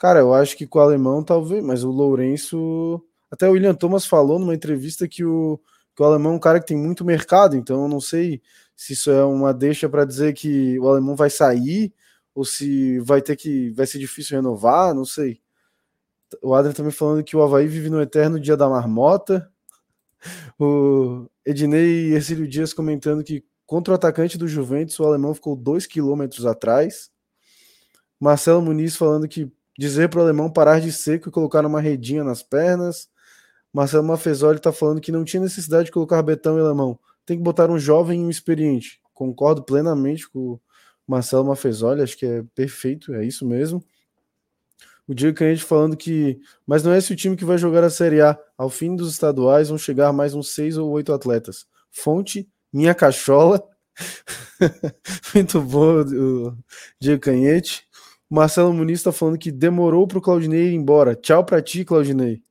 Cara, 0.00 0.20
eu 0.20 0.32
acho 0.32 0.56
que 0.56 0.66
com 0.66 0.78
o 0.78 0.82
alemão 0.82 1.22
talvez, 1.22 1.62
mas 1.62 1.84
o 1.84 1.90
Lourenço. 1.90 3.04
Até 3.30 3.46
o 3.46 3.52
William 3.52 3.74
Thomas 3.74 4.06
falou 4.06 4.38
numa 4.38 4.54
entrevista 4.54 5.06
que 5.06 5.22
o, 5.22 5.60
que 5.94 6.02
o 6.02 6.06
alemão 6.06 6.32
é 6.32 6.36
um 6.36 6.38
cara 6.38 6.58
que 6.58 6.66
tem 6.66 6.76
muito 6.76 7.04
mercado, 7.04 7.54
então 7.54 7.82
eu 7.82 7.88
não 7.88 8.00
sei 8.00 8.40
se 8.74 8.94
isso 8.94 9.10
é 9.10 9.22
uma 9.22 9.52
deixa 9.52 9.90
para 9.90 10.06
dizer 10.06 10.32
que 10.32 10.78
o 10.80 10.88
alemão 10.88 11.14
vai 11.14 11.28
sair 11.28 11.92
ou 12.34 12.46
se 12.46 12.98
vai 13.00 13.20
ter 13.20 13.36
que 13.36 13.70
vai 13.72 13.86
ser 13.86 13.98
difícil 13.98 14.36
renovar, 14.36 14.94
não 14.94 15.04
sei. 15.04 15.38
O 16.42 16.54
Adrian 16.54 16.72
também 16.72 16.92
falando 16.92 17.22
que 17.22 17.36
o 17.36 17.42
Havaí 17.42 17.66
vive 17.66 17.90
no 17.90 18.00
eterno 18.00 18.40
dia 18.40 18.56
da 18.56 18.70
marmota. 18.70 19.50
o 20.58 21.28
Ednei 21.44 22.10
e 22.10 22.14
Ercílio 22.14 22.48
Dias 22.48 22.72
comentando 22.72 23.22
que 23.22 23.44
contra 23.66 23.92
o 23.92 23.96
atacante 23.96 24.38
do 24.38 24.48
Juventus, 24.48 24.98
o 24.98 25.04
alemão 25.04 25.34
ficou 25.34 25.54
dois 25.54 25.86
quilômetros 25.86 26.46
atrás. 26.46 27.10
Marcelo 28.18 28.62
Muniz 28.62 28.96
falando 28.96 29.28
que 29.28 29.52
dizer 29.80 30.10
para 30.10 30.20
o 30.20 30.22
alemão 30.22 30.50
parar 30.50 30.78
de 30.78 30.92
seco 30.92 31.30
e 31.30 31.32
colocar 31.32 31.64
uma 31.64 31.80
redinha 31.80 32.22
nas 32.22 32.42
pernas. 32.42 33.08
Marcelo 33.72 34.04
Mafezoli 34.06 34.58
está 34.58 34.70
falando 34.70 35.00
que 35.00 35.10
não 35.10 35.24
tinha 35.24 35.42
necessidade 35.42 35.86
de 35.86 35.90
colocar 35.90 36.20
Betão 36.22 36.58
e 36.58 36.60
alemão. 36.60 36.98
Tem 37.24 37.38
que 37.38 37.42
botar 37.42 37.70
um 37.70 37.78
jovem 37.78 38.20
e 38.20 38.24
um 38.26 38.28
experiente. 38.28 39.00
Concordo 39.14 39.62
plenamente 39.62 40.28
com 40.28 40.38
o 40.38 40.60
Marcelo 41.06 41.46
Mafezoli, 41.46 42.02
acho 42.02 42.14
que 42.18 42.26
é 42.26 42.44
perfeito, 42.54 43.14
é 43.14 43.24
isso 43.24 43.46
mesmo. 43.46 43.82
O 45.08 45.14
Diego 45.14 45.38
Canhete 45.38 45.64
falando 45.64 45.96
que, 45.96 46.38
mas 46.66 46.82
não 46.82 46.92
é 46.92 46.98
esse 46.98 47.14
o 47.14 47.16
time 47.16 47.34
que 47.34 47.44
vai 47.46 47.56
jogar 47.56 47.82
a 47.82 47.88
Série 47.88 48.20
A. 48.20 48.38
Ao 48.58 48.68
fim 48.68 48.94
dos 48.94 49.10
estaduais 49.10 49.70
vão 49.70 49.78
chegar 49.78 50.12
mais 50.12 50.34
uns 50.34 50.52
seis 50.52 50.76
ou 50.76 50.90
oito 50.90 51.10
atletas. 51.10 51.66
Fonte, 51.90 52.46
minha 52.70 52.94
cachola. 52.94 53.66
Muito 55.34 55.58
bom, 55.62 56.02
o 56.02 56.54
Diego 57.00 57.22
Canhete. 57.22 57.88
Marcelo 58.30 58.72
Muniz 58.72 59.00
está 59.00 59.12
falando 59.12 59.38
que 59.38 59.50
demorou 59.50 60.06
para 60.06 60.18
o 60.18 60.22
Claudinei 60.22 60.68
ir 60.68 60.74
embora. 60.74 61.16
Tchau 61.16 61.44
para 61.44 61.60
ti, 61.60 61.84
Claudinei. 61.84 62.42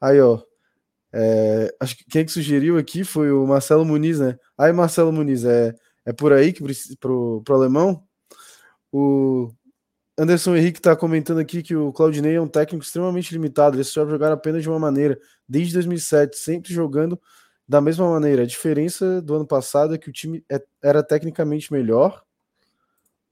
Aí, 0.00 0.20
ó. 0.20 0.40
É, 1.12 1.74
acho 1.80 1.96
que 1.96 2.04
quem 2.04 2.24
que 2.24 2.32
sugeriu 2.32 2.78
aqui 2.78 3.04
foi 3.04 3.30
o 3.32 3.46
Marcelo 3.46 3.84
Muniz, 3.84 4.20
né? 4.20 4.38
Aí, 4.58 4.72
Marcelo 4.72 5.12
Muniz, 5.12 5.44
é, 5.44 5.74
é 6.04 6.12
por 6.12 6.32
aí 6.32 6.52
que 6.52 6.62
pro, 7.00 7.42
pro 7.44 7.54
alemão? 7.54 8.04
O 8.92 9.52
Anderson 10.18 10.56
Henrique 10.56 10.78
está 10.78 10.96
comentando 10.96 11.38
aqui 11.40 11.62
que 11.62 11.74
o 11.76 11.92
Claudinei 11.92 12.36
é 12.36 12.40
um 12.40 12.48
técnico 12.48 12.84
extremamente 12.84 13.32
limitado, 13.32 13.76
ele 13.76 13.84
só 13.84 14.06
jogar 14.08 14.32
apenas 14.32 14.62
de 14.62 14.68
uma 14.68 14.78
maneira, 14.78 15.18
desde 15.48 15.74
2007, 15.74 16.36
sempre 16.36 16.72
jogando 16.72 17.20
da 17.66 17.80
mesma 17.80 18.08
maneira. 18.10 18.42
A 18.42 18.46
diferença 18.46 19.22
do 19.22 19.34
ano 19.34 19.46
passado 19.46 19.94
é 19.94 19.98
que 19.98 20.08
o 20.08 20.12
time 20.12 20.44
é, 20.50 20.62
era 20.82 21.02
tecnicamente 21.02 21.72
melhor. 21.72 22.23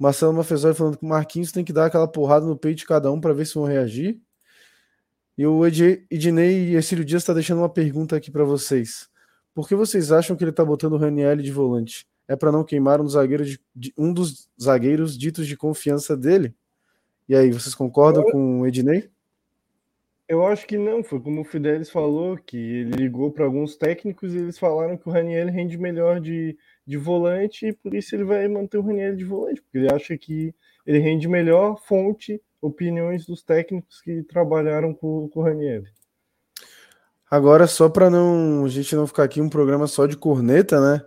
Marcelo 0.03 0.33
Mafezoli 0.33 0.75
falando 0.75 0.99
que 0.99 1.05
o 1.05 1.09
Marquinhos 1.09 1.53
tem 1.53 1.65
que 1.65 1.73
dar 1.73 1.87
aquela 1.87 2.09
porrada 2.09 2.45
no 2.45 2.57
peito 2.57 2.79
de 2.79 2.87
cada 2.87 3.11
um 3.13 3.21
para 3.21 3.33
ver 3.33 3.47
se 3.47 3.55
vão 3.55 3.65
reagir. 3.65 4.21
E 5.39 5.47
o 5.47 5.65
Ednei 5.65 6.71
e 6.71 6.75
Ercílio 6.75 7.05
Dias 7.05 7.23
está 7.23 7.33
deixando 7.33 7.59
uma 7.59 7.69
pergunta 7.69 8.17
aqui 8.17 8.29
para 8.29 8.43
vocês. 8.43 9.09
Por 9.55 9.69
que 9.69 9.77
vocês 9.77 10.11
acham 10.11 10.35
que 10.35 10.43
ele 10.43 10.51
está 10.51 10.65
botando 10.65 10.95
o 10.95 10.97
Raniel 10.97 11.37
de 11.37 11.53
volante? 11.53 12.05
É 12.27 12.35
para 12.35 12.51
não 12.51 12.65
queimar 12.65 13.01
um, 13.01 13.09
zagueiro 13.09 13.45
de, 13.45 13.61
de, 13.75 13.95
um 13.97 14.13
dos 14.13 14.49
zagueiros 14.61 15.17
ditos 15.17 15.47
de 15.47 15.57
confiança 15.57 16.17
dele? 16.17 16.53
E 17.29 17.37
aí, 17.37 17.53
vocês 17.53 17.75
concordam 17.75 18.25
eu, 18.25 18.33
com 18.33 18.61
o 18.61 18.67
Ednei? 18.67 19.09
Eu 20.33 20.47
acho 20.47 20.66
que 20.66 20.78
não, 20.78 21.05
foi 21.05 21.20
como 21.20 21.43
o 21.43 21.45
Fidelis 21.45 21.91
falou, 21.91 22.39
que 22.39 22.57
ele 22.57 22.97
ligou 22.97 23.30
para 23.30 23.45
alguns 23.45 23.76
técnicos 23.76 24.35
e 24.35 24.39
eles 24.39 24.59
falaram 24.59 24.97
que 24.97 25.07
o 25.07 25.12
Raniel 25.12 25.49
rende 25.49 25.76
melhor 25.76 26.18
de, 26.20 26.57
de 26.87 26.97
volante 26.97 27.66
e 27.66 27.72
por 27.74 27.93
isso 27.93 28.16
ele 28.16 28.24
vai 28.24 28.49
manter 28.49 28.78
o 28.78 28.80
Raniel 28.80 29.14
de 29.14 29.26
volante, 29.26 29.61
porque 29.61 29.76
ele 29.76 29.93
acha 29.93 30.16
que 30.16 30.55
ele 30.87 31.01
rende 31.01 31.28
melhor 31.28 31.78
fonte, 31.87 32.41
opiniões 32.62 33.26
dos 33.26 33.43
técnicos 33.43 34.01
que 34.01 34.22
trabalharam 34.22 34.95
com, 34.95 35.28
com 35.28 35.41
o 35.41 35.43
Raniel. 35.43 35.83
Agora, 37.30 37.66
só 37.66 37.91
para 37.91 38.09
não 38.09 38.64
a 38.64 38.68
gente 38.70 38.97
não 38.97 39.07
ficar 39.07 39.24
aqui 39.24 39.39
um 39.39 39.51
programa 39.51 39.87
só 39.87 40.07
de 40.07 40.16
corneta, 40.16 40.80
né? 40.80 41.05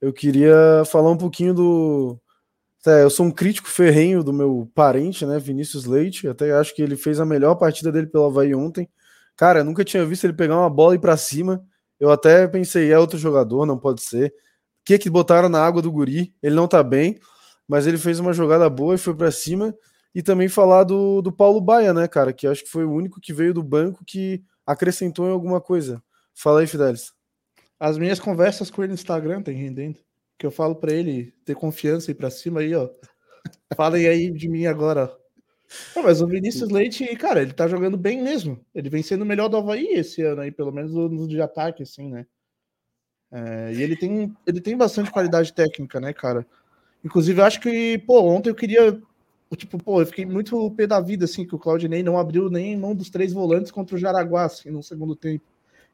Eu 0.00 0.10
queria 0.10 0.82
falar 0.86 1.10
um 1.10 1.18
pouquinho 1.18 1.52
do, 1.52 2.18
eu 2.86 3.08
sou 3.08 3.24
um 3.24 3.30
crítico 3.30 3.68
ferrenho 3.68 4.22
do 4.22 4.32
meu 4.32 4.70
parente, 4.74 5.24
né, 5.24 5.38
Vinícius 5.38 5.86
Leite. 5.86 6.28
Até 6.28 6.52
acho 6.52 6.74
que 6.74 6.82
ele 6.82 6.96
fez 6.96 7.18
a 7.18 7.24
melhor 7.24 7.54
partida 7.54 7.90
dele 7.90 8.06
pelo 8.06 8.26
Havaí 8.26 8.54
ontem. 8.54 8.88
Cara, 9.36 9.60
eu 9.60 9.64
nunca 9.64 9.84
tinha 9.84 10.04
visto 10.04 10.24
ele 10.24 10.34
pegar 10.34 10.58
uma 10.58 10.68
bola 10.68 10.94
e 10.94 10.96
ir 10.96 11.00
para 11.00 11.16
cima. 11.16 11.64
Eu 11.98 12.10
até 12.10 12.46
pensei, 12.46 12.92
é 12.92 12.98
outro 12.98 13.18
jogador, 13.18 13.64
não 13.64 13.78
pode 13.78 14.02
ser. 14.02 14.28
O 14.28 14.84
que 14.84 14.98
que 14.98 15.08
botaram 15.08 15.48
na 15.48 15.64
água 15.64 15.80
do 15.80 15.90
guri? 15.90 16.34
Ele 16.42 16.54
não 16.54 16.68
tá 16.68 16.82
bem, 16.82 17.18
mas 17.66 17.86
ele 17.86 17.96
fez 17.96 18.20
uma 18.20 18.34
jogada 18.34 18.68
boa 18.68 18.94
e 18.94 18.98
foi 18.98 19.14
para 19.14 19.30
cima. 19.30 19.74
E 20.14 20.22
também 20.22 20.48
falar 20.48 20.84
do, 20.84 21.22
do 21.22 21.32
Paulo 21.32 21.60
Baia, 21.60 21.94
né, 21.94 22.06
cara, 22.06 22.32
que 22.32 22.46
acho 22.46 22.64
que 22.64 22.70
foi 22.70 22.84
o 22.84 22.92
único 22.92 23.20
que 23.20 23.32
veio 23.32 23.54
do 23.54 23.62
banco 23.62 24.04
que 24.04 24.44
acrescentou 24.66 25.26
em 25.26 25.32
alguma 25.32 25.60
coisa. 25.60 26.02
Fala 26.34 26.60
aí, 26.60 26.66
Fidelis. 26.66 27.12
As 27.80 27.96
minhas 27.96 28.20
conversas 28.20 28.70
com 28.70 28.82
ele 28.82 28.88
no 28.88 28.94
Instagram 28.94 29.42
tem 29.42 29.56
rendendo 29.56 29.98
que 30.38 30.46
eu 30.46 30.50
falo 30.50 30.76
para 30.76 30.92
ele 30.92 31.32
ter 31.44 31.54
confiança 31.54 32.10
e 32.10 32.12
ir 32.12 32.16
para 32.16 32.30
cima 32.30 32.60
aí, 32.60 32.74
ó. 32.74 32.88
Falem 33.76 34.06
aí 34.06 34.30
de 34.30 34.48
mim 34.48 34.66
agora. 34.66 35.14
Não, 35.94 36.02
mas 36.02 36.20
o 36.20 36.26
Vinícius 36.26 36.70
Leite, 36.70 37.04
cara, 37.16 37.42
ele 37.42 37.52
tá 37.52 37.66
jogando 37.66 37.96
bem 37.96 38.22
mesmo. 38.22 38.64
Ele 38.74 38.90
vem 38.90 39.02
sendo 39.02 39.22
o 39.22 39.26
melhor 39.26 39.48
do 39.48 39.56
Havaí 39.56 39.86
esse 39.94 40.22
ano 40.22 40.42
aí, 40.42 40.50
pelo 40.50 40.72
menos 40.72 40.92
no 40.92 41.26
de 41.26 41.40
ataque, 41.40 41.82
assim, 41.82 42.10
né? 42.10 42.26
É, 43.32 43.72
e 43.72 43.82
ele 43.82 43.96
tem, 43.96 44.32
ele 44.46 44.60
tem 44.60 44.76
bastante 44.76 45.10
qualidade 45.10 45.52
técnica, 45.52 45.98
né, 45.98 46.12
cara? 46.12 46.46
Inclusive, 47.04 47.40
eu 47.40 47.44
acho 47.44 47.60
que, 47.60 47.98
pô, 47.98 48.20
ontem 48.22 48.50
eu 48.50 48.54
queria. 48.54 49.00
Tipo, 49.56 49.78
pô, 49.78 50.00
eu 50.00 50.06
fiquei 50.06 50.24
muito 50.24 50.70
pé 50.72 50.86
da 50.86 51.00
vida, 51.00 51.26
assim, 51.26 51.46
que 51.46 51.54
o 51.54 51.58
Claudinei 51.58 52.02
não 52.02 52.18
abriu 52.18 52.50
nem 52.50 52.76
mão 52.76 52.94
dos 52.94 53.10
três 53.10 53.32
volantes 53.32 53.70
contra 53.70 53.94
o 53.94 53.98
Jaraguá, 53.98 54.44
assim, 54.44 54.70
no 54.70 54.82
segundo 54.82 55.14
tempo. 55.14 55.44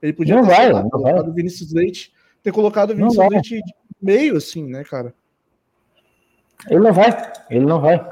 Ele 0.01 0.13
podia 0.13 0.35
não 0.37 0.43
ter 0.43 0.49
vai, 0.49 0.73
não 0.73 0.89
vai. 0.89 1.15
o 1.15 1.33
Vinícius 1.33 1.73
Leite, 1.73 2.13
ter 2.43 2.53
colocado 2.53 2.91
o 2.91 2.97
Vinícius 2.97 3.29
Leite 3.29 3.61
meio 4.01 4.37
assim, 4.37 4.67
né, 4.67 4.83
cara? 4.85 5.15
Ele 6.69 6.81
não 6.81 6.93
vai, 6.93 7.33
ele 7.51 7.65
não 7.65 7.81
vai. 7.81 8.07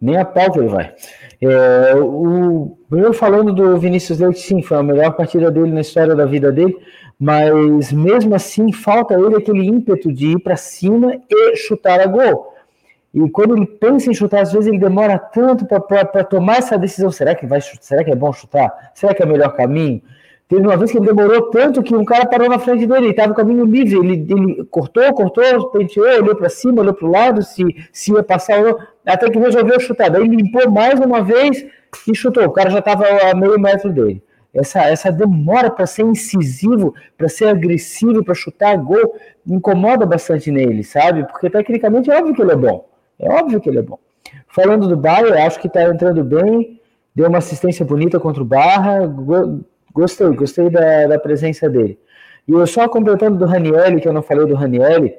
Nem 0.00 0.16
a 0.16 0.24
pau 0.24 0.50
que 0.50 0.58
ele 0.58 0.68
vai. 0.68 0.94
É, 1.40 1.94
o 1.96 2.76
primeiro 2.88 3.14
falando 3.14 3.52
do 3.52 3.76
Vinícius 3.78 4.18
Leite, 4.18 4.40
sim, 4.40 4.62
foi 4.62 4.76
a 4.76 4.82
melhor 4.82 5.12
partida 5.12 5.50
dele 5.50 5.72
na 5.72 5.80
história 5.80 6.14
da 6.14 6.24
vida 6.24 6.50
dele, 6.50 6.76
mas 7.18 7.92
mesmo 7.92 8.34
assim 8.34 8.72
falta 8.72 9.14
ele 9.14 9.36
aquele 9.36 9.64
ímpeto 9.64 10.12
de 10.12 10.32
ir 10.32 10.38
para 10.40 10.56
cima 10.56 11.20
e 11.28 11.56
chutar 11.56 12.00
a 12.00 12.06
gol. 12.06 12.52
E 13.14 13.28
quando 13.28 13.56
ele 13.56 13.66
pensa 13.66 14.10
em 14.10 14.14
chutar, 14.14 14.40
às 14.40 14.52
vezes 14.52 14.68
ele 14.68 14.78
demora 14.78 15.18
tanto 15.18 15.66
para 15.66 16.24
tomar 16.24 16.56
essa 16.56 16.78
decisão. 16.78 17.10
Será 17.10 17.34
que 17.34 17.46
vai 17.46 17.60
Será 17.60 18.02
que 18.02 18.10
é 18.10 18.16
bom 18.16 18.32
chutar? 18.32 18.92
Será 18.94 19.14
que 19.14 19.22
é 19.22 19.26
o 19.26 19.28
melhor 19.28 19.54
caminho? 19.54 20.00
Teve 20.52 20.66
uma 20.66 20.76
vez 20.76 20.90
que 20.90 20.98
ele 20.98 21.06
demorou 21.06 21.48
tanto 21.48 21.82
que 21.82 21.94
um 21.96 22.04
cara 22.04 22.26
parou 22.26 22.46
na 22.46 22.58
frente 22.58 22.86
dele, 22.86 23.06
ele 23.06 23.10
estava 23.12 23.32
caminho 23.32 23.64
livre, 23.64 23.96
ele, 23.96 24.26
ele 24.30 24.64
cortou, 24.66 25.10
cortou, 25.14 25.70
penteou, 25.70 26.06
olhou 26.06 26.36
para 26.36 26.50
cima, 26.50 26.82
olhou 26.82 26.92
para 26.92 27.08
o 27.08 27.10
lado, 27.10 27.42
se, 27.42 27.64
se 27.90 28.12
ia 28.12 28.22
passar 28.22 28.58
ou 28.58 28.64
não, 28.64 28.78
até 29.06 29.30
que 29.30 29.38
resolveu 29.38 29.80
chutar. 29.80 30.10
Daí 30.10 30.28
limpou 30.28 30.70
mais 30.70 31.00
uma 31.00 31.22
vez 31.22 31.64
e 32.06 32.14
chutou. 32.14 32.44
O 32.44 32.50
cara 32.50 32.68
já 32.68 32.80
estava 32.80 33.02
a 33.30 33.34
meio 33.34 33.58
metro 33.58 33.90
dele. 33.90 34.22
Essa, 34.52 34.82
essa 34.82 35.10
demora 35.10 35.70
para 35.70 35.86
ser 35.86 36.02
incisivo, 36.02 36.94
para 37.16 37.30
ser 37.30 37.46
agressivo, 37.46 38.22
para 38.22 38.34
chutar 38.34 38.76
gol, 38.76 39.14
incomoda 39.46 40.04
bastante 40.04 40.50
nele, 40.50 40.84
sabe? 40.84 41.26
Porque 41.28 41.48
tecnicamente 41.48 42.10
é 42.10 42.18
óbvio 42.18 42.34
que 42.34 42.42
ele 42.42 42.52
é 42.52 42.56
bom. 42.56 42.86
É 43.18 43.32
óbvio 43.32 43.58
que 43.58 43.70
ele 43.70 43.78
é 43.78 43.82
bom. 43.82 43.98
Falando 44.48 44.86
do 44.86 44.98
Bayern, 44.98 45.32
acho 45.40 45.58
que 45.58 45.66
está 45.66 45.84
entrando 45.84 46.22
bem, 46.22 46.78
deu 47.14 47.26
uma 47.26 47.38
assistência 47.38 47.86
bonita 47.86 48.20
contra 48.20 48.42
o 48.42 48.44
Barra, 48.44 49.06
Gostei, 49.92 50.28
gostei 50.30 50.70
da, 50.70 51.06
da 51.06 51.18
presença 51.18 51.68
dele. 51.68 51.98
E 52.46 52.52
eu 52.52 52.66
só 52.66 52.88
completando 52.88 53.38
do 53.38 53.44
Ranielli, 53.44 54.00
que 54.00 54.08
eu 54.08 54.12
não 54.12 54.22
falei 54.22 54.46
do 54.46 54.54
Ranielli, 54.54 55.14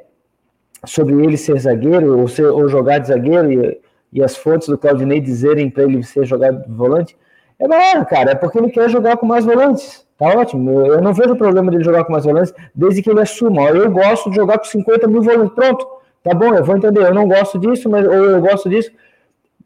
sobre 0.86 1.16
ele 1.24 1.38
ser 1.38 1.60
zagueiro 1.60 2.20
ou, 2.20 2.28
ser, 2.28 2.46
ou 2.46 2.68
jogar 2.68 3.00
de 3.00 3.08
zagueiro 3.08 3.52
e, 3.52 3.82
e 4.12 4.24
as 4.24 4.36
fontes 4.36 4.68
do 4.68 4.78
Claudinei 4.78 5.22
dizerem 5.22 5.70
para 5.70 5.84
ele 5.84 6.04
ser 6.04 6.26
jogado 6.26 6.64
de 6.64 6.72
volante, 6.74 7.16
é 7.60 7.68
melhor, 7.68 8.06
cara, 8.06 8.32
é 8.32 8.36
porque 8.36 8.58
ele 8.58 8.70
quer 8.70 8.90
jogar 8.90 9.18
com 9.18 9.26
mais 9.26 9.46
volantes. 9.46 10.06
Tá 10.18 10.28
ótimo. 10.28 10.86
Eu 10.86 11.02
não 11.02 11.14
vejo 11.14 11.36
problema 11.36 11.72
dele 11.72 11.84
jogar 11.84 12.04
com 12.04 12.12
mais 12.12 12.26
volantes, 12.26 12.54
desde 12.74 13.02
que 13.02 13.10
ele 13.10 13.22
assuma. 13.22 13.70
Eu 13.70 13.90
gosto 13.92 14.30
de 14.30 14.36
jogar 14.36 14.58
com 14.58 14.66
50 14.66 15.08
mil 15.08 15.22
volantes. 15.22 15.54
Pronto, 15.54 15.88
tá 16.24 16.34
bom, 16.34 16.54
eu 16.54 16.64
vou 16.64 16.76
entender. 16.76 17.02
Eu 17.02 17.14
não 17.14 17.28
gosto 17.28 17.60
disso, 17.60 17.90
mas 17.90 18.06
ou 18.06 18.14
eu 18.14 18.42
gosto 18.42 18.70
disso. 18.70 18.92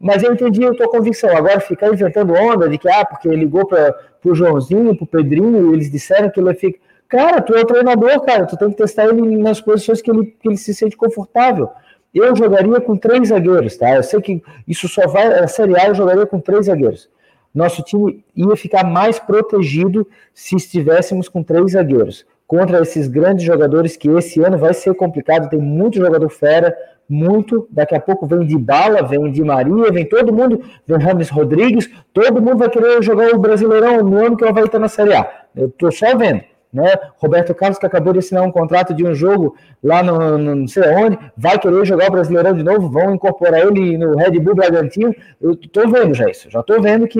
Mas 0.00 0.22
eu 0.22 0.32
entendi 0.32 0.64
a 0.64 0.74
tua 0.74 0.88
convicção. 0.88 1.36
Agora 1.36 1.60
ficar 1.60 1.92
inventando 1.92 2.32
onda 2.32 2.68
de 2.68 2.78
que, 2.78 2.88
ah, 2.88 3.04
porque 3.04 3.28
ligou 3.28 3.66
para 3.66 3.98
o 4.24 4.34
Joãozinho, 4.34 4.96
para 4.96 5.04
o 5.04 5.06
Pedrinho, 5.06 5.70
e 5.70 5.74
eles 5.74 5.90
disseram 5.90 6.30
que 6.30 6.38
ele 6.38 6.54
fica. 6.54 6.78
Cara, 7.08 7.40
tu 7.40 7.54
é 7.54 7.62
o 7.62 7.66
treinador, 7.66 8.20
cara, 8.20 8.44
tu 8.44 8.56
tem 8.56 8.70
que 8.70 8.76
testar 8.76 9.06
ele 9.06 9.36
nas 9.38 9.60
posições 9.60 10.02
que 10.02 10.10
ele, 10.10 10.26
que 10.26 10.48
ele 10.48 10.58
se 10.58 10.74
sente 10.74 10.96
confortável. 10.96 11.70
Eu 12.14 12.34
jogaria 12.36 12.80
com 12.80 12.96
três 12.96 13.28
zagueiros, 13.28 13.76
tá? 13.76 13.96
Eu 13.96 14.02
sei 14.02 14.20
que 14.20 14.42
isso 14.66 14.88
só 14.88 15.06
vai. 15.06 15.26
A 15.38 15.48
Série 15.48 15.78
A 15.78 15.88
eu 15.88 15.94
jogaria 15.94 16.26
com 16.26 16.40
três 16.40 16.66
zagueiros. 16.66 17.08
Nosso 17.54 17.82
time 17.82 18.24
ia 18.36 18.56
ficar 18.56 18.84
mais 18.84 19.18
protegido 19.18 20.06
se 20.34 20.54
estivéssemos 20.54 21.28
com 21.28 21.42
três 21.42 21.72
zagueiros. 21.72 22.26
Contra 22.46 22.80
esses 22.80 23.08
grandes 23.08 23.44
jogadores 23.44 23.96
que 23.96 24.08
esse 24.08 24.40
ano 24.40 24.56
vai 24.56 24.72
ser 24.72 24.94
complicado, 24.94 25.50
tem 25.50 25.58
muito 25.58 25.98
jogador 25.98 26.28
fera, 26.30 26.76
muito. 27.08 27.66
Daqui 27.70 27.94
a 27.94 28.00
pouco 28.00 28.26
vem 28.26 28.46
de 28.46 28.58
Bala, 28.58 29.02
vem 29.02 29.30
de 29.32 29.42
Maria, 29.42 29.90
vem 29.90 30.04
todo 30.04 30.32
mundo, 30.32 30.62
vem 30.86 30.98
Rames 30.98 31.30
Rodrigues, 31.30 31.90
todo 32.12 32.42
mundo 32.42 32.58
vai 32.58 32.68
querer 32.68 33.02
jogar 33.02 33.34
o 33.34 33.38
Brasileirão 33.38 34.02
no 34.02 34.18
ano 34.18 34.36
que 34.36 34.44
ela 34.44 34.52
vai 34.52 34.64
estar 34.64 34.78
na 34.78 34.88
Série 34.88 35.14
A. 35.14 35.28
Eu 35.56 35.70
tô 35.70 35.90
só 35.90 36.16
vendo. 36.16 36.42
Né? 36.70 36.92
Roberto 37.16 37.54
Carlos, 37.54 37.78
que 37.78 37.86
acabou 37.86 38.12
de 38.12 38.18
assinar 38.18 38.42
um 38.42 38.52
contrato 38.52 38.92
de 38.92 39.02
um 39.02 39.14
jogo 39.14 39.56
lá 39.82 40.02
no, 40.02 40.36
no 40.36 40.54
não 40.54 40.68
sei 40.68 40.82
onde, 40.94 41.18
vai 41.34 41.58
querer 41.58 41.86
jogar 41.86 42.08
o 42.08 42.12
Brasileirão 42.12 42.52
de 42.52 42.62
novo, 42.62 42.90
vão 42.90 43.14
incorporar 43.14 43.60
ele 43.60 43.96
no 43.96 44.14
Red 44.14 44.38
Bull 44.38 44.54
Bragantino. 44.54 45.14
Eu 45.40 45.56
tô 45.56 45.88
vendo 45.88 46.12
já 46.12 46.28
isso, 46.28 46.50
já 46.50 46.62
tô 46.62 46.78
vendo 46.78 47.08
que 47.08 47.18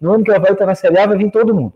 no 0.00 0.14
ano 0.14 0.24
que 0.24 0.30
ela 0.32 0.40
vai 0.40 0.50
estar 0.50 0.66
na 0.66 0.74
Série 0.74 0.98
A 0.98 1.06
vai 1.06 1.16
vir 1.16 1.30
todo 1.30 1.54
mundo. 1.54 1.72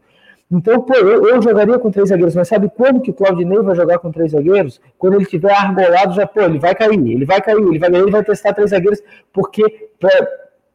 Então, 0.51 0.81
pô, 0.81 0.95
eu, 0.95 1.29
eu, 1.29 1.43
jogaria 1.43 1.79
com 1.79 1.91
três 1.91 2.09
zagueiros, 2.09 2.37
mas 2.37 2.47
sabe 2.47 2.71
quando 2.75 3.01
que 3.01 3.11
o 3.11 3.15
Claudinei 3.15 3.59
vai 3.59 3.75
jogar 3.75 3.99
com 3.99 4.13
três 4.13 4.31
zagueiros? 4.31 4.81
Quando 4.97 5.15
ele 5.15 5.27
tiver 5.27 5.53
argolado, 5.53 6.15
já, 6.15 6.25
pô, 6.25 6.41
ele 6.43 6.59
vai 6.59 6.75
cair, 6.75 6.95
ele 6.95 7.25
vai 7.25 7.41
cair, 7.41 7.59
ele 7.59 7.79
vai, 7.79 7.91
ele 7.91 8.11
vai 8.11 8.23
testar 8.23 8.53
três 8.53 8.71
zagueiros, 8.71 9.03
porque 9.33 9.91
pra 9.99 10.11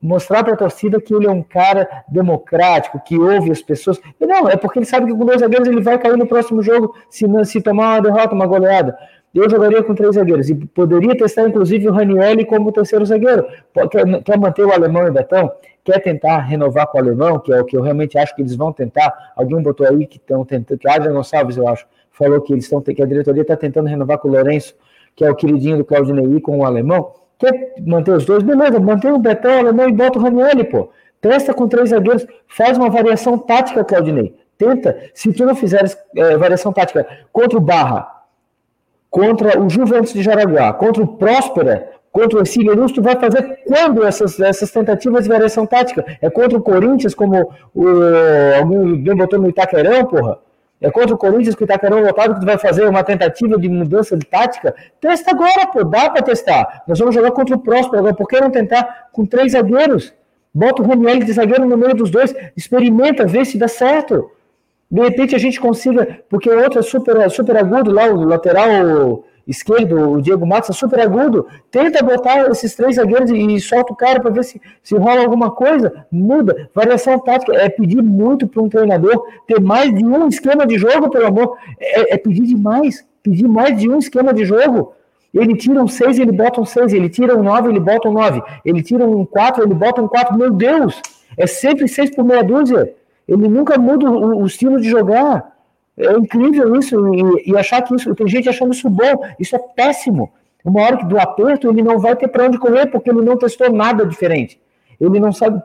mostrar 0.02 0.44
para 0.44 0.54
a 0.54 0.58
torcida 0.58 1.00
que 1.00 1.14
ele 1.14 1.28
é 1.28 1.32
um 1.32 1.44
cara 1.44 1.88
democrático, 2.10 3.00
que 3.00 3.18
ouve 3.18 3.52
as 3.52 3.62
pessoas. 3.62 4.02
E 4.20 4.26
não, 4.26 4.50
é 4.50 4.58
porque 4.58 4.80
ele 4.80 4.86
sabe 4.86 5.06
que 5.06 5.18
com 5.18 5.26
dois 5.26 5.40
zagueiros 5.40 5.68
ele 5.68 5.82
vai 5.82 5.98
cair 6.00 6.18
no 6.18 6.28
próximo 6.28 6.62
jogo 6.62 6.96
se, 7.10 7.26
se 7.46 7.62
tomar 7.62 7.94
uma 7.94 8.02
derrota, 8.02 8.34
uma 8.34 8.48
goleada. 8.48 8.98
Eu 9.34 9.50
jogaria 9.50 9.82
com 9.82 9.96
três 9.96 10.16
zagueiros 10.16 10.50
e 10.50 10.56
poderia 10.56 11.18
testar 11.18 11.48
inclusive 11.48 11.88
o 11.88 11.92
Ranielli 11.92 12.46
como 12.46 12.72
terceiro 12.72 13.06
zagueiro. 13.06 13.46
Quer, 13.90 14.24
quer 14.24 14.38
manter 14.38 14.66
o 14.66 14.72
alemão 14.72 15.08
e 15.08 15.12
Betão? 15.12 15.52
quer 15.84 16.00
tentar 16.00 16.40
renovar 16.40 16.88
com 16.88 16.98
o 16.98 17.02
alemão, 17.02 17.40
que 17.40 17.52
é 17.52 17.60
o 17.60 17.66
que 17.66 17.76
eu 17.76 17.82
realmente 17.82 18.18
acho 18.18 18.36
que 18.36 18.42
eles 18.42 18.56
vão 18.56 18.72
tentar. 18.72 19.34
Alguém 19.36 19.62
botou 19.62 19.88
aí 19.88 20.06
que 20.06 20.18
estão 20.18 20.46
tentando, 20.46 20.78
que 20.78 20.88
Adriano 20.88 21.16
Gonçalves, 21.16 21.58
eu 21.58 21.68
acho, 21.68 21.86
falou 22.12 22.42
que 22.42 22.54
eles 22.54 22.66
estão 22.66 22.82
que 22.82 23.02
a 23.02 23.06
diretoria 23.06 23.42
está 23.42 23.56
tentando 23.56 23.88
renovar 23.88 24.20
com 24.20 24.28
o 24.28 24.32
Lourenço, 24.32 24.76
que 25.16 25.26
é 25.26 25.30
o 25.30 25.36
queridinho 25.36 25.78
do 25.78 25.86
Claudinei 25.86 26.40
com 26.40 26.60
o 26.60 26.66
alemão. 26.66 27.14
Quer 27.40 27.74
manter 27.86 28.12
os 28.12 28.26
dois? 28.26 28.44
Beleza, 28.44 28.80
mantém 28.80 29.12
o 29.12 29.18
Betão, 29.18 29.56
o 29.56 29.60
alemão 29.60 29.90
e 29.90 29.92
bota 29.92 30.20
o 30.20 30.22
Ranielli, 30.22 30.64
pô. 30.64 30.90
Testa 31.20 31.54
com 31.54 31.68
três 31.68 31.90
zagueiros, 31.90 32.26
faz 32.48 32.78
uma 32.78 32.90
variação 32.90 33.38
tática, 33.38 33.84
Claudinei. 33.84 34.36
Tenta. 34.58 34.98
Se 35.14 35.34
tu 35.34 35.46
não 35.46 35.56
fizeres 35.56 35.98
é, 36.16 36.38
variação 36.38 36.72
tática 36.72 37.08
contra 37.32 37.58
o 37.58 37.62
Barra, 37.62 38.21
contra 39.12 39.62
o 39.62 39.70
Juventus 39.70 40.14
de 40.14 40.24
Jaraguá, 40.24 40.74
contra 40.74 41.04
o 41.04 41.08
Próspera, 41.08 41.92
Contra 42.12 42.38
o 42.38 42.42
Ercílio 42.42 42.76
tu 42.90 43.02
vai 43.02 43.18
fazer 43.18 43.60
quando 43.66 44.04
essas, 44.04 44.38
essas 44.40 44.70
tentativas 44.70 45.24
de 45.24 45.30
variação 45.30 45.66
tática? 45.66 46.06
É 46.22 46.30
contra 46.30 46.58
o 46.58 46.62
Corinthians, 46.62 47.16
como 47.16 47.54
o, 47.74 47.88
alguém 48.60 49.16
botou 49.16 49.40
no 49.40 49.48
Itaquerão, 49.48 50.06
porra? 50.06 50.40
É 50.82 50.92
contra 50.92 51.16
o 51.16 51.18
Corinthians 51.18 51.56
com 51.56 51.64
o 51.64 51.66
Itaquerão 51.66 52.02
lotado 52.02 52.34
que 52.34 52.42
tu 52.42 52.46
vai 52.46 52.58
fazer 52.58 52.86
uma 52.86 53.02
tentativa 53.04 53.58
de 53.58 53.70
mudança 53.70 54.18
de 54.18 54.26
tática? 54.26 54.76
Testa 55.00 55.32
agora, 55.32 55.68
pô, 55.68 55.86
dá 55.86 56.10
pra 56.10 56.22
testar. 56.22 56.84
Nós 56.86 57.00
vamos 57.00 57.16
jogar 57.16 57.32
contra 57.32 57.56
o 57.56 57.60
próximo 57.60 57.98
agora, 57.98 58.14
por 58.14 58.28
que 58.28 58.42
não 58.42 58.52
tentar 58.52 59.08
com 59.14 59.26
três 59.26 59.54
zagueiros? 59.54 60.14
Bota 60.54 60.82
o 60.82 60.86
Raniel 60.86 61.20
de 61.20 61.32
zagueiro 61.32 61.66
no 61.66 61.78
meio 61.78 61.96
dos 61.96 62.12
dois, 62.12 62.36
experimenta, 62.58 63.26
vê 63.26 63.46
se 63.46 63.58
dá 63.58 63.70
certo. 63.70 64.30
De 64.92 65.02
repente 65.02 65.34
a 65.34 65.40
gente 65.40 65.60
consiga, 65.60 66.20
porque 66.30 66.50
o 66.50 66.62
outro 66.62 66.80
é 66.80 66.82
super, 66.82 67.30
super 67.30 67.56
agudo 67.56 67.92
lá, 67.92 68.08
o 68.08 68.26
lateral 68.26 69.24
esquerdo, 69.48 70.12
o 70.12 70.22
Diego 70.22 70.46
Matos 70.46 70.70
é 70.70 70.74
super 70.74 71.00
agudo, 71.00 71.48
tenta 71.72 72.04
botar 72.04 72.50
esses 72.50 72.76
três 72.76 72.96
zagueiros 72.96 73.32
e, 73.32 73.60
solta 73.60 73.94
o 73.94 73.96
cara 73.96 74.20
para 74.20 74.32
ver 74.32 74.44
se, 74.44 74.62
se 74.84 74.96
rola 74.96 75.22
alguma 75.22 75.50
coisa, 75.52 76.06
muda, 76.12 76.70
variação 76.76 77.18
tática, 77.20 77.54
é 77.56 77.70
pedir 77.70 78.02
muito 78.02 78.48
para 78.48 78.62
um 78.62 78.70
treinador 78.70 79.26
ter 79.48 79.60
mais 79.60 79.94
de 79.94 80.04
um 80.04 80.28
esquema 80.28 80.66
de 80.66 80.78
jogo, 80.78 81.10
pelo 81.10 81.28
amor, 81.28 81.58
é, 81.80 82.14
é 82.14 82.18
pedir 82.18 82.44
demais, 82.44 83.06
pedir 83.24 83.48
mais 83.48 83.80
de 83.80 83.90
um 83.90 83.98
esquema 83.98 84.34
de 84.34 84.46
jogo, 84.46 84.94
ele 85.34 85.56
tira 85.56 85.82
um 85.82 85.88
6, 85.88 86.20
ele 86.20 86.32
bota 86.32 86.60
um 86.60 86.66
6, 86.66 86.94
ele 86.94 87.10
tira 87.10 87.38
um 87.38 87.44
9, 87.44 87.70
ele 87.70 87.80
bota 87.80 88.10
um 88.10 88.14
9, 88.14 88.42
ele 88.66 88.84
tira 88.84 89.06
um 89.06 89.26
4, 89.26 89.64
ele 89.64 89.74
bota 89.74 90.02
um 90.02 90.08
4, 90.08 90.38
meu 90.38 90.52
Deus, 90.52 91.02
é 91.38 91.48
sempre 91.48 91.88
6 91.88 92.14
por 92.14 92.26
meia 92.26 92.44
dúzia, 92.44 92.94
ele 93.32 93.48
nunca 93.48 93.78
muda 93.78 94.10
o, 94.10 94.42
o 94.42 94.46
estilo 94.46 94.80
de 94.80 94.90
jogar, 94.90 95.56
é 95.98 96.12
incrível 96.14 96.76
isso, 96.76 96.96
e, 97.16 97.52
e, 97.52 97.58
achar 97.58 97.82
que 97.82 97.96
isso, 97.96 98.14
tem 98.14 98.28
gente 98.28 98.50
achando 98.50 98.74
isso 98.74 98.90
bom, 98.90 99.24
isso 99.40 99.56
é 99.56 99.60
péssimo. 99.60 100.32
Uma 100.66 100.82
hora 100.82 100.98
que 100.98 101.06
do 101.06 101.18
aperto 101.18 101.70
ele 101.70 101.82
não 101.82 101.98
vai 101.98 102.16
ter 102.16 102.28
para 102.28 102.46
onde 102.46 102.58
correr, 102.58 102.88
porque 102.88 103.10
ele 103.10 103.22
não 103.22 103.38
testou 103.38 103.72
nada 103.72 104.06
diferente. 104.06 104.60
Ele 105.00 105.20
não 105.20 105.32
sabe, 105.32 105.62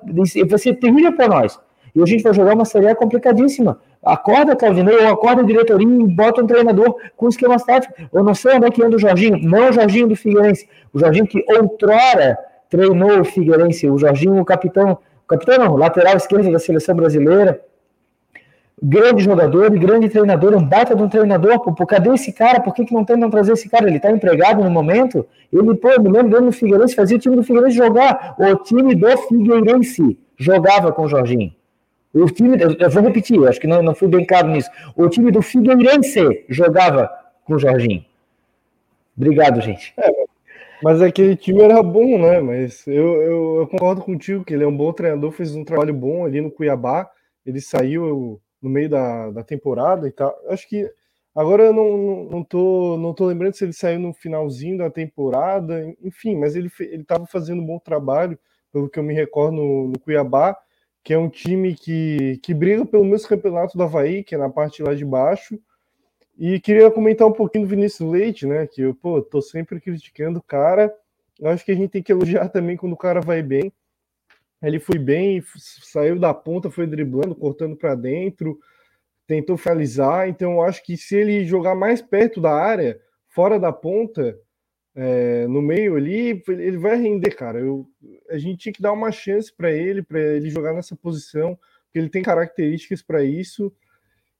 vai 0.48 0.58
ser 0.58 0.74
terrível 0.74 1.12
para 1.12 1.28
nós. 1.28 1.58
E 1.94 2.02
a 2.02 2.06
gente 2.06 2.22
vai 2.22 2.32
jogar 2.32 2.54
uma 2.54 2.64
série 2.64 2.94
complicadíssima. 2.94 3.80
Acorda, 4.02 4.54
Claudinei, 4.54 4.96
ou 4.98 5.08
acorda 5.08 5.42
o 5.42 5.46
diretoria 5.46 5.88
e 5.88 6.04
bota 6.06 6.42
um 6.42 6.46
treinador 6.46 6.96
com 7.16 7.28
esquemas 7.28 7.64
táticos. 7.64 7.96
Eu 8.12 8.22
não 8.22 8.34
sei 8.34 8.54
onde 8.54 8.66
é 8.66 8.70
que 8.70 8.82
anda 8.82 8.96
o 8.96 8.98
Jorginho, 8.98 9.38
não 9.42 9.70
o 9.70 9.72
Jorginho 9.72 10.06
do 10.06 10.14
Figueirense. 10.14 10.68
O 10.92 10.98
Jorginho 10.98 11.26
que 11.26 11.44
outrora 11.48 12.38
treinou 12.70 13.20
o 13.20 13.24
Figueirense, 13.24 13.90
o 13.90 13.98
Jorginho, 13.98 14.40
o 14.40 14.44
capitão, 14.44 14.98
capitão 15.28 15.58
não, 15.58 15.76
lateral 15.76 16.16
esquerdo 16.16 16.50
da 16.50 16.58
seleção 16.58 16.94
brasileira, 16.94 17.60
grande 18.82 19.24
jogador 19.24 19.74
e 19.74 19.78
grande 19.78 20.08
treinador, 20.08 20.54
um 20.54 20.64
baita 20.64 20.94
de 20.94 21.02
um 21.02 21.08
treinador, 21.08 21.60
pô, 21.60 21.72
pô 21.72 21.86
cadê 21.86 22.10
esse 22.10 22.32
cara? 22.32 22.60
Por 22.60 22.74
que, 22.74 22.84
que 22.84 22.94
não 22.94 23.04
tentam 23.04 23.30
trazer 23.30 23.52
esse 23.52 23.68
cara? 23.68 23.88
Ele 23.88 23.98
tá 23.98 24.10
empregado 24.10 24.62
no 24.62 24.70
momento? 24.70 25.26
Ele, 25.52 25.74
pô, 25.74 25.88
me 26.00 26.10
lembro 26.10 26.30
dele 26.30 26.46
no 26.46 26.52
Figueirense, 26.52 26.94
fazia 26.94 27.16
o 27.16 27.20
time 27.20 27.36
do 27.36 27.42
Figueirense 27.42 27.76
jogar. 27.76 28.36
O 28.38 28.56
time 28.56 28.94
do 28.94 29.16
Figueirense 29.16 30.18
jogava 30.36 30.92
com 30.92 31.02
o 31.02 31.08
Jorginho. 31.08 31.52
O 32.12 32.26
time, 32.26 32.56
eu 32.78 32.90
vou 32.90 33.02
repetir, 33.02 33.46
acho 33.46 33.60
que 33.60 33.66
não, 33.66 33.82
não 33.82 33.94
fui 33.94 34.08
bem 34.08 34.24
claro 34.24 34.48
nisso. 34.48 34.70
O 34.94 35.08
time 35.08 35.30
do 35.30 35.42
Figueirense 35.42 36.44
jogava 36.48 37.10
com 37.44 37.54
o 37.54 37.58
Jorginho. 37.58 38.04
Obrigado, 39.16 39.60
gente. 39.60 39.94
É, 39.98 40.25
mas 40.82 41.00
aquele 41.00 41.36
time 41.36 41.62
era 41.62 41.82
bom, 41.82 42.18
né? 42.18 42.40
Mas 42.40 42.86
eu, 42.86 43.22
eu, 43.22 43.56
eu, 43.60 43.66
concordo 43.66 44.02
contigo 44.02 44.44
que 44.44 44.54
ele 44.54 44.64
é 44.64 44.66
um 44.66 44.76
bom 44.76 44.92
treinador, 44.92 45.32
fez 45.32 45.54
um 45.54 45.64
trabalho 45.64 45.94
bom 45.94 46.24
ali 46.24 46.40
no 46.40 46.50
Cuiabá. 46.50 47.10
Ele 47.44 47.60
saiu 47.60 48.40
no 48.60 48.70
meio 48.70 48.88
da, 48.88 49.30
da 49.30 49.44
temporada 49.44 50.06
e 50.08 50.12
tal. 50.12 50.36
Acho 50.48 50.68
que 50.68 50.90
agora 51.34 51.64
eu 51.64 51.72
não, 51.72 51.96
não, 51.96 52.24
não, 52.24 52.44
tô, 52.44 52.96
não 52.98 53.14
tô 53.14 53.26
lembrando 53.26 53.54
se 53.54 53.64
ele 53.64 53.72
saiu 53.72 54.00
no 54.00 54.12
finalzinho 54.12 54.78
da 54.78 54.90
temporada, 54.90 55.94
enfim, 56.02 56.36
mas 56.36 56.56
ele 56.56 56.70
estava 56.92 57.26
fazendo 57.26 57.62
um 57.62 57.66
bom 57.66 57.78
trabalho, 57.78 58.38
pelo 58.72 58.88
que 58.88 58.98
eu 58.98 59.02
me 59.02 59.14
recordo 59.14 59.56
no, 59.56 59.88
no, 59.88 59.98
Cuiabá, 60.00 60.56
que 61.02 61.14
é 61.14 61.18
um 61.18 61.28
time 61.28 61.74
que, 61.74 62.38
que 62.42 62.52
briga 62.52 62.84
pelo 62.84 63.04
mesmo 63.04 63.28
campeonato 63.28 63.76
do 63.78 63.84
Havaí, 63.84 64.24
que 64.24 64.34
é 64.34 64.38
na 64.38 64.50
parte 64.50 64.82
lá 64.82 64.94
de 64.94 65.04
baixo. 65.04 65.58
E 66.38 66.60
queria 66.60 66.90
comentar 66.90 67.26
um 67.26 67.32
pouquinho 67.32 67.64
do 67.64 67.70
Vinícius 67.70 68.10
Leite, 68.10 68.46
né? 68.46 68.66
Que 68.66 68.82
eu, 68.82 68.94
pô, 68.94 69.22
tô 69.22 69.40
sempre 69.40 69.80
criticando 69.80 70.38
o 70.38 70.42
cara. 70.42 70.94
Eu 71.40 71.48
acho 71.48 71.64
que 71.64 71.72
a 71.72 71.74
gente 71.74 71.90
tem 71.90 72.02
que 72.02 72.12
elogiar 72.12 72.48
também 72.48 72.76
quando 72.76 72.92
o 72.92 72.96
cara 72.96 73.20
vai 73.20 73.42
bem. 73.42 73.72
Ele 74.62 74.78
foi 74.78 74.98
bem, 74.98 75.42
saiu 75.56 76.18
da 76.18 76.34
ponta, 76.34 76.70
foi 76.70 76.86
driblando, 76.86 77.34
cortando 77.34 77.76
para 77.76 77.94
dentro, 77.94 78.58
tentou 79.26 79.56
finalizar. 79.56 80.28
Então, 80.28 80.52
eu 80.54 80.62
acho 80.62 80.82
que 80.82 80.96
se 80.96 81.16
ele 81.16 81.44
jogar 81.44 81.74
mais 81.74 82.02
perto 82.02 82.40
da 82.40 82.52
área, 82.52 83.00
fora 83.28 83.58
da 83.58 83.72
ponta, 83.72 84.38
é, 84.94 85.46
no 85.46 85.60
meio 85.60 85.96
ali, 85.96 86.42
ele 86.48 86.78
vai 86.78 86.96
render, 86.96 87.34
cara. 87.34 87.60
Eu, 87.60 87.86
a 88.30 88.38
gente 88.38 88.58
tinha 88.58 88.72
que 88.72 88.82
dar 88.82 88.92
uma 88.92 89.12
chance 89.12 89.52
para 89.52 89.70
ele, 89.70 90.02
para 90.02 90.20
ele 90.20 90.50
jogar 90.50 90.72
nessa 90.72 90.96
posição, 90.96 91.54
porque 91.84 91.98
ele 91.98 92.08
tem 92.08 92.22
características 92.22 93.02
para 93.02 93.22
isso. 93.22 93.72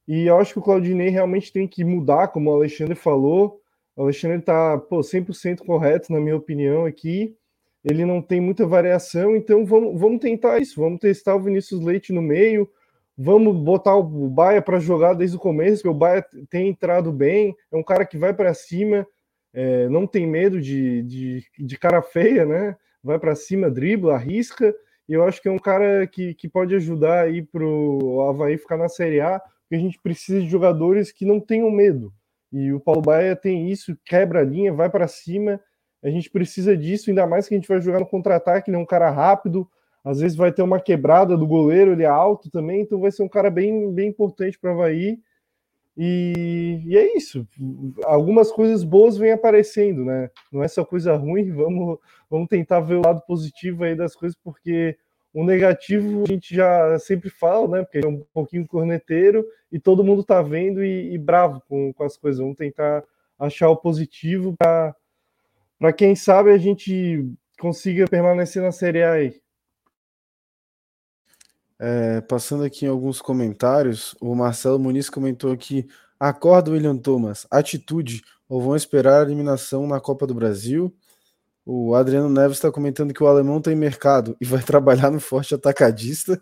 E 0.07 0.26
eu 0.26 0.38
acho 0.38 0.52
que 0.52 0.59
o 0.59 0.62
Claudinei 0.62 1.09
realmente 1.09 1.52
tem 1.52 1.66
que 1.66 1.84
mudar, 1.84 2.28
como 2.28 2.50
o 2.50 2.54
Alexandre 2.54 2.94
falou. 2.94 3.61
O 3.96 4.02
Alexandre 4.02 4.38
está 4.38 4.78
100% 4.78 5.64
correto, 5.64 6.12
na 6.12 6.20
minha 6.20 6.36
opinião, 6.36 6.84
aqui. 6.84 7.36
Ele 7.84 8.04
não 8.04 8.20
tem 8.20 8.40
muita 8.40 8.66
variação, 8.66 9.36
então 9.36 9.64
vamos, 9.64 9.98
vamos 9.98 10.20
tentar 10.20 10.59
isso, 10.59 10.80
vamos 10.80 10.98
testar 10.98 11.36
o 11.36 11.40
Vinícius 11.40 11.80
Leite 11.80 12.12
no 12.12 12.20
meio, 12.20 12.68
vamos 13.16 13.57
botar 13.57 13.94
o 13.94 14.02
Baia 14.28 14.61
para 14.61 14.80
jogar 14.80 15.14
desde 15.14 15.36
o 15.36 15.40
começo, 15.40 15.82
porque 15.82 15.96
o 15.96 15.98
Baia 15.98 16.24
tem 16.50 16.68
entrado 16.68 17.12
bem, 17.12 17.54
é 17.70 17.76
um 17.76 17.84
cara 17.84 18.04
que 18.04 18.18
vai 18.18 18.34
para 18.34 18.52
cima, 18.54 19.07
é, 19.54 19.88
não 19.88 20.04
tem 20.04 20.26
medo 20.26 20.61
de, 20.61 21.02
de, 21.02 21.44
de 21.57 21.78
cara 21.78 22.02
feia, 22.02 22.44
né? 22.44 22.76
Vai 23.02 23.20
para 23.20 23.36
cima, 23.36 23.70
dribla, 23.70 24.14
arrisca, 24.14 24.74
e 25.09 25.12
eu 25.12 25.22
acho 25.22 25.40
que 25.40 25.48
é 25.48 25.52
um 25.52 25.58
cara 25.58 26.08
que, 26.08 26.34
que 26.34 26.49
pode 26.49 26.74
ajudar 26.74 27.22
aí 27.22 27.41
para 27.41 27.64
o 27.64 28.20
Havaí 28.28 28.58
ficar 28.58 28.76
na 28.76 28.88
Série 28.88 29.20
A, 29.20 29.41
porque 29.67 29.75
a 29.75 29.79
gente 29.79 29.99
precisa 30.01 30.41
de 30.41 30.49
jogadores 30.49 31.11
que 31.11 31.25
não 31.25 31.41
tenham 31.41 31.71
medo. 31.71 32.13
E 32.53 32.72
o 32.72 32.80
Paulo 32.80 33.03
Baia 33.03 33.34
tem 33.34 33.68
isso, 33.71 33.99
quebra 34.05 34.41
a 34.41 34.45
linha, 34.45 34.72
vai 34.72 34.88
para 34.88 35.09
cima, 35.09 35.61
a 36.03 36.09
gente 36.09 36.30
precisa 36.30 36.76
disso, 36.76 37.11
ainda 37.11 37.26
mais 37.26 37.49
que 37.49 37.55
a 37.55 37.59
gente 37.59 37.68
vai 37.68 37.80
jogar 37.80 37.99
no 37.99 38.07
contra-ataque, 38.07 38.71
ele 38.71 38.76
é 38.76 38.80
um 38.80 38.87
cara 38.87 39.11
rápido, 39.11 39.68
às 40.05 40.21
vezes 40.21 40.37
vai 40.37 40.53
ter 40.53 40.63
uma 40.63 40.80
quebrada 40.80 41.37
do 41.37 41.47
goleiro, 41.47 41.93
ele 41.93 42.05
é 42.05 42.07
alto 42.07 42.49
também, 42.49 42.83
então 42.83 43.01
vai 43.01 43.11
ser 43.11 43.25
um 43.25 43.29
cara 43.29 43.51
bem, 43.51 43.93
bem 43.93 44.09
importante 44.09 44.57
para 44.57 44.71
o 44.71 44.75
Havaí. 44.75 45.18
E, 45.97 46.83
e, 46.87 46.97
é 46.97 47.17
isso. 47.17 47.47
Algumas 48.05 48.53
coisas 48.53 48.84
boas 48.84 49.17
vêm 49.17 49.33
aparecendo, 49.33 50.05
né? 50.05 50.30
Não 50.53 50.63
é 50.63 50.68
só 50.68 50.84
coisa 50.84 51.17
ruim, 51.17 51.51
vamos, 51.51 51.99
vamos 52.30 52.49
tentar 52.49 52.80
ver 52.80 52.97
o 52.97 53.03
lado 53.03 53.21
positivo 53.26 53.83
aí 53.83 53.97
das 53.97 54.14
coisas, 54.14 54.38
porque 54.45 54.97
o 55.37 55.45
negativo 55.45 56.25
a 56.25 56.26
gente 56.33 56.54
já 56.54 56.99
sempre 56.99 57.29
fala, 57.29 57.68
né? 57.68 57.83
Porque 57.84 57.99
é 57.99 58.08
um 58.08 58.25
pouquinho 58.33 58.67
corneteiro 58.67 59.46
e 59.71 59.79
todo 59.79 60.03
mundo 60.03 60.25
tá 60.25 60.41
vendo 60.41 60.83
e, 60.83 61.13
e 61.13 61.18
bravo 61.18 61.63
com, 61.68 61.92
com 61.92 62.04
as 62.04 62.17
coisas. 62.17 62.41
Vamos 62.41 62.57
tentar 62.57 63.04
achar 63.38 63.68
o 63.68 63.76
positivo 63.76 64.57
para 64.57 65.92
quem 65.95 66.17
sabe 66.17 66.53
a 66.53 66.57
gente 66.57 67.30
consiga 67.61 68.08
permanecer 68.08 68.63
na 68.63 68.72
Série 68.72 69.03
A 69.03 69.13
aí. 69.13 69.38
É, 71.79 72.22
passando 72.22 72.64
aqui 72.64 72.87
em 72.87 72.88
alguns 72.88 73.21
comentários, 73.21 74.17
o 74.18 74.34
Marcelo 74.34 74.79
Muniz 74.79 75.11
comentou 75.11 75.53
aqui: 75.53 75.87
acorda 76.18 76.71
William 76.71 76.96
Thomas, 76.96 77.46
atitude, 77.50 78.22
ou 78.49 78.63
vão 78.63 78.75
esperar 78.75 79.21
a 79.21 79.22
eliminação 79.26 79.87
na 79.87 80.00
Copa 80.00 80.26
do 80.26 80.34
Brasil? 80.34 80.96
O 81.68 81.97
Adriano 81.97 82.30
Neves 82.30 82.59
está 82.59 82.71
comentando 82.71 83.13
que 83.13 83.25
o 83.25 83.26
alemão 83.26 83.61
tem 83.61 83.75
mercado 83.75 84.37
e 84.41 84.45
vai 84.45 84.63
trabalhar 84.64 85.11
no 85.11 85.18
forte 85.18 85.53
atacadista. 85.53 86.41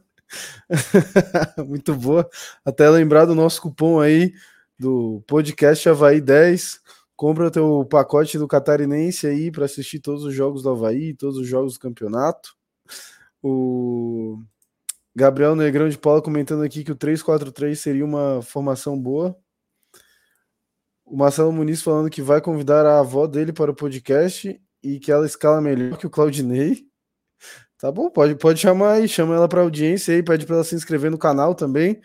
Muito 1.66 1.94
boa. 1.94 2.28
Até 2.62 2.90
lembrar 2.90 3.24
do 3.24 3.34
nosso 3.34 3.62
cupom 3.62 4.00
aí 4.00 4.34
do 4.78 5.22
podcast 5.26 5.88
Havaí 5.88 6.20
10. 6.20 6.78
Compra 7.16 7.50
teu 7.50 7.86
pacote 7.86 8.36
do 8.36 8.46
Catarinense 8.46 9.26
aí 9.26 9.50
para 9.50 9.64
assistir 9.64 9.98
todos 10.00 10.24
os 10.24 10.34
jogos 10.34 10.62
do 10.62 10.68
Havaí, 10.68 11.14
todos 11.14 11.38
os 11.38 11.48
jogos 11.48 11.74
do 11.74 11.80
campeonato. 11.80 12.54
O 13.42 14.42
Gabriel 15.16 15.56
Negrão 15.56 15.88
de 15.88 15.96
Paula 15.96 16.20
comentando 16.20 16.62
aqui 16.62 16.84
que 16.84 16.92
o 16.92 16.96
3-4-3 16.96 17.76
seria 17.76 18.04
uma 18.04 18.42
formação 18.42 19.00
boa. 19.00 19.34
O 21.06 21.16
Marcelo 21.16 21.52
Muniz 21.52 21.80
falando 21.80 22.10
que 22.10 22.20
vai 22.20 22.42
convidar 22.42 22.84
a 22.84 22.98
avó 23.00 23.26
dele 23.26 23.54
para 23.54 23.70
o 23.70 23.74
podcast 23.74 24.60
e 24.84 25.00
que 25.00 25.10
ela 25.10 25.24
escala 25.24 25.60
melhor 25.60 25.96
que 25.96 26.06
o 26.06 26.10
Claudinei. 26.10 26.86
Tá 27.78 27.90
bom, 27.90 28.10
pode, 28.10 28.34
pode 28.36 28.60
chamar 28.60 28.92
aí, 28.92 29.08
chama 29.08 29.34
ela 29.34 29.48
para 29.48 29.62
audiência 29.62 30.14
aí, 30.14 30.22
pede 30.22 30.46
para 30.46 30.56
ela 30.56 30.64
se 30.64 30.74
inscrever 30.74 31.10
no 31.10 31.18
canal 31.18 31.54
também. 31.54 32.00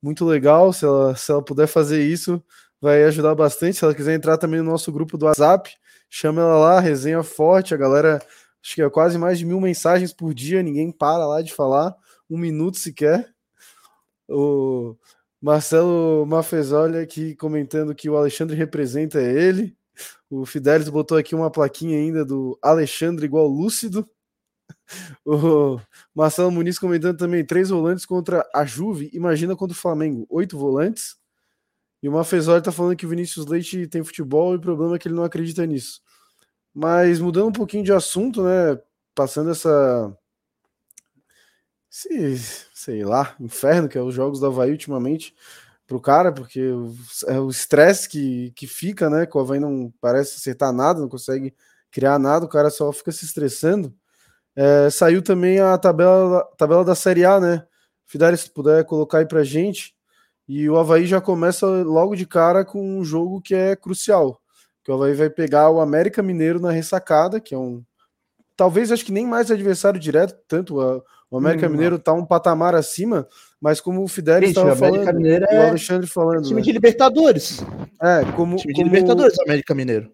Muito 0.00 0.24
legal, 0.24 0.72
se 0.72 0.84
ela, 0.84 1.14
se 1.16 1.30
ela 1.30 1.44
puder 1.44 1.66
fazer 1.66 2.02
isso, 2.02 2.42
vai 2.80 3.04
ajudar 3.04 3.34
bastante. 3.34 3.76
Se 3.76 3.84
ela 3.84 3.94
quiser 3.94 4.14
entrar 4.14 4.38
também 4.38 4.60
no 4.60 4.70
nosso 4.70 4.90
grupo 4.92 5.18
do 5.18 5.26
WhatsApp, 5.26 5.70
chama 6.08 6.40
ela 6.40 6.58
lá, 6.58 6.80
resenha 6.80 7.22
forte. 7.22 7.74
A 7.74 7.76
galera, 7.76 8.22
acho 8.64 8.74
que 8.74 8.82
é 8.82 8.88
quase 8.88 9.18
mais 9.18 9.38
de 9.38 9.44
mil 9.44 9.60
mensagens 9.60 10.12
por 10.12 10.32
dia, 10.32 10.62
ninguém 10.62 10.90
para 10.90 11.26
lá 11.26 11.42
de 11.42 11.52
falar, 11.52 11.94
um 12.28 12.38
minuto 12.38 12.78
sequer. 12.78 13.28
O 14.28 14.96
Marcelo 15.40 16.24
Mafezoli 16.26 16.98
aqui 16.98 17.34
comentando 17.36 17.94
que 17.94 18.08
o 18.08 18.16
Alexandre 18.16 18.56
representa 18.56 19.20
ele. 19.20 19.76
O 20.30 20.46
Fidelis 20.46 20.88
botou 20.88 21.18
aqui 21.18 21.34
uma 21.34 21.50
plaquinha 21.50 21.98
ainda 21.98 22.24
do 22.24 22.56
Alexandre 22.62 23.26
igual 23.26 23.46
lúcido. 23.46 24.08
O 25.26 25.80
Marcelo 26.14 26.50
Muniz 26.50 26.78
comentando 26.78 27.18
também: 27.18 27.44
três 27.44 27.70
volantes 27.70 28.06
contra 28.06 28.48
a 28.54 28.64
Juve. 28.64 29.10
Imagina 29.12 29.56
contra 29.56 29.76
o 29.76 29.78
Flamengo, 29.78 30.26
oito 30.30 30.56
volantes. 30.56 31.16
E 32.02 32.08
o 32.08 32.12
Mafezoli 32.12 32.62
tá 32.62 32.72
falando 32.72 32.96
que 32.96 33.04
o 33.04 33.08
Vinícius 33.08 33.46
Leite 33.46 33.86
tem 33.88 34.02
futebol 34.04 34.52
e 34.52 34.56
o 34.56 34.60
problema 34.60 34.94
é 34.94 34.98
que 34.98 35.08
ele 35.08 35.16
não 35.16 35.24
acredita 35.24 35.66
nisso. 35.66 36.00
Mas 36.72 37.18
mudando 37.18 37.48
um 37.48 37.52
pouquinho 37.52 37.84
de 37.84 37.92
assunto, 37.92 38.42
né? 38.42 38.80
Passando 39.14 39.50
essa. 39.50 40.16
Esse, 42.08 42.66
sei 42.72 43.04
lá, 43.04 43.34
inferno 43.40 43.88
que 43.88 43.98
é 43.98 44.02
os 44.02 44.14
jogos 44.14 44.40
da 44.40 44.46
Havaí 44.46 44.70
ultimamente 44.70 45.34
pro 45.90 46.00
cara, 46.00 46.30
porque 46.30 46.60
é 47.26 47.40
o 47.40 47.50
estresse 47.50 48.08
que, 48.08 48.52
que 48.54 48.64
fica, 48.68 49.10
né? 49.10 49.26
Que 49.26 49.36
o 49.36 49.40
Havaí 49.40 49.58
não 49.58 49.92
parece 50.00 50.36
acertar 50.36 50.72
nada, 50.72 51.00
não 51.00 51.08
consegue 51.08 51.52
criar 51.90 52.16
nada, 52.16 52.44
o 52.46 52.48
cara 52.48 52.70
só 52.70 52.92
fica 52.92 53.10
se 53.10 53.24
estressando. 53.24 53.92
É, 54.54 54.88
saiu 54.88 55.20
também 55.20 55.58
a 55.58 55.76
tabela, 55.76 56.48
tabela 56.56 56.84
da 56.84 56.94
Série 56.94 57.24
A, 57.24 57.40
né? 57.40 57.66
Fidelis, 58.06 58.42
se 58.42 58.50
puder 58.50 58.84
colocar 58.84 59.18
aí 59.18 59.26
pra 59.26 59.42
gente. 59.42 59.92
E 60.46 60.70
o 60.70 60.78
Havaí 60.78 61.06
já 61.06 61.20
começa 61.20 61.66
logo 61.66 62.14
de 62.14 62.24
cara 62.24 62.64
com 62.64 62.80
um 63.00 63.04
jogo 63.04 63.40
que 63.40 63.52
é 63.52 63.74
crucial. 63.74 64.40
Que 64.84 64.92
o 64.92 64.94
Havaí 64.94 65.14
vai 65.14 65.28
pegar 65.28 65.70
o 65.70 65.80
América 65.80 66.22
Mineiro 66.22 66.60
na 66.60 66.70
ressacada, 66.70 67.40
que 67.40 67.52
é 67.52 67.58
um. 67.58 67.82
Talvez 68.56 68.92
acho 68.92 69.04
que 69.04 69.12
nem 69.12 69.26
mais 69.26 69.50
adversário 69.50 69.98
direto, 69.98 70.38
tanto 70.46 70.80
a, 70.80 71.02
o 71.28 71.36
América 71.36 71.66
hum, 71.66 71.70
Mineiro 71.70 71.98
tá 71.98 72.12
um 72.12 72.24
patamar 72.24 72.76
acima, 72.76 73.26
mas 73.60 73.80
como 73.80 74.02
o 74.02 74.08
Fidelis 74.08 74.50
estava 74.50 74.74
falando, 74.74 75.14
Mineiro 75.14 75.44
é... 75.46 75.66
o 75.66 75.68
Alexandre 75.68 76.06
falando. 76.06 76.44
Time 76.44 76.60
né? 76.60 76.62
de 76.62 76.72
Libertadores. 76.72 77.60
É, 78.02 78.24
como. 78.36 78.56
Time 78.56 78.72
de 78.72 78.80
como... 78.80 78.92
Libertadores, 78.92 79.38
América 79.40 79.74
Mineiro 79.74 80.12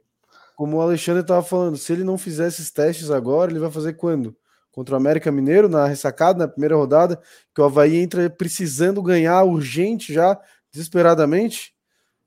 como 0.57 0.79
o 0.79 0.81
Alexandre 0.81 1.21
estava 1.21 1.43
falando, 1.43 1.77
se 1.77 1.93
ele 1.93 2.03
não 2.03 2.17
fizer 2.17 2.49
esses 2.49 2.71
testes 2.71 3.11
agora, 3.11 3.51
ele 3.51 3.61
vai 3.61 3.71
fazer 3.71 3.93
quando? 3.93 4.35
Contra 4.73 4.95
o 4.95 4.97
América 4.97 5.31
Mineiro, 5.31 5.69
na 5.69 5.87
ressacada, 5.87 6.39
na 6.39 6.49
primeira 6.49 6.75
rodada, 6.75 7.21
que 7.55 7.61
o 7.61 7.65
Havaí 7.65 7.97
entra 7.97 8.29
precisando 8.31 9.03
ganhar 9.03 9.45
urgente 9.45 10.15
já, 10.15 10.41
desesperadamente. 10.73 11.75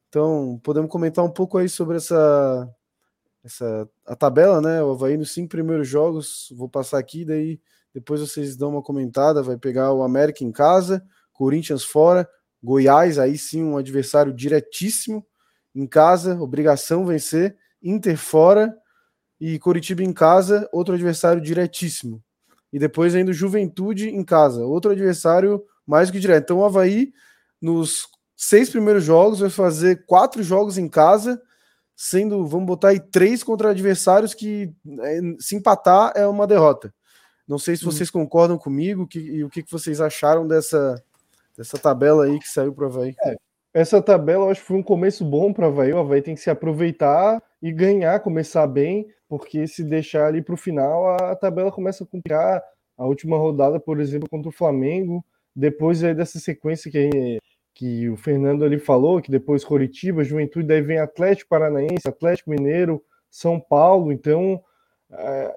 Então, 0.07 0.59
podemos 0.63 0.91
comentar 0.91 1.25
um 1.25 1.29
pouco 1.29 1.57
aí 1.57 1.67
sobre 1.67 1.97
essa, 1.97 2.69
essa 3.43 3.89
a 4.05 4.15
tabela, 4.15 4.61
né? 4.61 4.81
O 4.83 4.91
Havaí 4.91 5.17
nos 5.17 5.33
cinco 5.33 5.49
primeiros 5.49 5.87
jogos, 5.87 6.53
vou 6.55 6.69
passar 6.69 6.99
aqui, 6.99 7.25
daí 7.25 7.59
depois 7.93 8.21
vocês 8.21 8.55
dão 8.55 8.69
uma 8.69 8.81
comentada, 8.81 9.41
vai 9.41 9.57
pegar 9.57 9.91
o 9.93 10.03
América 10.03 10.43
em 10.43 10.51
casa, 10.51 11.03
Corinthians 11.33 11.83
fora, 11.83 12.29
Goiás, 12.61 13.17
aí 13.17 13.37
sim 13.37 13.63
um 13.63 13.77
adversário 13.77 14.33
diretíssimo 14.33 15.25
em 15.73 15.87
casa, 15.87 16.39
obrigação 16.41 17.05
vencer, 17.05 17.55
Inter 17.81 18.17
fora 18.17 18.75
e 19.39 19.57
Coritiba 19.57 20.03
em 20.03 20.11
casa, 20.11 20.69
outro 20.71 20.93
adversário 20.93 21.41
diretíssimo. 21.41 22.21
E 22.71 22.77
depois 22.77 23.15
ainda 23.15 23.31
Juventude 23.31 24.09
em 24.09 24.23
casa, 24.23 24.65
outro 24.65 24.91
adversário 24.91 25.63
mais 25.87 26.11
que 26.11 26.19
direto. 26.19 26.43
Então 26.43 26.59
o 26.59 26.65
Havaí, 26.65 27.13
nos 27.61 28.07
seis 28.35 28.69
primeiros 28.69 29.03
jogos, 29.03 29.39
vai 29.39 29.49
fazer 29.49 30.05
quatro 30.05 30.43
jogos 30.43 30.77
em 30.77 30.87
casa, 30.87 31.41
sendo, 31.95 32.45
vamos 32.45 32.67
botar 32.67 32.89
aí, 32.89 32.99
três 32.99 33.43
contra 33.43 33.71
adversários 33.71 34.33
que 34.33 34.73
é, 35.01 35.19
se 35.39 35.55
empatar 35.55 36.13
é 36.15 36.27
uma 36.27 36.45
derrota. 36.45 36.93
Não 37.49 37.57
sei 37.57 37.75
se 37.75 37.83
hum. 37.83 37.91
vocês 37.91 38.09
hum. 38.09 38.13
concordam 38.13 38.59
comigo 38.59 39.07
que, 39.07 39.19
e 39.19 39.43
o 39.43 39.49
que, 39.49 39.63
que 39.63 39.71
vocês 39.71 39.99
acharam 39.99 40.47
dessa, 40.47 41.03
dessa 41.57 41.79
tabela 41.79 42.25
aí 42.25 42.37
que 42.37 42.47
saiu 42.47 42.71
para 42.71 42.85
o 42.85 42.87
Havaí. 42.87 43.15
É, 43.25 43.35
essa 43.73 43.99
tabela 43.99 44.45
eu 44.45 44.51
acho 44.51 44.61
que 44.61 44.67
foi 44.67 44.77
um 44.77 44.83
começo 44.83 45.25
bom 45.25 45.51
para 45.51 45.65
o 45.65 45.69
Havaí. 45.69 45.91
O 45.91 45.97
Havaí 45.97 46.21
tem 46.21 46.35
que 46.35 46.41
se 46.41 46.51
aproveitar 46.51 47.41
e 47.59 47.71
ganhar, 47.71 48.19
começar 48.19 48.67
bem, 48.67 49.07
porque 49.27 49.65
se 49.65 49.83
deixar 49.83 50.27
ali 50.27 50.43
para 50.43 50.53
o 50.53 50.57
final, 50.57 51.15
a 51.15 51.35
tabela 51.35 51.71
começa 51.71 52.03
a 52.03 52.07
complicar. 52.07 52.61
A 52.95 53.05
última 53.05 53.37
rodada, 53.37 53.79
por 53.79 53.99
exemplo, 53.99 54.29
contra 54.29 54.49
o 54.49 54.51
Flamengo, 54.51 55.25
depois 55.55 56.03
aí 56.03 56.13
dessa 56.13 56.37
sequência 56.37 56.91
que, 56.91 57.39
que 57.73 58.09
o 58.09 58.17
Fernando 58.17 58.65
ali 58.65 58.77
falou, 58.77 59.21
que 59.21 59.31
depois 59.31 59.63
Coritiba, 59.63 60.23
Juventude, 60.23 60.67
daí 60.67 60.81
vem 60.81 60.99
Atlético 60.99 61.49
Paranaense, 61.49 62.07
Atlético 62.07 62.49
Mineiro, 62.49 63.01
São 63.29 63.57
Paulo. 63.57 64.11
Então, 64.11 64.61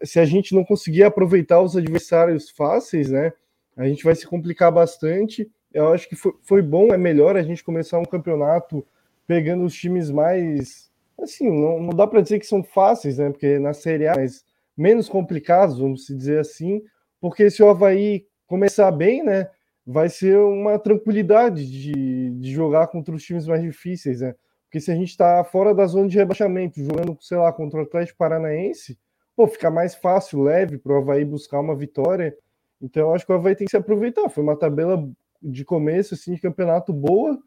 se 0.02 0.18
a 0.18 0.24
gente 0.24 0.54
não 0.54 0.64
conseguir 0.64 1.04
aproveitar 1.04 1.60
os 1.60 1.76
adversários 1.76 2.50
fáceis, 2.50 3.10
né, 3.10 3.32
a 3.76 3.86
gente 3.86 4.04
vai 4.04 4.14
se 4.14 4.26
complicar 4.26 4.72
bastante. 4.72 5.50
Eu 5.72 5.92
acho 5.92 6.08
que 6.08 6.16
foi, 6.16 6.32
foi 6.42 6.62
bom, 6.62 6.92
é 6.92 6.98
melhor 6.98 7.36
a 7.36 7.42
gente 7.42 7.64
começar 7.64 7.98
um 7.98 8.04
campeonato 8.04 8.86
pegando 9.26 9.64
os 9.64 9.74
times 9.74 10.10
mais 10.10 10.90
assim, 11.20 11.48
não, 11.48 11.80
não 11.80 11.90
dá 11.90 12.06
para 12.06 12.20
dizer 12.20 12.38
que 12.38 12.46
são 12.46 12.62
fáceis, 12.62 13.18
né? 13.18 13.30
Porque 13.30 13.58
na 13.58 13.72
Série 13.72 14.08
A, 14.08 14.14
mas 14.16 14.44
menos 14.76 15.08
complicados, 15.08 15.78
vamos 15.78 16.06
dizer 16.06 16.40
assim, 16.40 16.82
porque 17.20 17.50
se 17.50 17.62
o 17.62 17.68
Havaí 17.68 18.26
começar 18.46 18.90
bem, 18.90 19.22
né? 19.22 19.48
Vai 19.84 20.08
ser 20.08 20.38
uma 20.38 20.78
tranquilidade 20.78 21.68
de, 21.68 22.30
de 22.30 22.52
jogar 22.52 22.86
contra 22.86 23.14
os 23.14 23.22
times 23.22 23.46
mais 23.46 23.62
difíceis, 23.62 24.20
né? 24.20 24.34
Porque 24.64 24.80
se 24.80 24.90
a 24.90 24.94
gente 24.94 25.10
está 25.10 25.42
fora 25.44 25.74
da 25.74 25.86
zona 25.86 26.08
de 26.08 26.16
rebaixamento, 26.16 26.82
jogando, 26.82 27.16
sei 27.20 27.36
lá, 27.36 27.52
contra 27.52 27.80
o 27.80 27.82
Atlético 27.82 28.18
Paranaense, 28.18 28.98
pô, 29.36 29.46
fica 29.46 29.70
mais 29.70 29.94
fácil, 29.94 30.42
leve 30.42 30.78
para 30.78 30.92
o 30.92 30.96
Havaí 30.96 31.24
buscar 31.24 31.60
uma 31.60 31.76
vitória. 31.76 32.36
Então, 32.80 33.14
acho 33.14 33.24
que 33.24 33.32
o 33.32 33.34
Havaí 33.34 33.54
tem 33.54 33.64
que 33.64 33.70
se 33.70 33.76
aproveitar. 33.76 34.28
Foi 34.28 34.42
uma 34.42 34.56
tabela 34.56 35.08
de 35.40 35.64
começo, 35.64 36.14
assim, 36.14 36.34
de 36.34 36.40
campeonato 36.40 36.92
boa 36.92 37.38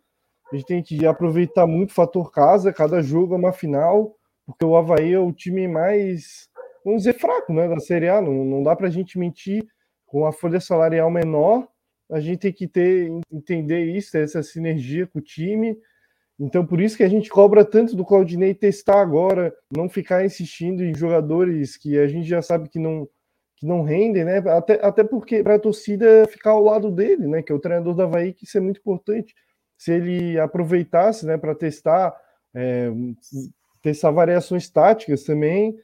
a 0.51 0.55
gente 0.55 0.65
tem 0.65 0.83
que 0.83 1.05
aproveitar 1.05 1.65
muito 1.65 1.91
o 1.91 1.93
fator 1.93 2.31
casa, 2.31 2.71
cada 2.71 3.01
jogo 3.01 3.33
é 3.33 3.37
uma 3.37 3.51
final, 3.51 4.15
porque 4.45 4.63
o 4.63 4.77
Havaí 4.77 5.13
é 5.13 5.19
o 5.19 5.31
time 5.31 5.67
mais, 5.67 6.47
vamos 6.83 7.03
dizer, 7.03 7.13
fraco 7.13 7.51
né, 7.51 7.67
da 7.67 7.79
Série 7.79 8.09
A. 8.09 8.21
Não, 8.21 8.45
não 8.45 8.61
dá 8.61 8.75
para 8.75 8.87
a 8.87 8.91
gente 8.91 9.17
mentir 9.17 9.65
com 10.05 10.25
a 10.25 10.31
folha 10.31 10.59
salarial 10.59 11.09
menor. 11.09 11.67
A 12.11 12.19
gente 12.19 12.39
tem 12.39 12.53
que 12.53 12.67
ter, 12.67 13.09
entender 13.31 13.85
isso, 13.85 14.11
ter 14.11 14.23
essa 14.23 14.43
sinergia 14.43 15.07
com 15.07 15.17
o 15.17 15.21
time. 15.21 15.75
Então, 16.39 16.65
por 16.65 16.81
isso 16.81 16.97
que 16.97 17.03
a 17.03 17.09
gente 17.09 17.29
cobra 17.29 17.63
tanto 17.63 17.95
do 17.95 18.05
Claudinei 18.05 18.53
testar 18.53 19.01
agora, 19.01 19.55
não 19.71 19.87
ficar 19.87 20.25
insistindo 20.25 20.83
em 20.83 20.93
jogadores 20.93 21.77
que 21.77 21.97
a 21.97 22.07
gente 22.07 22.27
já 22.27 22.41
sabe 22.41 22.67
que 22.67 22.77
não, 22.77 23.07
que 23.55 23.65
não 23.65 23.83
rendem, 23.83 24.25
né? 24.25 24.39
Até, 24.49 24.85
até 24.85 25.03
porque 25.03 25.41
para 25.41 25.55
a 25.55 25.59
torcida 25.59 26.25
ficar 26.27 26.51
ao 26.51 26.63
lado 26.63 26.91
dele, 26.91 27.25
né? 27.27 27.41
Que 27.41 27.51
é 27.51 27.55
o 27.55 27.59
treinador 27.59 27.95
da 27.95 28.03
Havaí, 28.03 28.33
que 28.33 28.43
isso 28.43 28.57
é 28.57 28.61
muito 28.61 28.79
importante 28.79 29.33
se 29.77 29.91
ele 29.91 30.39
aproveitasse 30.39 31.25
né, 31.25 31.37
para 31.37 31.53
testar, 31.53 32.15
é, 32.53 32.89
testar 33.81 34.11
variações 34.11 34.69
táticas 34.69 35.23
também, 35.23 35.77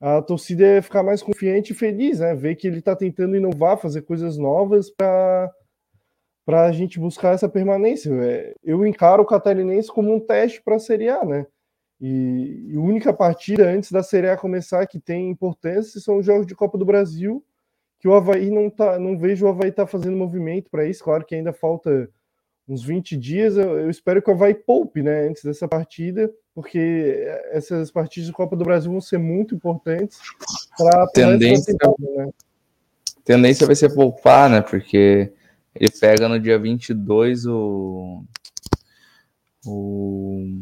a 0.00 0.22
torcida 0.22 0.74
ia 0.74 0.82
ficar 0.82 1.02
mais 1.02 1.22
confiante 1.22 1.72
e 1.72 1.76
feliz, 1.76 2.20
né? 2.20 2.34
Ver 2.34 2.54
que 2.54 2.68
ele 2.68 2.78
está 2.78 2.94
tentando 2.94 3.34
inovar, 3.34 3.78
fazer 3.78 4.02
coisas 4.02 4.38
novas 4.38 4.90
para 4.90 5.50
para 6.48 6.64
a 6.64 6.72
gente 6.72 6.98
buscar 6.98 7.34
essa 7.34 7.46
permanência. 7.46 8.10
Eu 8.64 8.86
encaro 8.86 9.22
o 9.22 9.26
Catarinense 9.26 9.92
como 9.92 10.14
um 10.14 10.18
teste 10.18 10.62
para 10.62 10.76
a 10.76 10.78
Série 10.78 11.06
A, 11.10 11.22
né? 11.22 11.46
E, 12.00 12.72
a 12.74 12.80
única 12.80 13.12
partida 13.12 13.68
antes 13.68 13.92
da 13.92 14.02
Série 14.02 14.30
A 14.30 14.36
começar 14.36 14.86
que 14.86 14.98
tem 14.98 15.28
importância 15.28 16.00
são 16.00 16.16
os 16.16 16.24
jogos 16.24 16.46
de 16.46 16.54
Copa 16.54 16.78
do 16.78 16.86
Brasil, 16.86 17.44
que 18.00 18.08
o 18.08 18.14
Havaí 18.14 18.48
não 18.48 18.70
tá, 18.70 18.98
não 18.98 19.18
vejo 19.18 19.44
o 19.44 19.48
Havaí 19.50 19.70
tá 19.70 19.86
fazendo 19.86 20.16
movimento 20.16 20.70
para 20.70 20.86
isso. 20.86 21.04
Claro 21.04 21.22
que 21.22 21.34
ainda 21.34 21.52
falta 21.52 22.08
uns 22.66 22.82
20 22.82 23.14
dias, 23.18 23.58
eu, 23.58 23.80
eu 23.80 23.90
espero 23.90 24.22
que 24.22 24.30
o 24.30 24.32
Havaí 24.32 24.54
poupe, 24.54 25.02
né, 25.02 25.28
antes 25.28 25.44
dessa 25.44 25.68
partida, 25.68 26.32
porque 26.54 27.26
essas 27.50 27.90
partidas 27.90 28.26
de 28.26 28.32
Copa 28.32 28.56
do 28.56 28.64
Brasil 28.64 28.90
vão 28.90 29.02
ser 29.02 29.18
muito 29.18 29.54
importantes 29.54 30.18
para 30.78 31.06
tendência, 31.08 31.76
né? 31.98 32.30
tendência 33.22 33.66
vai 33.66 33.76
ser 33.76 33.94
poupar, 33.94 34.48
né, 34.48 34.62
porque 34.62 35.30
Ele 35.78 35.90
pega 35.90 36.28
no 36.28 36.40
dia 36.40 36.58
22 36.58 37.46
o. 37.46 38.24
O. 39.64 40.60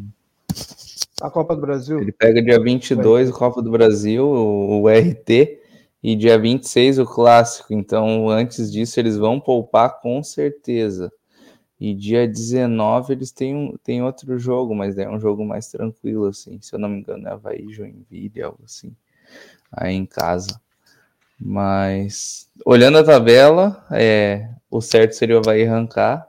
A 1.21 1.31
Copa 1.31 1.55
do 1.55 1.61
Brasil. 1.61 1.99
Ele 1.99 2.11
pega 2.11 2.41
dia 2.41 2.61
22 2.61 3.29
o 3.29 3.33
Copa 3.33 3.61
do 3.61 3.71
Brasil, 3.71 4.23
o, 4.27 4.81
o 4.81 4.87
RT, 4.87 5.59
e 6.03 6.15
dia 6.15 6.37
26 6.37 6.99
o 6.99 7.05
Clássico. 7.05 7.73
Então, 7.73 8.29
antes 8.29 8.71
disso, 8.71 8.99
eles 8.99 9.17
vão 9.17 9.39
poupar 9.39 9.99
com 9.99 10.21
certeza. 10.21 11.11
E 11.79 11.93
dia 11.95 12.27
19 12.27 13.13
eles 13.13 13.31
têm, 13.31 13.55
um, 13.55 13.77
têm 13.83 14.03
outro 14.03 14.37
jogo, 14.37 14.75
mas 14.75 14.97
é 14.97 15.09
um 15.09 15.19
jogo 15.19 15.43
mais 15.43 15.67
tranquilo, 15.67 16.27
assim. 16.27 16.59
Se 16.61 16.75
eu 16.75 16.79
não 16.79 16.89
me 16.89 16.99
engano, 16.99 17.27
é 17.27 17.31
Havaí, 17.31 17.71
Joinville, 17.71 18.41
algo 18.43 18.59
assim. 18.63 18.95
Aí 19.71 19.95
em 19.95 20.05
casa. 20.05 20.59
Mas, 21.39 22.49
olhando 22.65 22.97
a 22.97 23.03
tabela, 23.03 23.85
é, 23.91 24.49
o 24.69 24.81
certo 24.81 25.13
seria 25.13 25.35
o 25.35 25.39
Havaí 25.39 25.65
arrancar. 25.65 26.27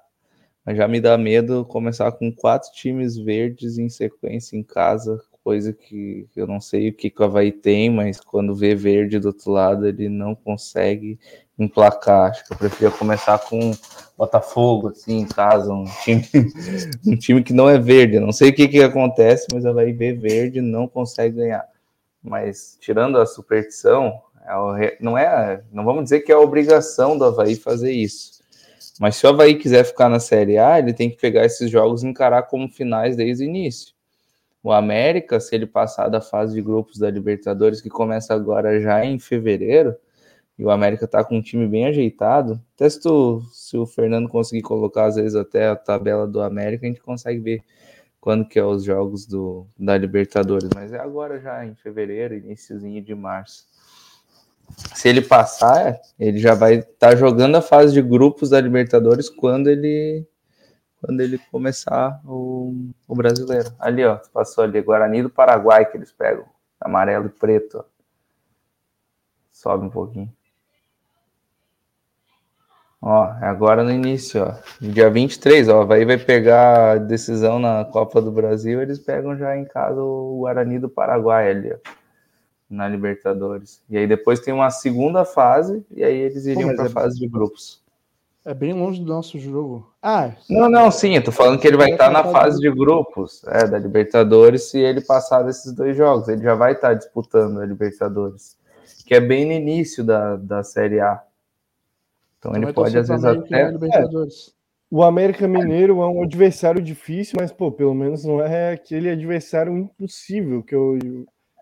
Mas 0.65 0.77
já 0.77 0.87
me 0.87 1.01
dá 1.01 1.17
medo 1.17 1.65
começar 1.65 2.13
com 2.13 2.31
quatro 2.31 2.71
times 2.73 3.17
verdes 3.17 3.79
em 3.79 3.89
sequência 3.89 4.55
em 4.55 4.63
casa, 4.63 5.19
coisa 5.43 5.73
que 5.73 6.29
eu 6.37 6.47
não 6.47 6.61
sei 6.61 6.91
o 6.91 6.93
que, 6.93 7.09
que 7.09 7.23
o 7.23 7.25
Havaí 7.25 7.51
tem, 7.51 7.89
mas 7.89 8.21
quando 8.21 8.55
vê 8.55 8.75
verde 8.75 9.19
do 9.19 9.29
outro 9.29 9.51
lado, 9.51 9.89
ele 9.89 10.11
não 10.11 10.35
consegue 10.35 11.19
emplacar. 11.59 12.31
Acho 12.31 12.47
que 12.47 12.53
eu 12.53 12.59
preferia 12.59 12.91
começar 12.91 13.39
com 13.39 13.73
Botafogo, 14.15 14.89
assim, 14.89 15.21
em 15.21 15.27
casa, 15.27 15.73
um 15.73 15.87
time, 16.05 16.23
um 17.07 17.17
time 17.17 17.43
que 17.43 17.55
não 17.55 17.67
é 17.67 17.79
verde. 17.79 18.21
Não 18.21 18.31
sei 18.31 18.51
o 18.51 18.55
que, 18.55 18.69
que 18.69 18.83
acontece, 18.83 19.47
mas 19.51 19.65
o 19.65 19.69
Havaí 19.69 19.95
vê 19.95 20.13
verde 20.13 20.61
não 20.61 20.87
consegue 20.87 21.37
ganhar. 21.37 21.65
Mas 22.23 22.77
tirando 22.79 23.17
a 23.17 23.25
superstição, 23.25 24.21
não 25.01 25.17
é, 25.17 25.63
não 25.73 25.85
vamos 25.85 26.05
dizer 26.05 26.21
que 26.21 26.33
é 26.33 26.35
a 26.35 26.41
obrigação 26.41 27.17
do 27.17 27.25
Havaí 27.25 27.57
fazer 27.57 27.93
isso. 27.93 28.39
Mas 29.01 29.17
se 29.17 29.27
o 29.27 29.31
Havaí 29.31 29.55
quiser 29.57 29.85
ficar 29.85 30.09
na 30.09 30.19
Série 30.19 30.59
A, 30.59 30.79
ele 30.79 30.93
tem 30.93 31.11
que 31.11 31.17
pegar 31.17 31.45
esses 31.45 31.71
jogos 31.71 32.03
e 32.03 32.07
encarar 32.07 32.43
como 32.43 32.69
finais 32.69 33.17
desde 33.17 33.45
o 33.45 33.47
início. 33.47 33.95
O 34.63 34.73
América, 34.73 35.39
se 35.39 35.55
ele 35.55 35.67
passar 35.67 36.09
da 36.09 36.21
fase 36.21 36.55
de 36.55 36.61
grupos 36.61 36.99
da 36.99 37.11
Libertadores, 37.11 37.81
que 37.81 37.89
começa 37.89 38.35
agora 38.35 38.81
já 38.81 39.05
em 39.05 39.19
fevereiro, 39.19 39.97
e 40.59 40.65
o 40.65 40.71
América 40.71 41.07
tá 41.07 41.23
com 41.23 41.37
um 41.37 41.43
time 41.43 41.67
bem 41.69 41.87
ajeitado, 41.87 42.61
até 42.75 42.91
se, 42.91 43.01
tu, 43.01 43.41
se 43.53 43.77
o 43.77 43.87
Fernando 43.87 44.29
conseguir 44.29 44.63
colocar, 44.63 45.07
às 45.07 45.15
vezes, 45.15 45.37
até 45.37 45.69
a 45.69 45.77
tabela 45.77 46.27
do 46.27 46.43
América, 46.43 46.85
a 46.85 46.89
gente 46.89 47.01
consegue 47.01 47.39
ver 47.39 47.63
quando 48.21 48.45
que 48.47 48.59
é 48.59 48.65
os 48.65 48.83
jogos 48.83 49.25
do, 49.25 49.67
da 49.79 49.97
Libertadores, 49.97 50.69
mas 50.75 50.93
é 50.93 50.99
agora 50.99 51.41
já 51.41 51.65
em 51.65 51.77
fevereiro, 51.77 52.35
iníciozinho 52.35 53.01
de 53.01 53.15
março. 53.15 53.65
Se 54.95 55.09
ele 55.09 55.23
passar, 55.23 55.99
ele 56.19 56.39
já 56.39 56.55
vai 56.55 56.75
estar 56.77 57.11
tá 57.11 57.17
jogando 57.17 57.57
a 57.57 57.63
fase 57.63 57.93
de 57.93 58.03
grupos 58.03 58.51
da 58.51 58.61
Libertadores 58.61 59.29
quando 59.29 59.69
ele 59.69 60.27
quando 61.01 61.21
ele 61.21 61.39
começar 61.51 62.21
o, 62.25 62.91
o 63.07 63.15
brasileiro. 63.15 63.73
Ali, 63.79 64.05
ó, 64.05 64.17
passou 64.33 64.65
ali, 64.65 64.81
Guarani 64.81 65.23
do 65.23 65.31
Paraguai 65.31 65.87
que 65.87 65.97
eles 65.97 66.11
pegam. 66.11 66.45
Amarelo 66.81 67.27
e 67.27 67.31
preto. 67.31 67.79
Ó. 67.79 67.85
Sobe 69.51 69.87
um 69.87 69.91
pouquinho. 69.91 70.33
Ó, 73.01 73.27
é 73.41 73.47
agora 73.47 73.85
no 73.85 73.93
início, 73.93 74.43
ó. 74.43 74.55
Dia 74.81 75.09
23, 75.09 75.69
ó. 75.69 75.85
Vai 75.85 76.05
vai 76.05 76.19
pegar 76.19 76.93
a 76.93 76.99
decisão 76.99 77.59
na 77.59 77.85
Copa 77.85 78.21
do 78.21 78.33
Brasil, 78.33 78.83
eles 78.83 78.99
pegam 78.99 79.37
já 79.37 79.57
em 79.57 79.65
casa 79.65 80.01
o 80.03 80.41
Guarani 80.41 80.81
do 80.81 80.89
Paraguai 80.89 81.49
ali, 81.51 81.73
ó. 81.73 81.98
Na 82.69 82.87
Libertadores. 82.87 83.83
E 83.89 83.97
aí 83.97 84.07
depois 84.07 84.41
tem 84.41 84.53
uma 84.53 84.71
segunda 84.71 85.25
fase, 85.25 85.85
e 85.91 86.05
aí 86.05 86.17
eles 86.17 86.45
iriam 86.47 86.75
para 86.75 86.85
a 86.85 86.89
é... 86.89 86.91
fase 86.91 87.19
de 87.19 87.27
grupos. 87.27 87.83
É 88.45 88.55
bem 88.55 88.73
longe 88.73 89.03
do 89.03 89.07
nosso 89.07 89.39
jogo. 89.39 89.93
Ah, 90.03 90.33
não, 90.49 90.71
não, 90.71 90.91
sim, 90.91 91.17
eu 91.17 91.23
tô 91.23 91.31
falando 91.31 91.61
que 91.61 91.69
ele 91.69 91.77
vai 91.77 91.91
estar 91.91 92.11
na 92.11 92.25
fase 92.25 92.59
de 92.59 92.71
grupos 92.71 93.43
é, 93.47 93.67
da 93.67 93.79
Libertadores 93.79 94.71
se 94.71 94.79
ele 94.79 95.03
passar 95.03 95.43
desses 95.43 95.73
dois 95.73 95.97
jogos. 95.97 96.29
Ele 96.29 96.43
já 96.43 96.55
vai 96.55 96.73
estar 96.73 96.95
disputando 96.95 97.61
a 97.61 97.67
Libertadores, 97.67 98.57
que 99.05 99.15
é 99.15 99.21
bem 99.21 99.45
no 99.45 99.53
início 99.53 100.03
da, 100.03 100.37
da 100.37 100.63
Série 100.63 100.99
A. 100.99 101.23
Então 102.39 102.55
ele 102.57 102.73
pode, 102.73 102.97
às 102.97 103.09
vezes, 103.09 103.25
até. 103.25 103.63
É, 103.63 103.73
o 104.91 105.03
América 105.03 105.47
Mineiro 105.47 106.01
é 106.01 106.07
um 106.07 106.23
adversário 106.23 106.81
difícil, 106.81 107.37
mas, 107.39 107.53
pô, 107.53 107.71
pelo 107.71 107.95
menos 107.95 108.25
não 108.25 108.41
é 108.41 108.73
aquele 108.73 109.11
adversário 109.11 109.77
impossível 109.77 110.63
que 110.63 110.75
eu. 110.75 110.99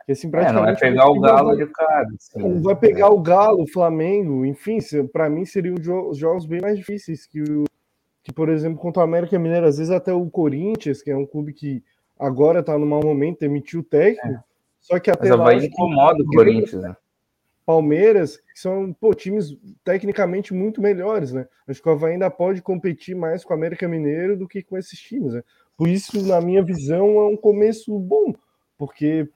Que, 0.07 0.13
assim, 0.13 0.31
é, 0.33 0.53
não 0.53 0.63
vai 0.63 0.77
pegar 0.77 1.11
o 1.11 1.21
Galo 1.21 1.57
de 1.57 1.67
cara. 1.67 2.07
Assim, 2.15 2.63
vai 2.63 2.77
pegar 2.77 3.07
é. 3.07 3.11
o 3.11 3.21
Galo, 3.21 3.65
o 3.65 3.69
Flamengo, 3.69 4.47
enfim, 4.47 4.79
para 5.13 5.29
mim 5.29 5.45
seriam 5.45 5.77
jo 5.81 6.15
jogos 6.15 6.47
bem 6.47 6.61
mais 6.61 6.79
difíceis 6.79 7.27
que 7.27 7.43
o. 7.43 7.65
Que, 8.23 8.33
por 8.33 8.49
exemplo, 8.49 8.79
contra 8.79 9.03
o 9.03 9.05
América 9.05 9.39
Mineiro, 9.39 9.67
às 9.67 9.79
vezes 9.79 9.93
até 9.93 10.13
o 10.13 10.29
Corinthians, 10.29 11.01
que 11.01 11.11
é 11.11 11.17
um 11.17 11.27
clube 11.27 11.53
que 11.53 11.83
agora 12.19 12.63
tá 12.63 12.77
no 12.77 12.87
mau 12.87 13.01
momento, 13.01 13.43
emitiu 13.43 13.81
o 13.81 13.85
técnico. 13.85 14.27
É. 14.27 14.43
Só 14.81 14.99
que 14.99 15.11
até 15.11 15.29
Mas 15.31 15.39
lá. 15.39 15.55
Incomoda 15.55 16.23
o 16.23 16.27
Corinthians, 16.27 16.83
né? 16.83 16.97
Palmeiras, 17.65 18.37
que 18.37 18.61
são 18.61 18.93
pô, 18.93 19.13
times 19.13 19.57
tecnicamente 19.83 20.55
muito 20.55 20.81
melhores, 20.81 21.33
né? 21.33 21.49
Acho 21.67 21.83
que 21.83 21.89
o 21.89 21.93
Havaí 21.93 22.13
ainda 22.13 22.31
pode 22.31 22.63
competir 22.63 23.17
mais 23.17 23.45
com 23.45 23.53
o 23.53 23.57
América 23.57 23.89
Mineiro 23.89 24.37
do 24.37 24.47
que 24.47 24.63
com 24.63 24.79
esses 24.79 24.99
times, 25.01 25.33
né? 25.35 25.43
Por 25.77 25.89
isso, 25.89 26.25
na 26.25 26.41
minha 26.41 26.63
visão, 26.63 27.19
é 27.19 27.27
um 27.27 27.37
começo 27.37 27.99
bom, 27.99 28.33
porque, 28.79 29.29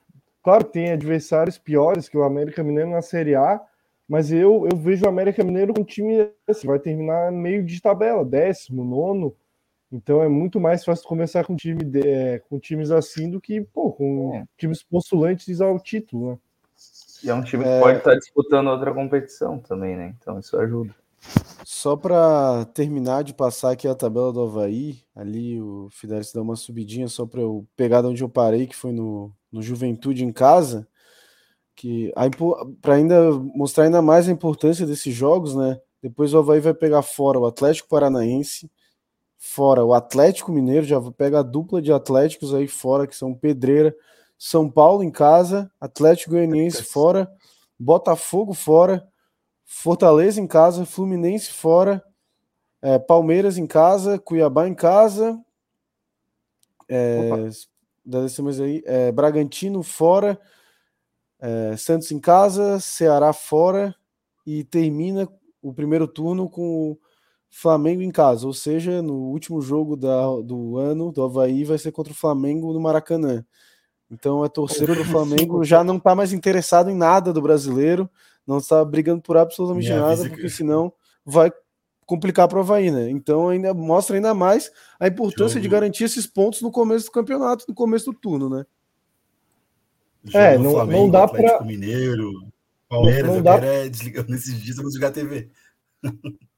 claro, 0.43 0.63
tem 0.63 0.91
adversários 0.91 1.57
piores 1.57 2.09
que 2.09 2.17
o 2.17 2.23
América 2.23 2.63
Mineiro 2.63 2.89
na 2.89 3.01
Série 3.01 3.35
A, 3.35 3.61
mas 4.07 4.31
eu, 4.31 4.67
eu 4.69 4.77
vejo 4.77 5.05
o 5.05 5.09
América 5.09 5.43
Mineiro 5.43 5.73
com 5.73 5.81
um 5.81 5.85
time 5.85 6.29
assim, 6.47 6.67
vai 6.67 6.79
terminar 6.79 7.31
meio 7.31 7.63
de 7.63 7.81
tabela, 7.81 8.25
décimo, 8.25 8.83
nono, 8.83 9.35
então 9.91 10.23
é 10.23 10.29
muito 10.29 10.59
mais 10.59 10.85
fácil 10.85 11.05
começar 11.07 11.43
com, 11.43 11.55
time 11.55 11.83
de, 11.83 12.07
é, 12.07 12.39
com 12.39 12.57
times 12.59 12.91
assim 12.91 13.29
do 13.29 13.41
que 13.41 13.59
pô, 13.61 13.91
com 13.91 14.33
é. 14.35 14.45
times 14.57 14.81
postulantes 14.81 15.59
ao 15.59 15.77
título, 15.79 16.31
né? 16.31 16.37
E 17.23 17.29
é 17.29 17.33
um 17.33 17.43
time 17.43 17.63
que 17.63 17.69
é... 17.69 17.79
pode 17.79 17.97
estar 17.97 18.15
disputando 18.15 18.67
outra 18.67 18.93
competição 18.93 19.59
também, 19.59 19.95
né? 19.95 20.15
Então 20.19 20.39
isso 20.39 20.57
ajuda. 20.57 20.95
Só 21.63 21.95
para 21.95 22.65
terminar 22.73 23.23
de 23.23 23.33
passar 23.33 23.71
aqui 23.71 23.87
a 23.87 23.93
tabela 23.93 24.33
do 24.33 24.41
Havaí, 24.41 24.99
ali 25.15 25.61
o 25.61 25.87
Fidelis 25.91 26.31
dá 26.31 26.41
uma 26.41 26.55
subidinha 26.55 27.07
só 27.07 27.27
para 27.27 27.41
eu 27.41 27.67
pegar 27.75 28.01
de 28.01 28.07
onde 28.07 28.23
eu 28.23 28.29
parei, 28.29 28.65
que 28.65 28.75
foi 28.75 28.91
no, 28.91 29.31
no 29.51 29.61
Juventude 29.61 30.23
em 30.23 30.31
casa, 30.31 30.87
que 31.75 32.13
para 32.81 32.95
ainda 32.95 33.31
mostrar 33.31 33.85
ainda 33.85 34.01
mais 34.01 34.27
a 34.27 34.31
importância 34.31 34.85
desses 34.85 35.13
jogos, 35.13 35.55
né? 35.55 35.79
Depois 36.01 36.33
o 36.33 36.39
Havaí 36.39 36.59
vai 36.59 36.73
pegar 36.73 37.01
fora 37.01 37.39
o 37.39 37.45
Atlético 37.45 37.89
Paranaense, 37.89 38.71
fora 39.37 39.83
o 39.83 39.93
Atlético 39.93 40.51
Mineiro, 40.51 40.85
já 40.85 40.99
pega 41.11 41.39
a 41.39 41.43
dupla 41.43 41.81
de 41.81 41.91
Atléticos 41.91 42.53
aí 42.53 42.67
fora, 42.67 43.07
que 43.07 43.15
são 43.15 43.33
Pedreira, 43.33 43.95
são 44.37 44.69
Paulo 44.69 45.03
em 45.03 45.11
casa, 45.11 45.71
Atlético 45.79 46.31
Goianiense 46.31 46.83
fora, 46.83 47.31
Botafogo 47.77 48.53
fora, 48.53 49.07
Fortaleza 49.63 50.41
em 50.41 50.47
casa, 50.47 50.85
Fluminense 50.85 51.51
fora, 51.51 52.03
é, 52.81 52.99
Palmeiras 52.99 53.57
em 53.57 53.65
casa, 53.65 54.19
Cuiabá 54.19 54.67
em 54.67 54.73
casa, 54.73 55.39
é, 56.89 57.49
aí, 58.61 58.83
é, 58.85 59.11
Bragantino 59.11 59.83
fora, 59.83 60.39
é, 61.39 61.75
Santos 61.77 62.11
em 62.11 62.19
casa, 62.19 62.79
Ceará 62.79 63.33
fora 63.33 63.95
e 64.45 64.63
termina 64.63 65.27
o 65.61 65.73
primeiro 65.73 66.07
turno 66.07 66.49
com 66.49 66.91
o 66.91 66.99
Flamengo 67.49 68.01
em 68.01 68.11
casa, 68.11 68.47
ou 68.47 68.53
seja, 68.53 69.01
no 69.01 69.13
último 69.13 69.61
jogo 69.61 69.95
da, 69.97 70.25
do 70.43 70.77
ano 70.77 71.11
do 71.11 71.23
Havaí 71.23 71.63
vai 71.63 71.77
ser 71.77 71.91
contra 71.91 72.13
o 72.13 72.15
Flamengo 72.15 72.73
no 72.73 72.79
Maracanã. 72.79 73.45
Então 74.09 74.43
é 74.43 74.49
torcer 74.49 74.87
para 74.87 75.01
o 75.01 75.05
Flamengo 75.05 75.63
já 75.63 75.83
não 75.83 75.97
está 75.97 76.15
mais 76.15 76.33
interessado 76.33 76.89
em 76.89 76.95
nada 76.95 77.31
do 77.31 77.41
brasileiro, 77.41 78.09
não 78.45 78.57
está 78.57 78.83
brigando 78.83 79.21
por 79.21 79.37
absolutamente 79.37 79.89
nada, 79.89 80.27
porque 80.29 80.49
senão 80.49 80.91
vai 81.25 81.51
complicar 82.05 82.47
para 82.47 82.57
o 82.57 82.61
Havaí, 82.61 82.91
né? 82.91 83.09
Então 83.09 83.49
ainda 83.49 83.73
mostra 83.73 84.15
ainda 84.15 84.33
mais 84.33 84.71
a 84.99 85.07
importância 85.07 85.55
Jogo. 85.55 85.61
de 85.61 85.69
garantir 85.69 86.03
esses 86.03 86.27
pontos 86.27 86.61
no 86.61 86.71
começo 86.71 87.05
do 87.05 87.11
campeonato, 87.11 87.65
no 87.67 87.75
começo 87.75 88.11
do 88.11 88.17
turno, 88.17 88.49
né? 88.49 88.65
é, 90.33 90.57
não, 90.57 90.71
Flamengo, 90.71 90.99
não 90.99 91.09
dá 91.09 91.27
para 91.27 91.61
Mineiro, 91.63 92.45
Palmeiras, 92.87 93.27
não, 93.27 93.35
não 93.35 93.43
dá... 93.43 93.55
é 93.57 93.89
desligando 93.89 94.29
nesses 94.29 94.61
dias, 94.61 94.75
vamos 94.75 94.93
jogar 94.93 95.11
TV. 95.11 95.49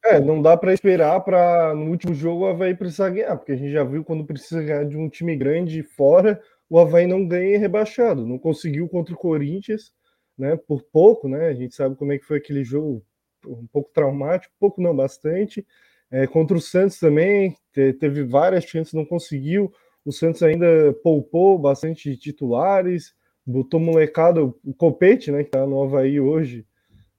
É, 0.05 0.19
não 0.19 0.41
dá 0.41 0.57
para 0.57 0.73
esperar 0.73 1.19
para 1.21 1.73
no 1.73 1.89
último 1.89 2.13
jogo 2.13 2.43
o 2.43 2.47
Havaí 2.47 2.75
precisar 2.75 3.09
ganhar, 3.09 3.37
porque 3.37 3.53
a 3.53 3.55
gente 3.55 3.71
já 3.71 3.83
viu 3.83 4.03
quando 4.03 4.25
precisa 4.25 4.61
ganhar 4.61 4.85
de 4.85 4.97
um 4.97 5.07
time 5.07 5.35
grande 5.35 5.81
fora, 5.81 6.41
o 6.69 6.79
Havaí 6.79 7.07
não 7.07 7.25
ganha 7.25 7.57
rebaixado, 7.59 8.25
não 8.25 8.37
conseguiu 8.37 8.89
contra 8.89 9.13
o 9.13 9.17
Corinthians, 9.17 9.93
né? 10.37 10.57
Por 10.57 10.81
pouco, 10.83 11.27
né? 11.27 11.47
A 11.47 11.53
gente 11.53 11.75
sabe 11.75 11.95
como 11.95 12.11
é 12.11 12.17
que 12.17 12.25
foi 12.25 12.37
aquele 12.37 12.63
jogo, 12.63 13.01
um 13.45 13.67
pouco 13.71 13.91
traumático, 13.93 14.53
pouco 14.59 14.81
não, 14.81 14.95
bastante. 14.95 15.65
É, 16.11 16.27
contra 16.27 16.55
o 16.55 16.61
Santos 16.61 16.99
também, 16.99 17.55
teve 17.73 18.23
várias 18.23 18.65
chances, 18.65 18.93
não 18.93 19.05
conseguiu. 19.05 19.73
O 20.05 20.11
Santos 20.11 20.43
ainda 20.43 20.93
poupou 21.03 21.57
bastante 21.57 22.15
titulares, 22.17 23.13
botou 23.45 23.79
molecada, 23.79 24.43
o 24.43 24.73
Copete, 24.77 25.31
né, 25.31 25.43
que 25.43 25.51
tá 25.51 25.65
no 25.65 25.81
Havaí 25.81 26.19
hoje, 26.19 26.65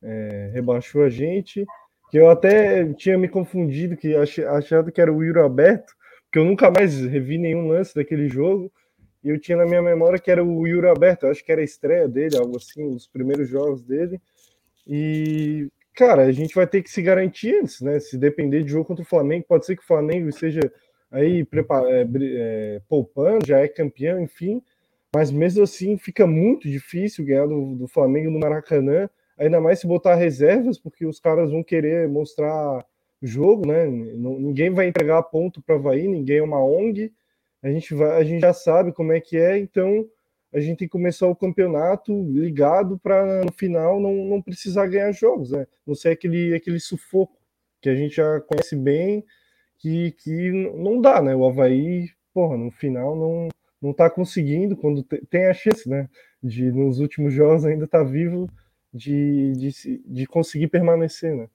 é, 0.02 0.50
rebaixou 0.52 1.02
a 1.02 1.08
gente. 1.08 1.66
Que 2.10 2.18
eu 2.18 2.30
até 2.30 2.84
tinha 2.92 3.18
me 3.18 3.28
confundido, 3.28 3.96
que 3.96 4.14
achado 4.14 4.92
que 4.92 5.00
era 5.00 5.12
o 5.12 5.24
Yuri 5.24 5.40
Alberto, 5.40 5.92
porque 6.24 6.38
eu 6.38 6.44
nunca 6.44 6.70
mais 6.70 7.00
revi 7.00 7.38
nenhum 7.38 7.68
lance 7.68 7.94
daquele 7.94 8.28
jogo, 8.28 8.70
e 9.24 9.30
eu 9.30 9.40
tinha 9.40 9.56
na 9.56 9.64
minha 9.64 9.82
memória 9.82 10.18
que 10.18 10.30
era 10.30 10.44
o 10.44 10.66
Yuri 10.66 10.86
Alberto, 10.86 11.26
eu 11.26 11.30
acho 11.30 11.44
que 11.44 11.50
era 11.50 11.62
a 11.62 11.64
estreia 11.64 12.06
dele, 12.06 12.36
algo 12.36 12.56
assim, 12.56 12.84
os 12.94 13.08
primeiros 13.08 13.48
jogos 13.48 13.82
dele, 13.82 14.20
e, 14.86 15.68
cara, 15.94 16.22
a 16.22 16.32
gente 16.32 16.54
vai 16.54 16.66
ter 16.66 16.82
que 16.82 16.90
se 16.90 17.00
garantir 17.00 17.54
antes, 17.54 17.80
né, 17.80 18.00
se 18.00 18.18
depender 18.18 18.62
de 18.62 18.70
jogo 18.70 18.84
contra 18.84 19.02
o 19.02 19.08
Flamengo, 19.08 19.46
pode 19.48 19.64
ser 19.64 19.76
que 19.76 19.82
o 19.82 19.86
Flamengo 19.86 20.28
esteja 20.28 20.60
aí 21.10 21.46
é, 21.88 22.06
é, 22.20 22.80
poupando, 22.88 23.46
já 23.46 23.60
é 23.60 23.68
campeão, 23.68 24.20
enfim, 24.20 24.62
mas 25.14 25.30
mesmo 25.30 25.62
assim 25.62 25.96
fica 25.96 26.26
muito 26.26 26.68
difícil 26.68 27.24
ganhar 27.24 27.46
do, 27.46 27.76
do 27.76 27.86
Flamengo 27.86 28.30
no 28.30 28.40
Maracanã, 28.40 29.08
ainda 29.38 29.60
mais 29.60 29.78
se 29.78 29.86
botar 29.86 30.16
reservas, 30.16 30.78
porque 30.78 31.06
os 31.06 31.20
caras 31.20 31.50
vão 31.50 31.62
querer 31.62 32.08
mostrar 32.08 32.84
jogo, 33.22 33.66
né? 33.66 33.86
Ninguém 33.86 34.70
vai 34.70 34.88
entregar 34.88 35.22
ponto 35.22 35.62
para 35.62 35.76
Havaí, 35.76 36.06
ninguém 36.08 36.38
é 36.38 36.42
uma 36.42 36.62
ONG. 36.62 37.12
A 37.62 37.70
gente, 37.70 37.94
vai, 37.94 38.18
a 38.18 38.24
gente 38.24 38.40
já 38.40 38.52
sabe 38.52 38.92
como 38.92 39.12
é 39.12 39.20
que 39.20 39.36
é, 39.36 39.56
então 39.58 40.06
a 40.54 40.60
gente 40.60 40.78
tem 40.78 40.88
que 40.88 40.92
começar 40.92 41.26
o 41.26 41.34
campeonato 41.34 42.12
ligado 42.30 42.96
para 42.96 43.44
no 43.44 43.52
final 43.52 44.00
não, 44.00 44.14
não 44.24 44.40
precisar 44.40 44.86
ganhar 44.86 45.10
jogos, 45.10 45.50
né? 45.50 45.66
Não 45.84 45.96
ser 45.96 46.10
aquele, 46.10 46.54
aquele 46.54 46.78
sufoco 46.78 47.36
que 47.80 47.88
a 47.88 47.94
gente 47.96 48.14
já 48.14 48.40
conhece 48.40 48.76
bem, 48.76 49.24
que, 49.78 50.12
que 50.12 50.52
não 50.52 51.00
dá, 51.00 51.20
né? 51.20 51.34
O 51.34 51.44
Havaí, 51.44 52.08
porra, 52.32 52.56
no 52.56 52.70
final 52.70 53.16
não, 53.16 53.48
não 53.82 53.92
tá 53.92 54.08
conseguindo, 54.08 54.76
quando 54.76 55.02
tem 55.02 55.46
a 55.46 55.52
chance, 55.52 55.88
né? 55.88 56.08
De 56.40 56.70
nos 56.70 57.00
últimos 57.00 57.34
jogos 57.34 57.64
ainda 57.64 57.88
tá 57.88 58.04
vivo 58.04 58.48
de, 58.92 59.52
de, 59.54 60.02
de 60.06 60.26
conseguir 60.26 60.68
permanecer, 60.68 61.34
né? 61.34 61.48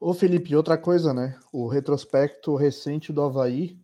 Ô 0.00 0.12
Felipe, 0.12 0.56
outra 0.56 0.76
coisa, 0.76 1.14
né? 1.14 1.38
O 1.52 1.68
retrospecto 1.68 2.56
recente 2.56 3.12
do 3.12 3.22
Havaí, 3.22 3.78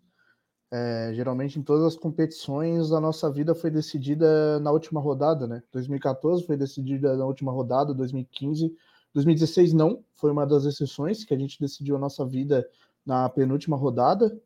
é, 0.75 1.15
geralmente 1.15 1.57
em 1.57 1.63
todas 1.63 1.85
as 1.85 1.97
competições, 1.97 2.91
a 2.91 3.01
nossa 3.01 3.31
vida 3.31 3.55
foi 3.55 3.71
decidida 3.71 4.59
na 4.59 4.73
última 4.73 5.01
rodada, 5.01 5.47
né? 5.47 5.63
2014 5.71 6.45
foi 6.45 6.57
decidida 6.57 7.17
na 7.17 7.25
última 7.25 7.53
rodada, 7.53 7.95
2015, 7.95 8.75
2016 9.15 9.73
não, 9.73 10.03
foi 10.15 10.33
uma 10.33 10.45
das 10.45 10.65
exceções 10.65 11.25
que 11.25 11.33
a 11.33 11.39
gente 11.39 11.61
decidiu 11.61 11.95
a 11.95 11.99
nossa 12.01 12.27
vida 12.27 12.69
na 13.07 13.29
penúltima 13.29 13.77
rodada. 13.77 14.37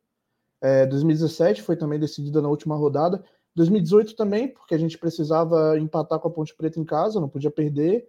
É, 0.61 0.85
2017 0.85 1.63
foi 1.63 1.77
também 1.77 1.99
decidida 1.99 2.43
na 2.43 2.49
última 2.51 2.77
rodada. 2.77 3.25
2018 3.55 4.15
também, 4.15 4.49
porque 4.49 4.75
a 4.75 4.79
gente 4.79 4.99
precisava 4.99 5.79
empatar 5.79 6.21
com 6.21 6.29
a 6.29 6.31
Ponte 6.31 6.55
Preta 6.55 6.79
em 6.79 6.85
casa, 6.85 7.19
não 7.19 7.29
podia 7.31 7.51
perder. 7.51 8.07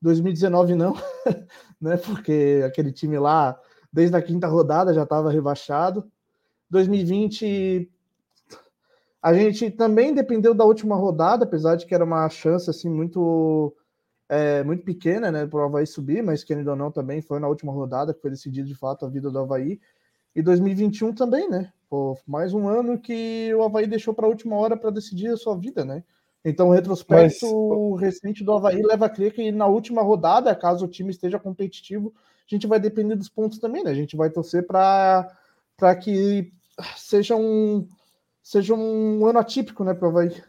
2019 0.00 0.74
não, 0.74 0.94
né? 1.78 1.98
Porque 1.98 2.62
aquele 2.64 2.90
time 2.90 3.18
lá, 3.18 3.60
desde 3.92 4.16
a 4.16 4.22
quinta 4.22 4.46
rodada, 4.46 4.94
já 4.94 5.02
estava 5.02 5.30
rebaixado. 5.30 6.10
2020 6.70 7.90
a 9.22 9.34
gente 9.34 9.70
também 9.70 10.14
dependeu 10.14 10.54
da 10.54 10.64
última 10.64 10.96
rodada, 10.96 11.44
apesar 11.44 11.76
de 11.76 11.84
que 11.84 11.94
era 11.94 12.04
uma 12.04 12.28
chance 12.30 12.70
assim 12.70 12.88
muito 12.88 13.74
é, 14.28 14.62
muito 14.62 14.84
pequena, 14.84 15.30
né, 15.30 15.46
para 15.46 15.58
o 15.58 15.62
Havaí 15.62 15.86
subir, 15.86 16.22
mas 16.22 16.44
querendo 16.44 16.68
ou 16.68 16.76
não 16.76 16.90
também 16.90 17.20
foi 17.20 17.40
na 17.40 17.48
última 17.48 17.72
rodada 17.72 18.14
que 18.14 18.20
foi 18.20 18.30
decidido 18.30 18.68
de 18.68 18.74
fato 18.74 19.04
a 19.04 19.08
vida 19.08 19.30
do 19.30 19.38
Havaí. 19.38 19.80
E 20.34 20.40
2021 20.40 21.12
também, 21.12 21.50
né? 21.50 21.72
Pô, 21.88 22.16
mais 22.24 22.54
um 22.54 22.68
ano 22.68 22.96
que 22.96 23.52
o 23.52 23.64
Havaí 23.64 23.88
deixou 23.88 24.14
para 24.14 24.26
a 24.26 24.28
última 24.28 24.54
hora 24.56 24.76
para 24.76 24.90
decidir 24.90 25.28
a 25.28 25.36
sua 25.36 25.56
vida, 25.56 25.84
né? 25.84 26.04
Então, 26.44 26.68
o 26.68 26.72
retrospecto 26.72 27.90
Mas... 27.90 28.00
recente 28.00 28.44
do 28.44 28.52
Havaí 28.52 28.80
leva 28.80 29.06
a 29.06 29.10
crer 29.10 29.32
que 29.32 29.50
na 29.50 29.66
última 29.66 30.00
rodada, 30.00 30.54
caso 30.54 30.84
o 30.84 30.88
time 30.88 31.10
esteja 31.10 31.38
competitivo, 31.38 32.14
a 32.16 32.54
gente 32.54 32.66
vai 32.68 32.78
depender 32.78 33.16
dos 33.16 33.28
pontos 33.28 33.58
também, 33.58 33.82
né? 33.82 33.90
A 33.90 33.94
gente 33.94 34.16
vai 34.16 34.30
torcer 34.30 34.64
para 34.64 35.26
que 36.00 36.52
seja 36.96 37.36
um, 37.36 37.86
seja 38.42 38.74
um 38.74 39.26
ano 39.26 39.38
atípico, 39.38 39.84
né, 39.84 39.94
para 39.94 40.08
o 40.08 40.10
Havaí. 40.10 40.42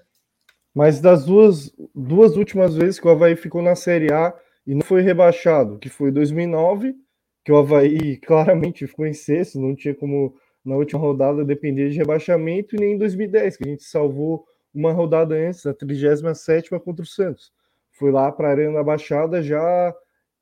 Mas 0.74 1.02
das 1.02 1.26
duas, 1.26 1.74
duas 1.94 2.38
últimas 2.38 2.76
vezes 2.76 3.00
que 3.00 3.08
o 3.08 3.12
Havaí 3.12 3.36
ficou 3.36 3.62
na 3.62 3.76
Série 3.76 4.12
A 4.12 4.34
e 4.66 4.74
não 4.74 4.82
foi 4.82 5.02
rebaixado, 5.02 5.78
que 5.78 5.90
foi 5.90 6.12
2009, 6.12 6.96
que 7.44 7.52
o 7.52 7.58
Havaí 7.58 8.18
claramente 8.24 8.88
ficou 8.88 9.06
em 9.06 9.14
sexto, 9.14 9.60
não 9.60 9.76
tinha 9.76 9.94
como 9.94 10.36
na 10.64 10.76
última 10.76 11.00
rodada 11.00 11.44
depender 11.44 11.90
de 11.90 11.98
rebaixamento, 11.98 12.76
e 12.76 12.80
nem 12.80 12.94
em 12.94 12.98
2010, 12.98 13.58
que 13.58 13.68
a 13.68 13.72
gente 13.72 13.84
salvou 13.84 14.46
uma 14.74 14.94
rodada 14.94 15.36
antes, 15.36 15.66
a 15.66 15.74
37 15.74 16.70
contra 16.80 17.04
o 17.04 17.08
Santos. 17.08 17.52
Foi 17.92 18.12
lá 18.12 18.32
para 18.32 18.48
a 18.48 18.52
Arena 18.52 18.74
da 18.76 18.84
Baixada 18.84 19.42
já 19.42 19.94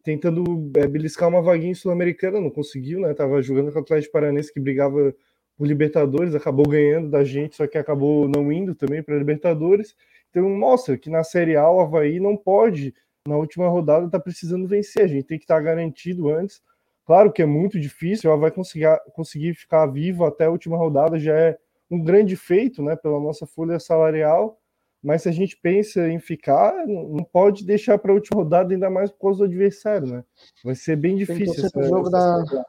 tentando 0.03 0.72
é, 0.76 0.88
beliscar 0.88 1.30
uma 1.30 1.41
vaguinha 1.41 1.76
sul-americana, 1.76 2.40
não 2.40 2.49
conseguiu, 2.49 2.99
né? 3.02 3.14
Tava 3.14 3.41
jogando 3.41 3.72
com 3.72 3.80
o 3.80 3.82
Atlético 3.82 4.14
Paranense 4.14 4.53
que 4.53 4.60
brigava 4.60 5.14
por 5.60 5.68
Libertadores, 5.68 6.34
acabou 6.34 6.68
ganhando 6.68 7.11
da 7.11 7.23
gente, 7.23 7.56
só 7.56 7.68
que 7.68 7.77
acabou 7.77 8.27
não 8.27 8.52
indo 8.52 8.73
também 8.73 9.03
para 9.03 9.15
Libertadores. 9.15 9.95
Então 10.31 10.49
mostra 10.49 10.98
que 10.98 11.11
na 11.11 11.23
Série 11.23 11.56
A 11.56 11.69
o 11.69 11.80
Havaí 11.80 12.19
não 12.19 12.36
pode, 12.36 12.95
na 13.27 13.38
última 13.38 13.68
rodada, 13.68 14.10
tá 14.10 14.19
precisando 14.19 14.68
vencer. 14.68 15.03
A 15.03 15.07
gente 15.07 15.26
tem 15.26 15.38
que 15.38 15.44
estar 15.44 15.57
tá 15.57 15.61
garantido 15.61 16.30
antes 16.30 16.64
Claro 17.10 17.31
que 17.31 17.41
é 17.41 17.45
muito 17.48 17.80
difícil, 17.80 18.30
ela 18.30 18.40
vai 18.40 18.52
conseguir, 18.52 18.86
conseguir 19.14 19.56
ficar 19.56 19.88
vivo 19.88 20.26
até 20.26 20.45
a 20.45 20.52
última 20.52 20.77
rodada, 20.77 21.18
já 21.18 21.36
é 21.36 21.57
um 21.90 21.99
grande 21.99 22.36
feito 22.36 22.84
né, 22.84 22.95
pela 22.95 23.19
nossa 23.19 23.48
folha 23.48 23.80
salarial, 23.80 24.60
mas 25.02 25.23
se 25.23 25.30
a 25.30 25.31
gente 25.31 25.57
pensa 25.57 26.07
em 26.07 26.19
ficar, 26.19 26.86
não 26.86 27.23
pode 27.23 27.65
deixar 27.65 27.98
para 27.98 28.11
a 28.11 28.14
última 28.14 28.44
rodada, 28.44 28.76
ainda 28.76 28.91
mais 28.91 29.10
por 29.10 29.22
causa 29.22 29.40
do 29.40 29.45
adversário, 29.45 30.06
né? 30.06 30.23
Vai 30.64 30.76
ser 30.76 30.98
bem 30.98 31.15
difícil. 31.15 31.45
Tem 31.48 31.56
que 31.56 31.72
torcer 31.72 31.90
para 31.90 32.10
da... 32.11 32.65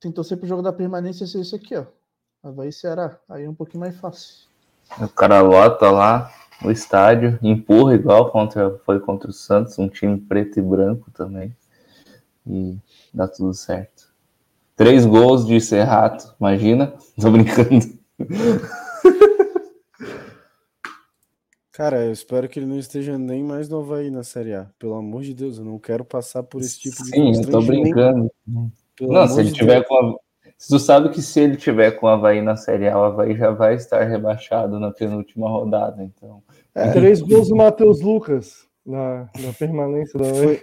Tem 0.00 0.10
que 0.10 0.16
torcer 0.16 0.38
pro 0.38 0.46
jogo 0.46 0.62
da 0.62 0.72
permanência 0.72 1.26
ser 1.26 1.40
esse 1.40 1.54
aqui, 1.54 1.76
ó. 1.76 1.84
Havaí 2.42 2.72
Ceará. 2.72 3.18
Aí 3.28 3.44
é 3.44 3.50
um 3.50 3.54
pouquinho 3.54 3.80
mais 3.80 3.96
fácil. 3.96 4.46
O 5.00 5.08
cara 5.08 5.40
lota 5.40 5.90
lá 5.90 6.32
no 6.62 6.70
estádio, 6.70 7.38
empurra 7.42 7.94
igual 7.94 8.30
contra, 8.30 8.78
foi 8.84 9.00
contra 9.00 9.30
o 9.30 9.32
Santos, 9.32 9.78
um 9.78 9.88
time 9.88 10.18
preto 10.18 10.58
e 10.58 10.62
branco 10.62 11.10
também. 11.10 11.54
E 12.46 12.78
dá 13.12 13.28
tudo 13.28 13.52
certo. 13.54 14.08
Três 14.76 15.04
gols 15.04 15.44
de 15.44 15.60
Serrato, 15.60 16.34
imagina? 16.40 16.94
Tô 17.20 17.30
brincando. 17.30 17.98
Cara, 21.72 22.04
eu 22.04 22.12
espero 22.12 22.48
que 22.48 22.58
ele 22.58 22.66
não 22.66 22.78
esteja 22.78 23.18
nem 23.18 23.42
mais 23.42 23.68
no 23.68 23.78
Havaí 23.80 24.10
na 24.10 24.24
Série 24.24 24.54
A. 24.54 24.66
Pelo 24.78 24.94
amor 24.94 25.22
de 25.22 25.34
Deus, 25.34 25.58
eu 25.58 25.64
não 25.64 25.78
quero 25.78 26.04
passar 26.04 26.42
por 26.42 26.60
esse 26.60 26.78
tipo 26.78 26.96
de 27.04 27.10
Sim, 27.10 27.32
eu 27.34 27.50
tô 27.50 27.60
brincando. 27.60 28.32
Pelo 28.98 29.12
não, 29.12 29.26
se 29.28 29.40
ele 29.40 29.50
de 29.50 29.54
tiver 29.54 29.76
Deus. 29.76 29.86
com 29.86 29.94
a... 29.96 30.14
Se 30.56 30.68
tu 30.68 30.78
sabe 30.78 31.10
que 31.10 31.22
se 31.22 31.40
ele 31.40 31.56
tiver 31.56 31.92
com 31.92 32.06
o 32.06 32.08
Havaí 32.08 32.42
na 32.42 32.56
Série 32.56 32.88
A, 32.88 32.98
o 32.98 33.04
Havaí 33.04 33.36
já 33.36 33.50
vai 33.50 33.74
estar 33.74 34.02
rebaixado 34.02 34.80
na 34.80 34.90
penúltima 34.90 35.48
rodada, 35.48 36.02
então... 36.02 36.42
É, 36.74 36.90
três 36.90 37.20
gols 37.20 37.48
do 37.48 37.56
Matheus 37.56 38.00
Lucas 38.00 38.66
na, 38.84 39.28
na 39.38 39.52
permanência 39.56 40.18
da 40.18 40.28
Havaí. 40.28 40.62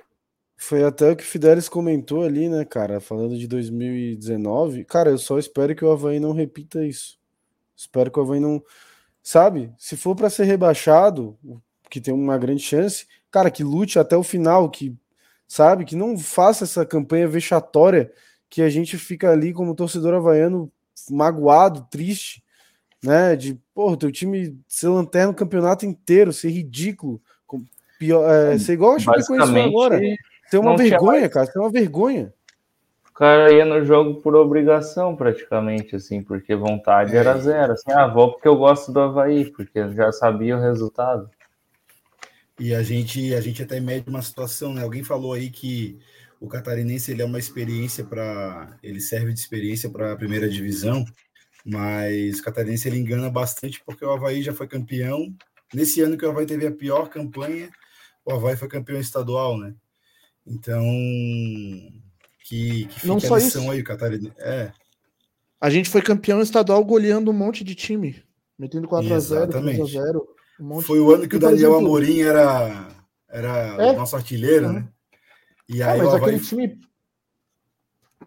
Foi 0.57 0.83
até 0.83 1.11
o 1.11 1.15
que 1.15 1.23
o 1.23 1.25
Fidelis 1.25 1.67
comentou 1.67 2.23
ali, 2.23 2.47
né, 2.47 2.63
cara? 2.63 2.99
Falando 2.99 3.37
de 3.37 3.47
2019. 3.47 4.85
Cara, 4.85 5.09
eu 5.09 5.17
só 5.17 5.37
espero 5.37 5.75
que 5.75 5.83
o 5.83 5.91
Havaí 5.91 6.19
não 6.19 6.31
repita 6.31 6.85
isso. 6.85 7.19
Espero 7.75 8.09
que 8.09 8.19
o 8.19 8.21
Havaí 8.21 8.39
não. 8.39 8.63
Sabe? 9.21 9.73
Se 9.77 9.97
for 9.97 10.15
para 10.15 10.29
ser 10.29 10.45
rebaixado, 10.45 11.37
que 11.89 11.99
tem 11.99 12.13
uma 12.13 12.37
grande 12.37 12.61
chance, 12.61 13.05
cara, 13.29 13.51
que 13.51 13.63
lute 13.63 13.99
até 13.99 14.15
o 14.15 14.23
final, 14.23 14.69
que. 14.69 14.95
Sabe? 15.47 15.85
Que 15.85 15.95
não 15.95 16.17
faça 16.17 16.63
essa 16.63 16.85
campanha 16.85 17.27
vexatória 17.27 18.11
que 18.49 18.61
a 18.61 18.69
gente 18.69 18.97
fica 18.97 19.31
ali 19.31 19.53
como 19.53 19.75
torcedor 19.75 20.13
havaiano 20.13 20.71
magoado, 21.09 21.87
triste, 21.89 22.43
né? 23.03 23.35
De, 23.35 23.59
porra, 23.73 23.97
teu 23.97 24.11
time 24.11 24.57
ser 24.67 24.87
lanterna 24.89 25.31
o 25.31 25.35
campeonato 25.35 25.85
inteiro, 25.85 26.33
ser 26.33 26.49
ridículo. 26.49 27.21
Pior, 27.97 28.29
é, 28.29 28.57
ser 28.57 28.73
igual 28.73 28.95
a 28.95 28.99
Chapecoense 28.99 29.59
agora. 29.59 29.99
Tem 30.51 30.59
uma 30.59 30.75
vergonha, 30.75 31.21
mais... 31.21 31.33
cara, 31.33 31.47
tem 31.47 31.61
uma 31.61 31.71
vergonha. 31.71 32.33
O 33.09 33.13
cara 33.13 33.51
ia 33.53 33.63
no 33.63 33.83
jogo 33.85 34.21
por 34.21 34.35
obrigação, 34.35 35.15
praticamente, 35.15 35.95
assim, 35.95 36.21
porque 36.21 36.53
vontade 36.53 37.15
é. 37.15 37.19
era 37.19 37.37
zero. 37.37 37.73
Assim, 37.73 37.91
ah, 37.91 38.07
vou 38.07 38.33
porque 38.33 38.47
eu 38.47 38.57
gosto 38.57 38.91
do 38.91 38.99
Havaí, 38.99 39.45
porque 39.51 39.87
já 39.93 40.11
sabia 40.11 40.57
o 40.57 40.61
resultado. 40.61 41.29
E 42.59 42.73
a 42.73 42.81
gente, 42.81 43.33
a 43.33 43.41
gente 43.41 43.61
até 43.61 43.79
mede 43.79 44.09
uma 44.09 44.21
situação, 44.21 44.73
né? 44.73 44.81
Alguém 44.81 45.03
falou 45.03 45.33
aí 45.33 45.49
que 45.49 45.99
o 46.39 46.47
catarinense 46.47 47.11
ele 47.11 47.21
é 47.21 47.25
uma 47.25 47.39
experiência 47.39 48.03
para. 48.03 48.77
Ele 48.81 48.99
serve 48.99 49.33
de 49.33 49.39
experiência 49.39 49.89
para 49.89 50.13
a 50.13 50.15
primeira 50.15 50.47
divisão, 50.47 51.03
mas 51.65 52.39
o 52.39 52.43
catarinense 52.43 52.87
ele 52.87 52.99
engana 52.99 53.29
bastante 53.29 53.81
porque 53.85 54.05
o 54.05 54.11
Havaí 54.11 54.41
já 54.41 54.53
foi 54.53 54.67
campeão. 54.67 55.33
Nesse 55.73 56.01
ano 56.01 56.17
que 56.17 56.25
o 56.25 56.29
Havaí 56.29 56.45
teve 56.45 56.65
a 56.65 56.71
pior 56.71 57.09
campanha, 57.09 57.69
o 58.23 58.31
Havaí 58.31 58.55
foi 58.55 58.67
campeão 58.67 58.99
estadual, 58.99 59.57
né? 59.57 59.73
Então, 60.47 60.83
que, 62.43 62.85
que 62.85 63.07
Não 63.07 63.19
só 63.19 63.37
isso. 63.37 63.59
aí, 63.71 63.83
Catarina. 63.83 64.33
É. 64.37 64.71
A 65.59 65.69
gente 65.69 65.89
foi 65.89 66.01
campeão 66.01 66.41
estadual 66.41 66.85
goleando 66.85 67.31
um 67.31 67.33
monte 67.33 67.63
de 67.63 67.73
time, 67.73 68.23
metendo 68.57 68.87
4x0, 68.87 69.47
3x0. 69.49 70.34
Um 70.59 70.81
foi 70.81 70.99
o 70.99 71.13
ano 71.13 71.27
que 71.27 71.35
o 71.35 71.39
Daniel 71.39 71.71
exemplo, 71.71 71.77
Amorim 71.77 72.21
era, 72.21 72.87
era 73.27 73.83
é? 73.83 73.91
o 73.91 73.97
nosso 73.97 74.15
artilheiro, 74.15 74.71
né? 74.71 74.87
E 75.67 75.81
aí, 75.81 75.99
é, 75.99 76.03
mas 76.03 76.13
aquele 76.13 76.39
time, 76.39 76.79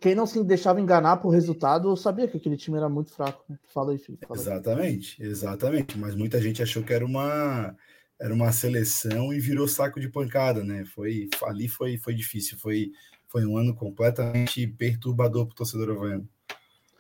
quem 0.01 0.15
não 0.15 0.27
se 0.27 0.43
deixava 0.45 0.81
enganar 0.81 1.19
por 1.19 1.31
resultado 1.31 1.97
sabia 1.97 2.29
que 2.29 2.37
aquele 2.37 2.57
time 2.57 2.77
era 2.77 2.89
muito 2.89 3.13
fraco. 3.13 3.45
Né? 3.49 3.59
Fala 3.73 3.93
aí, 3.93 3.99
Felipe. 3.99 4.27
Fala 4.27 4.39
aí. 4.39 4.47
Exatamente, 4.47 5.23
exatamente. 5.23 5.99
Mas 5.99 6.15
muita 6.15 6.41
gente 6.41 6.63
achou 6.63 6.83
que 6.83 6.93
era 6.93 7.05
uma 7.05 7.75
era 8.21 8.35
uma 8.35 8.51
seleção 8.51 9.33
e 9.33 9.39
virou 9.39 9.69
saco 9.69 10.01
de 10.01 10.09
pancada, 10.09 10.65
né? 10.65 10.85
Foi 10.85 11.29
ali 11.45 11.69
foi 11.69 11.97
foi 11.97 12.15
difícil, 12.15 12.59
foi 12.59 12.91
foi 13.29 13.47
um 13.47 13.57
ano 13.57 13.75
completamente 13.75 14.67
perturbador 14.67 15.47
para 15.47 15.53
o 15.53 15.57
torcedor 15.57 15.91
havaiano. 15.91 16.29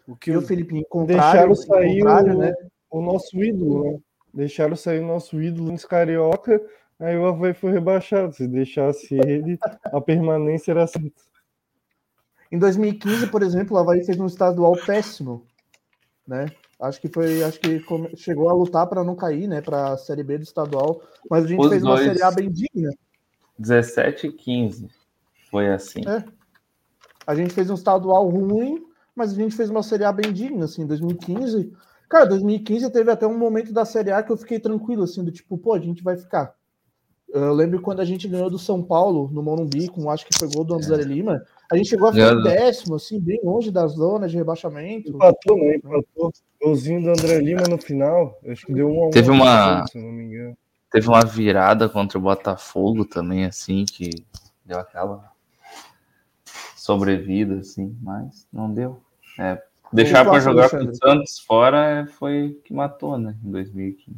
O 0.06 0.16
que 0.16 0.34
o 0.34 0.40
Felipe 0.40 0.82
deixaram 1.06 1.55
sair 1.55 2.02
o, 2.02 2.38
né? 2.38 2.52
o 2.90 3.02
nosso 3.02 3.42
ídolo, 3.42 3.84
né? 3.84 3.98
Deixaram 4.32 4.76
sair 4.76 5.00
o 5.00 5.06
nosso 5.06 5.40
ídolo 5.40 5.72
nos 5.72 5.84
carioca, 5.84 6.60
aí 6.98 7.16
o 7.16 7.26
Havaí 7.26 7.55
foi 7.55 7.72
rebaixado. 7.72 8.34
Se 8.34 8.46
deixasse 8.46 9.14
ele, 9.14 9.59
a 9.84 10.00
permanência 10.00 10.72
era 10.72 10.86
certa. 10.86 11.28
Em 12.50 12.59
2015, 12.59 13.26
por 13.28 13.42
exemplo, 13.42 13.76
o 13.76 13.80
Havaí 13.80 14.05
fez 14.05 14.18
um 14.18 14.26
estadual 14.26 14.72
péssimo, 14.86 15.46
né? 16.26 16.46
Acho 16.80 17.00
que 17.00 17.09
foi, 17.09 17.42
acho 17.42 17.59
que 17.59 17.82
chegou 18.16 18.48
a 18.48 18.52
lutar 18.52 18.86
para 18.86 19.02
não 19.02 19.16
cair, 19.16 19.48
né, 19.48 19.60
para 19.60 19.94
a 19.94 19.96
Série 19.96 20.22
B 20.22 20.38
do 20.38 20.44
estadual, 20.44 21.02
mas 21.28 21.44
a 21.44 21.48
gente 21.48 21.60
Os 21.60 21.68
fez 21.68 21.82
uma 21.82 21.96
Série 21.96 22.22
A 22.22 22.30
bem 22.30 22.50
digna. 22.50 22.90
17 23.59 24.28
e 24.28 24.32
15 24.32 24.88
foi 25.50 25.72
assim. 25.72 26.00
É. 26.06 26.24
A 27.26 27.34
gente 27.34 27.52
fez 27.52 27.68
um 27.68 27.74
estadual 27.74 28.28
ruim, 28.28 28.86
mas 29.14 29.32
a 29.32 29.34
gente 29.34 29.56
fez 29.56 29.68
uma 29.68 29.82
Série 29.82 30.05
A 30.05 30.12
bem 30.12 30.32
digna, 30.32 30.66
assim, 30.66 30.86
2015. 30.86 31.72
Cara, 32.09 32.26
2015 32.26 32.90
teve 32.90 33.10
até 33.10 33.26
um 33.26 33.36
momento 33.36 33.72
da 33.72 33.85
Série 33.85 34.10
A 34.10 34.22
que 34.22 34.32
eu 34.32 34.36
fiquei 34.36 34.59
tranquilo, 34.59 35.05
assim, 35.05 35.22
do 35.22 35.30
tipo, 35.30 35.59
pô, 35.59 35.74
a 35.74 35.80
gente 35.80 36.02
vai 36.02 36.16
ficar. 36.16 36.55
Eu 37.28 37.52
lembro 37.52 37.82
quando 37.82 38.01
a 38.01 38.05
gente 38.06 38.26
ganhou 38.26 38.48
do 38.48 38.59
São 38.59 38.82
Paulo, 38.82 39.28
no 39.30 39.43
Morumbi, 39.43 39.89
com 39.89 40.10
acho 40.10 40.24
que 40.24 40.39
foi 40.39 40.48
gol 40.48 40.64
do 40.64 40.74
André 40.74 41.02
é. 41.02 41.05
Lima, 41.05 41.44
a 41.70 41.76
gente 41.76 41.90
chegou 41.90 42.09
a 42.09 42.12
ficar 42.12 42.32
em 42.32 42.43
décimo, 42.43 42.94
assim, 42.94 43.20
bem 43.20 43.39
longe 43.44 43.70
das 43.70 43.93
zonas 43.93 44.30
de 44.30 44.39
rebaixamento. 44.39 45.10
Empatou, 45.10 45.59
né? 45.59 45.76
Empatou. 45.76 46.32
Golzinho 46.62 47.02
do 47.02 47.10
André 47.10 47.39
Lima 47.40 47.64
no 47.68 47.76
final, 47.76 48.39
acho 48.48 48.64
que 48.64 48.72
deu 48.72 48.89
um 48.89 49.10
Teve 49.10 49.30
uma... 49.30 49.86
Se 49.86 49.98
não 49.98 50.10
me 50.10 50.24
engano. 50.24 50.56
Teve 50.90 51.06
uma 51.06 51.20
virada 51.20 51.86
contra 51.86 52.16
o 52.16 52.22
Botafogo 52.22 53.05
também, 53.05 53.44
assim, 53.44 53.85
que 53.85 54.09
deu 54.64 54.78
aquela 54.78 55.30
sobrevida, 56.74 57.56
assim, 57.56 57.94
mas 58.01 58.48
não 58.51 58.72
deu. 58.72 59.02
É, 59.39 59.62
deixar 59.93 60.24
para 60.24 60.40
jogar 60.40 60.70
com 60.70 60.77
o 60.77 60.94
Santos 60.94 61.39
fora 61.40 62.06
foi 62.19 62.59
que 62.65 62.73
matou, 62.73 63.19
né, 63.19 63.36
em 63.44 63.51
2015. 63.51 64.16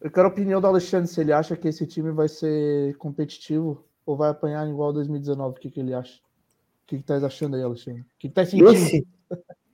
Eu 0.00 0.10
quero 0.10 0.28
a 0.28 0.30
opinião 0.30 0.60
do 0.60 0.66
Alexandre, 0.66 1.08
se 1.08 1.20
ele 1.20 1.32
acha 1.32 1.56
que 1.56 1.68
esse 1.68 1.86
time 1.86 2.12
vai 2.12 2.28
ser 2.28 2.96
competitivo 2.96 3.84
ou 4.06 4.16
vai 4.16 4.30
apanhar 4.30 4.66
igual 4.68 4.92
2019, 4.92 5.50
o 5.50 5.60
que, 5.60 5.70
que 5.70 5.80
ele 5.80 5.92
acha? 5.92 6.18
O 6.18 6.86
que, 6.86 6.98
que 6.98 7.02
tá 7.02 7.16
achando 7.16 7.56
aí, 7.56 7.62
Alexandre? 7.62 8.02
O 8.02 8.04
que, 8.18 8.28
que 8.28 8.34
tá 8.34 8.44
sentindo? 8.44 8.72
Esse, 8.72 9.06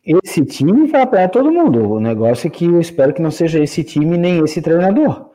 esse 0.04 0.44
time 0.44 0.88
vai 0.88 1.02
apanhar 1.02 1.30
todo 1.30 1.52
mundo. 1.52 1.90
O 1.90 2.00
negócio 2.00 2.46
é 2.46 2.50
que 2.50 2.64
eu 2.64 2.80
espero 2.80 3.14
que 3.14 3.22
não 3.22 3.30
seja 3.30 3.62
esse 3.62 3.84
time 3.84 4.16
nem 4.16 4.42
esse 4.42 4.60
treinador. 4.60 5.30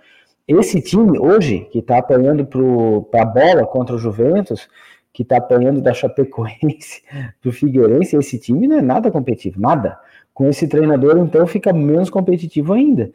Esse 0.48 0.82
time, 0.82 1.20
hoje, 1.20 1.68
que 1.72 1.80
está 1.80 2.00
apanhando 2.00 2.46
para 2.46 3.22
a 3.22 3.26
bola 3.26 3.68
contra 3.68 3.96
o 3.96 4.00
Juventus, 4.00 4.68
que 5.12 5.24
está 5.24 5.38
apanhando 5.38 5.82
da 5.82 5.94
Chapecoense 5.94 7.04
do 7.42 7.52
Figueirense, 7.52 8.16
esse 8.16 8.40
time 8.40 8.68
não 8.68 8.78
é 8.78 8.82
nada 8.82 9.12
competitivo, 9.12 9.60
nada. 9.60 9.98
Com 10.34 10.48
esse 10.48 10.68
treinador, 10.68 11.18
então, 11.18 11.46
fica 11.46 11.74
menos 11.74 12.10
competitivo 12.10 12.74
ainda. 12.74 13.12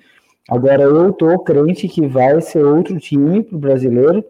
Agora, 0.48 0.82
eu 0.82 1.10
estou 1.10 1.38
crente 1.38 1.88
que 1.88 2.06
vai 2.06 2.38
ser 2.40 2.64
outro 2.64 2.98
time 2.98 3.42
para 3.42 3.56
o 3.56 3.58
brasileiro, 3.58 4.22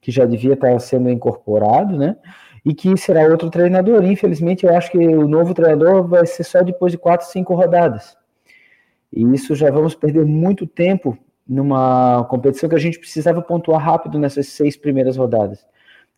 que 0.00 0.10
já 0.10 0.24
devia 0.24 0.54
estar 0.54 0.72
tá 0.72 0.78
sendo 0.78 1.10
incorporado, 1.10 1.96
né? 1.96 2.16
E 2.64 2.72
que 2.72 2.96
será 2.96 3.28
outro 3.28 3.50
treinador. 3.50 4.02
Infelizmente, 4.04 4.64
eu 4.64 4.74
acho 4.74 4.90
que 4.90 4.98
o 4.98 5.28
novo 5.28 5.52
treinador 5.52 6.06
vai 6.06 6.24
ser 6.24 6.44
só 6.44 6.62
depois 6.62 6.92
de 6.92 6.98
quatro, 6.98 7.26
cinco 7.26 7.54
rodadas. 7.54 8.16
E 9.12 9.22
isso 9.34 9.54
já 9.54 9.70
vamos 9.70 9.94
perder 9.94 10.24
muito 10.24 10.66
tempo 10.66 11.18
numa 11.46 12.24
competição 12.24 12.68
que 12.68 12.74
a 12.74 12.80
gente 12.80 12.98
precisava 12.98 13.40
pontuar 13.40 13.82
rápido 13.82 14.18
nessas 14.18 14.48
seis 14.48 14.76
primeiras 14.76 15.16
rodadas. 15.16 15.66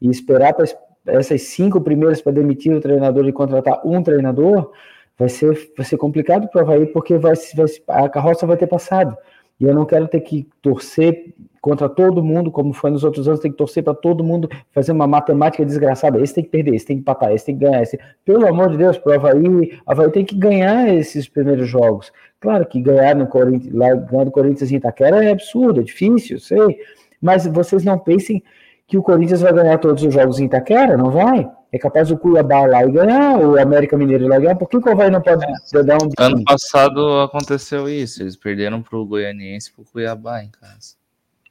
E 0.00 0.08
esperar 0.08 0.54
para 0.54 0.64
essas 1.10 1.42
cinco 1.42 1.80
primeiras 1.80 2.20
para 2.20 2.32
demitir 2.32 2.74
o 2.74 2.80
treinador 2.80 3.26
e 3.26 3.32
contratar 3.32 3.80
um 3.84 4.02
treinador, 4.02 4.72
vai 5.18 5.28
ser, 5.28 5.72
vai 5.76 5.84
ser 5.84 5.96
complicado 5.96 6.48
para 6.48 6.60
o 6.60 6.62
Havaí, 6.62 6.86
porque 6.86 7.18
vai, 7.18 7.34
vai, 7.54 7.66
a 8.04 8.08
carroça 8.08 8.46
vai 8.46 8.56
ter 8.56 8.66
passado. 8.66 9.16
E 9.60 9.64
eu 9.64 9.74
não 9.74 9.84
quero 9.84 10.08
ter 10.08 10.20
que 10.20 10.48
torcer 10.62 11.34
contra 11.60 11.86
todo 11.86 12.24
mundo, 12.24 12.50
como 12.50 12.72
foi 12.72 12.90
nos 12.90 13.04
outros 13.04 13.28
anos, 13.28 13.40
tem 13.40 13.50
que 13.50 13.58
torcer 13.58 13.84
para 13.84 13.92
todo 13.92 14.24
mundo 14.24 14.48
fazer 14.72 14.92
uma 14.92 15.06
matemática 15.06 15.62
desgraçada. 15.64 16.18
Esse 16.18 16.34
tem 16.34 16.44
que 16.44 16.48
perder, 16.48 16.74
esse 16.74 16.86
tem 16.86 16.96
que 16.96 17.02
empatar, 17.02 17.32
esse 17.32 17.44
tem 17.44 17.58
que 17.58 17.66
ganhar. 17.66 17.82
Esse... 17.82 17.98
Pelo 18.24 18.48
amor 18.48 18.70
de 18.70 18.78
Deus, 18.78 18.96
para 18.96 19.12
o 19.12 19.14
Havaí, 19.16 19.78
Havaí 19.84 20.10
tem 20.10 20.24
que 20.24 20.34
ganhar 20.34 20.88
esses 20.88 21.28
primeiros 21.28 21.68
jogos. 21.68 22.10
Claro 22.40 22.64
que 22.64 22.80
ganhar 22.80 23.14
no 23.14 23.26
Corinthians, 23.26 23.74
lá, 23.74 23.94
ganhar 23.94 24.24
do 24.24 24.30
Corinthians 24.30 24.72
em 24.72 24.76
Itaquera 24.76 25.22
é 25.22 25.30
absurdo, 25.30 25.80
é 25.80 25.82
difícil, 25.82 26.38
sei. 26.38 26.78
Mas 27.20 27.46
vocês 27.46 27.84
não 27.84 27.98
pensem 27.98 28.42
que 28.90 28.98
o 28.98 29.02
Corinthians 29.04 29.40
vai 29.40 29.52
ganhar 29.52 29.78
todos 29.78 30.02
os 30.02 30.12
jogos 30.12 30.40
em 30.40 30.46
Itaquera, 30.46 30.96
não 30.96 31.12
vai? 31.12 31.48
É 31.70 31.78
capaz 31.78 32.10
o 32.10 32.18
Cuiabá 32.18 32.66
lá 32.66 32.84
e 32.84 32.90
ganhar, 32.90 33.38
o 33.38 33.56
América 33.56 33.96
Mineiro 33.96 34.26
lá 34.26 34.36
ganhar, 34.40 34.56
por 34.56 34.68
que 34.68 34.76
o 34.76 34.90
Havaí 34.90 35.08
não 35.08 35.22
pode 35.22 35.44
é. 35.44 35.82
dar 35.84 35.96
um... 36.02 36.10
Ano 36.18 36.44
passado 36.44 37.20
aconteceu 37.20 37.88
isso, 37.88 38.20
eles 38.20 38.34
perderam 38.34 38.82
para 38.82 38.98
o 38.98 39.06
Goianiense 39.06 39.70
e 39.70 39.72
para 39.72 39.82
o 39.82 39.84
Cuiabá 39.86 40.42
em 40.42 40.50
casa. 40.50 40.96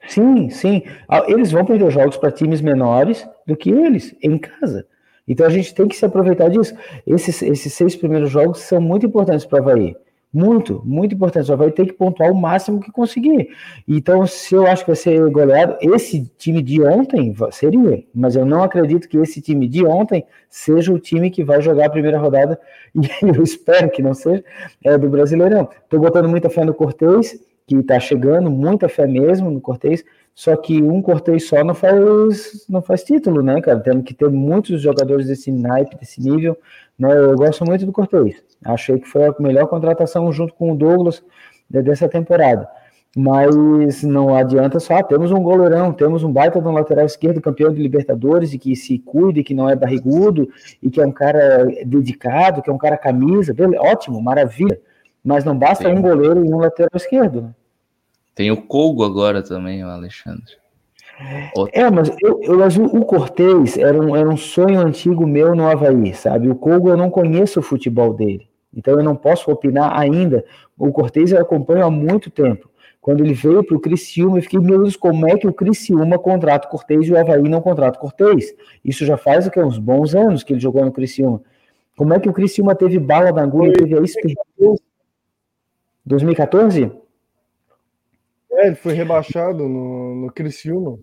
Sim, 0.06 0.50
sim. 0.50 0.84
Ah, 1.08 1.24
eles 1.28 1.50
vão 1.50 1.64
perder 1.64 1.90
jogos 1.90 2.18
para 2.18 2.30
times 2.30 2.60
menores 2.60 3.26
do 3.48 3.56
que 3.56 3.70
eles, 3.70 4.14
em 4.22 4.38
casa. 4.38 4.86
Então 5.26 5.48
a 5.48 5.50
gente 5.50 5.74
tem 5.74 5.88
que 5.88 5.96
se 5.96 6.06
aproveitar 6.06 6.50
disso. 6.50 6.76
Esses, 7.08 7.42
esses 7.42 7.72
seis 7.72 7.96
primeiros 7.96 8.30
jogos 8.30 8.60
são 8.60 8.82
muito 8.82 9.06
importantes 9.06 9.46
para 9.46 9.60
o 9.60 9.62
Havaí. 9.62 9.96
Muito, 10.32 10.84
muito 10.86 11.16
importante. 11.16 11.48
Só 11.48 11.56
vai 11.56 11.72
ter 11.72 11.88
que 11.88 11.94
pontuar 11.94 12.32
o 12.32 12.36
máximo 12.36 12.80
que 12.80 12.92
conseguir. 12.92 13.50
Então, 13.88 14.28
se 14.28 14.54
eu 14.54 14.68
acho 14.68 14.84
que 14.84 14.92
vai 14.92 14.96
ser 14.96 15.28
goleado, 15.32 15.76
esse 15.82 16.32
time 16.38 16.62
de 16.62 16.82
ontem 16.84 17.34
seria, 17.52 18.04
mas 18.14 18.36
eu 18.36 18.46
não 18.46 18.64
acredito 18.64 19.10
que 19.10 19.18
esse 19.18 19.42
time 19.42 19.68
de 19.68 19.84
ontem 19.84 20.24
seja 20.48 20.94
o 20.94 21.00
time 21.00 21.32
que 21.32 21.44
vai 21.44 21.62
jogar 21.62 21.88
a 21.88 21.90
primeira 21.90 22.20
rodada, 22.20 22.60
e 22.94 23.08
eu 23.24 23.42
espero 23.42 23.90
que 23.90 24.04
não 24.04 24.14
seja, 24.14 24.44
é 24.84 24.98
do 24.98 25.10
Brasileirão. 25.10 25.68
Estou 25.84 26.00
botando 26.00 26.30
muita 26.30 26.50
fé 26.50 26.64
no 26.64 26.76
Cortez, 26.76 27.40
que 27.66 27.76
está 27.76 28.00
chegando, 28.00 28.52
muita 28.52 28.88
fé 28.88 29.08
mesmo 29.08 29.50
no 29.50 29.62
Cortez, 29.62 30.04
só 30.40 30.56
que 30.56 30.82
um 30.82 31.02
Cortez 31.02 31.50
só 31.50 31.66
não 31.66 31.76
faz, 31.76 32.66
não 32.70 32.82
faz 32.82 33.04
título, 33.04 33.44
né, 33.44 33.60
cara? 33.60 33.78
Temos 33.82 34.06
que 34.06 34.14
ter 34.14 34.30
muitos 34.30 34.82
jogadores 34.82 35.28
desse 35.28 35.52
naipe, 35.52 35.98
desse 35.98 36.22
nível. 36.22 36.58
Né? 36.98 37.12
Eu 37.14 37.36
gosto 37.36 37.66
muito 37.66 37.86
do 37.86 37.92
Cortez. 37.92 38.42
Achei 38.64 38.98
que 38.98 39.06
foi 39.06 39.26
a 39.26 39.36
melhor 39.38 39.68
contratação 39.68 40.32
junto 40.32 40.54
com 40.54 40.72
o 40.72 40.78
Douglas 40.78 41.22
dessa 41.70 42.08
temporada. 42.08 42.70
Mas 43.18 44.02
não 44.02 44.34
adianta 44.34 44.80
só, 44.80 45.04
temos 45.04 45.30
um 45.30 45.44
goleirão, 45.44 45.92
temos 45.92 46.24
um 46.24 46.32
baita 46.32 46.62
de 46.62 46.68
um 46.70 46.72
lateral 46.72 47.06
esquerdo, 47.06 47.42
campeão 47.42 47.74
de 47.74 47.82
Libertadores, 47.82 48.54
e 48.54 48.58
que 48.58 48.78
se 48.78 48.98
cuide, 48.98 49.44
que 49.44 49.54
não 49.54 49.70
é 49.70 49.76
barrigudo, 49.76 50.48
e 50.82 50.90
que 50.90 51.02
é 51.02 51.06
um 51.06 51.12
cara 51.12 51.66
dedicado, 51.86 52.62
que 52.62 52.70
é 52.70 52.74
um 52.74 52.78
cara 52.78 52.96
camisa, 52.96 53.54
ótimo, 53.78 54.22
maravilha. 54.22 54.80
Mas 55.22 55.44
não 55.44 55.58
basta 55.58 55.90
Sim. 55.90 55.96
um 55.96 56.02
goleiro 56.02 56.46
e 56.46 56.54
um 56.54 56.60
lateral 56.60 56.92
esquerdo. 56.96 57.54
Tem 58.40 58.52
o 58.52 58.56
Colgo 58.56 59.04
agora 59.04 59.44
também, 59.44 59.84
o 59.84 59.90
Alexandre. 59.90 60.54
Outro. 61.54 61.78
É, 61.78 61.92
mas, 61.92 62.10
eu, 62.22 62.40
eu, 62.42 62.58
mas 62.58 62.78
o 62.78 63.02
Cortez 63.02 63.78
era 63.78 64.00
um, 64.00 64.16
era 64.16 64.30
um 64.30 64.38
sonho 64.38 64.80
antigo 64.80 65.28
meu 65.28 65.54
no 65.54 65.68
Havaí, 65.68 66.14
sabe? 66.14 66.50
O 66.50 66.56
Colgo 66.56 66.88
eu 66.88 66.96
não 66.96 67.10
conheço 67.10 67.60
o 67.60 67.62
futebol 67.62 68.14
dele. 68.14 68.50
Então 68.74 68.94
eu 68.94 69.04
não 69.04 69.14
posso 69.14 69.52
opinar 69.52 69.92
ainda. 70.00 70.46
O 70.78 70.90
Cortez 70.90 71.34
eu 71.34 71.42
acompanho 71.42 71.86
há 71.86 71.92
muito 71.92 72.32
tempo. 72.32 72.70
Quando 73.02 73.26
ele 73.26 73.34
veio 73.34 73.62
para 73.62 73.76
o 73.76 73.80
Criciúma, 73.82 74.38
eu 74.38 74.42
fiquei, 74.42 74.60
meu 74.60 74.84
Deus, 74.84 74.96
como 74.96 75.28
é 75.28 75.38
que 75.38 75.46
o 75.46 75.52
Criciúma 75.52 76.18
contrata 76.18 76.66
o 76.66 76.72
Cortez 76.72 77.10
e 77.10 77.12
o 77.12 77.20
Havaí 77.20 77.44
não 77.50 77.60
contrata 77.60 77.98
o 77.98 78.02
Cortez? 78.02 78.56
Isso 78.86 79.06
já 79.06 79.18
faz 79.18 79.48
o 79.48 79.52
que, 79.52 79.60
uns 79.60 79.78
bons 79.78 80.16
anos 80.16 80.44
que 80.44 80.54
ele 80.54 80.62
jogou 80.62 80.86
no 80.86 80.94
Criciúma. 80.94 81.42
Como 81.98 82.14
é 82.14 82.20
que 82.22 82.30
o 82.30 82.34
Criciúma 82.34 82.74
teve 82.74 83.00
bala 83.00 83.34
na 83.34 83.44
agulha, 83.44 83.74
teve 83.74 83.98
a 83.98 84.02
experiência? 84.02 84.82
2014? 86.06 87.09
É, 88.52 88.68
ele 88.68 88.76
foi 88.76 88.94
rebaixado 88.94 89.68
no, 89.68 90.16
no 90.16 90.32
Criciúma. 90.32 90.98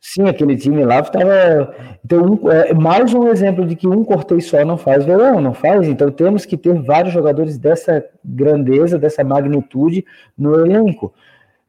Sim, 0.00 0.28
aquele 0.28 0.56
time 0.56 0.84
lá 0.84 1.00
estava. 1.00 1.74
Então, 2.04 2.24
um, 2.24 2.50
é, 2.50 2.72
mais 2.72 3.12
um 3.12 3.28
exemplo 3.28 3.66
de 3.66 3.74
que 3.74 3.86
um 3.86 4.04
cortei 4.04 4.40
só 4.40 4.64
não 4.64 4.78
faz 4.78 5.04
verão, 5.04 5.40
não 5.40 5.52
faz. 5.52 5.88
Então, 5.88 6.10
temos 6.10 6.46
que 6.46 6.56
ter 6.56 6.72
vários 6.82 7.12
jogadores 7.12 7.58
dessa 7.58 8.04
grandeza, 8.24 8.98
dessa 8.98 9.24
magnitude 9.24 10.04
no 10.36 10.54
elenco. 10.54 11.12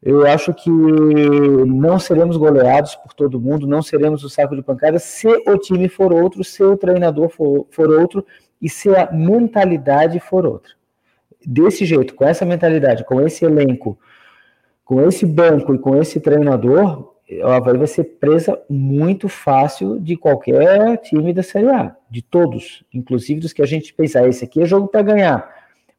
Eu 0.02 0.26
acho 0.26 0.54
que 0.54 0.70
não 0.70 1.98
seremos 1.98 2.36
goleados 2.36 2.94
por 2.94 3.12
todo 3.12 3.40
mundo, 3.40 3.66
não 3.66 3.82
seremos 3.82 4.24
o 4.24 4.30
saco 4.30 4.56
de 4.56 4.62
pancada 4.62 4.98
se 4.98 5.28
o 5.28 5.58
time 5.58 5.88
for 5.88 6.12
outro, 6.12 6.42
se 6.42 6.62
o 6.62 6.76
treinador 6.76 7.28
for, 7.28 7.66
for 7.70 7.90
outro 7.90 8.24
e 8.62 8.68
se 8.68 8.88
a 8.94 9.10
mentalidade 9.12 10.18
for 10.18 10.46
outra. 10.46 10.72
Desse 11.44 11.84
jeito, 11.84 12.14
com 12.14 12.24
essa 12.24 12.46
mentalidade, 12.46 13.04
com 13.04 13.20
esse 13.20 13.44
elenco, 13.44 13.98
com 14.90 15.00
esse 15.02 15.24
banco 15.24 15.72
e 15.72 15.78
com 15.78 15.96
esse 15.96 16.18
treinador, 16.18 17.14
o 17.30 17.46
Havaí 17.46 17.78
vai 17.78 17.86
ser 17.86 18.02
presa 18.02 18.60
muito 18.68 19.28
fácil 19.28 20.00
de 20.00 20.16
qualquer 20.16 20.96
time 20.96 21.32
da 21.32 21.44
Série 21.44 21.68
A, 21.68 21.96
de 22.10 22.20
todos, 22.20 22.84
inclusive 22.92 23.38
dos 23.38 23.52
que 23.52 23.62
a 23.62 23.66
gente 23.66 23.94
pensar, 23.94 24.26
esse 24.26 24.44
aqui 24.44 24.60
é 24.60 24.66
jogo 24.66 24.88
para 24.88 25.02
ganhar, 25.02 25.48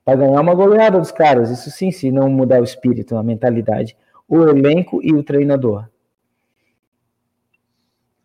para 0.03 0.18
ganhar 0.18 0.41
uma 0.41 0.53
goleada 0.53 0.99
dos 0.99 1.09
caras, 1.09 1.49
isso 1.49 1.72
sim, 1.72 1.89
se 1.89 2.11
não 2.11 2.30
mudar 2.30 2.59
o 2.59 2.65
espírito, 2.65 3.15
a 3.15 3.23
mentalidade, 3.23 3.95
o 4.27 4.43
elenco 4.43 4.99
e 5.01 5.13
o 5.13 5.23
treinador. 5.23 5.88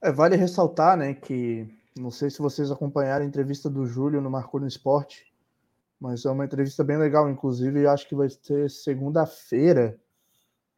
É, 0.03 0.11
vale 0.11 0.35
ressaltar, 0.35 0.97
né, 0.97 1.15
que 1.15 1.65
não 1.97 2.11
sei 2.11 2.29
se 2.29 2.41
vocês 2.41 2.73
acompanharam 2.73 3.25
a 3.25 3.29
entrevista 3.29 3.71
do 3.71 3.87
Júlio 3.87 4.21
no 4.21 4.33
Marcou 4.33 4.59
no 4.59 4.67
Esporte, 4.67 5.33
mas 6.01 6.25
é 6.25 6.31
uma 6.33 6.45
entrevista 6.45 6.83
bem 6.83 6.97
legal, 6.97 7.31
inclusive, 7.31 7.87
acho 7.87 8.09
que 8.09 8.17
vai 8.17 8.29
ser 8.29 8.69
segunda-feira, 8.69 9.97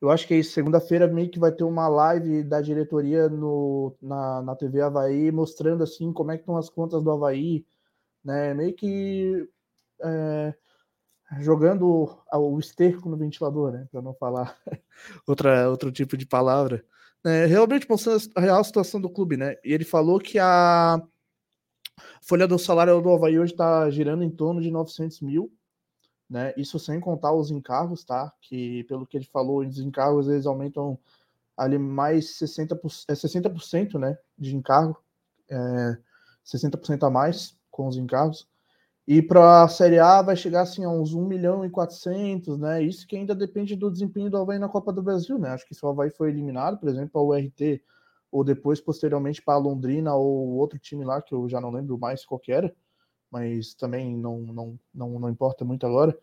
eu 0.01 0.11
acho 0.11 0.27
que 0.27 0.35
é 0.35 0.39
isso. 0.39 0.53
Segunda-feira 0.53 1.09
meio 1.09 1.31
que 1.31 1.39
vai 1.39 1.53
ter 1.53 1.65
uma 1.65 1.89
live 1.89 2.43
da 2.45 2.61
diretoria 2.61 3.29
no, 3.29 3.97
na, 4.01 4.43
na 4.43 4.57
TV 4.57 4.81
Havaí, 4.81 5.33
mostrando 5.33 5.83
assim 5.83 6.13
como 6.13 6.31
é 6.31 6.37
que 6.37 6.43
estão 6.43 6.57
as 6.57 6.71
contas 6.71 7.03
do 7.03 7.11
Havaí, 7.11 7.67
né? 8.25 8.55
Meio 8.55 8.75
que 8.75 9.49
é, 10.03 10.55
jogando 11.41 12.17
o 12.33 12.59
esterco 12.59 13.09
no 13.09 13.17
ventilador, 13.17 13.73
né? 13.73 13.89
Para 13.91 14.03
não 14.03 14.15
falar 14.15 14.57
outra, 15.27 15.69
outro 15.69 15.91
tipo 15.93 16.17
de 16.17 16.27
palavra. 16.27 16.85
É, 17.25 17.47
realmente 17.47 17.89
mostrando 17.89 18.23
a 18.37 18.41
real 18.41 18.63
situação 18.63 19.01
do 19.01 19.11
clube, 19.11 19.37
né? 19.37 19.57
E 19.65 19.73
ele 19.73 19.85
falou 19.85 20.21
que 20.21 20.39
a 20.39 21.03
folha 22.23 22.47
do 22.47 22.59
salário 22.59 23.01
do 23.01 23.11
Havaí 23.11 23.39
hoje 23.39 23.53
está 23.53 23.91
girando 23.91 24.23
em 24.23 24.31
torno 24.31 24.61
de 24.61 24.71
900 24.71 25.21
mil 25.23 25.53
né? 26.29 26.53
Isso 26.57 26.79
sem 26.79 27.01
contar 27.01 27.33
os 27.33 27.51
encargos, 27.51 28.05
tá? 28.05 28.33
Que 28.41 28.85
pelo 28.85 29.07
que 29.07 29.17
ele 29.17 29.25
falou, 29.25 29.61
os 29.61 29.79
encargos 29.79 30.29
eles 30.29 30.47
aumentam 30.47 30.99
ali 31.57 31.79
mais 31.79 32.39
60%, 32.39 33.05
é 33.09 33.15
60% 33.15 33.99
né, 33.99 34.17
de 34.39 34.55
encargo, 34.55 34.97
é, 35.51 35.99
60% 36.45 37.07
a 37.07 37.11
mais 37.11 37.59
com 37.71 37.89
os 37.89 37.97
encargos. 37.97 38.47
E 39.07 39.23
para 39.23 39.65
a 39.65 39.69
Série 39.69 39.99
A 39.99 40.21
vai 40.21 40.37
chegar 40.37 40.61
assim 40.61 40.85
a 40.85 40.91
uns 40.91 41.15
1 41.15 41.27
milhão 41.27 41.65
e 41.65 41.71
400, 41.71 42.59
né? 42.59 42.83
Isso 42.83 43.07
que 43.07 43.17
ainda 43.17 43.35
depende 43.35 43.75
do 43.75 43.91
desempenho 43.91 44.31
do 44.31 44.37
Havaí 44.37 44.59
na 44.59 44.69
Copa 44.69 44.93
do 44.93 45.03
Brasil, 45.03 45.39
né? 45.39 45.49
Acho 45.49 45.67
que 45.67 45.75
se 45.75 45.85
o 45.85 45.89
Havaí 45.89 46.11
foi 46.11 46.29
eliminado, 46.29 46.79
por 46.79 46.91
exemplo, 46.91 47.11
para 47.13 47.23
o 47.23 47.29
URT, 47.31 47.83
ou 48.31 48.45
depois, 48.45 48.83
posteriormente, 48.83 49.41
para 49.43 49.55
a 49.55 49.59
Londrina 49.59 50.15
ou 50.15 50.57
outro 50.57 50.79
time 50.79 51.07
lá, 51.07 51.23
que 51.23 51.35
eu 51.35 51.49
já 51.49 51.59
não 51.59 51.71
lembro 51.71 51.99
mais 51.99 52.25
qual 52.27 52.39
era, 52.49 52.75
mas 53.31 53.75
também 53.75 54.17
não, 54.17 54.39
não, 54.41 54.79
não, 54.95 55.19
não 55.19 55.29
importa 55.29 55.65
muito 55.65 55.87
agora, 55.87 56.17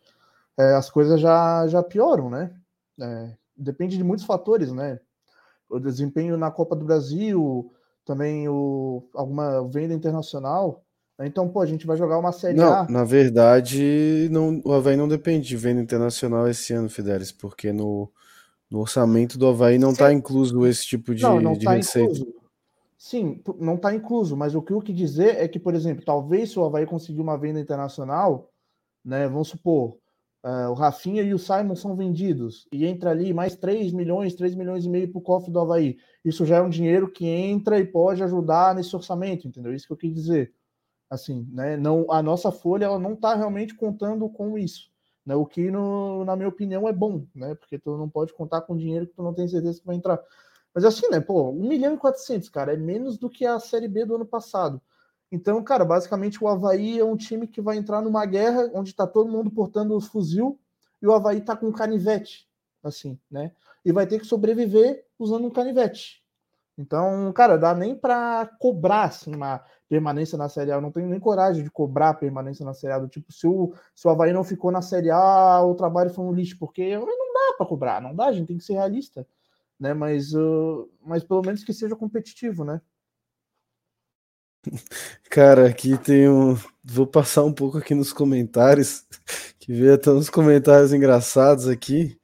é, 0.58 0.74
as 0.76 0.90
coisas 0.90 1.20
já, 1.20 1.68
já 1.68 1.84
pioram, 1.84 2.30
né? 2.30 2.52
É, 3.00 3.34
depende 3.56 3.98
de 3.98 4.04
muitos 4.04 4.26
fatores, 4.26 4.72
né? 4.72 5.00
O 5.70 5.80
desempenho 5.80 6.38
na 6.38 6.52
Copa 6.52 6.76
do 6.76 6.86
Brasil, 6.86 7.72
também 8.06 8.48
o, 8.48 9.04
alguma 9.14 9.68
venda 9.68 9.94
internacional. 9.94 10.84
Né? 11.18 11.28
Então, 11.28 11.50
pô, 11.50 11.62
a 11.62 11.66
gente 11.66 11.88
vai 11.88 11.98
jogar 11.98 12.18
uma 12.18 12.32
Série 12.32 12.58
não, 12.58 12.74
A. 12.74 12.88
Na 12.88 13.04
verdade, 13.04 14.30
não, 14.32 14.62
o 14.64 14.72
Havaí 14.72 14.96
não 14.96 15.08
depende 15.08 15.48
de 15.48 15.58
venda 15.58 15.82
internacional 15.82 16.48
esse 16.48 16.72
ano, 16.74 16.90
Fidelis, 16.90 17.32
porque 17.32 17.74
no, 17.74 18.10
no 18.70 18.80
orçamento 18.80 19.38
do 19.38 19.48
Havaí 19.48 19.78
não 19.78 19.92
está 19.92 20.14
incluso 20.14 20.66
esse 20.66 20.86
tipo 20.86 21.14
de, 21.14 21.24
não, 21.24 21.42
não 21.42 21.54
de 21.54 21.66
tá 21.66 21.74
receita. 21.74 22.14
Incluso. 22.14 22.45
Sim, 23.06 23.40
não 23.60 23.76
está 23.76 23.94
incluso, 23.94 24.36
mas 24.36 24.56
o 24.56 24.64
que 24.64 24.74
eu 24.74 24.82
quis 24.82 24.96
dizer 24.96 25.36
é 25.36 25.48
que, 25.48 25.60
por 25.60 25.76
exemplo, 25.76 26.04
talvez 26.04 26.50
se 26.50 26.58
o 26.58 26.66
Havaí 26.66 26.88
conseguir 26.88 27.22
uma 27.22 27.38
venda 27.38 27.60
internacional, 27.60 28.52
né, 29.04 29.28
vamos 29.28 29.50
supor, 29.50 30.00
uh, 30.44 30.72
o 30.72 30.74
Rafinha 30.74 31.22
e 31.22 31.32
o 31.32 31.38
Simon 31.38 31.76
são 31.76 31.96
vendidos, 31.96 32.68
e 32.72 32.84
entra 32.84 33.12
ali 33.12 33.32
mais 33.32 33.56
3 33.56 33.94
milhões, 33.94 34.34
3 34.34 34.56
milhões 34.56 34.86
e 34.86 34.90
meio 34.90 35.12
para 35.12 35.20
o 35.20 35.22
cofre 35.22 35.52
do 35.52 35.60
Havaí. 35.60 36.00
Isso 36.26 36.48
já 36.48 36.58
é 36.58 36.62
um 36.64 36.70
dinheiro 36.70 37.08
que 37.12 37.28
entra 37.28 37.78
e 37.80 37.86
pode 37.86 38.24
ajudar 38.24 38.74
nesse 38.74 38.96
orçamento, 38.96 39.48
entendeu? 39.48 39.72
Isso 39.76 39.86
que 39.86 39.94
eu 39.94 39.98
quis 39.98 40.12
dizer. 40.12 40.52
Assim, 41.08 41.48
né, 41.52 41.78
não, 41.78 42.12
a 42.12 42.24
nossa 42.24 42.52
folha 42.52 42.86
ela 42.86 42.98
não 42.98 43.14
está 43.14 43.36
realmente 43.36 43.76
contando 43.76 44.28
com 44.30 44.58
isso. 44.58 44.90
Né, 45.24 45.36
o 45.36 45.46
que, 45.46 45.70
no, 45.70 46.26
na 46.26 46.36
minha 46.36 46.50
opinião, 46.50 46.90
é 46.90 46.92
bom, 46.92 47.28
né? 47.36 47.54
Porque 47.54 47.78
tu 47.78 47.98
não 47.98 48.10
pode 48.10 48.34
contar 48.34 48.62
com 48.62 48.76
dinheiro 48.76 49.06
que 49.06 49.14
tu 49.14 49.22
não 49.22 49.34
tem 49.34 49.48
certeza 49.48 49.80
que 49.80 49.86
vai 49.86 49.96
entrar. 49.96 50.20
Mas 50.76 50.84
assim, 50.84 51.08
né, 51.10 51.22
pô, 51.22 51.52
1 51.52 51.70
milhão 51.70 51.94
e 51.94 51.98
400, 51.98 52.50
cara, 52.50 52.74
é 52.74 52.78
menos 52.78 53.18
do 53.18 53.30
que 53.30 53.46
a 53.46 53.58
Série 53.60 53.88
B 53.88 54.04
do 54.04 54.16
ano 54.16 54.26
passado. 54.26 54.82
Então, 55.32 55.64
cara, 55.64 55.86
basicamente 55.86 56.44
o 56.44 56.50
Havaí 56.50 57.00
é 57.00 57.06
um 57.06 57.16
time 57.16 57.48
que 57.48 57.62
vai 57.62 57.78
entrar 57.78 58.02
numa 58.02 58.26
guerra 58.26 58.70
onde 58.74 58.94
tá 58.94 59.08
todo 59.08 59.32
mundo 59.32 59.50
portando 59.50 59.96
os 59.96 60.08
fuzil 60.08 60.60
e 61.02 61.08
o 61.08 61.14
Havaí 61.14 61.40
tá 61.40 61.56
com 61.56 61.68
um 61.68 61.72
canivete, 61.72 62.50
assim, 62.84 63.18
né? 63.32 63.54
E 63.86 63.92
vai 63.94 64.06
ter 64.06 64.20
que 64.20 64.26
sobreviver 64.26 65.06
usando 65.18 65.48
um 65.48 65.50
canivete. 65.50 66.22
Então, 66.78 67.32
cara, 67.32 67.58
dá 67.58 67.74
nem 67.74 67.96
para 67.96 68.46
cobrar 68.60 69.06
assim, 69.06 69.34
uma 69.34 69.64
permanência 69.88 70.38
na 70.38 70.50
Série 70.50 70.74
A. 70.74 70.76
Eu 70.76 70.82
não 70.82 70.92
tenho 70.92 71.08
nem 71.08 71.22
coragem 71.22 71.64
de 71.64 71.72
cobrar 71.72 72.16
permanência 72.16 72.66
na 72.66 72.74
Série 72.74 72.94
A. 72.94 73.00
Do 73.00 73.08
tipo, 73.08 73.32
se 73.32 73.48
o, 73.48 73.74
se 73.96 74.06
o 74.06 74.12
Havaí 74.12 74.34
não 74.34 74.44
ficou 74.44 74.72
na 74.72 74.82
Série 74.82 75.10
A, 75.10 75.64
o 75.64 75.74
trabalho 75.74 76.10
foi 76.10 76.26
um 76.26 76.34
lixo, 76.34 76.58
porque 76.60 76.98
não 76.98 77.34
dá 77.34 77.56
para 77.58 77.66
cobrar, 77.66 78.02
não 78.02 78.14
dá, 78.14 78.26
a 78.26 78.34
gente 78.34 78.48
tem 78.48 78.58
que 78.58 78.64
ser 78.66 78.74
realista 78.74 79.26
né? 79.80 79.94
Mas, 79.94 80.34
uh, 80.34 80.90
mas 81.06 81.24
pelo 81.24 81.42
menos 81.42 81.64
que 81.64 81.74
seja 81.74 81.96
competitivo, 81.96 82.64
né? 82.64 82.82
Cara, 85.30 85.68
aqui 85.68 85.98
tem 85.98 86.30
um. 86.30 86.58
Vou 86.84 87.08
passar 87.08 87.44
um 87.44 87.54
pouco 87.54 87.78
aqui 87.78 87.94
nos 87.96 88.14
comentários, 88.14 89.06
que 89.60 89.74
veio 89.74 89.94
até 89.94 90.12
uns 90.12 90.30
comentários 90.30 90.94
engraçados 90.94 91.68
aqui. 91.68 92.18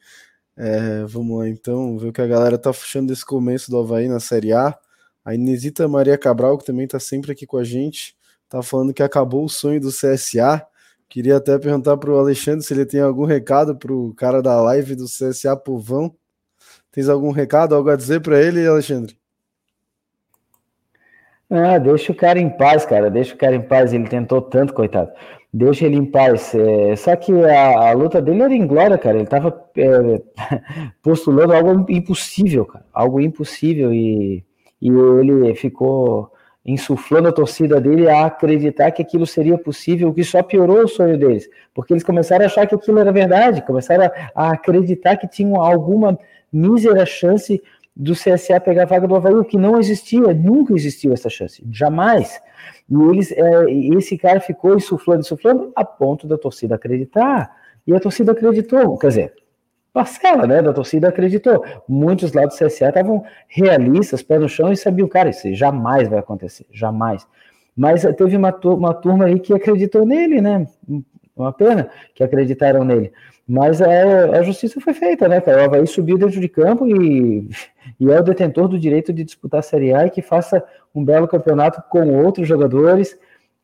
É, 0.56 1.06
vamos 1.06 1.40
lá 1.40 1.49
então, 1.49 1.98
ver 1.98 2.10
o 2.10 2.14
que 2.14 2.22
a 2.22 2.28
galera 2.28 2.57
tá 2.57 2.72
puxando 2.72 3.07
desse 3.07 3.26
começo 3.26 3.72
do 3.72 3.80
Havaí 3.80 4.07
na 4.07 4.19
Série 4.19 4.53
A. 4.53 4.78
A 5.23 5.36
Inesita 5.36 5.88
Maria 5.88 6.18
Cabral, 6.18 6.57
que 6.57 6.65
também 6.65 6.88
tá 6.88 6.99
sempre 6.99 7.32
aqui 7.32 7.45
com 7.45 7.57
a 7.57 7.64
gente, 7.64 8.15
tá 8.49 8.61
falando 8.61 8.94
que 8.94 9.03
acabou 9.03 9.45
o 9.45 9.49
sonho 9.49 9.80
do 9.80 9.90
CSA. 9.90 10.65
Queria 11.07 11.38
até 11.38 11.57
perguntar 11.60 11.98
pro 11.98 12.18
Alexandre 12.18 12.65
se 12.65 12.73
ele 12.73 12.86
tem 12.86 13.02
algum 13.02 13.26
recado 13.26 13.78
pro 13.78 14.14
cara 14.15 14.41
da 14.41 14.60
live 14.61 14.95
do 14.95 15.06
CSA 15.06 15.56
Povão. 15.57 16.15
Tens 16.91 17.07
algum 17.07 17.31
recado, 17.31 17.73
algo 17.73 17.89
a 17.89 17.95
dizer 17.95 18.19
para 18.22 18.41
ele, 18.41 18.68
Alexandre? 18.68 19.15
Ah, 21.49 21.77
deixa 21.77 22.11
o 22.11 22.15
cara 22.15 22.39
em 22.39 22.49
paz, 22.49 22.85
cara. 22.85 23.09
Deixa 23.09 23.34
o 23.35 23.38
cara 23.38 23.55
em 23.55 23.61
paz. 23.61 23.93
Ele 23.93 24.07
tentou 24.07 24.41
tanto, 24.41 24.73
coitado. 24.73 25.11
Deixa 25.53 25.85
ele 25.85 25.97
em 25.97 26.05
paz. 26.05 26.55
É, 26.55 26.95
só 26.95 27.13
que 27.15 27.34
a, 27.43 27.89
a, 27.89 27.91
luta 27.91 28.22
dele 28.22 28.41
era 28.41 28.55
inglória, 28.55 28.97
cara. 28.97 29.18
Ele 29.18 29.27
tava 29.27 29.69
é, 29.76 30.22
postulando 31.03 31.53
algo 31.53 31.85
impossível, 31.89 32.65
cara. 32.65 32.85
Algo 32.93 33.19
impossível. 33.19 33.93
E, 33.93 34.45
e 34.81 34.89
ele 34.89 35.53
ficou 35.55 36.31
insuflando 36.65 37.27
a 37.27 37.34
torcida 37.34 37.81
dele 37.81 38.07
a 38.07 38.26
acreditar 38.27 38.91
que 38.91 39.01
aquilo 39.01 39.26
seria 39.26 39.57
possível, 39.57 40.09
o 40.09 40.13
que 40.13 40.23
só 40.23 40.43
piorou 40.43 40.84
o 40.84 40.88
sonho 40.88 41.18
deles. 41.18 41.49
Porque 41.73 41.91
eles 41.91 42.03
começaram 42.03 42.43
a 42.43 42.47
achar 42.47 42.65
que 42.65 42.76
aquilo 42.76 42.99
era 42.99 43.11
verdade. 43.11 43.61
Começaram 43.65 44.09
a 44.34 44.51
acreditar 44.51 45.18
que 45.18 45.27
tinham 45.27 45.61
alguma 45.61 46.18
mísera 46.52 47.06
chance 47.06 47.61
do 47.95 48.14
CSA 48.14 48.60
pegar 48.60 48.84
a 48.84 48.86
vaga 48.86 49.07
do 49.07 49.15
Havaí, 49.15 49.44
que 49.45 49.57
não 49.57 49.78
existia, 49.78 50.34
nunca 50.34 50.73
existiu 50.73 51.14
essa 51.14 51.30
chance, 51.30 51.64
jamais. 51.69 52.41
E 52.90 52.95
eles, 52.95 53.32
é, 53.32 53.72
esse 53.98 54.18
cara 54.18 54.40
ficou 54.40 54.76
insuflando, 54.76 55.22
insuflando, 55.22 55.72
a 55.76 55.84
ponto 55.84 56.28
da 56.28 56.38
torcida 56.38 56.76
acreditar. 56.76 57.56
E 57.86 57.94
a 57.94 57.99
torcida 57.99 58.32
acreditou, 58.32 58.98
quer 58.98 59.07
dizer, 59.07 59.34
parcela 59.91 60.48
né, 60.48 60.61
da 60.61 60.72
torcida 60.72 61.10
acreditou. 61.10 61.64
Muitos 61.88 62.32
lá 62.34 62.45
do 62.45 62.53
CSA 62.53 62.90
estavam 62.90 63.23
realistas, 63.48 64.22
pé 64.22 64.38
no 64.40 64.48
chão, 64.48 64.72
e 64.72 64.78
sabiam, 64.78 65.07
cara, 65.07 65.30
isso 65.30 65.53
jamais 65.53 66.07
vai 66.07 66.19
acontecer, 66.19 66.65
jamais. 66.72 67.28
Mas 67.76 68.03
teve 68.15 68.36
uma, 68.36 68.56
uma 68.65 68.94
turma 68.94 69.26
aí 69.26 69.40
que 69.40 69.53
acreditou 69.53 70.06
nele, 70.06 70.41
né? 70.41 70.68
Uma 71.36 71.53
pena 71.53 71.90
que 72.14 72.24
acreditaram 72.24 72.84
nele. 72.84 73.12
Mas 73.48 73.82
a, 73.82 74.38
a 74.38 74.44
justiça 74.44 74.80
foi 74.80 74.94
feita, 74.94 75.28
né, 75.28 75.41
cara? 75.41 75.62
O 75.62 75.66
Havaí 75.66 75.88
subiu 75.88 76.18
dentro 76.18 76.40
de 76.40 76.48
campo 76.48 76.88
e, 76.88 77.49
e 77.99 78.10
é 78.10 78.20
o 78.20 78.24
detentor 78.24 78.68
do 78.68 78.80
direito 78.80 79.12
de 79.12 79.24
disputar 79.24 79.60
a 79.60 79.64
Série 79.64 79.94
A 79.94 80.06
e 80.06 80.10
que 80.10 80.22
faça 80.22 80.64
um 80.95 81.03
belo 81.03 81.28
campeonato 81.28 81.84
com 81.90 82.24
outros 82.24 82.48
jogadores, 82.48 83.18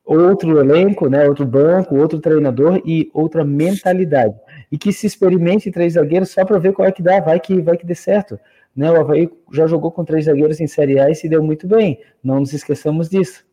outro 0.03 0.60
elenco, 0.60 1.07
né, 1.10 1.27
outro 1.27 1.45
banco, 1.45 1.95
outro 1.95 2.19
treinador 2.19 2.81
e 2.85 3.10
outra 3.14 3.44
mentalidade. 3.44 4.35
E 4.72 4.77
que 4.77 4.91
se 4.91 5.07
experimente 5.07 5.72
três 5.72 5.94
zagueiros 5.94 6.31
só 6.31 6.44
para 6.44 6.60
ver 6.60 6.73
qual 6.73 6.88
é 6.88 6.91
que 6.91 7.02
dá, 7.02 7.19
vai 7.19 7.39
que 7.39 7.61
vai 7.61 7.77
que 7.77 7.85
dê 7.85 7.95
certo. 7.95 8.39
Né, 8.76 8.91
o 8.91 8.99
Havaí 8.99 9.30
já 9.53 9.68
jogou 9.68 9.91
com 9.91 10.03
três 10.03 10.26
zagueiros 10.26 10.60
em 10.60 10.68
Série 10.68 10.99
A 10.99 11.10
e 11.10 11.15
se 11.15 11.30
deu 11.30 11.41
muito 11.41 11.65
bem. 11.65 11.99
Não 12.22 12.41
nos 12.41 12.52
esqueçamos 12.52 13.10
disso. 13.10 13.47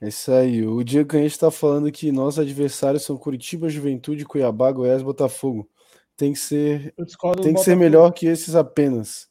É 0.00 0.08
isso 0.08 0.32
aí. 0.32 0.66
O 0.66 0.80
a 0.80 0.82
gente 0.82 1.26
está 1.26 1.50
falando 1.50 1.92
que 1.92 2.10
nossos 2.10 2.38
adversários 2.38 3.02
são 3.02 3.18
Curitiba, 3.18 3.68
Juventude, 3.68 4.24
Cuiabá, 4.24 4.72
Goiás, 4.72 5.02
Botafogo. 5.02 5.68
Tem 6.16 6.32
que 6.32 6.38
ser, 6.38 6.94
tem 7.42 7.54
que 7.54 7.60
ser 7.60 7.76
melhor 7.76 8.12
que 8.12 8.26
esses 8.26 8.54
apenas. 8.54 9.28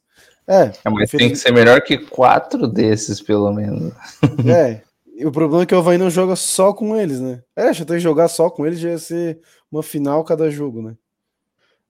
É, 0.48 0.72
é 0.84 0.90
mas 0.90 1.12
tem 1.12 1.30
que 1.30 1.36
ser 1.36 1.52
melhor 1.52 1.82
que 1.82 1.98
quatro 1.98 2.68
desses, 2.68 3.22
pelo 3.22 3.52
menos. 3.54 3.94
É. 4.48 4.82
E 5.16 5.26
o 5.26 5.32
problema 5.32 5.64
é 5.64 5.66
que 5.66 5.76
o 5.76 5.78
Havaí 5.78 5.98
não 5.98 6.10
joga 6.10 6.36
só 6.36 6.72
com 6.74 6.96
eles, 6.96 7.20
né? 7.20 7.44
É, 7.56 7.74
já 7.74 7.84
tem 7.84 7.98
que 7.98 8.02
jogar 8.02 8.28
só 8.30 8.50
com 8.50 8.66
eles, 8.66 8.80
já 8.80 8.90
ia 8.90 8.98
ser 8.98 9.42
uma 9.72 9.84
final 9.84 10.24
cada 10.24 10.50
jogo, 10.50 10.82
né? 10.82 10.96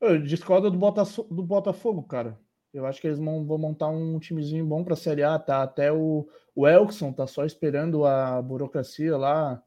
Eu 0.01 0.22
discordo 0.22 0.72
do, 0.72 0.77
Bota, 0.77 1.03
do 1.30 1.43
Botafogo, 1.43 2.01
cara. 2.03 2.39
Eu 2.73 2.85
acho 2.85 2.99
que 2.99 3.07
eles 3.07 3.19
vão, 3.19 3.45
vão 3.45 3.57
montar 3.57 3.88
um 3.89 4.18
timezinho 4.19 4.65
bom 4.65 4.84
para 4.84 4.93
a 4.93 4.97
Série 4.97 5.23
A, 5.23 5.38
tá? 5.38 5.61
Até 5.61 5.91
o, 5.91 6.27
o 6.60 6.68
Elkson 6.68 7.14
tá 7.14 7.26
só 7.26 7.45
esperando 7.45 8.06
a 8.06 8.41
burocracia 8.41 9.15
lá 9.15 9.64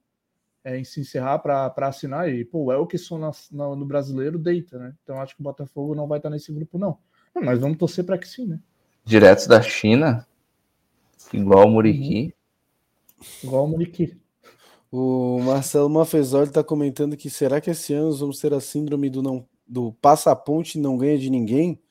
é, 0.62 0.84
se 0.84 1.00
encerrar 1.00 1.38
para 1.38 1.72
assinar. 1.88 2.28
E, 2.28 2.44
pô, 2.44 2.64
o 2.64 2.72
Elkson 2.72 3.16
na, 3.16 3.30
na, 3.50 3.74
no 3.74 3.86
brasileiro 3.86 4.38
deita, 4.38 4.78
né? 4.78 4.94
Então 5.02 5.18
acho 5.18 5.34
que 5.34 5.40
o 5.40 5.42
Botafogo 5.42 5.94
não 5.94 6.06
vai 6.06 6.18
estar 6.18 6.28
nesse 6.28 6.52
grupo, 6.52 6.76
não. 6.76 6.98
Mas 7.34 7.58
vamos 7.58 7.78
torcer 7.78 8.04
para 8.04 8.18
que 8.18 8.28
sim, 8.28 8.46
né? 8.46 8.60
Direto 9.06 9.48
da 9.48 9.62
China, 9.62 10.28
igual 11.32 11.66
o 11.66 11.70
Muriqui. 11.70 12.34
Uhum. 13.18 13.24
Igual 13.44 13.64
o 13.64 13.68
Muriqui. 13.68 14.20
O 14.90 15.40
Marcelo 15.40 15.88
Mafezoli 15.88 16.48
está 16.48 16.62
comentando 16.62 17.16
que 17.16 17.30
será 17.30 17.58
que 17.58 17.70
esse 17.70 17.94
ano 17.94 18.14
vamos 18.14 18.38
ter 18.38 18.52
a 18.52 18.60
síndrome 18.60 19.08
do 19.08 19.22
não 19.22 19.48
do 19.66 19.94
passaponte 19.94 20.78
não 20.78 20.98
ganha 20.98 21.18
de 21.18 21.30
ninguém? 21.30 21.81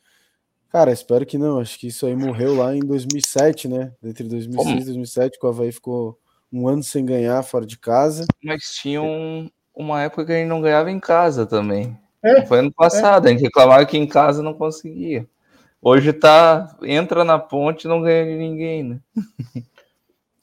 Cara, 0.72 0.92
espero 0.92 1.26
que 1.26 1.38
não. 1.38 1.60
Acho 1.60 1.78
que 1.78 1.88
isso 1.88 2.06
aí 2.06 2.16
morreu 2.16 2.56
lá 2.56 2.74
em 2.76 2.80
2007, 2.80 3.68
né? 3.68 3.92
Entre 4.02 4.24
2006 4.24 4.82
e 4.82 4.86
2007, 4.86 5.40
que 5.40 5.46
o 5.46 5.50
Havaí 5.50 5.72
ficou 5.72 6.18
um 6.52 6.68
ano 6.68 6.82
sem 6.82 7.06
ganhar 7.06 7.44
fora 7.44 7.66
de 7.66 7.78
casa. 7.78 8.26
Mas 8.42 8.76
tinha 8.76 9.02
um, 9.02 9.50
uma 9.76 10.02
época 10.02 10.26
que 10.26 10.32
a 10.32 10.36
gente 10.36 10.48
não 10.48 10.62
ganhava 10.62 10.90
em 10.90 11.00
casa 11.00 11.46
também. 11.46 11.98
É, 12.24 12.46
Foi 12.46 12.60
ano 12.60 12.72
passado, 12.72 13.28
é. 13.28 13.30
a 13.30 13.34
gente 13.34 13.44
reclamava 13.44 13.86
que 13.86 13.98
em 13.98 14.08
casa 14.08 14.42
não 14.42 14.54
conseguia. 14.54 15.28
Hoje 15.82 16.14
tá, 16.14 16.78
entra 16.84 17.26
na 17.26 17.40
ponte 17.40 17.86
e 17.86 17.88
não 17.88 18.02
ganha 18.02 18.26
de 18.26 18.38
ninguém, 18.38 18.84
né? 18.84 19.00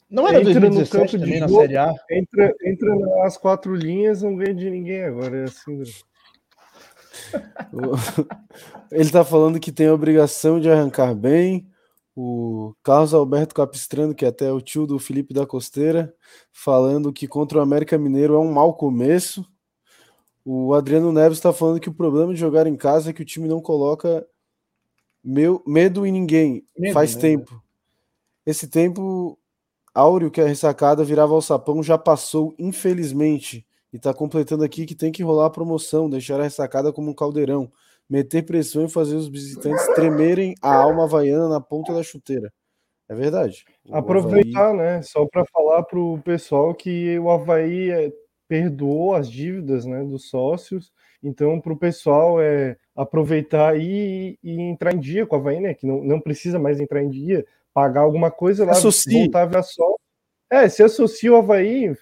Não 0.09 0.27
era 0.27 0.39
entra 0.39 0.59
2017 0.59 1.17
no 1.17 1.23
campo 1.23 1.25
de 1.25 1.39
na 1.39 1.47
Série 1.47 1.77
A? 1.77 1.93
Entra, 2.09 2.55
entra 2.65 2.95
nas 2.95 3.37
quatro 3.37 3.75
linhas, 3.75 4.23
não 4.23 4.35
ganha 4.35 4.55
de 4.55 4.69
ninguém 4.69 5.03
agora, 5.03 5.37
é 5.37 5.43
assim. 5.43 5.83
Ele 8.91 9.01
está 9.01 9.23
falando 9.23 9.59
que 9.59 9.71
tem 9.71 9.87
a 9.87 9.93
obrigação 9.93 10.59
de 10.59 10.69
arrancar 10.69 11.13
bem. 11.13 11.67
O 12.15 12.73
Carlos 12.83 13.13
Alberto 13.13 13.55
Capistrano, 13.55 14.13
que 14.13 14.25
é 14.25 14.27
até 14.27 14.51
o 14.51 14.59
tio 14.59 14.85
do 14.85 14.99
Felipe 14.99 15.33
da 15.33 15.45
Costeira, 15.45 16.13
falando 16.51 17.13
que 17.13 17.27
contra 17.27 17.59
o 17.59 17.61
América 17.61 17.97
Mineiro 17.97 18.35
é 18.35 18.39
um 18.39 18.51
mau 18.51 18.73
começo. 18.73 19.45
O 20.43 20.73
Adriano 20.73 21.11
Neves 21.11 21.37
está 21.37 21.53
falando 21.53 21.79
que 21.79 21.89
o 21.89 21.93
problema 21.93 22.33
de 22.33 22.39
jogar 22.39 22.67
em 22.67 22.75
casa 22.75 23.09
é 23.09 23.13
que 23.13 23.21
o 23.21 23.25
time 23.25 23.47
não 23.47 23.61
coloca 23.61 24.25
meu, 25.23 25.61
medo 25.65 26.05
em 26.05 26.11
ninguém. 26.11 26.65
Medo, 26.77 26.93
Faz 26.93 27.15
né? 27.15 27.21
tempo. 27.21 27.63
Esse 28.45 28.67
tempo 28.67 29.37
áureo 29.93 30.31
que 30.31 30.41
a 30.41 30.47
ressacada 30.47 31.03
virava 31.03 31.33
ao 31.33 31.41
sapão 31.41 31.83
já 31.83 31.97
passou, 31.97 32.53
infelizmente. 32.57 33.65
E 33.91 33.97
está 33.97 34.13
completando 34.13 34.63
aqui 34.63 34.85
que 34.85 34.95
tem 34.95 35.11
que 35.11 35.23
rolar 35.23 35.47
a 35.47 35.49
promoção, 35.49 36.09
deixar 36.09 36.39
a 36.39 36.43
ressacada 36.43 36.93
como 36.93 37.11
um 37.11 37.13
caldeirão, 37.13 37.71
meter 38.09 38.43
pressão 38.43 38.85
e 38.85 38.89
fazer 38.89 39.15
os 39.15 39.27
visitantes 39.27 39.85
tremerem 39.95 40.55
a 40.61 40.73
alma 40.73 41.03
havaiana 41.03 41.49
na 41.49 41.61
ponta 41.61 41.93
da 41.93 42.03
chuteira. 42.03 42.51
É 43.09 43.15
verdade. 43.15 43.65
Aproveitar, 43.91 44.69
Havaí... 44.69 44.77
né? 44.77 45.01
Só 45.01 45.25
para 45.25 45.43
falar 45.45 45.83
para 45.83 45.99
o 45.99 46.21
pessoal 46.21 46.75
que 46.75 47.17
o 47.17 47.31
Havaí 47.31 47.89
é, 47.89 48.13
perdoou 48.47 49.15
as 49.15 49.29
dívidas 49.29 49.85
né, 49.85 50.03
dos 50.03 50.29
sócios. 50.29 50.91
Então, 51.21 51.59
para 51.59 51.73
o 51.73 51.77
pessoal 51.77 52.39
é 52.39 52.77
aproveitar 52.95 53.79
e, 53.79 54.37
e, 54.43 54.61
entrar 54.61 54.93
em 54.93 54.99
dia 54.99 55.25
com 55.25 55.35
a 55.35 55.39
Havaí, 55.39 55.59
né? 55.59 55.73
Que 55.73 55.87
não, 55.87 56.03
não 56.03 56.19
precisa 56.19 56.59
mais 56.59 56.79
entrar 56.79 57.03
em 57.03 57.09
dia, 57.09 57.45
pagar 57.73 58.01
alguma 58.01 58.29
coisa 58.29 58.63
lá, 58.63 58.71
Associe. 58.71 59.23
voltar 59.23 59.41
a 59.41 59.45
ver 59.45 59.63
só. 59.63 59.95
É, 60.51 60.69
se 60.69 60.81
associa 60.81 61.33
o 61.33 61.37
Havaí, 61.37 61.93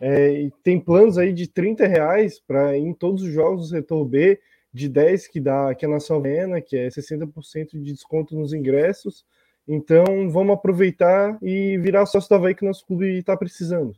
é, 0.00 0.48
tem 0.62 0.78
planos 0.78 1.18
aí 1.18 1.32
de 1.32 1.46
30 1.46 1.86
reais 1.86 2.38
para 2.40 2.76
em 2.76 2.92
todos 2.92 3.22
os 3.22 3.32
jogos 3.32 3.62
do 3.62 3.76
setor 3.76 4.04
B, 4.04 4.40
de 4.72 4.88
10 4.88 5.28
que 5.28 5.40
dá 5.40 5.74
que 5.74 5.84
é 5.84 5.88
na 5.88 6.00
Salvena, 6.00 6.60
que 6.60 6.76
é 6.76 6.88
60% 6.88 7.70
de 7.72 7.92
desconto 7.92 8.36
nos 8.36 8.52
ingressos. 8.52 9.24
Então 9.66 10.30
vamos 10.30 10.54
aproveitar 10.54 11.38
e 11.42 11.76
virar 11.78 12.06
sócio 12.06 12.28
do 12.28 12.34
Havaí 12.36 12.54
que 12.54 12.64
nosso 12.64 12.86
clube 12.86 13.18
está 13.18 13.36
precisando. 13.36 13.94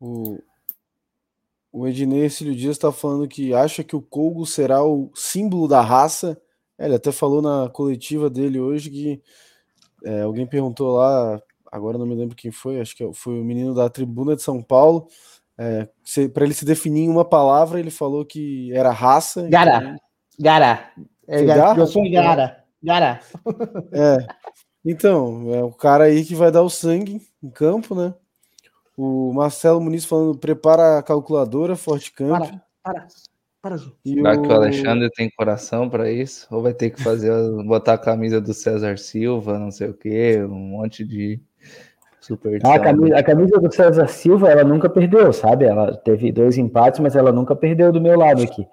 O, 0.00 0.38
o 1.70 1.86
Ednei 1.86 2.28
Cílio 2.28 2.54
Dias 2.54 2.76
está 2.76 2.90
falando 2.90 3.28
que 3.28 3.54
acha 3.54 3.84
que 3.84 3.94
o 3.94 4.02
Colgo 4.02 4.46
será 4.46 4.82
o 4.82 5.10
símbolo 5.14 5.68
da 5.68 5.80
raça. 5.80 6.40
É, 6.78 6.86
ele 6.86 6.94
até 6.94 7.12
falou 7.12 7.40
na 7.40 7.68
coletiva 7.68 8.28
dele 8.28 8.58
hoje 8.58 8.90
que 8.90 9.22
é, 10.04 10.22
alguém 10.22 10.46
perguntou 10.46 10.96
lá 10.96 11.40
agora 11.76 11.98
não 11.98 12.06
me 12.06 12.14
lembro 12.14 12.34
quem 12.34 12.50
foi, 12.50 12.80
acho 12.80 12.96
que 12.96 13.08
foi 13.12 13.38
o 13.38 13.44
menino 13.44 13.74
da 13.74 13.88
Tribuna 13.88 14.34
de 14.34 14.42
São 14.42 14.62
Paulo. 14.62 15.08
É, 15.58 15.88
para 16.32 16.44
ele 16.44 16.54
se 16.54 16.64
definir 16.64 17.02
em 17.02 17.08
uma 17.08 17.24
palavra, 17.24 17.78
ele 17.78 17.90
falou 17.90 18.24
que 18.24 18.72
era 18.74 18.90
raça. 18.90 19.48
Gara, 19.48 19.78
então... 19.78 19.96
Gara. 20.38 20.90
É, 21.26 21.42
Gara. 21.44 21.80
Eu 21.80 21.86
sou 21.86 22.10
Gara. 22.10 22.64
Gara. 22.82 23.20
É. 23.92 24.26
Então, 24.84 25.52
é 25.52 25.62
o 25.62 25.72
cara 25.72 26.04
aí 26.04 26.24
que 26.24 26.34
vai 26.34 26.50
dar 26.50 26.62
o 26.62 26.70
sangue 26.70 27.20
em 27.42 27.50
campo, 27.50 27.94
né? 27.94 28.14
O 28.96 29.32
Marcelo 29.32 29.80
Muniz 29.80 30.04
falando, 30.04 30.38
prepara 30.38 30.98
a 30.98 31.02
calculadora, 31.02 31.76
Forte 31.76 32.12
Campo. 32.12 32.38
Para, 32.38 32.62
para. 32.82 33.06
Para, 33.60 33.76
Ju. 33.76 33.96
Será 34.06 34.38
o... 34.38 34.42
que 34.42 34.48
o 34.48 34.52
Alexandre 34.52 35.10
tem 35.10 35.28
coração 35.30 35.90
para 35.90 36.10
isso? 36.10 36.46
Ou 36.52 36.62
vai 36.62 36.72
ter 36.72 36.90
que 36.90 37.02
fazer 37.02 37.32
botar 37.66 37.94
a 37.94 37.98
camisa 37.98 38.40
do 38.40 38.54
César 38.54 38.96
Silva, 38.96 39.58
não 39.58 39.72
sei 39.72 39.88
o 39.88 39.94
quê, 39.94 40.40
um 40.44 40.54
monte 40.54 41.04
de 41.04 41.40
A, 42.64 42.78
camisa, 42.78 43.16
a 43.16 43.22
camisa 43.22 43.60
do 43.60 43.72
César 43.72 44.06
Silva, 44.08 44.50
ela 44.50 44.64
nunca 44.64 44.88
perdeu, 44.88 45.32
sabe? 45.32 45.64
Ela 45.64 45.96
teve 45.96 46.32
dois 46.32 46.58
empates, 46.58 47.00
mas 47.00 47.14
ela 47.14 47.32
nunca 47.32 47.54
perdeu 47.54 47.92
do 47.92 48.00
meu 48.00 48.18
lado 48.18 48.42
aqui. 48.42 48.66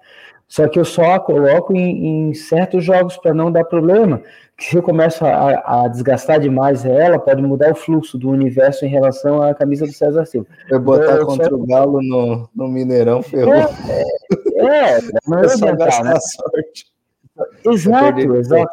Só 0.46 0.68
que 0.68 0.78
eu 0.78 0.84
só 0.84 1.14
a 1.14 1.20
coloco 1.20 1.74
em, 1.74 2.28
em 2.28 2.34
certos 2.34 2.84
jogos 2.84 3.16
para 3.16 3.34
não 3.34 3.50
dar 3.50 3.64
problema. 3.64 4.20
Que 4.56 4.64
se 4.66 4.76
eu 4.76 4.82
começo 4.82 5.24
a, 5.24 5.84
a, 5.84 5.88
desgastar 5.88 6.38
demais 6.38 6.84
ela, 6.84 7.18
pode 7.18 7.42
mudar 7.42 7.72
o 7.72 7.74
fluxo 7.74 8.16
do 8.16 8.30
universo 8.30 8.84
em 8.84 8.88
relação 8.88 9.42
à 9.42 9.52
camisa 9.52 9.84
do 9.84 9.92
César 9.92 10.24
Silva. 10.26 10.46
Eu 10.70 10.78
botar 10.78 11.14
então, 11.14 11.26
contra 11.26 11.48
só... 11.48 11.54
o 11.56 11.66
Galo 11.66 12.00
no, 12.00 12.48
no 12.54 12.68
Mineirão, 12.68 13.20
ferrou. 13.20 13.54
É, 13.54 13.68
é, 14.58 14.98
é 14.98 15.00
não 15.26 15.38
é 15.40 15.48
só 15.48 15.74
gastar 15.74 16.04
né? 16.04 16.14
sorte. 16.20 16.86
Exato, 17.66 18.36
exato. 18.36 18.72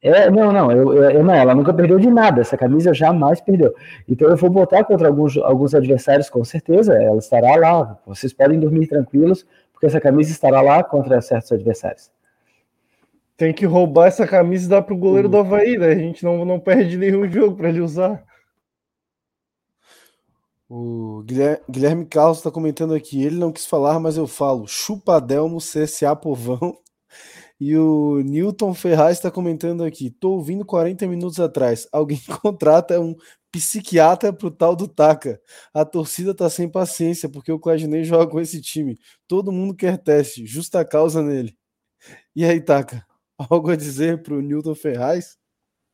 É, 0.00 0.30
não, 0.30 0.52
não, 0.52 0.70
eu, 0.70 0.94
eu, 0.94 1.24
não, 1.24 1.34
ela 1.34 1.54
nunca 1.54 1.74
perdeu 1.74 1.98
de 1.98 2.08
nada, 2.08 2.40
essa 2.40 2.56
camisa 2.56 2.94
jamais 2.94 3.40
perdeu. 3.40 3.74
Então 4.08 4.28
eu 4.28 4.36
vou 4.36 4.48
botar 4.48 4.84
contra 4.84 5.08
alguns, 5.08 5.36
alguns 5.38 5.74
adversários, 5.74 6.30
com 6.30 6.44
certeza, 6.44 6.94
ela 6.94 7.18
estará 7.18 7.56
lá. 7.56 7.98
Vocês 8.06 8.32
podem 8.32 8.60
dormir 8.60 8.86
tranquilos, 8.86 9.44
porque 9.72 9.86
essa 9.86 10.00
camisa 10.00 10.30
estará 10.30 10.60
lá 10.60 10.84
contra 10.84 11.20
certos 11.20 11.50
adversários. 11.50 12.12
Tem 13.36 13.52
que 13.52 13.66
roubar 13.66 14.06
essa 14.06 14.26
camisa 14.26 14.66
e 14.66 14.68
dar 14.68 14.82
pro 14.82 14.96
goleiro 14.96 15.26
uhum. 15.26 15.32
do 15.32 15.38
Havaí, 15.38 15.76
né? 15.76 15.88
A 15.88 15.94
gente 15.98 16.24
não, 16.24 16.44
não 16.44 16.60
perde 16.60 16.96
nenhum 16.96 17.28
jogo 17.30 17.56
para 17.56 17.68
ele 17.68 17.80
usar. 17.80 18.22
O 20.70 21.24
Guilherme 21.68 22.04
Carlos 22.04 22.38
está 22.38 22.50
comentando 22.50 22.94
aqui, 22.94 23.24
ele 23.24 23.36
não 23.36 23.50
quis 23.50 23.66
falar, 23.66 23.98
mas 23.98 24.16
eu 24.16 24.26
falo. 24.28 24.66
Chupadelmo, 24.66 25.58
CSA 25.58 26.14
Povão 26.14 26.76
e 27.60 27.76
o 27.76 28.20
Newton 28.20 28.72
Ferraz 28.72 29.16
está 29.16 29.30
comentando 29.30 29.82
aqui: 29.82 30.10
tô 30.10 30.32
ouvindo 30.32 30.64
40 30.64 31.06
minutos 31.08 31.40
atrás. 31.40 31.88
Alguém 31.92 32.20
contrata 32.40 33.00
um 33.00 33.16
psiquiatra 33.50 34.32
pro 34.32 34.50
tal 34.50 34.76
do 34.76 34.86
Taca. 34.86 35.40
A 35.74 35.84
torcida 35.84 36.34
tá 36.34 36.48
sem 36.48 36.68
paciência 36.70 37.28
porque 37.28 37.50
o 37.50 37.58
Claudinei 37.58 38.04
joga 38.04 38.30
com 38.30 38.40
esse 38.40 38.60
time. 38.60 38.98
Todo 39.26 39.52
mundo 39.52 39.74
quer 39.74 39.98
teste, 39.98 40.46
justa 40.46 40.84
causa 40.84 41.22
nele. 41.22 41.56
E 42.34 42.44
aí, 42.44 42.60
Taca? 42.60 43.04
Algo 43.50 43.70
a 43.70 43.76
dizer 43.76 44.22
pro 44.22 44.40
Newton 44.40 44.74
Ferraz? 44.74 45.36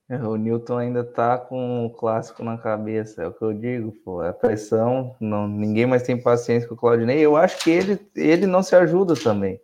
É, 0.09 0.19
o 0.19 0.37
Newton 0.37 0.77
ainda 0.77 1.03
tá 1.03 1.39
com 1.39 1.87
o 1.87 1.91
clássico 1.91 2.45
na 2.45 2.59
cabeça, 2.59 3.23
é 3.23 3.27
o 3.27 3.33
que 3.33 3.43
eu 3.43 3.55
digo, 3.55 3.91
pô. 4.05 4.23
É 4.23 4.33
pressão, 4.33 5.17
não, 5.19 5.49
ninguém 5.49 5.87
mais 5.87 6.03
tem 6.03 6.21
paciência 6.21 6.69
com 6.69 6.75
o 6.75 6.79
Claudinei. 6.79 7.21
Eu 7.21 7.37
acho 7.37 7.65
que 7.65 7.71
ele, 7.71 7.99
ele 8.15 8.47
não 8.47 8.63
se 8.63 8.77
ajuda 8.77 9.15
também 9.15 9.59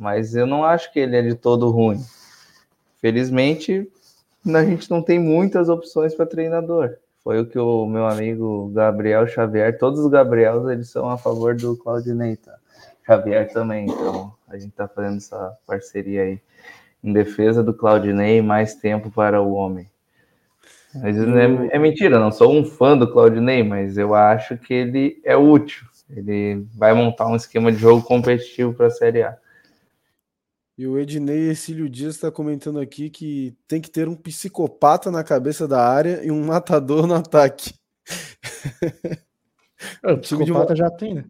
mas 0.00 0.34
eu 0.34 0.46
não 0.46 0.64
acho 0.64 0.90
que 0.90 0.98
ele 0.98 1.14
é 1.14 1.20
de 1.20 1.34
todo 1.34 1.68
ruim. 1.68 2.02
Felizmente, 3.02 3.86
a 4.46 4.64
gente 4.64 4.90
não 4.90 5.02
tem 5.02 5.18
muitas 5.18 5.68
opções 5.68 6.14
para 6.14 6.24
treinador. 6.24 6.96
Foi 7.22 7.38
o 7.38 7.46
que 7.46 7.58
o 7.58 7.86
meu 7.86 8.06
amigo 8.06 8.70
Gabriel 8.74 9.26
Xavier, 9.26 9.78
todos 9.78 10.00
os 10.00 10.10
Gabriels, 10.10 10.66
eles 10.70 10.88
são 10.88 11.10
a 11.10 11.18
favor 11.18 11.54
do 11.54 11.76
Claudinei, 11.76 12.36
tá? 12.36 12.56
Xavier 13.06 13.52
também, 13.52 13.84
então 13.84 14.32
a 14.48 14.56
gente 14.56 14.72
tá 14.72 14.88
fazendo 14.88 15.18
essa 15.18 15.54
parceria 15.66 16.22
aí 16.22 16.40
em 17.04 17.12
defesa 17.12 17.62
do 17.62 17.74
Claudinei, 17.74 18.40
mais 18.40 18.74
tempo 18.74 19.10
para 19.10 19.42
o 19.42 19.52
homem. 19.52 19.86
Mas 20.94 21.18
é, 21.18 21.76
é 21.76 21.78
mentira, 21.78 22.18
não 22.18 22.32
sou 22.32 22.50
um 22.54 22.64
fã 22.64 22.96
do 22.96 23.12
Claudinei, 23.12 23.62
mas 23.62 23.98
eu 23.98 24.14
acho 24.14 24.56
que 24.56 24.72
ele 24.72 25.20
é 25.24 25.36
útil. 25.36 25.86
Ele 26.08 26.66
vai 26.74 26.94
montar 26.94 27.26
um 27.26 27.36
esquema 27.36 27.70
de 27.70 27.76
jogo 27.76 28.02
competitivo 28.02 28.72
para 28.72 28.86
a 28.86 28.90
Série 28.90 29.22
A. 29.22 29.36
E 30.80 30.86
o 30.86 30.98
Ednei 30.98 31.50
Ercílio 31.50 31.90
Dias 31.90 32.14
está 32.14 32.32
comentando 32.32 32.80
aqui 32.80 33.10
que 33.10 33.54
tem 33.68 33.82
que 33.82 33.90
ter 33.90 34.08
um 34.08 34.16
psicopata 34.16 35.10
na 35.10 35.22
cabeça 35.22 35.68
da 35.68 35.86
área 35.86 36.24
e 36.24 36.30
um 36.30 36.46
matador 36.46 37.06
no 37.06 37.14
ataque. 37.14 37.74
É, 40.02 40.12
o 40.12 40.18
psicopata 40.18 40.76
já 40.76 40.90
tem, 40.90 41.14
né? 41.14 41.24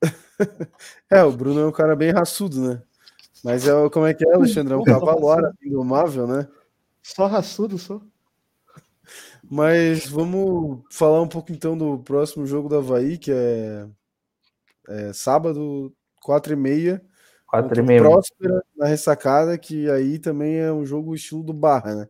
é, 1.10 1.24
o 1.24 1.32
Bruno 1.32 1.58
é 1.58 1.66
um 1.66 1.72
cara 1.72 1.96
bem 1.96 2.12
raçudo, 2.12 2.60
né? 2.60 2.82
Mas 3.42 3.66
é, 3.66 3.72
como 3.90 4.06
é 4.06 4.14
que 4.14 4.24
é, 4.24 4.32
Alexandre? 4.32 4.74
É 4.74 4.76
um 4.76 4.84
cavalo 4.84 5.28
ara 5.28 5.52
indomável, 5.60 6.24
né? 6.24 6.48
Só 7.02 7.26
raçudo, 7.26 7.78
só. 7.78 8.00
Mas 9.42 10.06
vamos 10.06 10.84
falar 10.92 11.20
um 11.20 11.28
pouco 11.28 11.50
então 11.50 11.76
do 11.76 11.98
próximo 11.98 12.46
jogo 12.46 12.68
do 12.68 12.76
Havaí, 12.76 13.18
que 13.18 13.32
é, 13.32 13.88
é 14.88 15.12
sábado, 15.12 15.92
4 16.20 16.52
e 16.52 16.56
meia. 16.56 17.04
4 17.52 17.80
e 17.80 17.82
meia. 17.82 18.00
Próspera 18.00 18.62
na 18.74 18.86
ressacada, 18.86 19.58
que 19.58 19.90
aí 19.90 20.18
também 20.18 20.56
é 20.56 20.72
um 20.72 20.86
jogo 20.86 21.14
estilo 21.14 21.42
do 21.42 21.52
Barra, 21.52 21.94
né? 21.94 22.08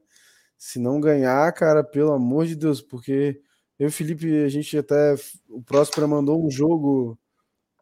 Se 0.56 0.78
não 0.78 1.00
ganhar, 1.00 1.52
cara, 1.52 1.82
pelo 1.82 2.12
amor 2.12 2.46
de 2.46 2.54
Deus, 2.54 2.80
porque 2.80 3.40
eu 3.76 3.86
e 3.86 3.88
o 3.88 3.92
Felipe, 3.92 4.44
a 4.44 4.48
gente 4.48 4.78
até. 4.78 5.16
O 5.48 5.60
Próspera 5.60 6.06
mandou 6.06 6.46
um 6.46 6.48
jogo 6.48 7.18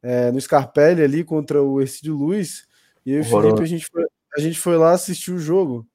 é, 0.02 0.32
no 0.32 0.40
Scarpelli 0.40 1.02
ali 1.02 1.22
contra 1.22 1.62
o 1.62 1.82
Ercídio 1.82 2.16
Luiz. 2.16 2.66
E 3.04 3.12
eu 3.12 3.18
e 3.18 3.20
o 3.20 3.24
Felipe, 3.24 3.62
a 3.62 3.66
gente, 3.66 3.86
foi, 3.86 4.04
a 4.34 4.40
gente 4.40 4.58
foi 4.58 4.76
lá 4.78 4.92
assistir 4.92 5.32
o 5.32 5.38
jogo. 5.38 5.86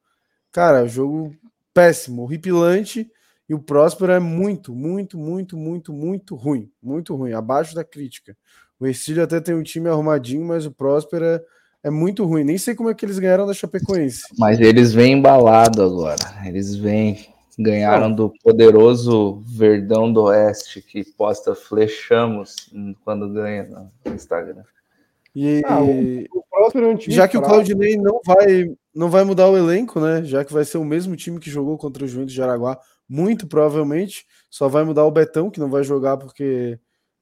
Cara, 0.52 0.88
jogo 0.88 1.36
péssimo, 1.74 2.22
horripilante. 2.22 3.12
E 3.50 3.56
o 3.56 3.60
Próspero 3.60 4.12
é 4.12 4.20
muito, 4.20 4.76
muito, 4.76 5.18
muito, 5.18 5.58
muito, 5.58 5.92
muito 5.92 6.36
ruim. 6.36 6.72
Muito 6.82 7.16
ruim, 7.16 7.34
abaixo 7.34 7.74
da 7.74 7.84
crítica. 7.84 8.38
O 8.80 8.86
Ercílio 8.86 9.24
até 9.24 9.40
tem 9.40 9.56
um 9.56 9.64
time 9.64 9.90
arrumadinho, 9.90 10.46
mas 10.46 10.66
o 10.68 10.72
Próspero 10.72 11.26
é, 11.26 11.44
é, 11.86 11.90
muito 11.92 12.26
ruim. 12.26 12.44
Nem 12.44 12.58
sei 12.58 12.74
como 12.74 12.90
é 12.90 12.94
que 12.96 13.06
eles 13.06 13.20
ganharam 13.20 13.46
da 13.46 13.54
Chapecoense. 13.54 14.24
Mas 14.40 14.60
eles 14.60 14.92
vêm 14.92 15.14
embalado 15.14 15.84
agora. 15.84 16.18
Eles 16.46 16.76
vêm. 16.76 17.34
Ganharam 17.58 18.14
do 18.14 18.34
poderoso 18.44 19.42
Verdão 19.46 20.12
do 20.12 20.24
Oeste, 20.24 20.82
que 20.82 21.06
posta 21.06 21.56
flechamos 21.56 22.70
quando 23.06 23.30
ganha 23.30 23.64
no 23.64 24.14
Instagram. 24.14 24.64
E 25.34 25.62
ah, 25.66 25.82
o, 25.82 26.26
já 27.08 27.30
que 27.30 27.38
o 27.38 27.42
Claudinei 27.42 27.96
não 27.96 28.20
vai, 28.26 28.76
não 28.94 29.10
vai 29.10 29.24
mudar 29.24 29.50
o 29.50 29.58
elenco, 29.58 30.02
né? 30.02 30.22
Já 30.26 30.44
que 30.44 30.52
vai 30.52 30.66
ser 30.66 30.80
o 30.80 30.84
mesmo 30.84 31.16
time 31.16 31.40
que 31.40 31.50
jogou 31.50 31.78
contra 31.78 32.04
o 32.04 32.08
Juventus 32.08 32.34
de 32.34 32.42
Araguá, 32.42 32.78
muito 33.08 33.48
provavelmente. 33.48 34.26
Só 34.50 34.68
vai 34.68 34.84
mudar 34.84 35.06
o 35.06 35.12
Betão, 35.12 35.50
que 35.50 35.60
não 35.60 35.70
vai 35.70 35.84
jogar 35.84 36.18
porque 36.18 36.78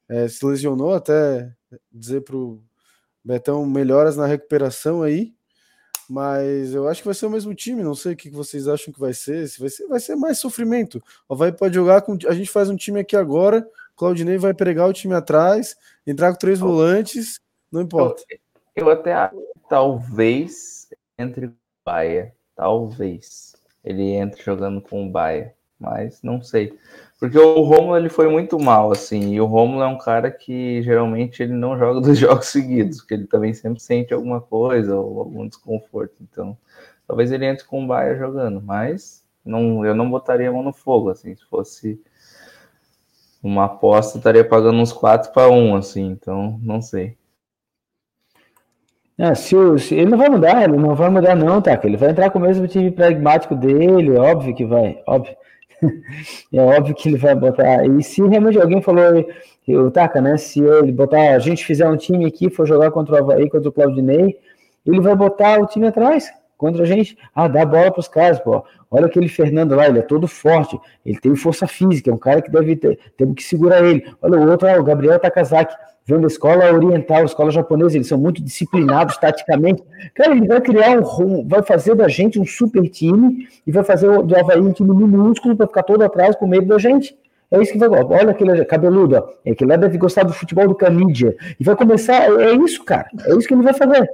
é, 0.08 0.26
se 0.26 0.44
lesionou. 0.44 0.94
Até 0.94 1.52
dizer 1.92 2.22
pro 2.22 2.60
Betão 3.24 3.64
melhoras 3.64 4.16
na 4.16 4.26
recuperação 4.26 5.02
aí. 5.02 5.32
Mas 6.08 6.74
eu 6.74 6.86
acho 6.86 7.00
que 7.00 7.08
vai 7.08 7.14
ser 7.14 7.26
o 7.26 7.30
mesmo 7.30 7.54
time. 7.54 7.82
Não 7.82 7.94
sei 7.94 8.12
o 8.12 8.16
que 8.16 8.28
vocês 8.28 8.68
acham 8.68 8.92
que 8.92 9.00
vai 9.00 9.14
ser. 9.14 9.48
Se 9.48 9.58
vai 9.58 9.70
ser, 9.70 9.86
vai 9.86 10.00
ser 10.00 10.16
mais 10.16 10.38
sofrimento. 10.38 11.02
O 11.28 11.34
vai 11.34 11.50
pode 11.50 11.74
jogar 11.74 12.02
com. 12.02 12.18
A 12.28 12.34
gente 12.34 12.50
faz 12.50 12.68
um 12.68 12.76
time 12.76 13.00
aqui 13.00 13.16
agora. 13.16 13.66
Claudinei 13.96 14.36
vai 14.36 14.52
pregar 14.52 14.88
o 14.88 14.92
time 14.92 15.14
atrás, 15.14 15.76
entrar 16.06 16.32
com 16.32 16.38
três 16.38 16.58
volantes. 16.58 17.40
Não 17.72 17.80
importa. 17.80 18.22
Eu, 18.28 18.86
eu 18.86 18.90
até 18.90 19.14
acho 19.14 19.36
talvez 19.68 20.88
entre 21.18 21.46
o 21.46 21.54
Baia. 21.84 22.34
Talvez 22.54 23.54
ele 23.82 24.10
entre 24.10 24.42
jogando 24.42 24.80
com 24.80 25.06
o 25.06 25.10
Baia 25.10 25.54
mas 25.84 26.22
não 26.22 26.42
sei. 26.42 26.76
Porque 27.24 27.38
o 27.38 27.62
Romulo 27.62 27.96
ele 27.96 28.10
foi 28.10 28.28
muito 28.28 28.58
mal, 28.58 28.92
assim, 28.92 29.32
e 29.32 29.40
o 29.40 29.46
Romulo 29.46 29.82
é 29.82 29.86
um 29.86 29.96
cara 29.96 30.30
que 30.30 30.82
geralmente 30.82 31.42
ele 31.42 31.54
não 31.54 31.78
joga 31.78 32.02
dos 32.06 32.18
jogos 32.18 32.48
seguidos, 32.48 32.98
porque 32.98 33.14
ele 33.14 33.26
também 33.26 33.54
sempre 33.54 33.80
sente 33.80 34.12
alguma 34.12 34.42
coisa 34.42 34.94
ou 34.94 35.20
algum 35.20 35.48
desconforto. 35.48 36.16
Então, 36.20 36.54
talvez 37.08 37.32
ele 37.32 37.46
entre 37.46 37.64
com 37.64 37.82
o 37.82 37.86
Baia 37.86 38.14
jogando, 38.14 38.60
mas 38.60 39.24
não, 39.42 39.86
eu 39.86 39.94
não 39.94 40.10
botaria 40.10 40.50
a 40.50 40.52
mão 40.52 40.62
no 40.62 40.72
fogo, 40.74 41.08
assim, 41.08 41.34
se 41.34 41.46
fosse 41.46 41.98
uma 43.42 43.64
aposta, 43.64 44.18
estaria 44.18 44.44
pagando 44.44 44.76
uns 44.78 44.92
4 44.92 45.32
para 45.32 45.48
1, 45.48 45.76
assim, 45.76 46.10
então 46.10 46.60
não 46.62 46.82
sei. 46.82 47.16
É, 49.16 49.34
se, 49.34 49.56
se, 49.78 49.94
ele 49.94 50.10
não 50.10 50.18
vai 50.18 50.28
mudar, 50.28 50.62
ele 50.62 50.76
não 50.76 50.94
vai 50.94 51.08
mudar, 51.08 51.34
não, 51.34 51.62
tá? 51.62 51.80
Ele 51.84 51.96
vai 51.96 52.10
entrar 52.10 52.28
com 52.28 52.38
o 52.38 52.42
mesmo 52.42 52.68
time 52.68 52.90
pragmático 52.90 53.54
dele, 53.54 54.10
óbvio 54.10 54.54
que 54.54 54.66
vai, 54.66 55.02
óbvio 55.06 55.34
é 56.52 56.60
óbvio 56.60 56.94
que 56.94 57.08
ele 57.08 57.16
vai 57.16 57.34
botar. 57.34 57.86
E 57.86 58.02
se 58.02 58.22
realmente 58.22 58.60
alguém 58.60 58.82
falou, 58.82 59.24
o 59.68 59.90
Taka, 59.90 60.20
né? 60.20 60.36
Se 60.36 60.60
ele 60.60 60.92
botar, 60.92 61.34
a 61.34 61.38
gente 61.38 61.64
fizer 61.64 61.88
um 61.88 61.96
time 61.96 62.26
aqui, 62.26 62.50
for 62.50 62.66
jogar 62.66 62.90
contra 62.90 63.14
o 63.14 63.18
Havaí, 63.18 63.48
contra 63.48 63.68
o 63.68 63.72
Claudinei, 63.72 64.38
ele 64.86 65.00
vai 65.00 65.16
botar 65.16 65.60
o 65.60 65.66
time 65.66 65.86
atrás 65.86 66.30
contra 66.64 66.82
a 66.82 66.86
gente. 66.86 67.18
Ah, 67.34 67.46
dá 67.46 67.66
bola 67.66 67.90
para 67.90 68.00
os 68.00 68.08
caras, 68.08 68.40
pô. 68.40 68.64
Olha 68.90 69.04
aquele 69.04 69.28
Fernando 69.28 69.74
lá, 69.74 69.86
ele 69.86 69.98
é 69.98 70.02
todo 70.02 70.26
forte, 70.26 70.80
ele 71.04 71.18
tem 71.18 71.36
força 71.36 71.66
física, 71.66 72.10
é 72.10 72.14
um 72.14 72.18
cara 72.18 72.40
que 72.40 72.50
deve 72.50 72.74
ter, 72.74 72.98
temos 73.18 73.34
que 73.34 73.42
segurar 73.42 73.84
ele. 73.84 74.02
Olha 74.22 74.38
o 74.38 74.50
outro, 74.50 74.66
ah, 74.66 74.80
o 74.80 74.82
Gabriel 74.82 75.18
Takazaki 75.18 75.74
vem 76.06 76.20
da 76.20 76.26
escola 76.26 76.72
oriental, 76.72 77.24
escola 77.24 77.50
japonesa, 77.50 77.96
eles 77.96 78.06
são 78.06 78.16
muito 78.16 78.42
disciplinados 78.42 79.18
taticamente. 79.18 79.82
Cara, 80.14 80.32
ele 80.32 80.46
vai 80.46 80.60
criar 80.60 80.98
um, 80.98 81.46
vai 81.46 81.62
fazer 81.62 81.94
da 81.94 82.08
gente 82.08 82.40
um 82.40 82.46
super 82.46 82.88
time 82.88 83.46
e 83.66 83.70
vai 83.70 83.84
fazer 83.84 84.22
do 84.22 84.36
Havaí 84.36 84.60
um 84.60 84.72
time 84.72 84.94
minúsculo 84.94 85.54
para 85.54 85.66
ficar 85.66 85.82
todo 85.82 86.02
atrás 86.02 86.34
com 86.36 86.46
medo 86.46 86.66
da 86.66 86.78
gente. 86.78 87.14
É 87.50 87.60
isso 87.60 87.72
que 87.72 87.78
vai. 87.78 87.88
Olha 88.02 88.30
aquele 88.30 88.64
cabeludo. 88.64 89.22
É 89.44 89.54
que 89.54 89.66
lá 89.66 89.76
deve 89.76 89.98
gostar 89.98 90.24
do 90.24 90.32
futebol 90.32 90.66
do 90.66 90.74
Canidia. 90.74 91.36
E 91.60 91.62
vai 91.62 91.76
começar. 91.76 92.30
É 92.40 92.52
isso, 92.54 92.82
cara. 92.84 93.06
É 93.26 93.34
isso 93.36 93.46
que 93.46 93.54
ele 93.54 93.62
vai 93.62 93.74
fazer. 93.74 94.08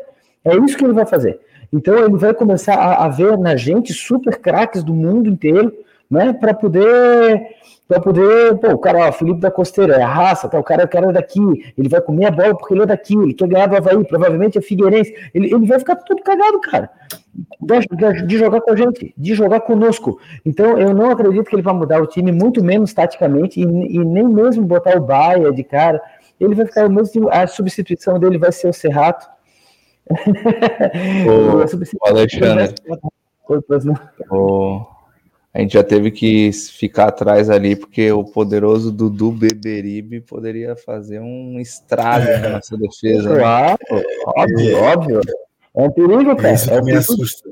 É 0.45 0.57
isso 0.57 0.77
que 0.77 0.85
ele 0.85 0.93
vai 0.93 1.07
fazer. 1.07 1.39
Então 1.73 1.97
ele 1.99 2.17
vai 2.17 2.35
começar 2.35 2.75
a, 2.75 3.05
a 3.05 3.09
ver 3.09 3.39
na 3.39 3.57
gente 3.57 3.93
super 3.93 4.39
craques 4.39 4.83
do 4.83 4.95
mundo 4.95 5.29
inteiro, 5.29 5.73
né? 6.11 6.33
Para 6.33 6.55
poder 6.55 7.59
para 7.91 7.99
poder, 7.99 8.57
pô, 8.59 8.69
o 8.69 8.79
cara, 8.79 9.09
ó, 9.09 9.11
Felipe 9.11 9.41
da 9.41 9.51
Costeira, 9.51 9.97
é 9.97 10.03
a 10.03 10.07
raça, 10.07 10.49
tá, 10.49 10.57
o 10.57 10.63
cara, 10.63 10.85
o 10.85 10.89
cara 10.89 11.11
é 11.11 11.13
daqui, 11.13 11.41
ele 11.77 11.89
vai 11.89 12.01
comer 12.01 12.27
a 12.27 12.31
bola 12.31 12.57
porque 12.57 12.73
ele 12.73 12.85
é 12.85 12.87
daqui, 12.87 13.17
ele 13.17 13.35
quer 13.35 13.49
ganhar 13.49 13.67
do 13.67 13.77
Havaí, 13.77 14.05
provavelmente 14.05 14.57
é 14.57 14.61
Figueirense, 14.61 15.13
ele, 15.35 15.53
ele 15.53 15.67
vai 15.67 15.77
ficar 15.81 15.97
todo 15.97 16.23
cagado, 16.23 16.61
cara, 16.61 16.89
de, 17.61 18.27
de, 18.27 18.39
jogar 18.39 18.61
com 18.61 18.71
a 18.71 18.77
gente, 18.77 19.13
de 19.19 19.35
jogar 19.35 19.59
conosco. 19.63 20.21
Então, 20.47 20.79
eu 20.79 20.95
não 20.95 21.11
acredito 21.11 21.49
que 21.51 21.57
ele 21.57 21.63
vai 21.63 21.75
mudar 21.75 22.01
o 22.01 22.07
time, 22.07 22.31
muito 22.31 22.63
menos 22.63 22.95
taticamente, 22.95 23.59
e, 23.59 23.65
e 23.65 23.99
nem 24.05 24.25
mesmo 24.25 24.65
botar 24.65 24.97
o 24.97 25.01
Baia 25.01 25.51
de 25.53 25.65
cara, 25.65 26.01
ele 26.39 26.55
vai 26.55 26.67
ficar 26.67 26.87
o 26.87 26.91
mesmo, 26.93 27.29
a 27.29 27.45
substituição 27.49 28.21
dele 28.21 28.39
vai 28.39 28.53
ser 28.53 28.69
o 28.69 28.73
Serrato. 28.73 29.27
O, 31.27 31.59
o 31.59 32.09
Alexandre. 32.09 32.75
O, 34.31 34.87
a 35.53 35.61
gente 35.61 35.75
já 35.75 35.83
teve 35.83 36.11
que 36.13 36.53
ficar 36.53 37.09
atrás 37.09 37.51
ali, 37.51 37.75
porque 37.75 38.11
o 38.13 38.25
poderoso 38.25 38.93
Dudu 38.93 39.33
Beberibe 39.33 40.21
poderia 40.21 40.77
fazer 40.77 41.21
um 41.21 41.59
estrago 41.59 42.27
é. 42.27 42.39
na 42.39 42.49
nossa 42.51 42.77
defesa. 42.77 43.31
Né? 43.31 43.39
Claro, 43.39 43.79
né? 43.91 44.03
óbvio, 44.27 44.77
é. 44.77 44.81
óbvio. 44.81 45.21
É 45.75 45.83
um 45.83 45.91
perigo, 45.91 46.37
cara. 46.37 46.55
Isso 46.55 46.71
é 46.71 46.81
um 46.81 46.85
me 46.85 46.93
assusta. 46.93 47.51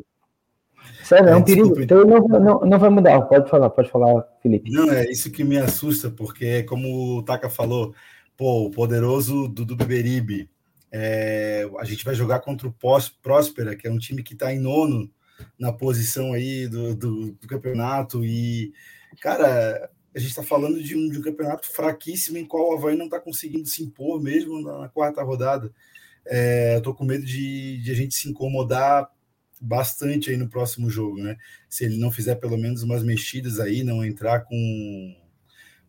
Sério, 1.02 1.28
é 1.28 1.36
um 1.36 1.42
perigo. 1.42 1.80
Então 1.80 2.04
não, 2.04 2.20
não, 2.20 2.60
não 2.60 2.78
vai 2.78 2.90
mudar. 2.90 3.22
Pode 3.22 3.50
falar, 3.50 3.70
pode 3.70 3.90
falar, 3.90 4.24
Felipe. 4.42 4.70
Não, 4.70 4.92
é 4.92 5.10
isso 5.10 5.30
que 5.32 5.42
me 5.42 5.58
assusta, 5.58 6.10
porque 6.10 6.62
como 6.64 7.18
o 7.18 7.22
Taka 7.22 7.50
falou, 7.50 7.94
pô, 8.36 8.66
o 8.66 8.70
poderoso 8.70 9.48
Dudu 9.48 9.74
Beberibe, 9.74 10.48
é, 10.90 11.68
a 11.78 11.84
gente 11.84 12.04
vai 12.04 12.14
jogar 12.14 12.40
contra 12.40 12.66
o 12.66 12.74
Próspera, 13.22 13.76
que 13.76 13.86
é 13.86 13.90
um 13.90 13.98
time 13.98 14.22
que 14.22 14.32
está 14.32 14.52
em 14.52 14.58
nono 14.58 15.10
na 15.58 15.72
posição 15.72 16.32
aí 16.32 16.66
do, 16.66 16.94
do, 16.94 17.32
do 17.32 17.46
campeonato. 17.46 18.24
E, 18.24 18.72
cara, 19.20 19.90
a 20.14 20.18
gente 20.18 20.30
está 20.30 20.42
falando 20.42 20.82
de 20.82 20.96
um, 20.96 21.08
de 21.08 21.18
um, 21.18 21.22
campeonato 21.22 21.66
fraquíssimo 21.70 22.38
em 22.38 22.46
qual 22.46 22.70
o 22.70 22.74
Havaí 22.74 22.96
não 22.96 23.04
está 23.04 23.20
conseguindo 23.20 23.68
se 23.68 23.82
impor 23.82 24.20
mesmo 24.20 24.60
na, 24.62 24.78
na 24.78 24.88
quarta 24.88 25.22
rodada. 25.22 25.72
É, 26.26 26.76
eu 26.76 26.82
tô 26.82 26.94
com 26.94 27.04
medo 27.04 27.24
de, 27.24 27.78
de, 27.78 27.90
a 27.90 27.94
gente 27.94 28.14
se 28.14 28.28
incomodar 28.28 29.10
bastante 29.60 30.30
aí 30.30 30.36
no 30.36 30.48
próximo 30.48 30.90
jogo, 30.90 31.18
né? 31.22 31.36
Se 31.68 31.84
ele 31.84 31.98
não 31.98 32.10
fizer 32.10 32.36
pelo 32.36 32.56
menos 32.56 32.82
umas 32.82 33.02
mexidas 33.02 33.58
aí, 33.60 33.82
não 33.82 34.04
entrar 34.04 34.40
com, 34.40 35.16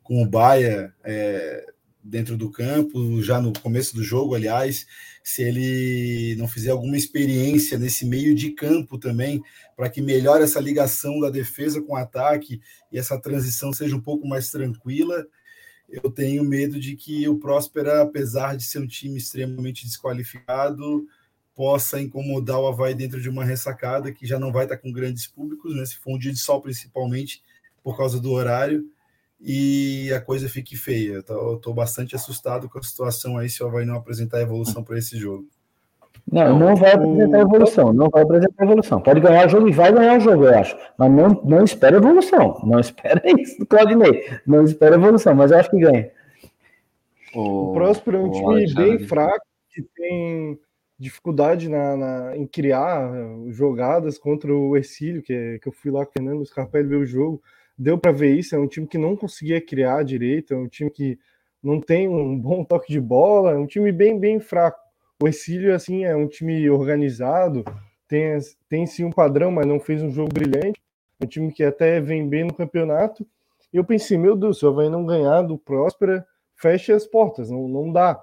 com 0.01 0.21
o 0.21 0.25
Baia 0.25 0.93
é, 1.03 1.65
dentro 2.03 2.37
do 2.37 2.49
campo, 2.49 3.21
já 3.21 3.41
no 3.41 3.51
começo 3.53 3.95
do 3.95 4.03
jogo, 4.03 4.35
aliás, 4.35 4.87
se 5.23 5.43
ele 5.43 6.35
não 6.37 6.47
fizer 6.47 6.71
alguma 6.71 6.97
experiência 6.97 7.77
nesse 7.77 8.05
meio 8.05 8.33
de 8.33 8.51
campo 8.51 8.97
também, 8.97 9.41
para 9.75 9.89
que 9.89 10.01
melhore 10.01 10.43
essa 10.43 10.59
ligação 10.59 11.19
da 11.19 11.29
defesa 11.29 11.81
com 11.81 11.93
o 11.93 11.97
ataque 11.97 12.61
e 12.91 12.97
essa 12.97 13.19
transição 13.19 13.73
seja 13.73 13.95
um 13.95 14.01
pouco 14.01 14.27
mais 14.27 14.49
tranquila, 14.49 15.25
eu 15.89 16.09
tenho 16.09 16.43
medo 16.43 16.79
de 16.79 16.95
que 16.95 17.27
o 17.27 17.37
Próspera, 17.37 18.01
apesar 18.01 18.55
de 18.55 18.63
ser 18.63 18.79
um 18.79 18.87
time 18.87 19.17
extremamente 19.17 19.85
desqualificado, 19.85 21.05
possa 21.55 21.99
incomodar 21.99 22.59
o 22.59 22.67
Havaí 22.67 22.93
dentro 22.93 23.19
de 23.19 23.27
uma 23.27 23.43
ressacada 23.43 24.11
que 24.11 24.25
já 24.25 24.39
não 24.39 24.51
vai 24.51 24.63
estar 24.63 24.77
com 24.77 24.91
grandes 24.91 25.27
públicos, 25.27 25.75
né? 25.75 25.85
se 25.85 25.97
for 25.97 26.15
um 26.15 26.17
dia 26.17 26.31
de 26.31 26.39
sol 26.39 26.61
principalmente, 26.61 27.43
por 27.83 27.97
causa 27.97 28.19
do 28.19 28.31
horário, 28.31 28.89
e 29.39 30.11
a 30.13 30.19
coisa 30.19 30.49
fique 30.49 30.75
feia. 30.75 31.23
Eu 31.27 31.55
estou 31.55 31.73
bastante 31.73 32.15
assustado 32.15 32.69
com 32.69 32.77
a 32.77 32.83
situação 32.83 33.37
aí 33.37 33.49
se 33.49 33.63
o 33.63 33.67
Havaí 33.67 33.85
não 33.85 33.95
apresentar 33.95 34.41
evolução 34.41 34.83
para 34.83 34.97
esse 34.97 35.17
jogo. 35.17 35.47
Não, 36.31 36.59
não 36.59 36.75
vai 36.75 36.93
apresentar 36.93 37.39
evolução, 37.39 37.93
não 37.93 38.09
vai 38.09 38.21
apresentar 38.21 38.63
evolução. 38.63 39.01
Pode 39.01 39.19
ganhar 39.19 39.47
o 39.47 39.49
jogo 39.49 39.67
e 39.67 39.71
vai 39.71 39.91
ganhar 39.91 40.17
o 40.17 40.19
jogo, 40.19 40.45
eu 40.45 40.59
acho. 40.59 40.77
Mas 40.97 41.11
não, 41.11 41.29
não 41.43 41.63
espera 41.63 41.97
evolução. 41.97 42.61
Não 42.63 42.79
espera 42.79 43.21
isso 43.39 43.57
do 43.57 43.65
Claudinei. 43.65 44.29
Não 44.45 44.63
espera 44.63 44.95
evolução, 44.95 45.33
mas 45.33 45.51
eu 45.51 45.57
acho 45.57 45.71
que 45.71 45.79
ganha. 45.79 46.11
O, 47.33 47.71
o 47.71 47.73
Próspero 47.73 48.17
é 48.17 48.21
um 48.21 48.31
time 48.31 48.73
bem 48.73 48.99
fraco, 48.99 49.45
que 49.69 49.81
tem 49.81 50.59
dificuldade 50.99 51.69
na, 51.69 51.95
na, 51.95 52.37
em 52.37 52.45
criar 52.45 53.09
jogadas 53.47 54.17
contra 54.17 54.53
o 54.53 54.75
Ercílio, 54.75 55.23
que, 55.23 55.33
é, 55.33 55.59
que 55.59 55.67
eu 55.67 55.71
fui 55.71 55.89
lá 55.89 56.05
com 56.05 56.11
o 56.11 56.13
Fernando 56.13 56.45
Scarpelli 56.45 56.89
ver 56.89 56.97
o 56.97 57.05
jogo. 57.05 57.41
Deu 57.79 57.97
para 57.97 58.11
ver 58.11 58.35
isso. 58.35 58.53
É 58.53 58.59
um 58.59 58.67
time 58.67 58.85
que 58.85 58.97
não 58.97 59.15
conseguia 59.15 59.61
criar 59.61 60.03
direito, 60.03 60.53
é 60.53 60.57
um 60.57 60.67
time 60.67 60.91
que 60.91 61.17
não 61.63 61.79
tem 61.79 62.09
um 62.09 62.35
bom 62.37 62.63
toque 62.65 62.91
de 62.91 62.99
bola, 62.99 63.51
é 63.51 63.55
um 63.55 63.65
time 63.65 63.89
bem, 63.93 64.19
bem 64.19 64.41
fraco. 64.41 64.79
O 65.23 65.27
Ercílio, 65.27 65.73
assim, 65.73 66.03
é 66.03 66.15
um 66.15 66.27
time 66.27 66.69
organizado, 66.69 67.63
tem, 68.07 68.37
tem 68.67 68.85
sim 68.85 69.05
um 69.05 69.11
padrão, 69.11 69.51
mas 69.51 69.65
não 69.65 69.79
fez 69.79 70.03
um 70.03 70.09
jogo 70.09 70.33
brilhante. 70.33 70.81
É 71.19 71.25
um 71.25 71.27
time 71.27 71.53
que 71.53 71.63
até 71.63 72.01
vem 72.01 72.27
bem 72.27 72.43
no 72.43 72.53
campeonato. 72.53 73.25
E 73.71 73.77
eu 73.77 73.85
pensei, 73.85 74.17
meu 74.17 74.35
Deus, 74.35 74.59
se 74.59 74.65
o 74.65 74.69
Havaí 74.69 74.89
não 74.89 75.05
ganhar 75.05 75.41
do 75.43 75.57
Próspera, 75.57 76.25
fecha 76.55 76.95
as 76.95 77.05
portas, 77.05 77.49
não, 77.49 77.67
não 77.67 77.91
dá. 77.91 78.21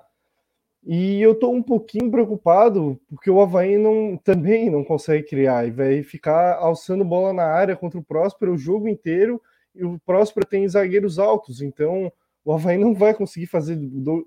E 0.86 1.20
eu 1.20 1.32
estou 1.32 1.52
um 1.52 1.62
pouquinho 1.62 2.08
preocupado 2.12 2.96
porque 3.08 3.28
o 3.28 3.40
Havaí 3.40 3.76
não, 3.76 4.16
também 4.16 4.70
não 4.70 4.84
consegue 4.84 5.26
criar 5.26 5.66
e 5.66 5.70
vai 5.72 6.04
ficar 6.04 6.54
alçando 6.58 7.04
bola 7.04 7.32
na 7.32 7.42
área 7.42 7.74
contra 7.74 7.98
o 7.98 8.04
Próspero 8.04 8.54
o 8.54 8.58
jogo 8.58 8.86
inteiro 8.86 9.42
e 9.74 9.84
o 9.84 9.98
Próspero 10.06 10.46
tem 10.46 10.68
zagueiros 10.68 11.18
altos, 11.18 11.60
então 11.60 12.10
o 12.44 12.52
Havaí 12.52 12.78
não 12.78 12.94
vai 12.94 13.12
conseguir 13.12 13.46
fazer 13.46 13.76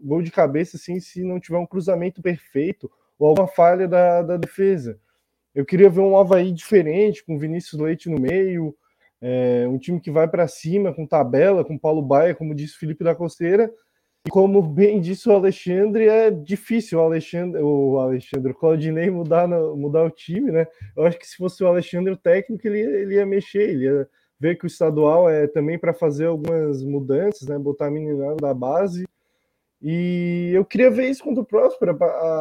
gol 0.04 0.22
de 0.22 0.32
cabeça 0.32 0.76
assim 0.76 1.00
se 1.00 1.24
não 1.24 1.40
tiver 1.40 1.58
um 1.58 1.66
cruzamento 1.66 2.22
perfeito 2.22 2.92
ou 3.18 3.30
alguma 3.30 3.48
falha 3.48 3.88
da, 3.88 4.22
da 4.22 4.36
defesa. 4.36 5.00
Eu 5.56 5.66
queria 5.66 5.90
ver 5.90 6.02
um 6.02 6.18
Havaí 6.18 6.52
diferente, 6.52 7.24
com 7.24 7.40
Vinícius 7.40 7.80
Leite 7.80 8.10
no 8.10 8.20
meio, 8.20 8.76
é, 9.22 9.66
um 9.70 9.78
time 9.78 10.02
que 10.02 10.12
vai 10.12 10.28
para 10.28 10.46
cima, 10.46 10.94
com 10.94 11.08
tabela, 11.08 11.64
com 11.64 11.78
Paulo 11.78 12.02
Baia, 12.02 12.36
como 12.36 12.54
disse 12.54 12.78
Felipe 12.78 13.04
da 13.04 13.16
Costeira, 13.16 13.72
e 14.26 14.30
como 14.30 14.62
bem 14.62 15.00
disse 15.00 15.30
o 15.30 15.32
Alexandre, 15.32 16.08
é 16.08 16.30
difícil 16.30 17.00
o 17.00 17.02
Alexandre, 17.02 17.62
o 17.62 17.98
Alexandre, 18.00 18.52
o 18.52 18.56
Claudinei 18.56 19.10
mudar, 19.10 19.48
no, 19.48 19.76
mudar 19.78 20.04
o 20.04 20.12
time, 20.12 20.52
né? 20.52 20.68
Eu 20.96 21.06
acho 21.06 21.18
que 21.18 21.28
se 21.28 21.38
fosse 21.38 21.64
o 21.64 21.68
Alexandre 21.68 22.12
o 22.12 22.18
técnico, 22.18 22.68
ele, 22.68 22.80
ele 22.80 23.16
ia 23.16 23.26
mexer, 23.26 23.70
ele 23.70 23.86
ia 23.86 24.10
ver 24.38 24.58
que 24.58 24.66
o 24.66 24.68
estadual 24.68 25.30
é 25.30 25.48
também 25.48 25.80
para 25.80 25.94
fazer 25.94 26.26
algumas 26.26 26.84
mudanças, 26.84 27.48
né? 27.48 27.58
Botar 27.58 27.88
a 27.88 27.92
menina 27.92 28.36
da 28.36 28.54
base. 28.54 29.08
E 29.82 30.52
eu 30.54 30.66
queria 30.66 30.92
ver 30.92 31.10
isso 31.10 31.24
contra 31.24 31.42
o 31.42 31.46
Próspera, 31.46 31.94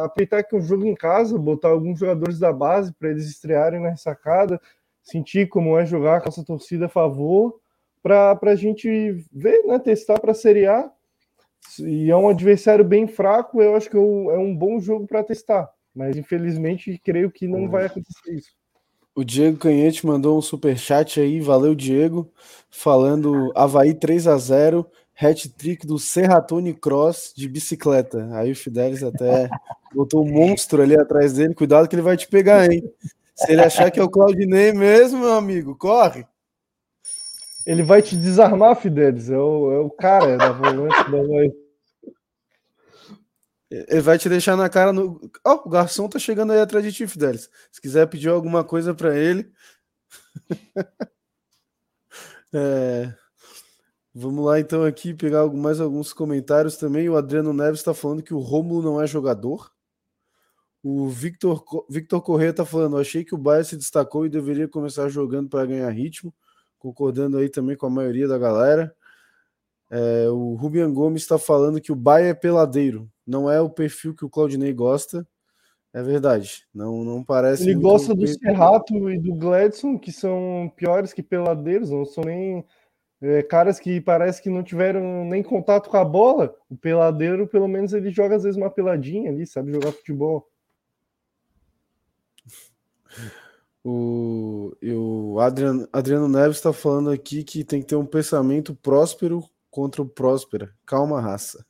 aproveitar 0.03 0.43
que 0.43 0.55
um 0.57 0.61
jogo 0.61 0.85
em 0.85 0.95
casa, 0.95 1.37
botar 1.37 1.69
alguns 1.69 1.97
jogadores 1.97 2.37
da 2.37 2.51
base 2.51 2.93
para 2.93 3.09
eles 3.09 3.29
estrearem 3.29 3.79
na 3.79 3.95
sacada, 3.95 4.59
sentir 5.01 5.47
como 5.47 5.79
é 5.79 5.85
jogar 5.85 6.21
com 6.21 6.27
essa 6.27 6.43
torcida 6.43 6.87
a 6.87 6.89
favor, 6.89 7.57
para 8.03 8.37
a 8.41 8.55
gente 8.55 9.11
ver, 9.31 9.63
né? 9.63 9.79
Testar 9.79 10.19
para 10.19 10.31
a 10.31 10.35
Série 10.35 10.65
A 10.65 10.91
e 11.79 12.09
é 12.09 12.15
um 12.15 12.29
adversário 12.29 12.83
bem 12.83 13.07
fraco, 13.07 13.61
eu 13.61 13.75
acho 13.75 13.89
que 13.89 13.97
é 13.97 13.99
um 13.99 14.55
bom 14.55 14.79
jogo 14.79 15.07
para 15.07 15.23
testar. 15.23 15.69
Mas 15.93 16.17
infelizmente 16.17 16.99
creio 17.03 17.31
que 17.31 17.47
não 17.47 17.69
vai 17.69 17.85
acontecer 17.85 18.33
isso. 18.33 18.51
O 19.15 19.23
Diego 19.23 19.57
Canhete 19.57 20.05
mandou 20.05 20.37
um 20.37 20.41
super 20.41 20.77
chat 20.77 21.19
aí, 21.19 21.41
valeu 21.41 21.75
Diego, 21.75 22.31
falando 22.69 23.51
Havaí 23.55 23.93
3 23.93 24.27
a 24.27 24.37
0 24.37 24.89
hat-trick 25.21 25.85
do 25.85 25.99
Serratone 25.99 26.73
Cross 26.73 27.33
de 27.35 27.49
bicicleta. 27.49 28.29
Aí 28.31 28.51
o 28.51 28.55
Fidelis 28.55 29.03
até 29.03 29.49
botou 29.93 30.25
um 30.25 30.31
monstro 30.31 30.81
ali 30.81 30.95
atrás 30.95 31.33
dele, 31.33 31.53
cuidado 31.53 31.89
que 31.89 31.95
ele 31.95 32.01
vai 32.01 32.15
te 32.15 32.27
pegar, 32.27 32.71
hein? 32.71 32.81
Se 33.35 33.51
ele 33.51 33.61
achar 33.61 33.91
que 33.91 33.99
é 33.99 34.03
o 34.03 34.09
Claudinei 34.09 34.71
mesmo, 34.71 35.19
meu 35.19 35.33
amigo, 35.33 35.75
corre! 35.75 36.25
Ele 37.69 37.83
vai 37.83 38.01
te 38.01 38.17
desarmar, 38.17 38.75
Fidelis. 38.75 39.29
É 39.29 39.37
o, 39.37 39.71
é 39.71 39.77
o 39.77 39.91
cara 39.91 40.35
da 40.37 40.51
volante 40.51 41.11
da 41.11 41.21
voz. 41.21 41.51
Ele 43.69 44.01
vai 44.01 44.17
te 44.17 44.27
deixar 44.27 44.57
na 44.57 44.67
cara 44.67 44.91
no. 44.91 45.21
Ó, 45.45 45.53
oh, 45.53 45.67
o 45.67 45.69
garçom 45.69 46.09
tá 46.09 46.17
chegando 46.17 46.51
aí 46.51 46.59
atrás 46.59 46.83
de 46.83 46.91
ti, 46.91 47.05
Fidelis. 47.05 47.47
Se 47.71 47.79
quiser 47.79 48.07
pedir 48.07 48.29
alguma 48.29 48.63
coisa 48.63 48.95
para 48.95 49.15
ele. 49.15 49.51
é... 52.51 53.13
Vamos 54.15 54.43
lá 54.43 54.59
então 54.59 54.83
aqui 54.83 55.13
pegar 55.13 55.45
mais 55.45 55.79
alguns 55.79 56.11
comentários 56.11 56.75
também. 56.75 57.07
O 57.07 57.15
Adriano 57.15 57.53
Neves 57.53 57.81
está 57.81 57.93
falando 57.93 58.23
que 58.23 58.33
o 58.33 58.39
Rômulo 58.39 58.81
não 58.81 58.99
é 58.99 59.05
jogador. 59.05 59.71
O 60.81 61.07
Victor, 61.07 61.63
Victor 61.87 62.23
Corrêa 62.23 62.49
está 62.49 62.65
falando: 62.65 62.97
achei 62.97 63.23
que 63.23 63.35
o 63.35 63.37
Bahia 63.37 63.63
se 63.63 63.77
destacou 63.77 64.25
e 64.25 64.29
deveria 64.29 64.67
começar 64.67 65.07
jogando 65.07 65.49
para 65.49 65.67
ganhar 65.67 65.91
ritmo 65.91 66.33
concordando 66.79 67.37
aí 67.37 67.49
também 67.49 67.75
com 67.75 67.85
a 67.85 67.89
maioria 67.89 68.27
da 68.27 68.37
galera. 68.37 68.95
É, 69.91 70.29
o 70.29 70.55
Rubian 70.55 70.91
Gomes 70.93 71.21
está 71.21 71.37
falando 71.37 71.81
que 71.81 71.91
o 71.91 71.95
Baia 71.95 72.29
é 72.29 72.33
peladeiro, 72.33 73.09
não 73.25 73.51
é 73.51 73.59
o 73.59 73.69
perfil 73.69 74.15
que 74.15 74.25
o 74.25 74.29
Claudinei 74.29 74.73
gosta. 74.73 75.27
É 75.91 76.03
verdade, 76.03 76.67
não, 76.73 77.03
não 77.03 77.23
parece. 77.23 77.63
Ele 77.63 77.79
gosta 77.79 78.13
do 78.13 78.27
Serrato 78.27 79.09
e 79.09 79.17
do 79.17 79.33
Gladson, 79.33 79.97
que 79.97 80.11
são 80.11 80.71
piores 80.75 81.11
que 81.11 81.23
peladeiros, 81.23 81.89
não 81.89 82.05
são 82.05 82.23
nem 82.23 82.63
é, 83.19 83.41
caras 83.41 83.79
que 83.79 83.99
parece 83.99 84.41
que 84.41 84.51
não 84.51 84.61
tiveram 84.61 85.25
nem 85.25 85.41
contato 85.41 85.89
com 85.89 85.97
a 85.97 86.05
bola. 86.05 86.55
O 86.69 86.77
peladeiro, 86.77 87.47
pelo 87.47 87.67
menos, 87.67 87.91
ele 87.93 88.11
joga 88.11 88.35
às 88.35 88.43
vezes 88.43 88.55
uma 88.55 88.69
peladinha 88.69 89.31
ali, 89.31 89.47
sabe 89.47 89.71
jogar 89.71 89.91
futebol. 89.91 90.47
O, 93.83 94.75
o 94.83 95.39
Adriano, 95.39 95.87
Adriano 95.91 96.27
Neves 96.27 96.57
está 96.57 96.73
falando 96.73 97.09
aqui 97.09 97.43
que 97.43 97.63
tem 97.63 97.81
que 97.81 97.87
ter 97.87 97.95
um 97.95 98.05
pensamento 98.05 98.75
próspero 98.75 99.43
contra 99.69 100.01
o 100.01 100.05
próspera. 100.09 100.73
Calma, 100.85 101.21
raça. 101.21 101.65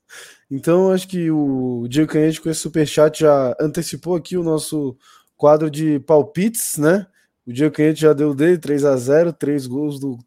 Então, 0.50 0.92
acho 0.92 1.08
que 1.08 1.30
o 1.30 1.88
Diego 1.88 2.12
Canhete 2.12 2.42
com 2.42 2.50
esse 2.50 2.62
superchat 2.62 3.20
já 3.20 3.56
antecipou 3.60 4.16
aqui 4.16 4.38
o 4.38 4.44
nosso 4.44 4.98
quadro 5.38 5.70
de 5.70 6.00
palpites, 6.00 6.78
né? 6.78 7.06
O 7.46 7.54
Diego 7.54 7.76
Canhete 7.76 8.02
já 8.02 8.14
deu 8.14 8.34
dele 8.34 8.58
3 8.58 8.86
a 8.86 8.96
0 8.96 9.34
três 9.34 9.68
gols 9.68 10.00
do, 10.00 10.18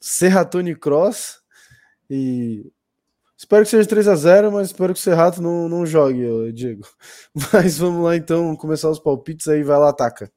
Serratoni 0.00 0.74
Cross. 0.76 1.40
E 2.08 2.70
espero 3.36 3.64
que 3.64 3.70
seja 3.70 3.88
3 3.88 4.08
a 4.08 4.14
0 4.14 4.52
mas 4.52 4.68
espero 4.68 4.94
que 4.94 5.00
o 5.00 5.02
Serrato 5.02 5.42
não, 5.42 5.68
não 5.68 5.84
jogue, 5.84 6.52
Diego. 6.52 6.86
Mas 7.52 7.78
vamos 7.78 8.04
lá 8.04 8.16
então 8.16 8.54
começar 8.56 8.88
os 8.88 9.00
palpites 9.00 9.48
aí, 9.48 9.62
vai 9.62 9.78
lá, 9.78 9.90
ataca. 9.90 10.30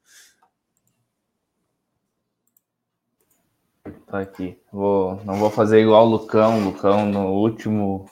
Tá 4.10 4.22
aqui. 4.22 4.58
Vou, 4.74 5.22
não 5.24 5.36
vou 5.36 5.52
fazer 5.52 5.82
igual 5.82 6.08
o 6.08 6.10
Lucão. 6.10 6.64
Lucão 6.64 7.06
no 7.06 7.28
último 7.28 8.10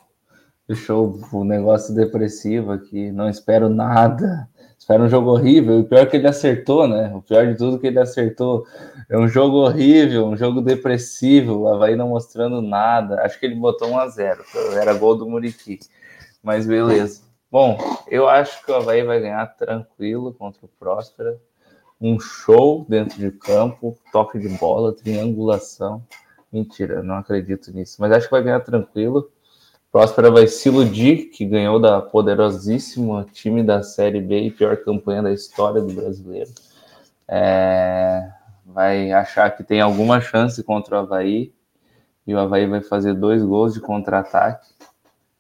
deixou 0.68 1.20
o 1.34 1.44
negócio 1.44 1.96
depressivo 1.96 2.72
aqui. 2.72 3.12
Não 3.12 3.28
espero 3.28 3.68
nada. 3.68 4.48
Espero 4.78 5.06
um 5.06 5.10
jogo 5.10 5.32
horrível. 5.32 5.80
E 5.80 5.82
o 5.82 5.86
pior 5.86 6.02
é 6.02 6.06
que 6.06 6.18
ele 6.18 6.28
acertou, 6.28 6.88
né? 6.88 7.12
O 7.16 7.22
pior 7.24 7.48
de 7.48 7.58
tudo 7.58 7.78
é 7.78 7.80
que 7.80 7.88
ele 7.88 7.98
acertou. 7.98 8.64
É 9.10 9.18
um 9.18 9.28
jogo 9.28 9.58
horrível, 9.58 10.28
um 10.28 10.38
jogo 10.38 10.62
depressivo. 10.62 11.62
O 11.62 11.68
Havaí 11.68 11.96
não 11.96 12.10
mostrando 12.10 12.62
nada. 12.62 13.20
Acho 13.24 13.40
que 13.40 13.48
ele 13.48 13.56
botou 13.56 13.90
1 13.90 14.00
a 14.00 14.08
0 14.08 14.44
Era 14.80 14.94
gol 14.94 15.16
do 15.16 15.28
Muriqui. 15.28 15.80
Mas 16.44 16.68
beleza. 16.68 17.24
Bom, 17.52 17.76
eu 18.08 18.30
acho 18.30 18.64
que 18.64 18.72
o 18.72 18.76
Havaí 18.76 19.02
vai 19.02 19.20
ganhar 19.20 19.48
tranquilo 19.56 20.32
contra 20.32 20.64
o 20.64 20.70
Próspera 20.80 21.42
um 22.00 22.20
show 22.20 22.86
dentro 22.88 23.18
de 23.18 23.32
campo, 23.32 23.98
toque 24.12 24.40
de 24.40 24.50
bola, 24.50 24.94
triangulação. 24.94 26.04
Mentira, 26.52 27.04
não 27.04 27.16
acredito 27.16 27.72
nisso. 27.72 27.98
Mas 28.00 28.12
acho 28.12 28.28
que 28.28 28.32
vai 28.32 28.44
ganhar 28.44 28.60
tranquilo. 28.62 29.30
Próspera 29.92 30.30
vai 30.30 30.48
se 30.48 30.70
iludir, 30.70 31.30
que 31.30 31.46
ganhou 31.46 31.80
da 31.80 32.02
poderosíssima 32.02 33.26
time 33.32 33.64
da 33.64 33.82
Série 33.82 34.22
B 34.22 34.42
e 34.42 34.52
pior 34.52 34.78
campanha 34.78 35.24
da 35.24 35.34
história 35.34 35.82
do 35.82 35.94
brasileiro. 35.94 36.52
É... 37.28 38.32
Vai 38.66 39.12
achar 39.12 39.50
que 39.56 39.64
tem 39.64 39.82
alguma 39.82 40.22
chance 40.22 40.62
contra 40.64 40.98
o 40.98 41.00
Havaí. 41.00 41.54
E 42.26 42.36
o 42.36 42.40
Havaí 42.40 42.68
vai 42.68 42.82
fazer 42.82 43.14
dois 43.14 43.42
gols 43.42 43.74
de 43.74 43.80
contra-ataque, 43.80 44.68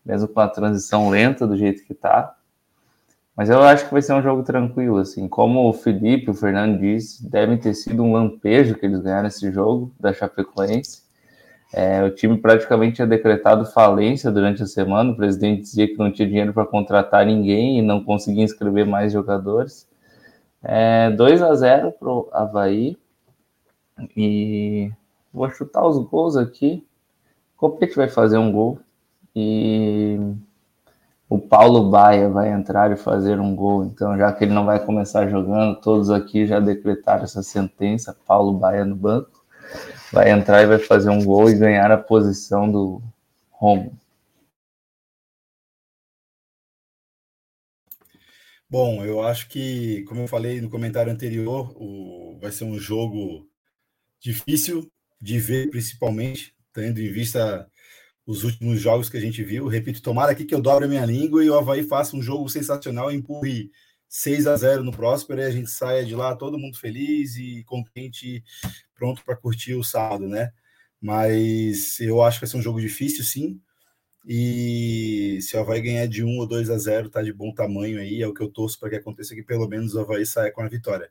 mesmo 0.06 0.30
com 0.30 0.40
a 0.40 0.48
transição 0.48 1.10
lenta 1.10 1.46
do 1.46 1.58
jeito 1.58 1.84
que 1.86 1.94
tá. 1.94 2.37
Mas 3.38 3.52
eu 3.52 3.62
acho 3.62 3.86
que 3.86 3.92
vai 3.92 4.02
ser 4.02 4.14
um 4.14 4.22
jogo 4.24 4.42
tranquilo, 4.42 4.98
assim. 4.98 5.28
Como 5.28 5.70
o 5.70 5.72
Felipe, 5.72 6.32
o 6.32 6.34
Fernando 6.34 6.80
disse, 6.80 7.30
deve 7.30 7.56
ter 7.58 7.76
sido 7.76 8.02
um 8.02 8.12
lampejo 8.12 8.74
que 8.74 8.84
eles 8.84 9.00
ganharam 9.00 9.28
esse 9.28 9.52
jogo 9.52 9.94
da 10.00 10.12
Chapecoense. 10.12 11.04
É, 11.72 12.04
o 12.04 12.10
time 12.10 12.36
praticamente 12.40 12.96
tinha 12.96 13.06
decretado 13.06 13.64
falência 13.64 14.32
durante 14.32 14.64
a 14.64 14.66
semana. 14.66 15.12
O 15.12 15.16
presidente 15.16 15.62
dizia 15.62 15.88
que 15.88 16.00
não 16.00 16.12
tinha 16.12 16.28
dinheiro 16.28 16.52
para 16.52 16.66
contratar 16.66 17.28
ninguém 17.28 17.78
e 17.78 17.82
não 17.84 18.04
conseguia 18.04 18.44
inscrever 18.44 18.88
mais 18.88 19.14
jogadores. 19.14 19.88
É, 20.64 21.12
2 21.12 21.44
a 21.44 21.54
0 21.54 21.92
para 21.92 22.10
o 22.10 22.28
Havaí. 22.34 22.98
E 24.16 24.92
vou 25.32 25.48
chutar 25.52 25.86
os 25.86 26.00
gols 26.10 26.36
aqui. 26.36 26.84
O 27.56 27.60
Copete 27.60 27.96
vai 27.96 28.10
fazer 28.10 28.40
um 28.40 28.52
gol. 28.52 28.80
E 29.36 30.20
o 31.30 31.40
Paulo 31.40 31.90
Baia 31.90 32.30
vai 32.30 32.52
entrar 32.52 32.92
e 32.92 32.98
fazer 32.98 33.40
um 33.40 33.56
gol. 33.56 33.86
Então, 33.86 34.18
já 34.18 34.32
que 34.32 34.46
ele 34.46 34.54
não 34.54 34.66
vai 34.66 34.84
começar 34.84 35.28
jogando, 35.28 35.80
todos 35.82 36.10
aqui 36.10 36.46
já 36.46 36.60
decretaram 36.60 37.24
essa 37.24 37.44
sentença. 37.44 38.18
Paulo 38.26 38.54
Baia 38.54 38.86
no 38.86 38.96
banco 38.96 39.44
vai 40.12 40.32
entrar 40.32 40.64
e 40.64 40.68
vai 40.68 40.80
fazer 40.80 41.10
um 41.10 41.24
gol 41.24 41.50
e 41.50 41.58
ganhar 41.58 41.92
a 41.92 41.98
posição 41.98 42.72
do 42.72 43.02
Romo. 43.52 43.98
Bom, 48.70 49.04
eu 49.06 49.22
acho 49.22 49.48
que, 49.48 50.04
como 50.04 50.22
eu 50.22 50.28
falei 50.28 50.60
no 50.60 50.70
comentário 50.70 51.12
anterior, 51.12 51.74
o, 51.78 52.38
vai 52.42 52.52
ser 52.52 52.66
um 52.66 52.78
jogo 52.78 53.50
difícil 54.20 54.92
de 55.22 55.40
ver, 55.40 55.70
principalmente, 55.70 56.54
tendo 56.74 57.00
em 57.00 57.12
vista 57.12 57.70
os 58.28 58.44
últimos 58.44 58.82
jogos 58.82 59.10
que 59.10 59.16
a 59.16 59.22
gente 59.22 59.42
viu. 59.42 59.68
Repito, 59.68 60.02
tomara 60.02 60.34
aqui 60.34 60.44
que 60.44 60.54
eu 60.54 60.62
dobre 60.62 60.84
a 60.84 60.88
minha 60.88 61.06
língua 61.06 61.44
e 61.44 61.50
o 61.50 61.58
Havaí 61.58 61.82
faça 61.82 62.16
um 62.16 62.22
jogo 62.22 62.50
sensacional, 62.50 63.10
empurre 63.10 63.72
6 64.10 64.48
a 64.48 64.56
0 64.58 64.84
no 64.84 64.92
Próspero 64.92 65.40
e 65.40 65.46
a 65.46 65.50
gente 65.50 65.72
saia 65.72 66.06
de 66.06 66.14
lá 66.14 66.36
todo 66.36 66.60
mundo 66.60 66.78
feliz 66.78 67.38
e 67.38 67.64
contente, 67.64 68.44
pronto 68.94 69.24
para 69.24 69.38
curtir 69.38 69.76
o 69.76 69.84
sábado, 69.84 70.28
né? 70.28 70.52
Mas 71.02 72.00
eu 72.02 72.22
acho 72.22 72.38
que 72.38 72.46
vai 72.46 72.52
ser 72.52 72.58
um 72.58 72.62
jogo 72.62 72.82
difícil, 72.82 73.24
sim. 73.24 73.62
E 74.28 75.40
se 75.42 75.56
o 75.56 75.62
Havaí 75.62 75.82
ganhar 75.82 76.06
de 76.06 76.22
1 76.22 76.38
ou 76.38 76.46
2 76.46 76.70
a 76.70 76.78
0, 76.78 77.10
tá 77.10 77.22
de 77.22 77.32
bom 77.32 77.54
tamanho 77.54 78.00
aí. 78.00 78.22
É 78.22 78.28
o 78.28 78.34
que 78.34 78.44
eu 78.44 78.50
torço 78.50 78.78
para 78.78 78.90
que 78.90 78.96
aconteça 78.98 79.34
que 79.34 79.44
pelo 79.44 79.70
menos 79.70 79.94
o 79.96 80.02
Havaí 80.02 80.26
saia 80.26 80.52
com 80.52 80.62
a 80.62 80.68
vitória. 80.68 81.10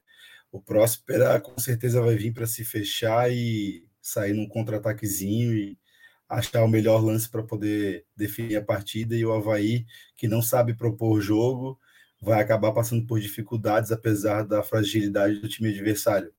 O 0.52 0.60
Próspera 0.60 1.40
com 1.40 1.58
certeza 1.58 2.02
vai 2.02 2.14
vir 2.16 2.32
para 2.34 2.46
se 2.46 2.62
fechar 2.62 3.32
e 3.32 3.84
sair 4.02 4.34
num 4.34 4.46
contra-ataquezinho 4.46 5.54
e 5.54 5.78
achar 6.28 6.64
o 6.64 6.68
melhor 6.68 7.02
lance 7.02 7.28
para 7.28 7.42
poder 7.42 8.04
definir 8.16 8.56
a 8.56 8.64
partida. 8.64 9.14
E 9.16 9.24
o 9.24 9.32
Havaí, 9.32 9.86
que 10.16 10.28
não 10.28 10.42
sabe 10.42 10.74
propor 10.74 11.20
jogo, 11.20 11.78
vai 12.20 12.40
acabar 12.40 12.72
passando 12.72 13.06
por 13.06 13.20
dificuldades, 13.20 13.92
apesar 13.92 14.44
da 14.44 14.62
fragilidade 14.62 15.40
do 15.40 15.48
time 15.48 15.70
adversário. 15.70 16.32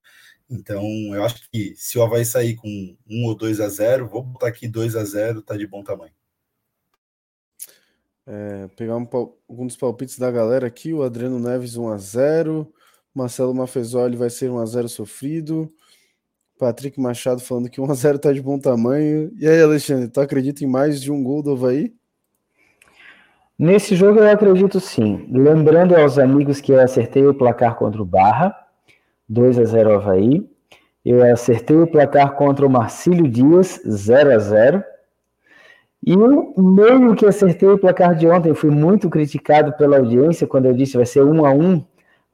Então, 0.49 0.83
eu 1.13 1.23
acho 1.23 1.49
que 1.51 1.73
se 1.75 1.97
o 1.97 2.03
Havaí 2.03 2.23
sair 2.25 2.55
com 2.55 2.67
1 3.09 3.25
ou 3.25 3.35
2 3.35 3.59
a 3.59 3.67
0, 3.67 4.07
vou 4.07 4.23
botar 4.23 4.47
aqui 4.47 4.67
2 4.67 4.95
a 4.95 5.03
0, 5.03 5.41
tá 5.41 5.57
de 5.57 5.67
bom 5.67 5.83
tamanho. 5.83 6.13
É, 8.25 8.67
pegar 8.75 8.97
um, 8.97 9.07
alguns 9.49 9.77
palpites 9.77 10.19
da 10.19 10.29
galera 10.29 10.67
aqui, 10.67 10.93
o 10.93 11.03
Adriano 11.03 11.39
Neves 11.39 11.77
1 11.77 11.89
a 11.89 11.97
0, 11.97 12.73
Marcelo 13.13 13.53
Mafezoli 13.53 14.17
vai 14.17 14.29
ser 14.29 14.49
1 14.49 14.59
a 14.59 14.65
0 14.65 14.89
sofrido. 14.89 15.73
Patrick 16.57 16.99
Machado 16.99 17.39
falando 17.39 17.69
que 17.69 17.79
1 17.79 17.91
a 17.91 17.93
0 17.93 18.19
tá 18.19 18.33
de 18.33 18.41
bom 18.41 18.57
tamanho. 18.59 19.31
E 19.37 19.47
aí, 19.47 19.61
Alexandre, 19.61 20.07
tu 20.07 20.19
acredita 20.19 20.63
em 20.63 20.67
mais 20.67 21.01
de 21.01 21.11
um 21.11 21.23
gol 21.23 21.43
do 21.43 21.51
Havaí? 21.51 21.93
Nesse 23.57 23.95
jogo 23.95 24.19
eu 24.19 24.29
acredito 24.29 24.79
sim. 24.79 25.27
Lembrando 25.31 25.95
aos 25.95 26.17
amigos 26.17 26.59
que 26.59 26.71
eu 26.71 26.79
acertei 26.79 27.25
o 27.25 27.33
placar 27.33 27.75
contra 27.75 28.01
o 28.01 28.05
Barra, 28.05 28.55
2 29.29 29.59
a 29.59 29.63
0 29.63 29.95
Havaí. 29.95 30.47
Eu 31.05 31.23
acertei 31.31 31.77
o 31.77 31.87
placar 31.87 32.35
contra 32.35 32.65
o 32.65 32.69
Marcílio 32.69 33.29
Dias, 33.29 33.81
0 33.87 34.33
a 34.33 34.39
0 34.39 34.83
E 36.05 36.13
eu 36.13 36.53
meio 36.57 37.15
que 37.15 37.25
acertei 37.25 37.69
o 37.69 37.77
placar 37.77 38.15
de 38.15 38.27
ontem. 38.27 38.53
Fui 38.53 38.69
muito 38.69 39.09
criticado 39.09 39.73
pela 39.73 39.97
audiência 39.97 40.47
quando 40.47 40.65
eu 40.65 40.73
disse 40.73 40.97
vai 40.97 41.05
ser 41.05 41.23
1 41.23 41.45
a 41.45 41.51
1 41.51 41.85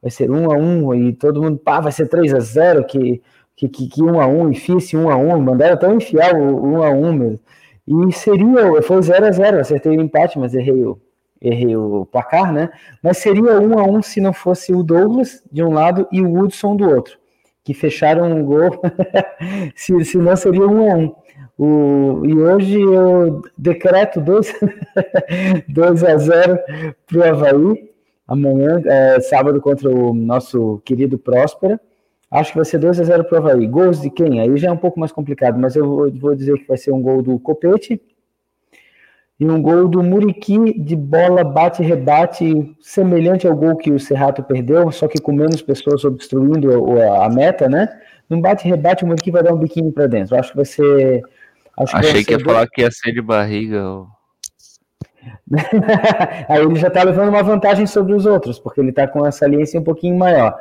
vai 0.02 0.12
ser 0.12 0.30
1 0.30 0.52
a 0.52 0.58
1 0.58 0.96
e 0.96 1.14
todo 1.14 1.42
mundo, 1.42 1.58
pá, 1.58 1.80
vai 1.80 1.92
ser 1.94 2.10
3 2.10 2.34
a 2.34 2.40
0 2.42 2.84
que, 2.84 3.22
que, 3.56 3.70
que, 3.70 3.88
que 3.88 4.04
1 4.04 4.20
a 4.20 4.28
1 4.28 4.52
enfia 4.52 4.78
esse 4.78 4.98
1 4.98 5.10
a 5.10 5.16
1 5.16 5.42
mandaram 5.42 5.74
até 5.76 5.94
enfiar 5.94 6.36
o 6.36 6.66
1 6.78 6.84
a 6.84 6.90
1 6.90 7.14
mesmo. 7.14 7.40
E 7.88 8.14
seria, 8.14 8.82
foi 8.82 9.02
0 9.02 9.26
a 9.26 9.32
0 9.32 9.60
acertei 9.60 9.98
o 9.98 10.02
empate, 10.02 10.40
mas 10.40 10.54
errei 10.54 10.84
o, 10.84 11.00
errei 11.42 11.76
o 11.76 12.06
placar, 12.06 12.54
né? 12.54 12.70
Mas 13.02 13.18
seria 13.18 13.60
um 13.60 13.78
a 13.78 13.84
um 13.84 14.02
se 14.02 14.22
não 14.22 14.32
fosse 14.32 14.74
o 14.74 14.82
Douglas 14.82 15.44
de 15.52 15.62
um 15.62 15.74
lado 15.74 16.08
e 16.12 16.22
o 16.22 16.32
Woodson 16.32 16.76
do 16.78 16.90
outro, 16.90 17.18
que 17.64 17.74
fecharam 17.74 18.42
o 18.42 18.46
gol, 18.46 18.82
se, 19.76 20.06
se 20.06 20.18
não 20.18 20.36
seria 20.36 20.66
um 20.66 20.92
a 20.92 20.96
um. 20.96 21.16
O, 21.56 22.26
e 22.26 22.36
hoje 22.36 22.82
eu 22.82 23.42
decreto 23.58 24.20
2 24.22 24.54
a 26.04 26.18
0 26.18 26.60
para 27.06 27.18
o 27.18 27.24
Havaí, 27.24 27.92
amanhã, 28.28 28.82
é, 28.86 29.20
sábado, 29.20 29.62
contra 29.62 29.90
o 29.90 30.14
nosso 30.14 30.82
querido 30.86 31.20
Próspera. 31.20 31.80
Acho 32.34 32.50
que 32.50 32.58
vai 32.58 32.66
ser 32.66 32.80
2 32.80 33.00
a 33.00 33.04
0 33.04 33.26
para 33.26 33.36
o 33.36 33.38
Havaí. 33.38 33.68
Gols 33.68 34.02
de 34.02 34.10
quem? 34.10 34.40
Aí 34.40 34.58
já 34.58 34.70
é 34.70 34.72
um 34.72 34.78
pouco 34.78 35.00
mais 35.00 35.12
complicado, 35.12 35.60
mas 35.60 35.76
eu 35.76 36.10
vou, 36.20 36.36
dizer 36.36 36.58
que 36.58 36.68
vai 36.68 36.78
ser 36.78 36.92
um 36.92 37.00
gol 37.00 37.22
do 37.22 37.38
Copete, 37.38 38.02
e 39.40 39.46
um 39.46 39.62
gol 39.62 39.88
do 39.88 40.02
Muriqui 40.02 40.80
de 40.80 40.96
bola 40.96 41.44
bate-rebate, 41.44 42.76
semelhante 42.82 43.46
ao 43.46 43.56
gol 43.56 43.76
que 43.76 43.92
o 43.92 44.00
Serrato 44.00 44.42
perdeu, 44.42 44.92
só 44.92 45.08
que 45.08 45.22
com 45.22 45.32
menos 45.32 45.62
pessoas 45.62 46.04
obstruindo 46.04 47.00
a, 47.02 47.30
meta, 47.30 47.70
né? 47.70 47.88
Num 48.28 48.42
bate-rebate, 48.42 49.04
o 49.04 49.08
Muriqui 49.08 49.30
vai 49.30 49.44
dar 49.44 49.54
um 49.54 49.60
biquinho 49.60 49.92
para 49.92 50.08
dentro. 50.08 50.36
Acho 50.36 50.52
que 50.52 50.56
vai 50.56 50.66
ser. 50.66 51.22
Achei 51.78 52.14
que, 52.14 52.26
que 52.26 52.32
ia 52.32 52.38
dois... 52.38 52.52
falar 52.52 52.68
que 52.68 52.82
ia 52.82 52.90
ser 52.90 53.12
de 53.12 53.22
barriga. 53.22 53.84
Aí 56.48 56.62
ele 56.62 56.76
já 56.76 56.90
tá 56.90 57.04
levando 57.04 57.30
uma 57.30 57.44
vantagem 57.44 57.86
sobre 57.86 58.14
os 58.14 58.26
outros, 58.26 58.60
porque 58.60 58.80
ele 58.80 58.92
tá 58.92 59.08
com 59.08 59.24
a 59.24 59.32
saliência 59.32 59.80
um 59.80 59.84
pouquinho 59.84 60.18
maior. 60.18 60.58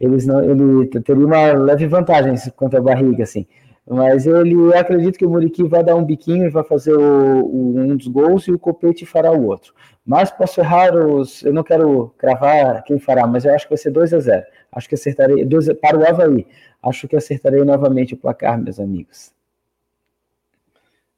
Eles 0.00 0.26
não, 0.26 0.42
ele 0.42 0.86
teria 0.86 1.26
uma 1.26 1.52
leve 1.52 1.86
vantagem 1.86 2.34
contra 2.56 2.78
a 2.78 2.82
barriga, 2.82 3.22
assim. 3.22 3.46
Mas 3.86 4.26
ele 4.26 4.74
acredito 4.74 5.18
que 5.18 5.26
o 5.26 5.30
Muriqui 5.30 5.62
vai 5.64 5.84
dar 5.84 5.94
um 5.94 6.04
biquinho 6.04 6.46
e 6.46 6.50
vai 6.50 6.64
fazer 6.64 6.94
o, 6.94 7.44
o, 7.44 7.78
um 7.78 7.96
dos 7.96 8.08
gols 8.08 8.48
e 8.48 8.52
o 8.52 8.58
Copete 8.58 9.04
fará 9.04 9.30
o 9.30 9.44
outro. 9.44 9.74
Mas 10.06 10.30
posso 10.30 10.60
errar 10.60 10.94
os. 10.96 11.42
Eu 11.44 11.52
não 11.52 11.62
quero 11.62 12.14
cravar 12.16 12.82
quem 12.84 12.98
fará, 12.98 13.26
mas 13.26 13.44
eu 13.44 13.54
acho 13.54 13.66
que 13.66 13.70
vai 13.70 13.78
ser 13.78 13.90
2 13.90 14.14
a 14.14 14.20
0 14.20 14.46
Acho 14.72 14.88
que 14.88 14.94
acertarei. 14.94 15.46
Para 15.80 15.98
o 15.98 16.06
Havaí. 16.06 16.46
Acho 16.82 17.06
que 17.06 17.16
acertarei 17.16 17.62
novamente 17.62 18.14
o 18.14 18.16
placar, 18.16 18.60
meus 18.60 18.80
amigos. 18.80 19.32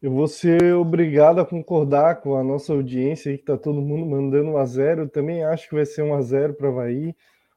Eu 0.01 0.13
vou 0.13 0.29
ser 0.29 0.75
obrigado 0.75 1.41
a 1.41 1.47
concordar 1.47 2.21
com 2.21 2.37
a 2.37 2.45
nossa 2.45 2.73
audiência 2.73 3.31
aí, 3.31 3.39
que 3.39 3.45
está 3.45 3.57
todo 3.57 3.81
mundo 3.81 4.05
mandando 4.05 4.51
1 4.51 4.57
a 4.59 4.65
0 4.67 5.03
Eu 5.03 5.09
também 5.09 5.43
acho 5.43 5.69
que 5.69 5.75
vai 5.75 5.87
ser 5.87 6.03
1 6.03 6.15
a 6.15 6.21
0 6.21 6.55
para 6.55 6.67
o 6.69 6.71
Havaí. 6.71 7.15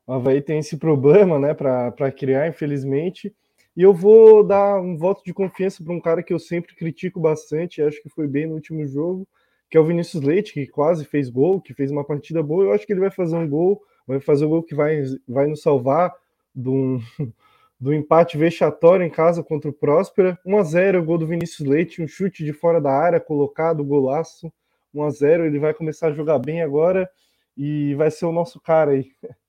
O 0.08 0.14
Havaí 0.14 0.42
tem 0.42 0.60
esse 0.60 0.78
problema 0.78 1.38
né, 1.38 1.54
para 1.54 2.12
criar, 2.12 2.48
infelizmente. 2.48 3.36
E 3.76 3.82
eu 3.82 3.94
vou 3.94 4.44
dar 4.44 4.80
um 4.82 4.98
voto 4.98 5.22
de 5.24 5.34
confiança 5.34 5.84
para 5.84 5.94
um 5.94 6.00
cara 6.00 6.24
que 6.24 6.34
eu 6.34 6.40
sempre 6.40 6.76
critico 6.76 7.20
bastante, 7.20 7.82
acho 7.82 8.02
que 8.02 8.10
foi 8.10 8.28
bem 8.28 8.48
no 8.48 8.56
último 8.56 8.86
jogo, 8.88 9.28
que 9.70 9.78
é 9.78 9.80
o 9.80 9.86
Vinícius 9.86 10.24
Leite, 10.24 10.54
que 10.54 10.66
quase 10.68 11.06
fez 11.06 11.30
gol, 11.30 11.62
que 11.62 11.74
fez 11.74 11.92
uma 11.92 12.06
partida 12.06 12.42
boa. 12.42 12.64
Eu 12.64 12.74
acho 12.74 12.86
que 12.88 12.94
ele 12.94 13.02
vai 13.02 13.12
fazer 13.12 13.36
um 13.36 13.48
gol, 13.48 13.82
vai 14.08 14.20
fazer 14.22 14.46
um 14.46 14.50
gol 14.50 14.64
que 14.64 14.74
vai, 14.74 15.04
vai 15.28 15.46
nos 15.48 15.62
salvar 15.62 16.14
do, 16.56 17.00
do 17.80 17.94
empate 17.94 18.38
vexatório 18.38 19.06
em 19.06 19.10
casa 19.10 19.42
contra 19.42 19.70
o 19.70 19.74
Próspera. 19.74 20.38
1 20.46 20.58
a 20.58 20.64
0 20.64 21.00
o 21.00 21.06
gol 21.06 21.18
do 21.18 21.28
Vinícius 21.28 21.68
Leite, 21.68 22.02
um 22.02 22.08
chute 22.08 22.44
de 22.44 22.52
fora 22.52 22.82
da 22.82 22.92
área, 22.92 23.20
colocado, 23.20 23.84
golaço. 23.84 24.52
1 24.94 25.04
a 25.04 25.10
0 25.10 25.46
ele 25.46 25.60
vai 25.60 25.74
começar 25.74 26.08
a 26.08 26.14
jogar 26.14 26.40
bem 26.40 26.62
agora 26.62 27.10
e 27.56 27.94
vai 27.96 28.12
ser 28.12 28.26
o 28.26 28.32
nosso 28.32 28.60
cara 28.60 28.92
aí. 28.92 29.12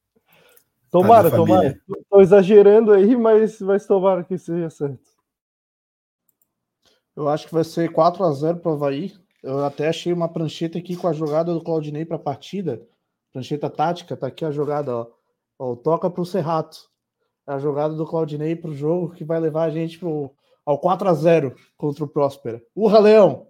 Tomara, 0.91 1.31
tomara. 1.31 1.81
Estou 1.89 2.21
exagerando 2.21 2.93
aí, 2.93 3.15
mas, 3.15 3.61
mas 3.61 3.87
tomara 3.87 4.25
que 4.25 4.37
seja 4.37 4.69
certo. 4.69 5.09
Eu 7.15 7.29
acho 7.29 7.47
que 7.47 7.55
vai 7.55 7.63
ser 7.63 7.93
4 7.93 8.25
a 8.25 8.33
0 8.33 8.59
para 8.59 8.73
o 8.73 8.75
Havaí. 8.75 9.13
Eu 9.41 9.65
até 9.65 9.89
achei 9.89 10.13
uma 10.13 10.29
prancheta 10.29 10.79
aqui 10.79 10.97
com 10.97 11.07
a 11.07 11.13
jogada 11.13 11.55
do 11.55 11.63
Claudinei 11.63 12.05
para 12.05 12.17
a 12.17 12.21
partida. 12.21 12.83
Prancheta 13.33 13.71
tática, 13.71 14.17
tá 14.17 14.27
aqui 14.27 14.45
a 14.45 14.51
jogada, 14.51 14.97
ó. 14.97 15.07
ó 15.61 15.77
toca 15.77 16.11
para 16.11 16.23
o 16.23 16.27
Serrato. 16.27 16.90
A 17.47 17.59
jogada 17.59 17.95
do 17.95 18.07
Claudinei 18.07 18.55
para 18.55 18.71
o 18.71 18.75
jogo 18.75 19.15
que 19.15 19.25
vai 19.25 19.41
levar 19.41 19.65
a 19.65 19.71
gente 19.71 19.99
pro, 19.99 20.33
ao 20.65 20.79
4 20.79 21.09
a 21.09 21.15
0 21.15 21.55
contra 21.77 22.05
o 22.05 22.09
Próspera. 22.09 22.63
Urra, 22.75 22.99
Leão! 23.01 23.47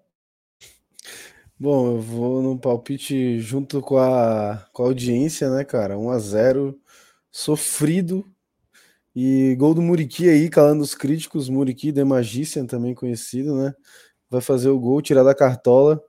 Bom, 1.58 1.92
eu 1.92 2.00
vou 2.00 2.42
no 2.42 2.58
palpite 2.58 3.38
junto 3.40 3.82
com 3.82 3.98
a, 3.98 4.66
com 4.72 4.82
a 4.82 4.86
audiência, 4.86 5.50
né, 5.50 5.62
cara? 5.62 5.98
1 5.98 6.10
a 6.10 6.18
0 6.18 6.80
sofrido. 7.30 8.24
E 9.14 9.54
gol 9.58 9.74
do 9.74 9.82
Muriqui 9.82 10.28
aí, 10.28 10.48
calando 10.48 10.82
os 10.82 10.94
críticos. 10.94 11.48
Muriqui, 11.48 11.92
The 11.92 12.04
Magician, 12.04 12.64
também 12.64 12.94
conhecido, 12.94 13.54
né? 13.56 13.74
Vai 14.30 14.40
fazer 14.40 14.70
o 14.70 14.78
gol, 14.78 15.02
tirar 15.02 15.22
da 15.22 15.34
cartola 15.34 16.02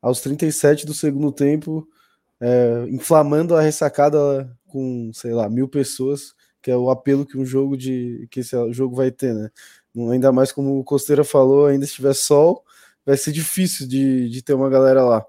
aos 0.00 0.20
37 0.20 0.86
do 0.86 0.94
segundo 0.94 1.32
tempo, 1.32 1.88
é, 2.40 2.84
inflamando 2.88 3.54
a 3.56 3.60
ressacada 3.60 4.54
com, 4.66 5.10
sei 5.12 5.32
lá, 5.32 5.48
mil 5.48 5.68
pessoas, 5.68 6.34
que 6.62 6.70
é 6.70 6.76
o 6.76 6.90
apelo 6.90 7.26
que 7.26 7.38
um 7.38 7.44
jogo 7.44 7.76
de 7.76 8.26
que 8.30 8.40
esse 8.40 8.56
jogo 8.72 8.96
vai 8.96 9.10
ter, 9.10 9.34
né? 9.34 9.50
Ainda 10.12 10.30
mais 10.32 10.52
como 10.52 10.78
o 10.78 10.84
Costeira 10.84 11.24
falou, 11.24 11.66
ainda 11.66 11.86
se 11.86 11.94
tiver 11.94 12.14
sol, 12.14 12.64
vai 13.04 13.16
ser 13.16 13.32
difícil 13.32 13.86
de, 13.86 14.28
de 14.28 14.42
ter 14.42 14.54
uma 14.54 14.68
galera 14.70 15.04
lá. 15.04 15.24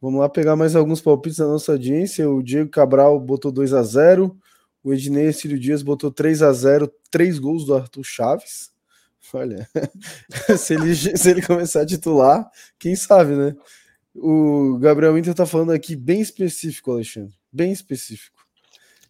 Vamos 0.00 0.20
lá 0.20 0.28
pegar 0.28 0.56
mais 0.56 0.74
alguns 0.74 1.00
palpites 1.00 1.38
da 1.38 1.46
nossa 1.46 1.72
audiência. 1.72 2.28
O 2.28 2.42
Diego 2.42 2.68
Cabral 2.68 3.20
botou 3.20 3.52
2 3.52 3.72
a 3.74 3.82
0 3.82 4.36
o 4.84 4.92
Ednei 4.92 5.32
Cílio 5.32 5.58
Dias 5.58 5.82
botou 5.82 6.10
3 6.10 6.42
a 6.42 6.52
0 6.52 6.92
três 7.10 7.38
gols 7.38 7.64
do 7.64 7.74
Arthur 7.74 8.04
Chaves. 8.04 8.72
Olha, 9.32 9.68
se, 10.58 10.74
ele, 10.74 10.94
se 10.94 11.30
ele 11.30 11.40
começar 11.40 11.82
a 11.82 11.86
titular, 11.86 12.50
quem 12.78 12.96
sabe, 12.96 13.34
né? 13.34 13.54
O 14.14 14.76
Gabriel 14.78 15.16
Inter 15.16 15.32
tá 15.34 15.46
falando 15.46 15.70
aqui 15.70 15.94
bem 15.96 16.20
específico, 16.20 16.90
Alexandre. 16.90 17.34
Bem 17.50 17.72
específico. 17.72 18.41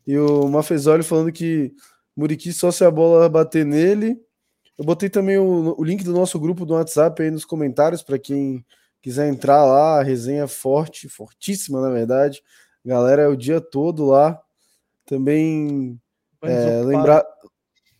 E 0.07 0.19
o 0.19 0.49
Mafezoli 0.49 1.03
falando 1.03 1.33
que 1.33 1.73
Muriqui 2.17 2.53
só 2.53 2.71
se 2.71 2.85
a 2.85 2.91
bola 2.91 3.29
bater 3.29 3.65
nele. 3.65 4.21
Eu 4.79 4.85
botei 4.85 5.09
também 5.09 5.39
o, 5.39 5.75
o 5.79 5.85
link 5.85 6.03
do 6.03 6.13
nosso 6.13 6.39
grupo 6.41 6.65
do 6.65 6.75
WhatsApp 6.75 7.23
aí 7.23 7.31
nos 7.31 7.45
comentários 7.45 8.03
para 8.03 8.19
quem 8.19 8.65
quiser 9.01 9.29
entrar 9.29 9.65
lá. 9.65 10.01
A 10.01 10.03
resenha 10.03 10.47
forte, 10.49 11.09
fortíssima, 11.09 11.81
na 11.81 11.91
verdade 11.91 12.43
Galera, 12.85 13.23
é 13.23 13.29
o 13.29 13.37
dia 13.37 13.61
todo 13.61 14.07
lá. 14.07 14.41
Também 15.07 16.01
é, 16.43 16.83
lembrar, 16.83 17.25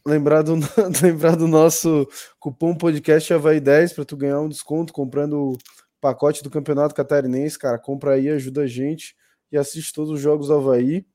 lembrar, 0.05 0.43
do, 0.43 0.55
lembrar 1.01 1.37
do 1.37 1.47
nosso 1.47 2.09
cupom 2.41 2.75
podcast 2.75 3.33
Havaí 3.33 3.61
10 3.61 3.93
para 3.93 4.05
tu 4.05 4.17
ganhar 4.17 4.41
um 4.41 4.49
desconto 4.49 4.93
comprando 4.93 5.53
o 5.53 5.59
pacote 6.01 6.43
do 6.43 6.51
Campeonato 6.51 6.95
Catarinense, 6.97 7.59
cara. 7.59 7.79
Compra 7.79 8.15
aí, 8.15 8.29
ajuda 8.29 8.63
a 8.63 8.67
gente 8.67 9.15
e 9.53 9.57
assiste 9.57 9.93
todos 9.93 10.11
os 10.11 10.21
jogos 10.21 10.49
do 10.49 10.55
Havaí. 10.55 11.07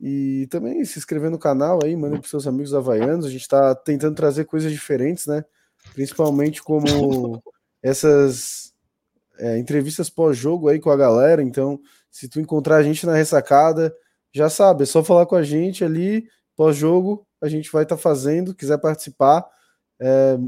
E 0.00 0.46
também 0.50 0.84
se 0.84 0.98
inscrever 0.98 1.30
no 1.30 1.38
canal 1.38 1.78
aí, 1.82 1.96
manda 1.96 2.18
para 2.18 2.28
seus 2.28 2.46
amigos 2.46 2.74
havaianos. 2.74 3.24
A 3.24 3.30
gente 3.30 3.42
está 3.42 3.74
tentando 3.74 4.14
trazer 4.14 4.44
coisas 4.44 4.70
diferentes, 4.70 5.26
né? 5.26 5.44
Principalmente 5.94 6.62
como 6.62 7.42
essas 7.82 8.74
é, 9.38 9.58
entrevistas 9.58 10.10
pós-jogo 10.10 10.68
aí 10.68 10.78
com 10.78 10.90
a 10.90 10.96
galera. 10.96 11.42
Então, 11.42 11.80
se 12.10 12.28
tu 12.28 12.40
encontrar 12.40 12.76
a 12.76 12.82
gente 12.82 13.06
na 13.06 13.14
ressacada, 13.14 13.94
já 14.32 14.50
sabe, 14.50 14.82
é 14.82 14.86
só 14.86 15.02
falar 15.02 15.24
com 15.26 15.36
a 15.36 15.42
gente 15.42 15.82
ali, 15.82 16.28
pós-jogo, 16.54 17.26
a 17.40 17.48
gente 17.48 17.70
vai 17.72 17.84
estar 17.84 17.96
tá 17.96 18.02
fazendo. 18.02 18.54
Quiser 18.54 18.78
participar, 18.78 19.46
é, 20.00 20.38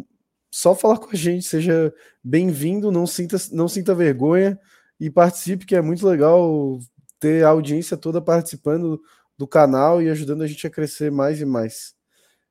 só 0.50 0.74
falar 0.74 0.98
com 0.98 1.10
a 1.10 1.14
gente, 1.14 1.46
seja 1.46 1.92
bem-vindo, 2.22 2.90
não 2.90 3.06
sinta, 3.06 3.36
não 3.52 3.68
sinta 3.68 3.94
vergonha 3.94 4.58
e 5.00 5.10
participe, 5.10 5.66
que 5.66 5.76
é 5.76 5.80
muito 5.80 6.06
legal 6.06 6.78
ter 7.20 7.44
a 7.44 7.48
audiência 7.48 7.96
toda 7.96 8.20
participando 8.20 9.00
do 9.38 9.46
canal 9.46 10.02
e 10.02 10.10
ajudando 10.10 10.42
a 10.42 10.46
gente 10.46 10.66
a 10.66 10.70
crescer 10.70 11.10
mais 11.10 11.40
e 11.40 11.44
mais. 11.44 11.94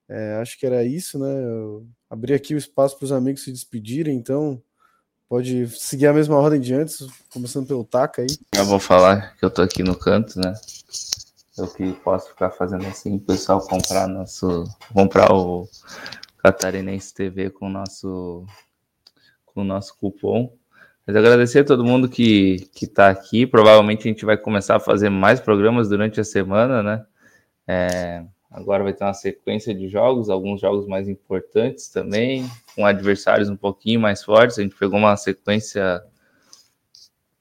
É, 0.10 0.36
acho 0.36 0.58
que 0.58 0.66
era 0.66 0.86
isso, 0.86 1.20
né? 1.20 1.44
Eu 1.44 1.86
abri 2.10 2.34
aqui 2.34 2.56
o 2.56 2.58
espaço 2.58 2.98
para 2.98 3.06
os 3.06 3.12
amigos 3.12 3.44
se 3.44 3.52
despedirem, 3.52 4.16
então 4.16 4.62
pode 5.28 5.68
seguir 5.68 6.08
a 6.08 6.14
mesma 6.14 6.38
ordem 6.38 6.62
de 6.62 6.74
antes, 6.74 7.06
começando 7.30 7.68
pelo 7.68 7.84
Taca 7.84 8.22
aí. 8.22 8.28
Eu 8.56 8.66
vou 8.66 8.80
falar 8.80 9.36
que 9.36 9.44
eu 9.44 9.52
tô 9.52 9.62
aqui 9.62 9.84
no 9.84 9.98
canto, 9.98 10.40
né? 10.40 10.54
Eu 11.58 11.68
que 11.68 11.92
posso 12.04 12.30
ficar 12.30 12.52
fazendo 12.52 12.86
assim, 12.88 13.16
o 13.16 13.20
pessoal 13.20 13.60
comprar 13.60 14.08
nosso. 14.08 14.64
comprar 14.94 15.34
o 15.34 15.68
Catarinense 16.38 17.14
TV 17.14 17.50
com 17.50 17.66
o 17.66 17.70
nosso, 17.70 18.46
com 19.46 19.62
o 19.62 19.66
nosso 19.66 19.98
cupom. 19.98 20.57
Mas 21.08 21.16
agradecer 21.16 21.60
a 21.60 21.64
todo 21.64 21.86
mundo 21.86 22.10
que 22.10 22.70
está 22.82 23.10
aqui. 23.10 23.48
Provavelmente 23.48 24.02
a 24.02 24.12
gente 24.12 24.26
vai 24.26 24.36
começar 24.38 24.76
a 24.76 24.80
fazer 24.80 25.10
mais 25.10 25.40
programas 25.40 25.88
durante 25.88 26.20
a 26.20 26.24
semana, 26.24 26.84
né? 26.84 27.06
É, 27.66 28.26
agora 28.52 28.84
vai 28.84 28.92
ter 28.92 29.06
uma 29.06 29.14
sequência 29.14 29.74
de 29.74 29.88
jogos, 29.88 30.30
alguns 30.30 30.60
jogos 30.60 30.86
mais 30.86 31.08
importantes 31.08 31.88
também, 31.88 32.46
com 32.76 32.86
adversários 32.86 33.50
um 33.50 33.56
pouquinho 33.56 34.02
mais 34.02 34.22
fortes. 34.22 34.60
A 34.60 34.64
gente 34.64 34.76
pegou 34.76 35.00
uma 35.00 35.16
sequência 35.16 36.04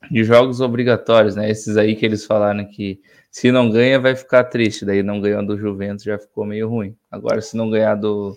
de 0.08 0.22
jogos 0.22 0.60
obrigatórios, 0.60 1.34
né? 1.34 1.50
Esses 1.50 1.76
aí 1.76 1.96
que 1.96 2.06
eles 2.06 2.24
falaram 2.24 2.64
que 2.64 3.00
se 3.32 3.50
não 3.50 3.68
ganha 3.68 3.98
vai 3.98 4.14
ficar 4.14 4.44
triste, 4.44 4.84
daí 4.84 5.02
não 5.02 5.20
ganhou 5.20 5.44
do 5.44 5.58
Juventus 5.58 6.04
já 6.04 6.16
ficou 6.16 6.44
meio 6.44 6.68
ruim. 6.68 6.96
Agora 7.10 7.40
se 7.40 7.56
não 7.56 7.68
ganhar 7.68 7.96
do 7.96 8.36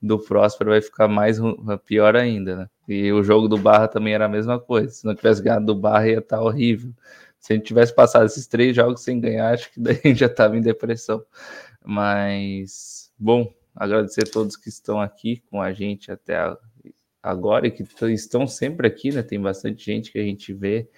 do 0.00 0.20
Próspero 0.20 0.70
vai 0.70 0.80
ficar 0.80 1.08
mais 1.08 1.40
pior 1.84 2.14
ainda, 2.14 2.54
né? 2.54 2.68
E 2.88 3.12
o 3.12 3.22
jogo 3.22 3.48
do 3.48 3.58
Barra 3.58 3.86
também 3.86 4.14
era 4.14 4.24
a 4.24 4.28
mesma 4.28 4.58
coisa. 4.58 4.88
Se 4.90 5.04
não 5.04 5.14
tivesse 5.14 5.42
ganhado 5.42 5.66
do 5.66 5.74
Barra, 5.74 6.08
ia 6.08 6.18
estar 6.18 6.38
tá 6.38 6.42
horrível. 6.42 6.92
Se 7.38 7.52
a 7.52 7.56
gente 7.56 7.66
tivesse 7.66 7.94
passado 7.94 8.26
esses 8.26 8.46
três 8.46 8.74
jogos 8.74 9.02
sem 9.02 9.20
ganhar, 9.20 9.52
acho 9.52 9.70
que 9.72 9.78
daí 9.80 10.00
a 10.02 10.08
gente 10.08 10.20
já 10.20 10.26
estava 10.26 10.56
em 10.56 10.60
depressão. 10.60 11.22
Mas, 11.84 13.12
bom, 13.18 13.52
agradecer 13.76 14.22
a 14.26 14.30
todos 14.30 14.56
que 14.56 14.68
estão 14.68 15.00
aqui 15.00 15.42
com 15.50 15.60
a 15.60 15.72
gente 15.72 16.10
até 16.10 16.36
agora 17.22 17.66
e 17.66 17.70
que 17.70 17.84
estão 18.06 18.46
sempre 18.46 18.86
aqui, 18.86 19.10
né? 19.12 19.22
Tem 19.22 19.40
bastante 19.40 19.84
gente 19.84 20.10
que 20.10 20.18
a 20.18 20.24
gente 20.24 20.52
vê, 20.52 20.88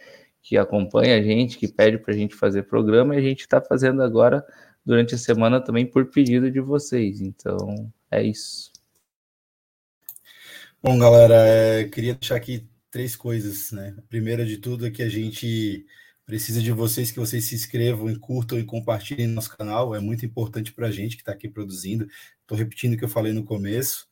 que 0.43 0.57
acompanha 0.57 1.17
a 1.17 1.23
gente, 1.23 1.59
que 1.59 1.69
pede 1.69 1.99
para 1.99 2.15
a 2.15 2.17
gente 2.17 2.35
fazer 2.35 2.63
programa 2.65 3.15
e 3.15 3.19
a 3.19 3.23
gente 3.23 3.41
está 3.41 3.61
fazendo 3.61 4.03
agora 4.03 4.45
durante 4.85 5.15
a 5.15 5.19
semana 5.19 5.61
também 5.61 5.87
por 5.87 6.07
pedido 6.07 6.51
de 6.51 6.61
vocês. 6.61 7.21
Então, 7.21 7.91
é 8.11 8.23
isso. 8.23 8.70
Bom, 10.83 10.99
galera, 10.99 11.35
é, 11.47 11.85
queria 11.85 12.15
deixar 12.15 12.37
aqui 12.37 12.67
três 12.91 13.15
coisas, 13.15 13.71
né? 13.71 13.95
A 13.99 14.03
primeira 14.03 14.47
de 14.47 14.57
tudo 14.57 14.87
é 14.87 14.91
que 14.91 15.03
a 15.03 15.11
gente 15.11 15.85
precisa 16.25 16.63
de 16.63 16.73
vocês, 16.73 17.11
que 17.13 17.19
vocês 17.19 17.45
se 17.45 17.55
inscrevam, 17.55 18.09
e 18.09 18.19
curtam 18.19 18.59
e 18.59 18.65
compartilhem 18.65 19.27
nosso 19.27 19.55
canal, 19.55 19.95
é 19.95 20.01
muito 20.01 20.25
importante 20.25 20.73
para 20.73 20.87
a 20.87 20.91
gente 20.91 21.17
que 21.17 21.23
está 21.23 21.33
aqui 21.33 21.51
produzindo. 21.51 22.07
Estou 22.41 22.57
repetindo 22.57 22.95
o 22.95 22.97
que 22.97 23.05
eu 23.05 23.11
falei 23.11 23.31
no 23.35 23.45
começo. 23.45 24.07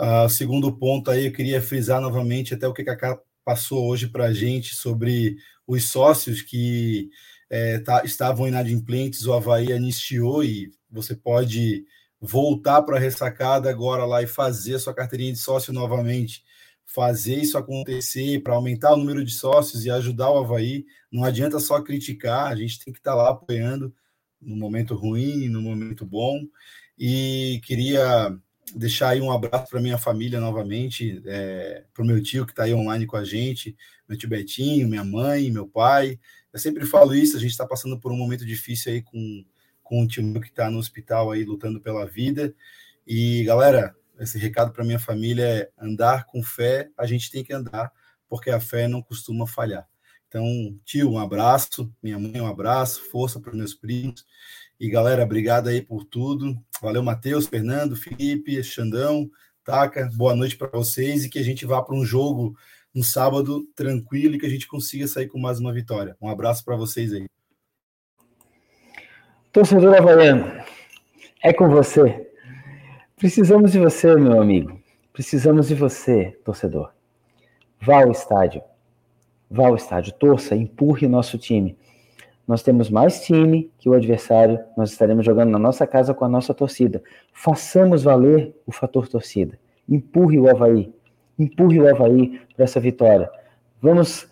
Uh, 0.00 0.28
segundo 0.28 0.76
ponto 0.76 1.12
aí, 1.12 1.26
eu 1.26 1.32
queria 1.32 1.62
frisar 1.62 2.00
novamente 2.00 2.54
até 2.54 2.66
o 2.66 2.72
que 2.72 2.82
a 2.82 2.86
Cacá 2.86 3.20
passou 3.44 3.86
hoje 3.88 4.08
para 4.08 4.24
a 4.24 4.32
gente 4.32 4.74
sobre 4.74 5.36
os 5.64 5.84
sócios 5.90 6.42
que 6.42 7.08
é, 7.48 7.78
tá, 7.78 8.02
estavam 8.04 8.48
inadimplentes, 8.48 9.26
o 9.26 9.32
Havaí 9.32 9.72
anistiou 9.72 10.42
e 10.42 10.72
você 10.90 11.14
pode 11.14 11.84
voltar 12.20 12.82
para 12.82 12.96
a 12.96 13.00
ressacada 13.00 13.70
agora 13.70 14.04
lá 14.04 14.22
e 14.22 14.26
fazer 14.26 14.78
sua 14.78 14.94
carteirinha 14.94 15.32
de 15.32 15.38
sócio 15.38 15.72
novamente, 15.72 16.44
fazer 16.84 17.36
isso 17.36 17.56
acontecer 17.56 18.42
para 18.42 18.54
aumentar 18.54 18.92
o 18.92 18.96
número 18.96 19.24
de 19.24 19.32
sócios 19.32 19.84
e 19.84 19.90
ajudar 19.90 20.30
o 20.30 20.38
Havaí. 20.38 20.84
Não 21.10 21.24
adianta 21.24 21.58
só 21.58 21.80
criticar, 21.80 22.52
a 22.52 22.56
gente 22.56 22.78
tem 22.84 22.92
que 22.92 23.00
estar 23.00 23.12
tá 23.12 23.16
lá 23.16 23.30
apoiando 23.30 23.94
no 24.40 24.56
momento 24.56 24.94
ruim, 24.94 25.48
no 25.48 25.62
momento 25.62 26.04
bom. 26.04 26.40
E 26.98 27.60
queria 27.64 28.36
deixar 28.74 29.10
aí 29.10 29.20
um 29.20 29.32
abraço 29.32 29.70
para 29.70 29.80
minha 29.80 29.98
família 29.98 30.40
novamente, 30.40 31.22
é, 31.26 31.84
para 31.92 32.02
o 32.02 32.06
meu 32.06 32.22
tio 32.22 32.44
que 32.44 32.52
está 32.52 32.64
aí 32.64 32.74
online 32.74 33.06
com 33.06 33.16
a 33.16 33.24
gente, 33.24 33.76
meu 34.08 34.18
tio 34.18 34.28
Betinho, 34.28 34.88
minha 34.88 35.04
mãe, 35.04 35.50
meu 35.50 35.66
pai. 35.66 36.18
Eu 36.52 36.58
sempre 36.58 36.84
falo 36.84 37.14
isso, 37.14 37.36
a 37.36 37.40
gente 37.40 37.52
está 37.52 37.66
passando 37.66 37.98
por 37.98 38.12
um 38.12 38.16
momento 38.16 38.44
difícil 38.44 38.92
aí 38.92 39.02
com 39.02 39.44
com 39.90 40.04
o 40.04 40.06
time 40.06 40.40
que 40.40 40.46
está 40.46 40.70
no 40.70 40.78
hospital 40.78 41.32
aí 41.32 41.42
lutando 41.42 41.80
pela 41.80 42.06
vida. 42.06 42.54
E 43.04 43.42
galera, 43.42 43.92
esse 44.20 44.38
recado 44.38 44.72
para 44.72 44.84
minha 44.84 45.00
família 45.00 45.44
é 45.44 45.70
andar 45.76 46.26
com 46.26 46.44
fé, 46.44 46.88
a 46.96 47.06
gente 47.06 47.28
tem 47.28 47.42
que 47.42 47.52
andar, 47.52 47.92
porque 48.28 48.50
a 48.50 48.60
fé 48.60 48.86
não 48.86 49.02
costuma 49.02 49.48
falhar. 49.48 49.84
Então, 50.28 50.46
tio, 50.84 51.10
um 51.10 51.18
abraço, 51.18 51.92
minha 52.00 52.16
mãe, 52.20 52.40
um 52.40 52.46
abraço, 52.46 53.02
força 53.10 53.40
para 53.40 53.52
meus 53.52 53.74
primos. 53.74 54.24
E 54.78 54.88
galera, 54.88 55.24
obrigado 55.24 55.66
aí 55.66 55.82
por 55.82 56.04
tudo. 56.04 56.56
Valeu, 56.80 57.02
Matheus, 57.02 57.48
Fernando, 57.48 57.96
Felipe, 57.96 58.62
Xandão, 58.62 59.28
Taca. 59.64 60.08
Boa 60.14 60.36
noite 60.36 60.56
para 60.56 60.68
vocês 60.68 61.24
e 61.24 61.28
que 61.28 61.40
a 61.40 61.42
gente 61.42 61.66
vá 61.66 61.82
para 61.82 61.96
um 61.96 62.04
jogo 62.04 62.56
no 62.94 63.02
sábado 63.02 63.66
tranquilo 63.74 64.36
e 64.36 64.38
que 64.38 64.46
a 64.46 64.50
gente 64.50 64.68
consiga 64.68 65.08
sair 65.08 65.26
com 65.26 65.40
mais 65.40 65.58
uma 65.58 65.72
vitória. 65.72 66.16
Um 66.22 66.28
abraço 66.28 66.64
para 66.64 66.76
vocês 66.76 67.12
aí. 67.12 67.26
Torcedor 69.52 69.96
havaiano, 69.96 70.46
é 71.42 71.52
com 71.52 71.68
você. 71.68 72.30
Precisamos 73.16 73.72
de 73.72 73.80
você, 73.80 74.14
meu 74.14 74.40
amigo. 74.40 74.80
Precisamos 75.12 75.66
de 75.66 75.74
você, 75.74 76.38
torcedor. 76.44 76.92
Vá 77.80 78.04
ao 78.04 78.12
estádio. 78.12 78.62
Vá 79.50 79.66
ao 79.66 79.74
estádio, 79.74 80.12
torça, 80.12 80.54
empurre 80.54 81.08
nosso 81.08 81.36
time. 81.36 81.76
Nós 82.46 82.62
temos 82.62 82.90
mais 82.90 83.24
time 83.24 83.72
que 83.76 83.88
o 83.88 83.92
adversário, 83.92 84.60
nós 84.76 84.92
estaremos 84.92 85.26
jogando 85.26 85.50
na 85.50 85.58
nossa 85.58 85.84
casa 85.84 86.14
com 86.14 86.24
a 86.24 86.28
nossa 86.28 86.54
torcida. 86.54 87.02
Façamos 87.32 88.04
valer 88.04 88.54
o 88.64 88.70
fator 88.70 89.08
torcida. 89.08 89.58
Empurre 89.88 90.38
o 90.38 90.48
Havaí. 90.48 90.94
Empurre 91.36 91.80
o 91.80 91.88
Havaí 91.88 92.40
para 92.54 92.64
essa 92.64 92.78
vitória. 92.78 93.28
Vamos 93.82 94.28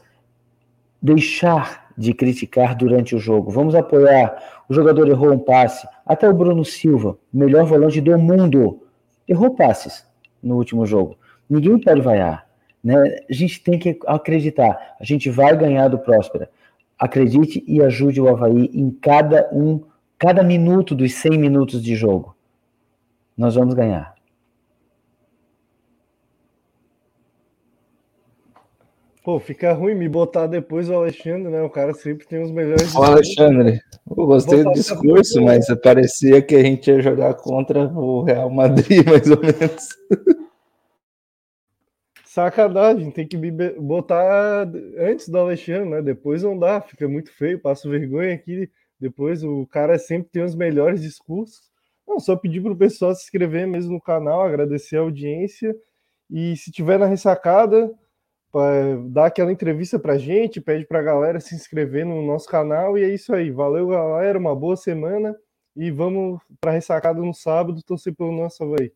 deixar 1.03 1.88
de 1.99 2.15
criticar 2.15 2.77
durante 2.77 3.17
o 3.17 3.19
jogo. 3.19 3.51
Vamos 3.51 3.75
apoiar 3.75 4.41
o 4.69 4.75
jogador 4.75 5.09
errou 5.09 5.33
um 5.33 5.39
passe. 5.39 5.89
Até 6.07 6.29
o 6.29 6.35
Bruno 6.35 6.65
Silva, 6.65 7.19
melhor 7.33 7.65
volante 7.65 8.01
do 8.01 8.17
mundo, 8.19 8.83
errou 9.27 9.55
passes 9.55 10.07
no 10.43 10.57
último 10.57 10.87
jogo. 10.87 11.17
Ninguém 11.51 11.81
pode 11.81 12.01
vaiar. 12.01 12.47
Né? 12.85 12.95
A 13.29 13.33
gente 13.33 13.63
tem 13.63 13.79
que 13.79 13.99
acreditar. 14.07 14.97
A 15.01 15.05
gente 15.05 15.31
vai 15.31 15.57
ganhar 15.57 15.89
do 15.89 15.99
Próspera. 15.99 16.51
Acredite 16.99 17.65
e 17.67 17.83
ajude 17.83 18.21
o 18.21 18.29
Havaí 18.29 18.71
em 18.75 18.91
cada 18.91 19.49
um, 19.53 19.83
cada 20.19 20.43
minuto 20.43 20.95
dos 20.95 21.15
100 21.15 21.39
minutos 21.39 21.83
de 21.83 21.97
jogo. 21.97 22.37
Nós 23.37 23.55
vamos 23.55 23.75
ganhar. 23.75 24.18
Pô, 29.29 29.39
fica 29.39 29.75
ruim 29.75 29.95
me 29.95 30.09
botar 30.09 30.47
depois 30.47 30.89
o 30.89 30.95
Alexandre, 30.95 31.53
né? 31.53 31.61
O 31.61 31.69
cara 31.69 31.93
sempre 31.93 32.27
tem 32.27 32.43
os 32.43 32.51
melhores. 32.51 32.95
Ô, 32.95 33.03
Alexandre, 33.03 33.79
eu 34.09 34.25
gostei 34.25 34.65
do 34.65 34.73
discurso, 34.73 35.43
mas 35.43 35.67
parecia 35.83 36.41
que 36.41 36.57
a 36.57 36.63
gente 36.63 36.91
ia 36.91 37.03
jogar 37.03 37.35
contra 37.35 37.89
o 37.89 38.23
Real 38.23 38.49
Madrid, 38.49 39.05
mais 39.05 39.31
ou 39.31 39.39
menos. 39.39 39.89
Sacanagem, 42.25 43.11
tem 43.11 43.29
que 43.29 43.37
me 43.37 43.51
botar 43.79 44.67
antes 44.97 45.29
do 45.29 45.37
Alexandre, 45.37 45.91
né? 45.91 46.01
Depois 46.01 46.43
não 46.43 46.59
dá, 46.59 46.81
fica 46.81 47.07
muito 47.07 47.31
feio, 47.31 47.61
passo 47.61 47.91
vergonha 47.91 48.33
aqui. 48.33 48.71
Depois 48.99 49.45
o 49.45 49.67
cara 49.67 49.99
sempre 49.99 50.31
tem 50.33 50.43
os 50.43 50.55
melhores 50.55 51.03
discursos. 51.03 51.69
Não, 52.09 52.19
só 52.19 52.35
pedir 52.35 52.63
para 52.63 52.73
o 52.73 52.79
pessoal 52.79 53.15
se 53.15 53.25
inscrever 53.25 53.67
mesmo 53.67 53.93
no 53.93 54.01
canal, 54.01 54.41
agradecer 54.41 54.97
a 54.97 55.01
audiência. 55.01 55.77
E 56.31 56.57
se 56.57 56.73
tiver 56.73 56.99
na 56.99 57.05
ressacada, 57.05 57.95
dá 59.11 59.27
aquela 59.27 59.53
entrevista 59.53 59.99
pra 59.99 60.19
gente, 60.19 60.61
pede 60.61 60.87
pra 60.87 61.03
galera 61.03 61.41
se 61.41 61.55
inscrever 61.55 62.05
no 62.07 62.23
nosso 62.23 62.49
canal 62.49 62.97
e 62.97 63.05
é 63.05 63.09
isso 63.09 63.35
aí. 63.35 63.51
Valeu, 63.51 63.89
galera, 63.89 64.39
uma 64.39 64.55
boa 64.55 64.77
semana 64.77 65.37
e 65.77 65.91
vamos 65.91 66.41
pra 66.61 66.73
ressacada 66.73 67.21
no 67.21 67.35
sábado, 67.35 67.83
torcer 67.83 68.15
pelo 68.15 68.33
nosso 68.33 68.65
Havaí. 68.65 68.93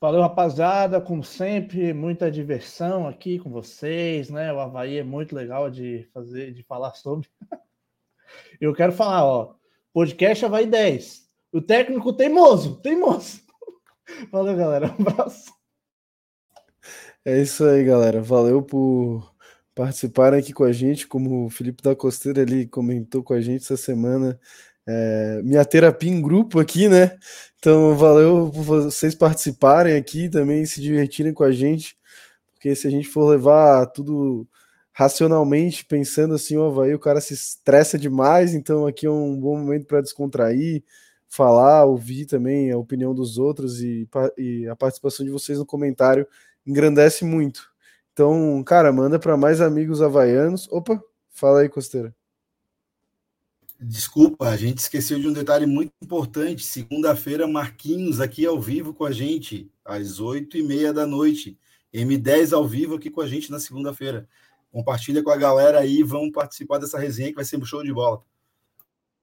Valeu, 0.00 0.20
rapaziada. 0.20 1.00
Como 1.00 1.24
sempre, 1.24 1.92
muita 1.92 2.30
diversão 2.30 3.08
aqui 3.08 3.40
com 3.40 3.50
vocês, 3.50 4.30
né? 4.30 4.52
O 4.52 4.60
Havaí 4.60 4.98
é 4.98 5.02
muito 5.02 5.34
legal 5.34 5.68
de 5.68 6.08
fazer, 6.14 6.52
de 6.52 6.62
falar 6.62 6.94
sobre. 6.94 7.28
Eu 8.60 8.72
quero 8.74 8.92
falar, 8.92 9.24
ó. 9.24 9.54
Podcast 9.92 10.44
Havaí 10.44 10.66
10. 10.66 11.28
O 11.52 11.60
técnico 11.60 12.12
teimoso, 12.12 12.80
teimoso. 12.80 13.40
Valeu, 14.30 14.56
galera. 14.56 14.94
Um 14.96 15.08
abraço. 15.08 15.57
É 17.28 17.42
isso 17.42 17.62
aí, 17.62 17.84
galera. 17.84 18.22
Valeu 18.22 18.62
por 18.62 19.34
participarem 19.74 20.40
aqui 20.40 20.50
com 20.54 20.64
a 20.64 20.72
gente. 20.72 21.06
Como 21.06 21.44
o 21.44 21.50
Felipe 21.50 21.82
da 21.82 21.94
Costeira 21.94 22.40
ele 22.40 22.66
comentou 22.66 23.22
com 23.22 23.34
a 23.34 23.40
gente 23.42 23.62
essa 23.64 23.76
semana, 23.76 24.40
é, 24.86 25.42
minha 25.44 25.62
terapia 25.62 26.10
em 26.10 26.22
grupo 26.22 26.58
aqui, 26.58 26.88
né? 26.88 27.18
Então, 27.58 27.94
valeu 27.94 28.50
por 28.50 28.62
vocês 28.62 29.14
participarem 29.14 29.94
aqui 29.94 30.30
também, 30.30 30.64
se 30.64 30.80
divertirem 30.80 31.34
com 31.34 31.44
a 31.44 31.52
gente, 31.52 31.98
porque 32.54 32.74
se 32.74 32.88
a 32.88 32.90
gente 32.90 33.06
for 33.08 33.28
levar 33.28 33.86
tudo 33.88 34.48
racionalmente, 34.92 35.84
pensando 35.84 36.34
assim, 36.34 36.56
o 36.56 36.64
Havaí, 36.64 36.94
o 36.94 36.98
cara 36.98 37.20
se 37.20 37.34
estressa 37.34 37.98
demais, 37.98 38.54
então 38.54 38.86
aqui 38.86 39.06
é 39.06 39.10
um 39.10 39.38
bom 39.38 39.58
momento 39.58 39.86
para 39.86 40.00
descontrair, 40.00 40.82
falar, 41.28 41.84
ouvir 41.84 42.24
também 42.24 42.72
a 42.72 42.78
opinião 42.78 43.14
dos 43.14 43.36
outros 43.36 43.82
e, 43.82 44.08
e 44.38 44.66
a 44.66 44.74
participação 44.74 45.26
de 45.26 45.32
vocês 45.32 45.58
no 45.58 45.66
comentário 45.66 46.26
engrandece 46.68 47.24
muito. 47.24 47.72
Então, 48.12 48.62
cara, 48.62 48.92
manda 48.92 49.18
para 49.18 49.36
mais 49.36 49.60
amigos 49.60 50.02
havaianos. 50.02 50.68
Opa, 50.70 51.02
fala 51.30 51.60
aí, 51.60 51.68
Costeira. 51.68 52.14
Desculpa, 53.80 54.48
a 54.48 54.56
gente 54.56 54.78
esqueceu 54.78 55.18
de 55.18 55.28
um 55.28 55.32
detalhe 55.32 55.64
muito 55.64 55.92
importante. 56.02 56.64
Segunda-feira, 56.64 57.46
Marquinhos 57.46 58.20
aqui 58.20 58.44
ao 58.44 58.60
vivo 58.60 58.92
com 58.92 59.04
a 59.04 59.12
gente, 59.12 59.70
às 59.84 60.20
oito 60.20 60.56
e 60.58 60.62
meia 60.62 60.92
da 60.92 61.06
noite. 61.06 61.56
M10 61.94 62.52
ao 62.52 62.66
vivo 62.66 62.96
aqui 62.96 63.08
com 63.08 63.20
a 63.20 63.26
gente 63.26 63.50
na 63.50 63.60
segunda-feira. 63.60 64.28
Compartilha 64.70 65.22
com 65.22 65.30
a 65.30 65.36
galera 65.36 65.78
aí, 65.78 66.02
vamos 66.02 66.32
participar 66.32 66.78
dessa 66.78 66.98
resenha 66.98 67.30
que 67.30 67.36
vai 67.36 67.44
ser 67.44 67.56
um 67.56 67.64
show 67.64 67.82
de 67.82 67.92
bola. 67.92 68.22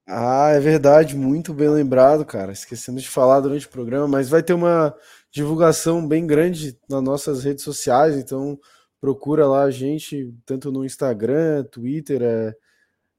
Ah, 0.07 0.51
é 0.51 0.59
verdade, 0.59 1.15
muito 1.15 1.51
bem 1.53 1.67
lembrado, 1.69 2.23
cara. 2.25 2.51
Esquecemos 2.51 3.01
de 3.01 3.09
falar 3.09 3.39
durante 3.39 3.65
o 3.65 3.69
programa, 3.69 4.07
mas 4.07 4.29
vai 4.29 4.43
ter 4.43 4.53
uma 4.53 4.95
divulgação 5.31 6.07
bem 6.07 6.27
grande 6.27 6.77
nas 6.87 7.01
nossas 7.01 7.43
redes 7.43 7.63
sociais, 7.63 8.15
então 8.15 8.59
procura 9.01 9.47
lá 9.47 9.63
a 9.63 9.71
gente, 9.71 10.31
tanto 10.45 10.71
no 10.71 10.85
Instagram, 10.85 11.63
Twitter, 11.65 12.21
é, 12.21 12.55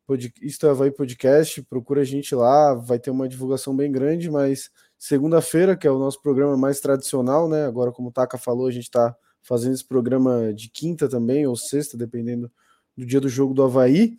pod, 0.06 0.32
Isto 0.40 0.66
é 0.66 0.70
Havaí 0.70 0.90
Podcast, 0.92 1.62
procura 1.64 2.02
a 2.02 2.04
gente 2.04 2.34
lá, 2.34 2.74
vai 2.74 2.98
ter 3.00 3.10
uma 3.10 3.28
divulgação 3.28 3.76
bem 3.76 3.90
grande, 3.90 4.30
mas 4.30 4.70
segunda-feira, 4.98 5.76
que 5.76 5.88
é 5.88 5.90
o 5.90 5.98
nosso 5.98 6.22
programa 6.22 6.56
mais 6.56 6.80
tradicional, 6.80 7.48
né? 7.48 7.66
Agora, 7.66 7.92
como 7.92 8.10
o 8.10 8.12
Taka 8.12 8.38
falou, 8.38 8.66
a 8.68 8.72
gente 8.72 8.84
está 8.84 9.16
fazendo 9.42 9.74
esse 9.74 9.84
programa 9.84 10.54
de 10.54 10.70
quinta 10.70 11.08
também, 11.08 11.46
ou 11.46 11.56
sexta, 11.56 11.96
dependendo 11.96 12.50
do 12.96 13.04
dia 13.04 13.20
do 13.20 13.28
jogo 13.28 13.54
do 13.54 13.64
Havaí. 13.64 14.16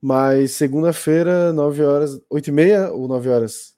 Mas 0.00 0.52
segunda-feira, 0.52 1.52
9 1.52 1.82
horas, 1.82 2.20
8 2.30 2.48
e 2.48 2.52
meia 2.52 2.92
ou 2.92 3.08
9 3.08 3.28
horas? 3.28 3.74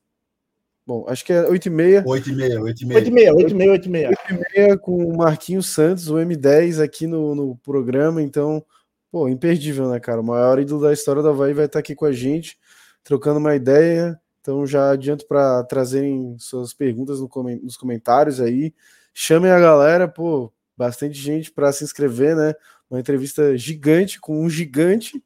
Bom, 0.86 1.06
acho 1.08 1.24
que 1.24 1.32
é 1.32 1.46
8 1.46 1.66
e 1.66 1.70
meia. 1.70 2.02
8 2.06 2.30
e 2.30 2.34
meia, 2.34 2.60
8 2.60 2.82
e 2.82 2.86
meia. 2.86 2.98
8 2.98 3.08
e 3.08 3.12
meia, 3.12 3.34
8 3.34 3.50
e 3.50 3.54
meia, 3.54 3.70
8 3.72 3.86
e 3.86 3.88
meia. 3.88 4.08
8 4.08 4.18
e 4.30 4.58
meia 4.58 4.78
com 4.78 4.96
o 4.96 5.16
Marquinhos 5.16 5.66
Santos, 5.66 6.08
o 6.08 6.14
M10 6.14 6.82
aqui 6.82 7.06
no, 7.06 7.34
no 7.34 7.56
programa, 7.58 8.20
então, 8.20 8.64
pô, 9.10 9.28
imperdível, 9.28 9.90
né, 9.90 10.00
cara? 10.00 10.20
O 10.20 10.24
maior 10.24 10.58
ídolo 10.58 10.82
da 10.82 10.92
história 10.92 11.22
da 11.22 11.30
Havaí 11.30 11.54
vai 11.54 11.66
estar 11.66 11.78
aqui 11.78 11.94
com 11.94 12.04
a 12.04 12.12
gente, 12.12 12.58
trocando 13.02 13.38
uma 13.38 13.54
ideia. 13.54 14.20
Então 14.40 14.66
já 14.66 14.90
adianto 14.90 15.26
para 15.26 15.62
trazerem 15.64 16.36
suas 16.38 16.72
perguntas 16.72 17.20
no, 17.20 17.28
nos 17.62 17.76
comentários 17.76 18.40
aí. 18.40 18.74
Chamem 19.12 19.50
a 19.50 19.60
galera, 19.60 20.08
pô, 20.08 20.52
bastante 20.76 21.18
gente 21.18 21.50
para 21.52 21.72
se 21.72 21.84
inscrever, 21.84 22.34
né? 22.34 22.54
Uma 22.90 22.98
entrevista 22.98 23.56
gigante 23.56 24.18
com 24.18 24.42
um 24.42 24.48
gigante. 24.48 25.22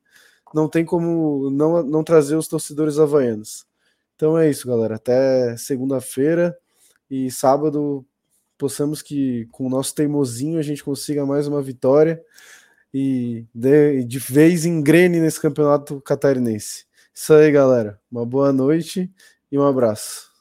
Não 0.55 0.69
tem 0.69 0.85
como 0.85 1.51
não, 1.51 1.83
não 1.83 2.05
trazer 2.05 2.37
os 2.37 2.49
torcedores 2.49 2.99
havaianos. 2.99 3.67
Então 4.15 4.39
é 4.39 4.49
isso, 4.49 4.69
galera. 4.69 4.97
Até 4.97 5.57
segunda-feira 5.57 6.57
e 7.11 7.31
sábado 7.31 8.07
possamos 8.57 9.03
que 9.03 9.47
com 9.51 9.67
o 9.67 9.71
nosso 9.71 9.95
teimosinho 9.95 10.59
a 10.59 10.63
gente 10.63 10.85
consiga 10.85 11.27
mais 11.27 11.49
uma 11.49 11.61
vitória 11.61 12.23
e 12.93 13.45
de, 13.53 14.05
de 14.05 14.19
vez 14.21 14.65
engrene 14.65 15.21
nesse 15.21 15.41
campeonato 15.41 16.01
catarinense. 16.01 16.87
Isso 17.13 17.35
aí, 17.35 17.51
galera. 17.51 18.01
Uma 18.11 18.25
boa 18.25 18.53
noite 18.53 19.11
e 19.51 19.59
um 19.59 19.67
abraço. 19.67 20.34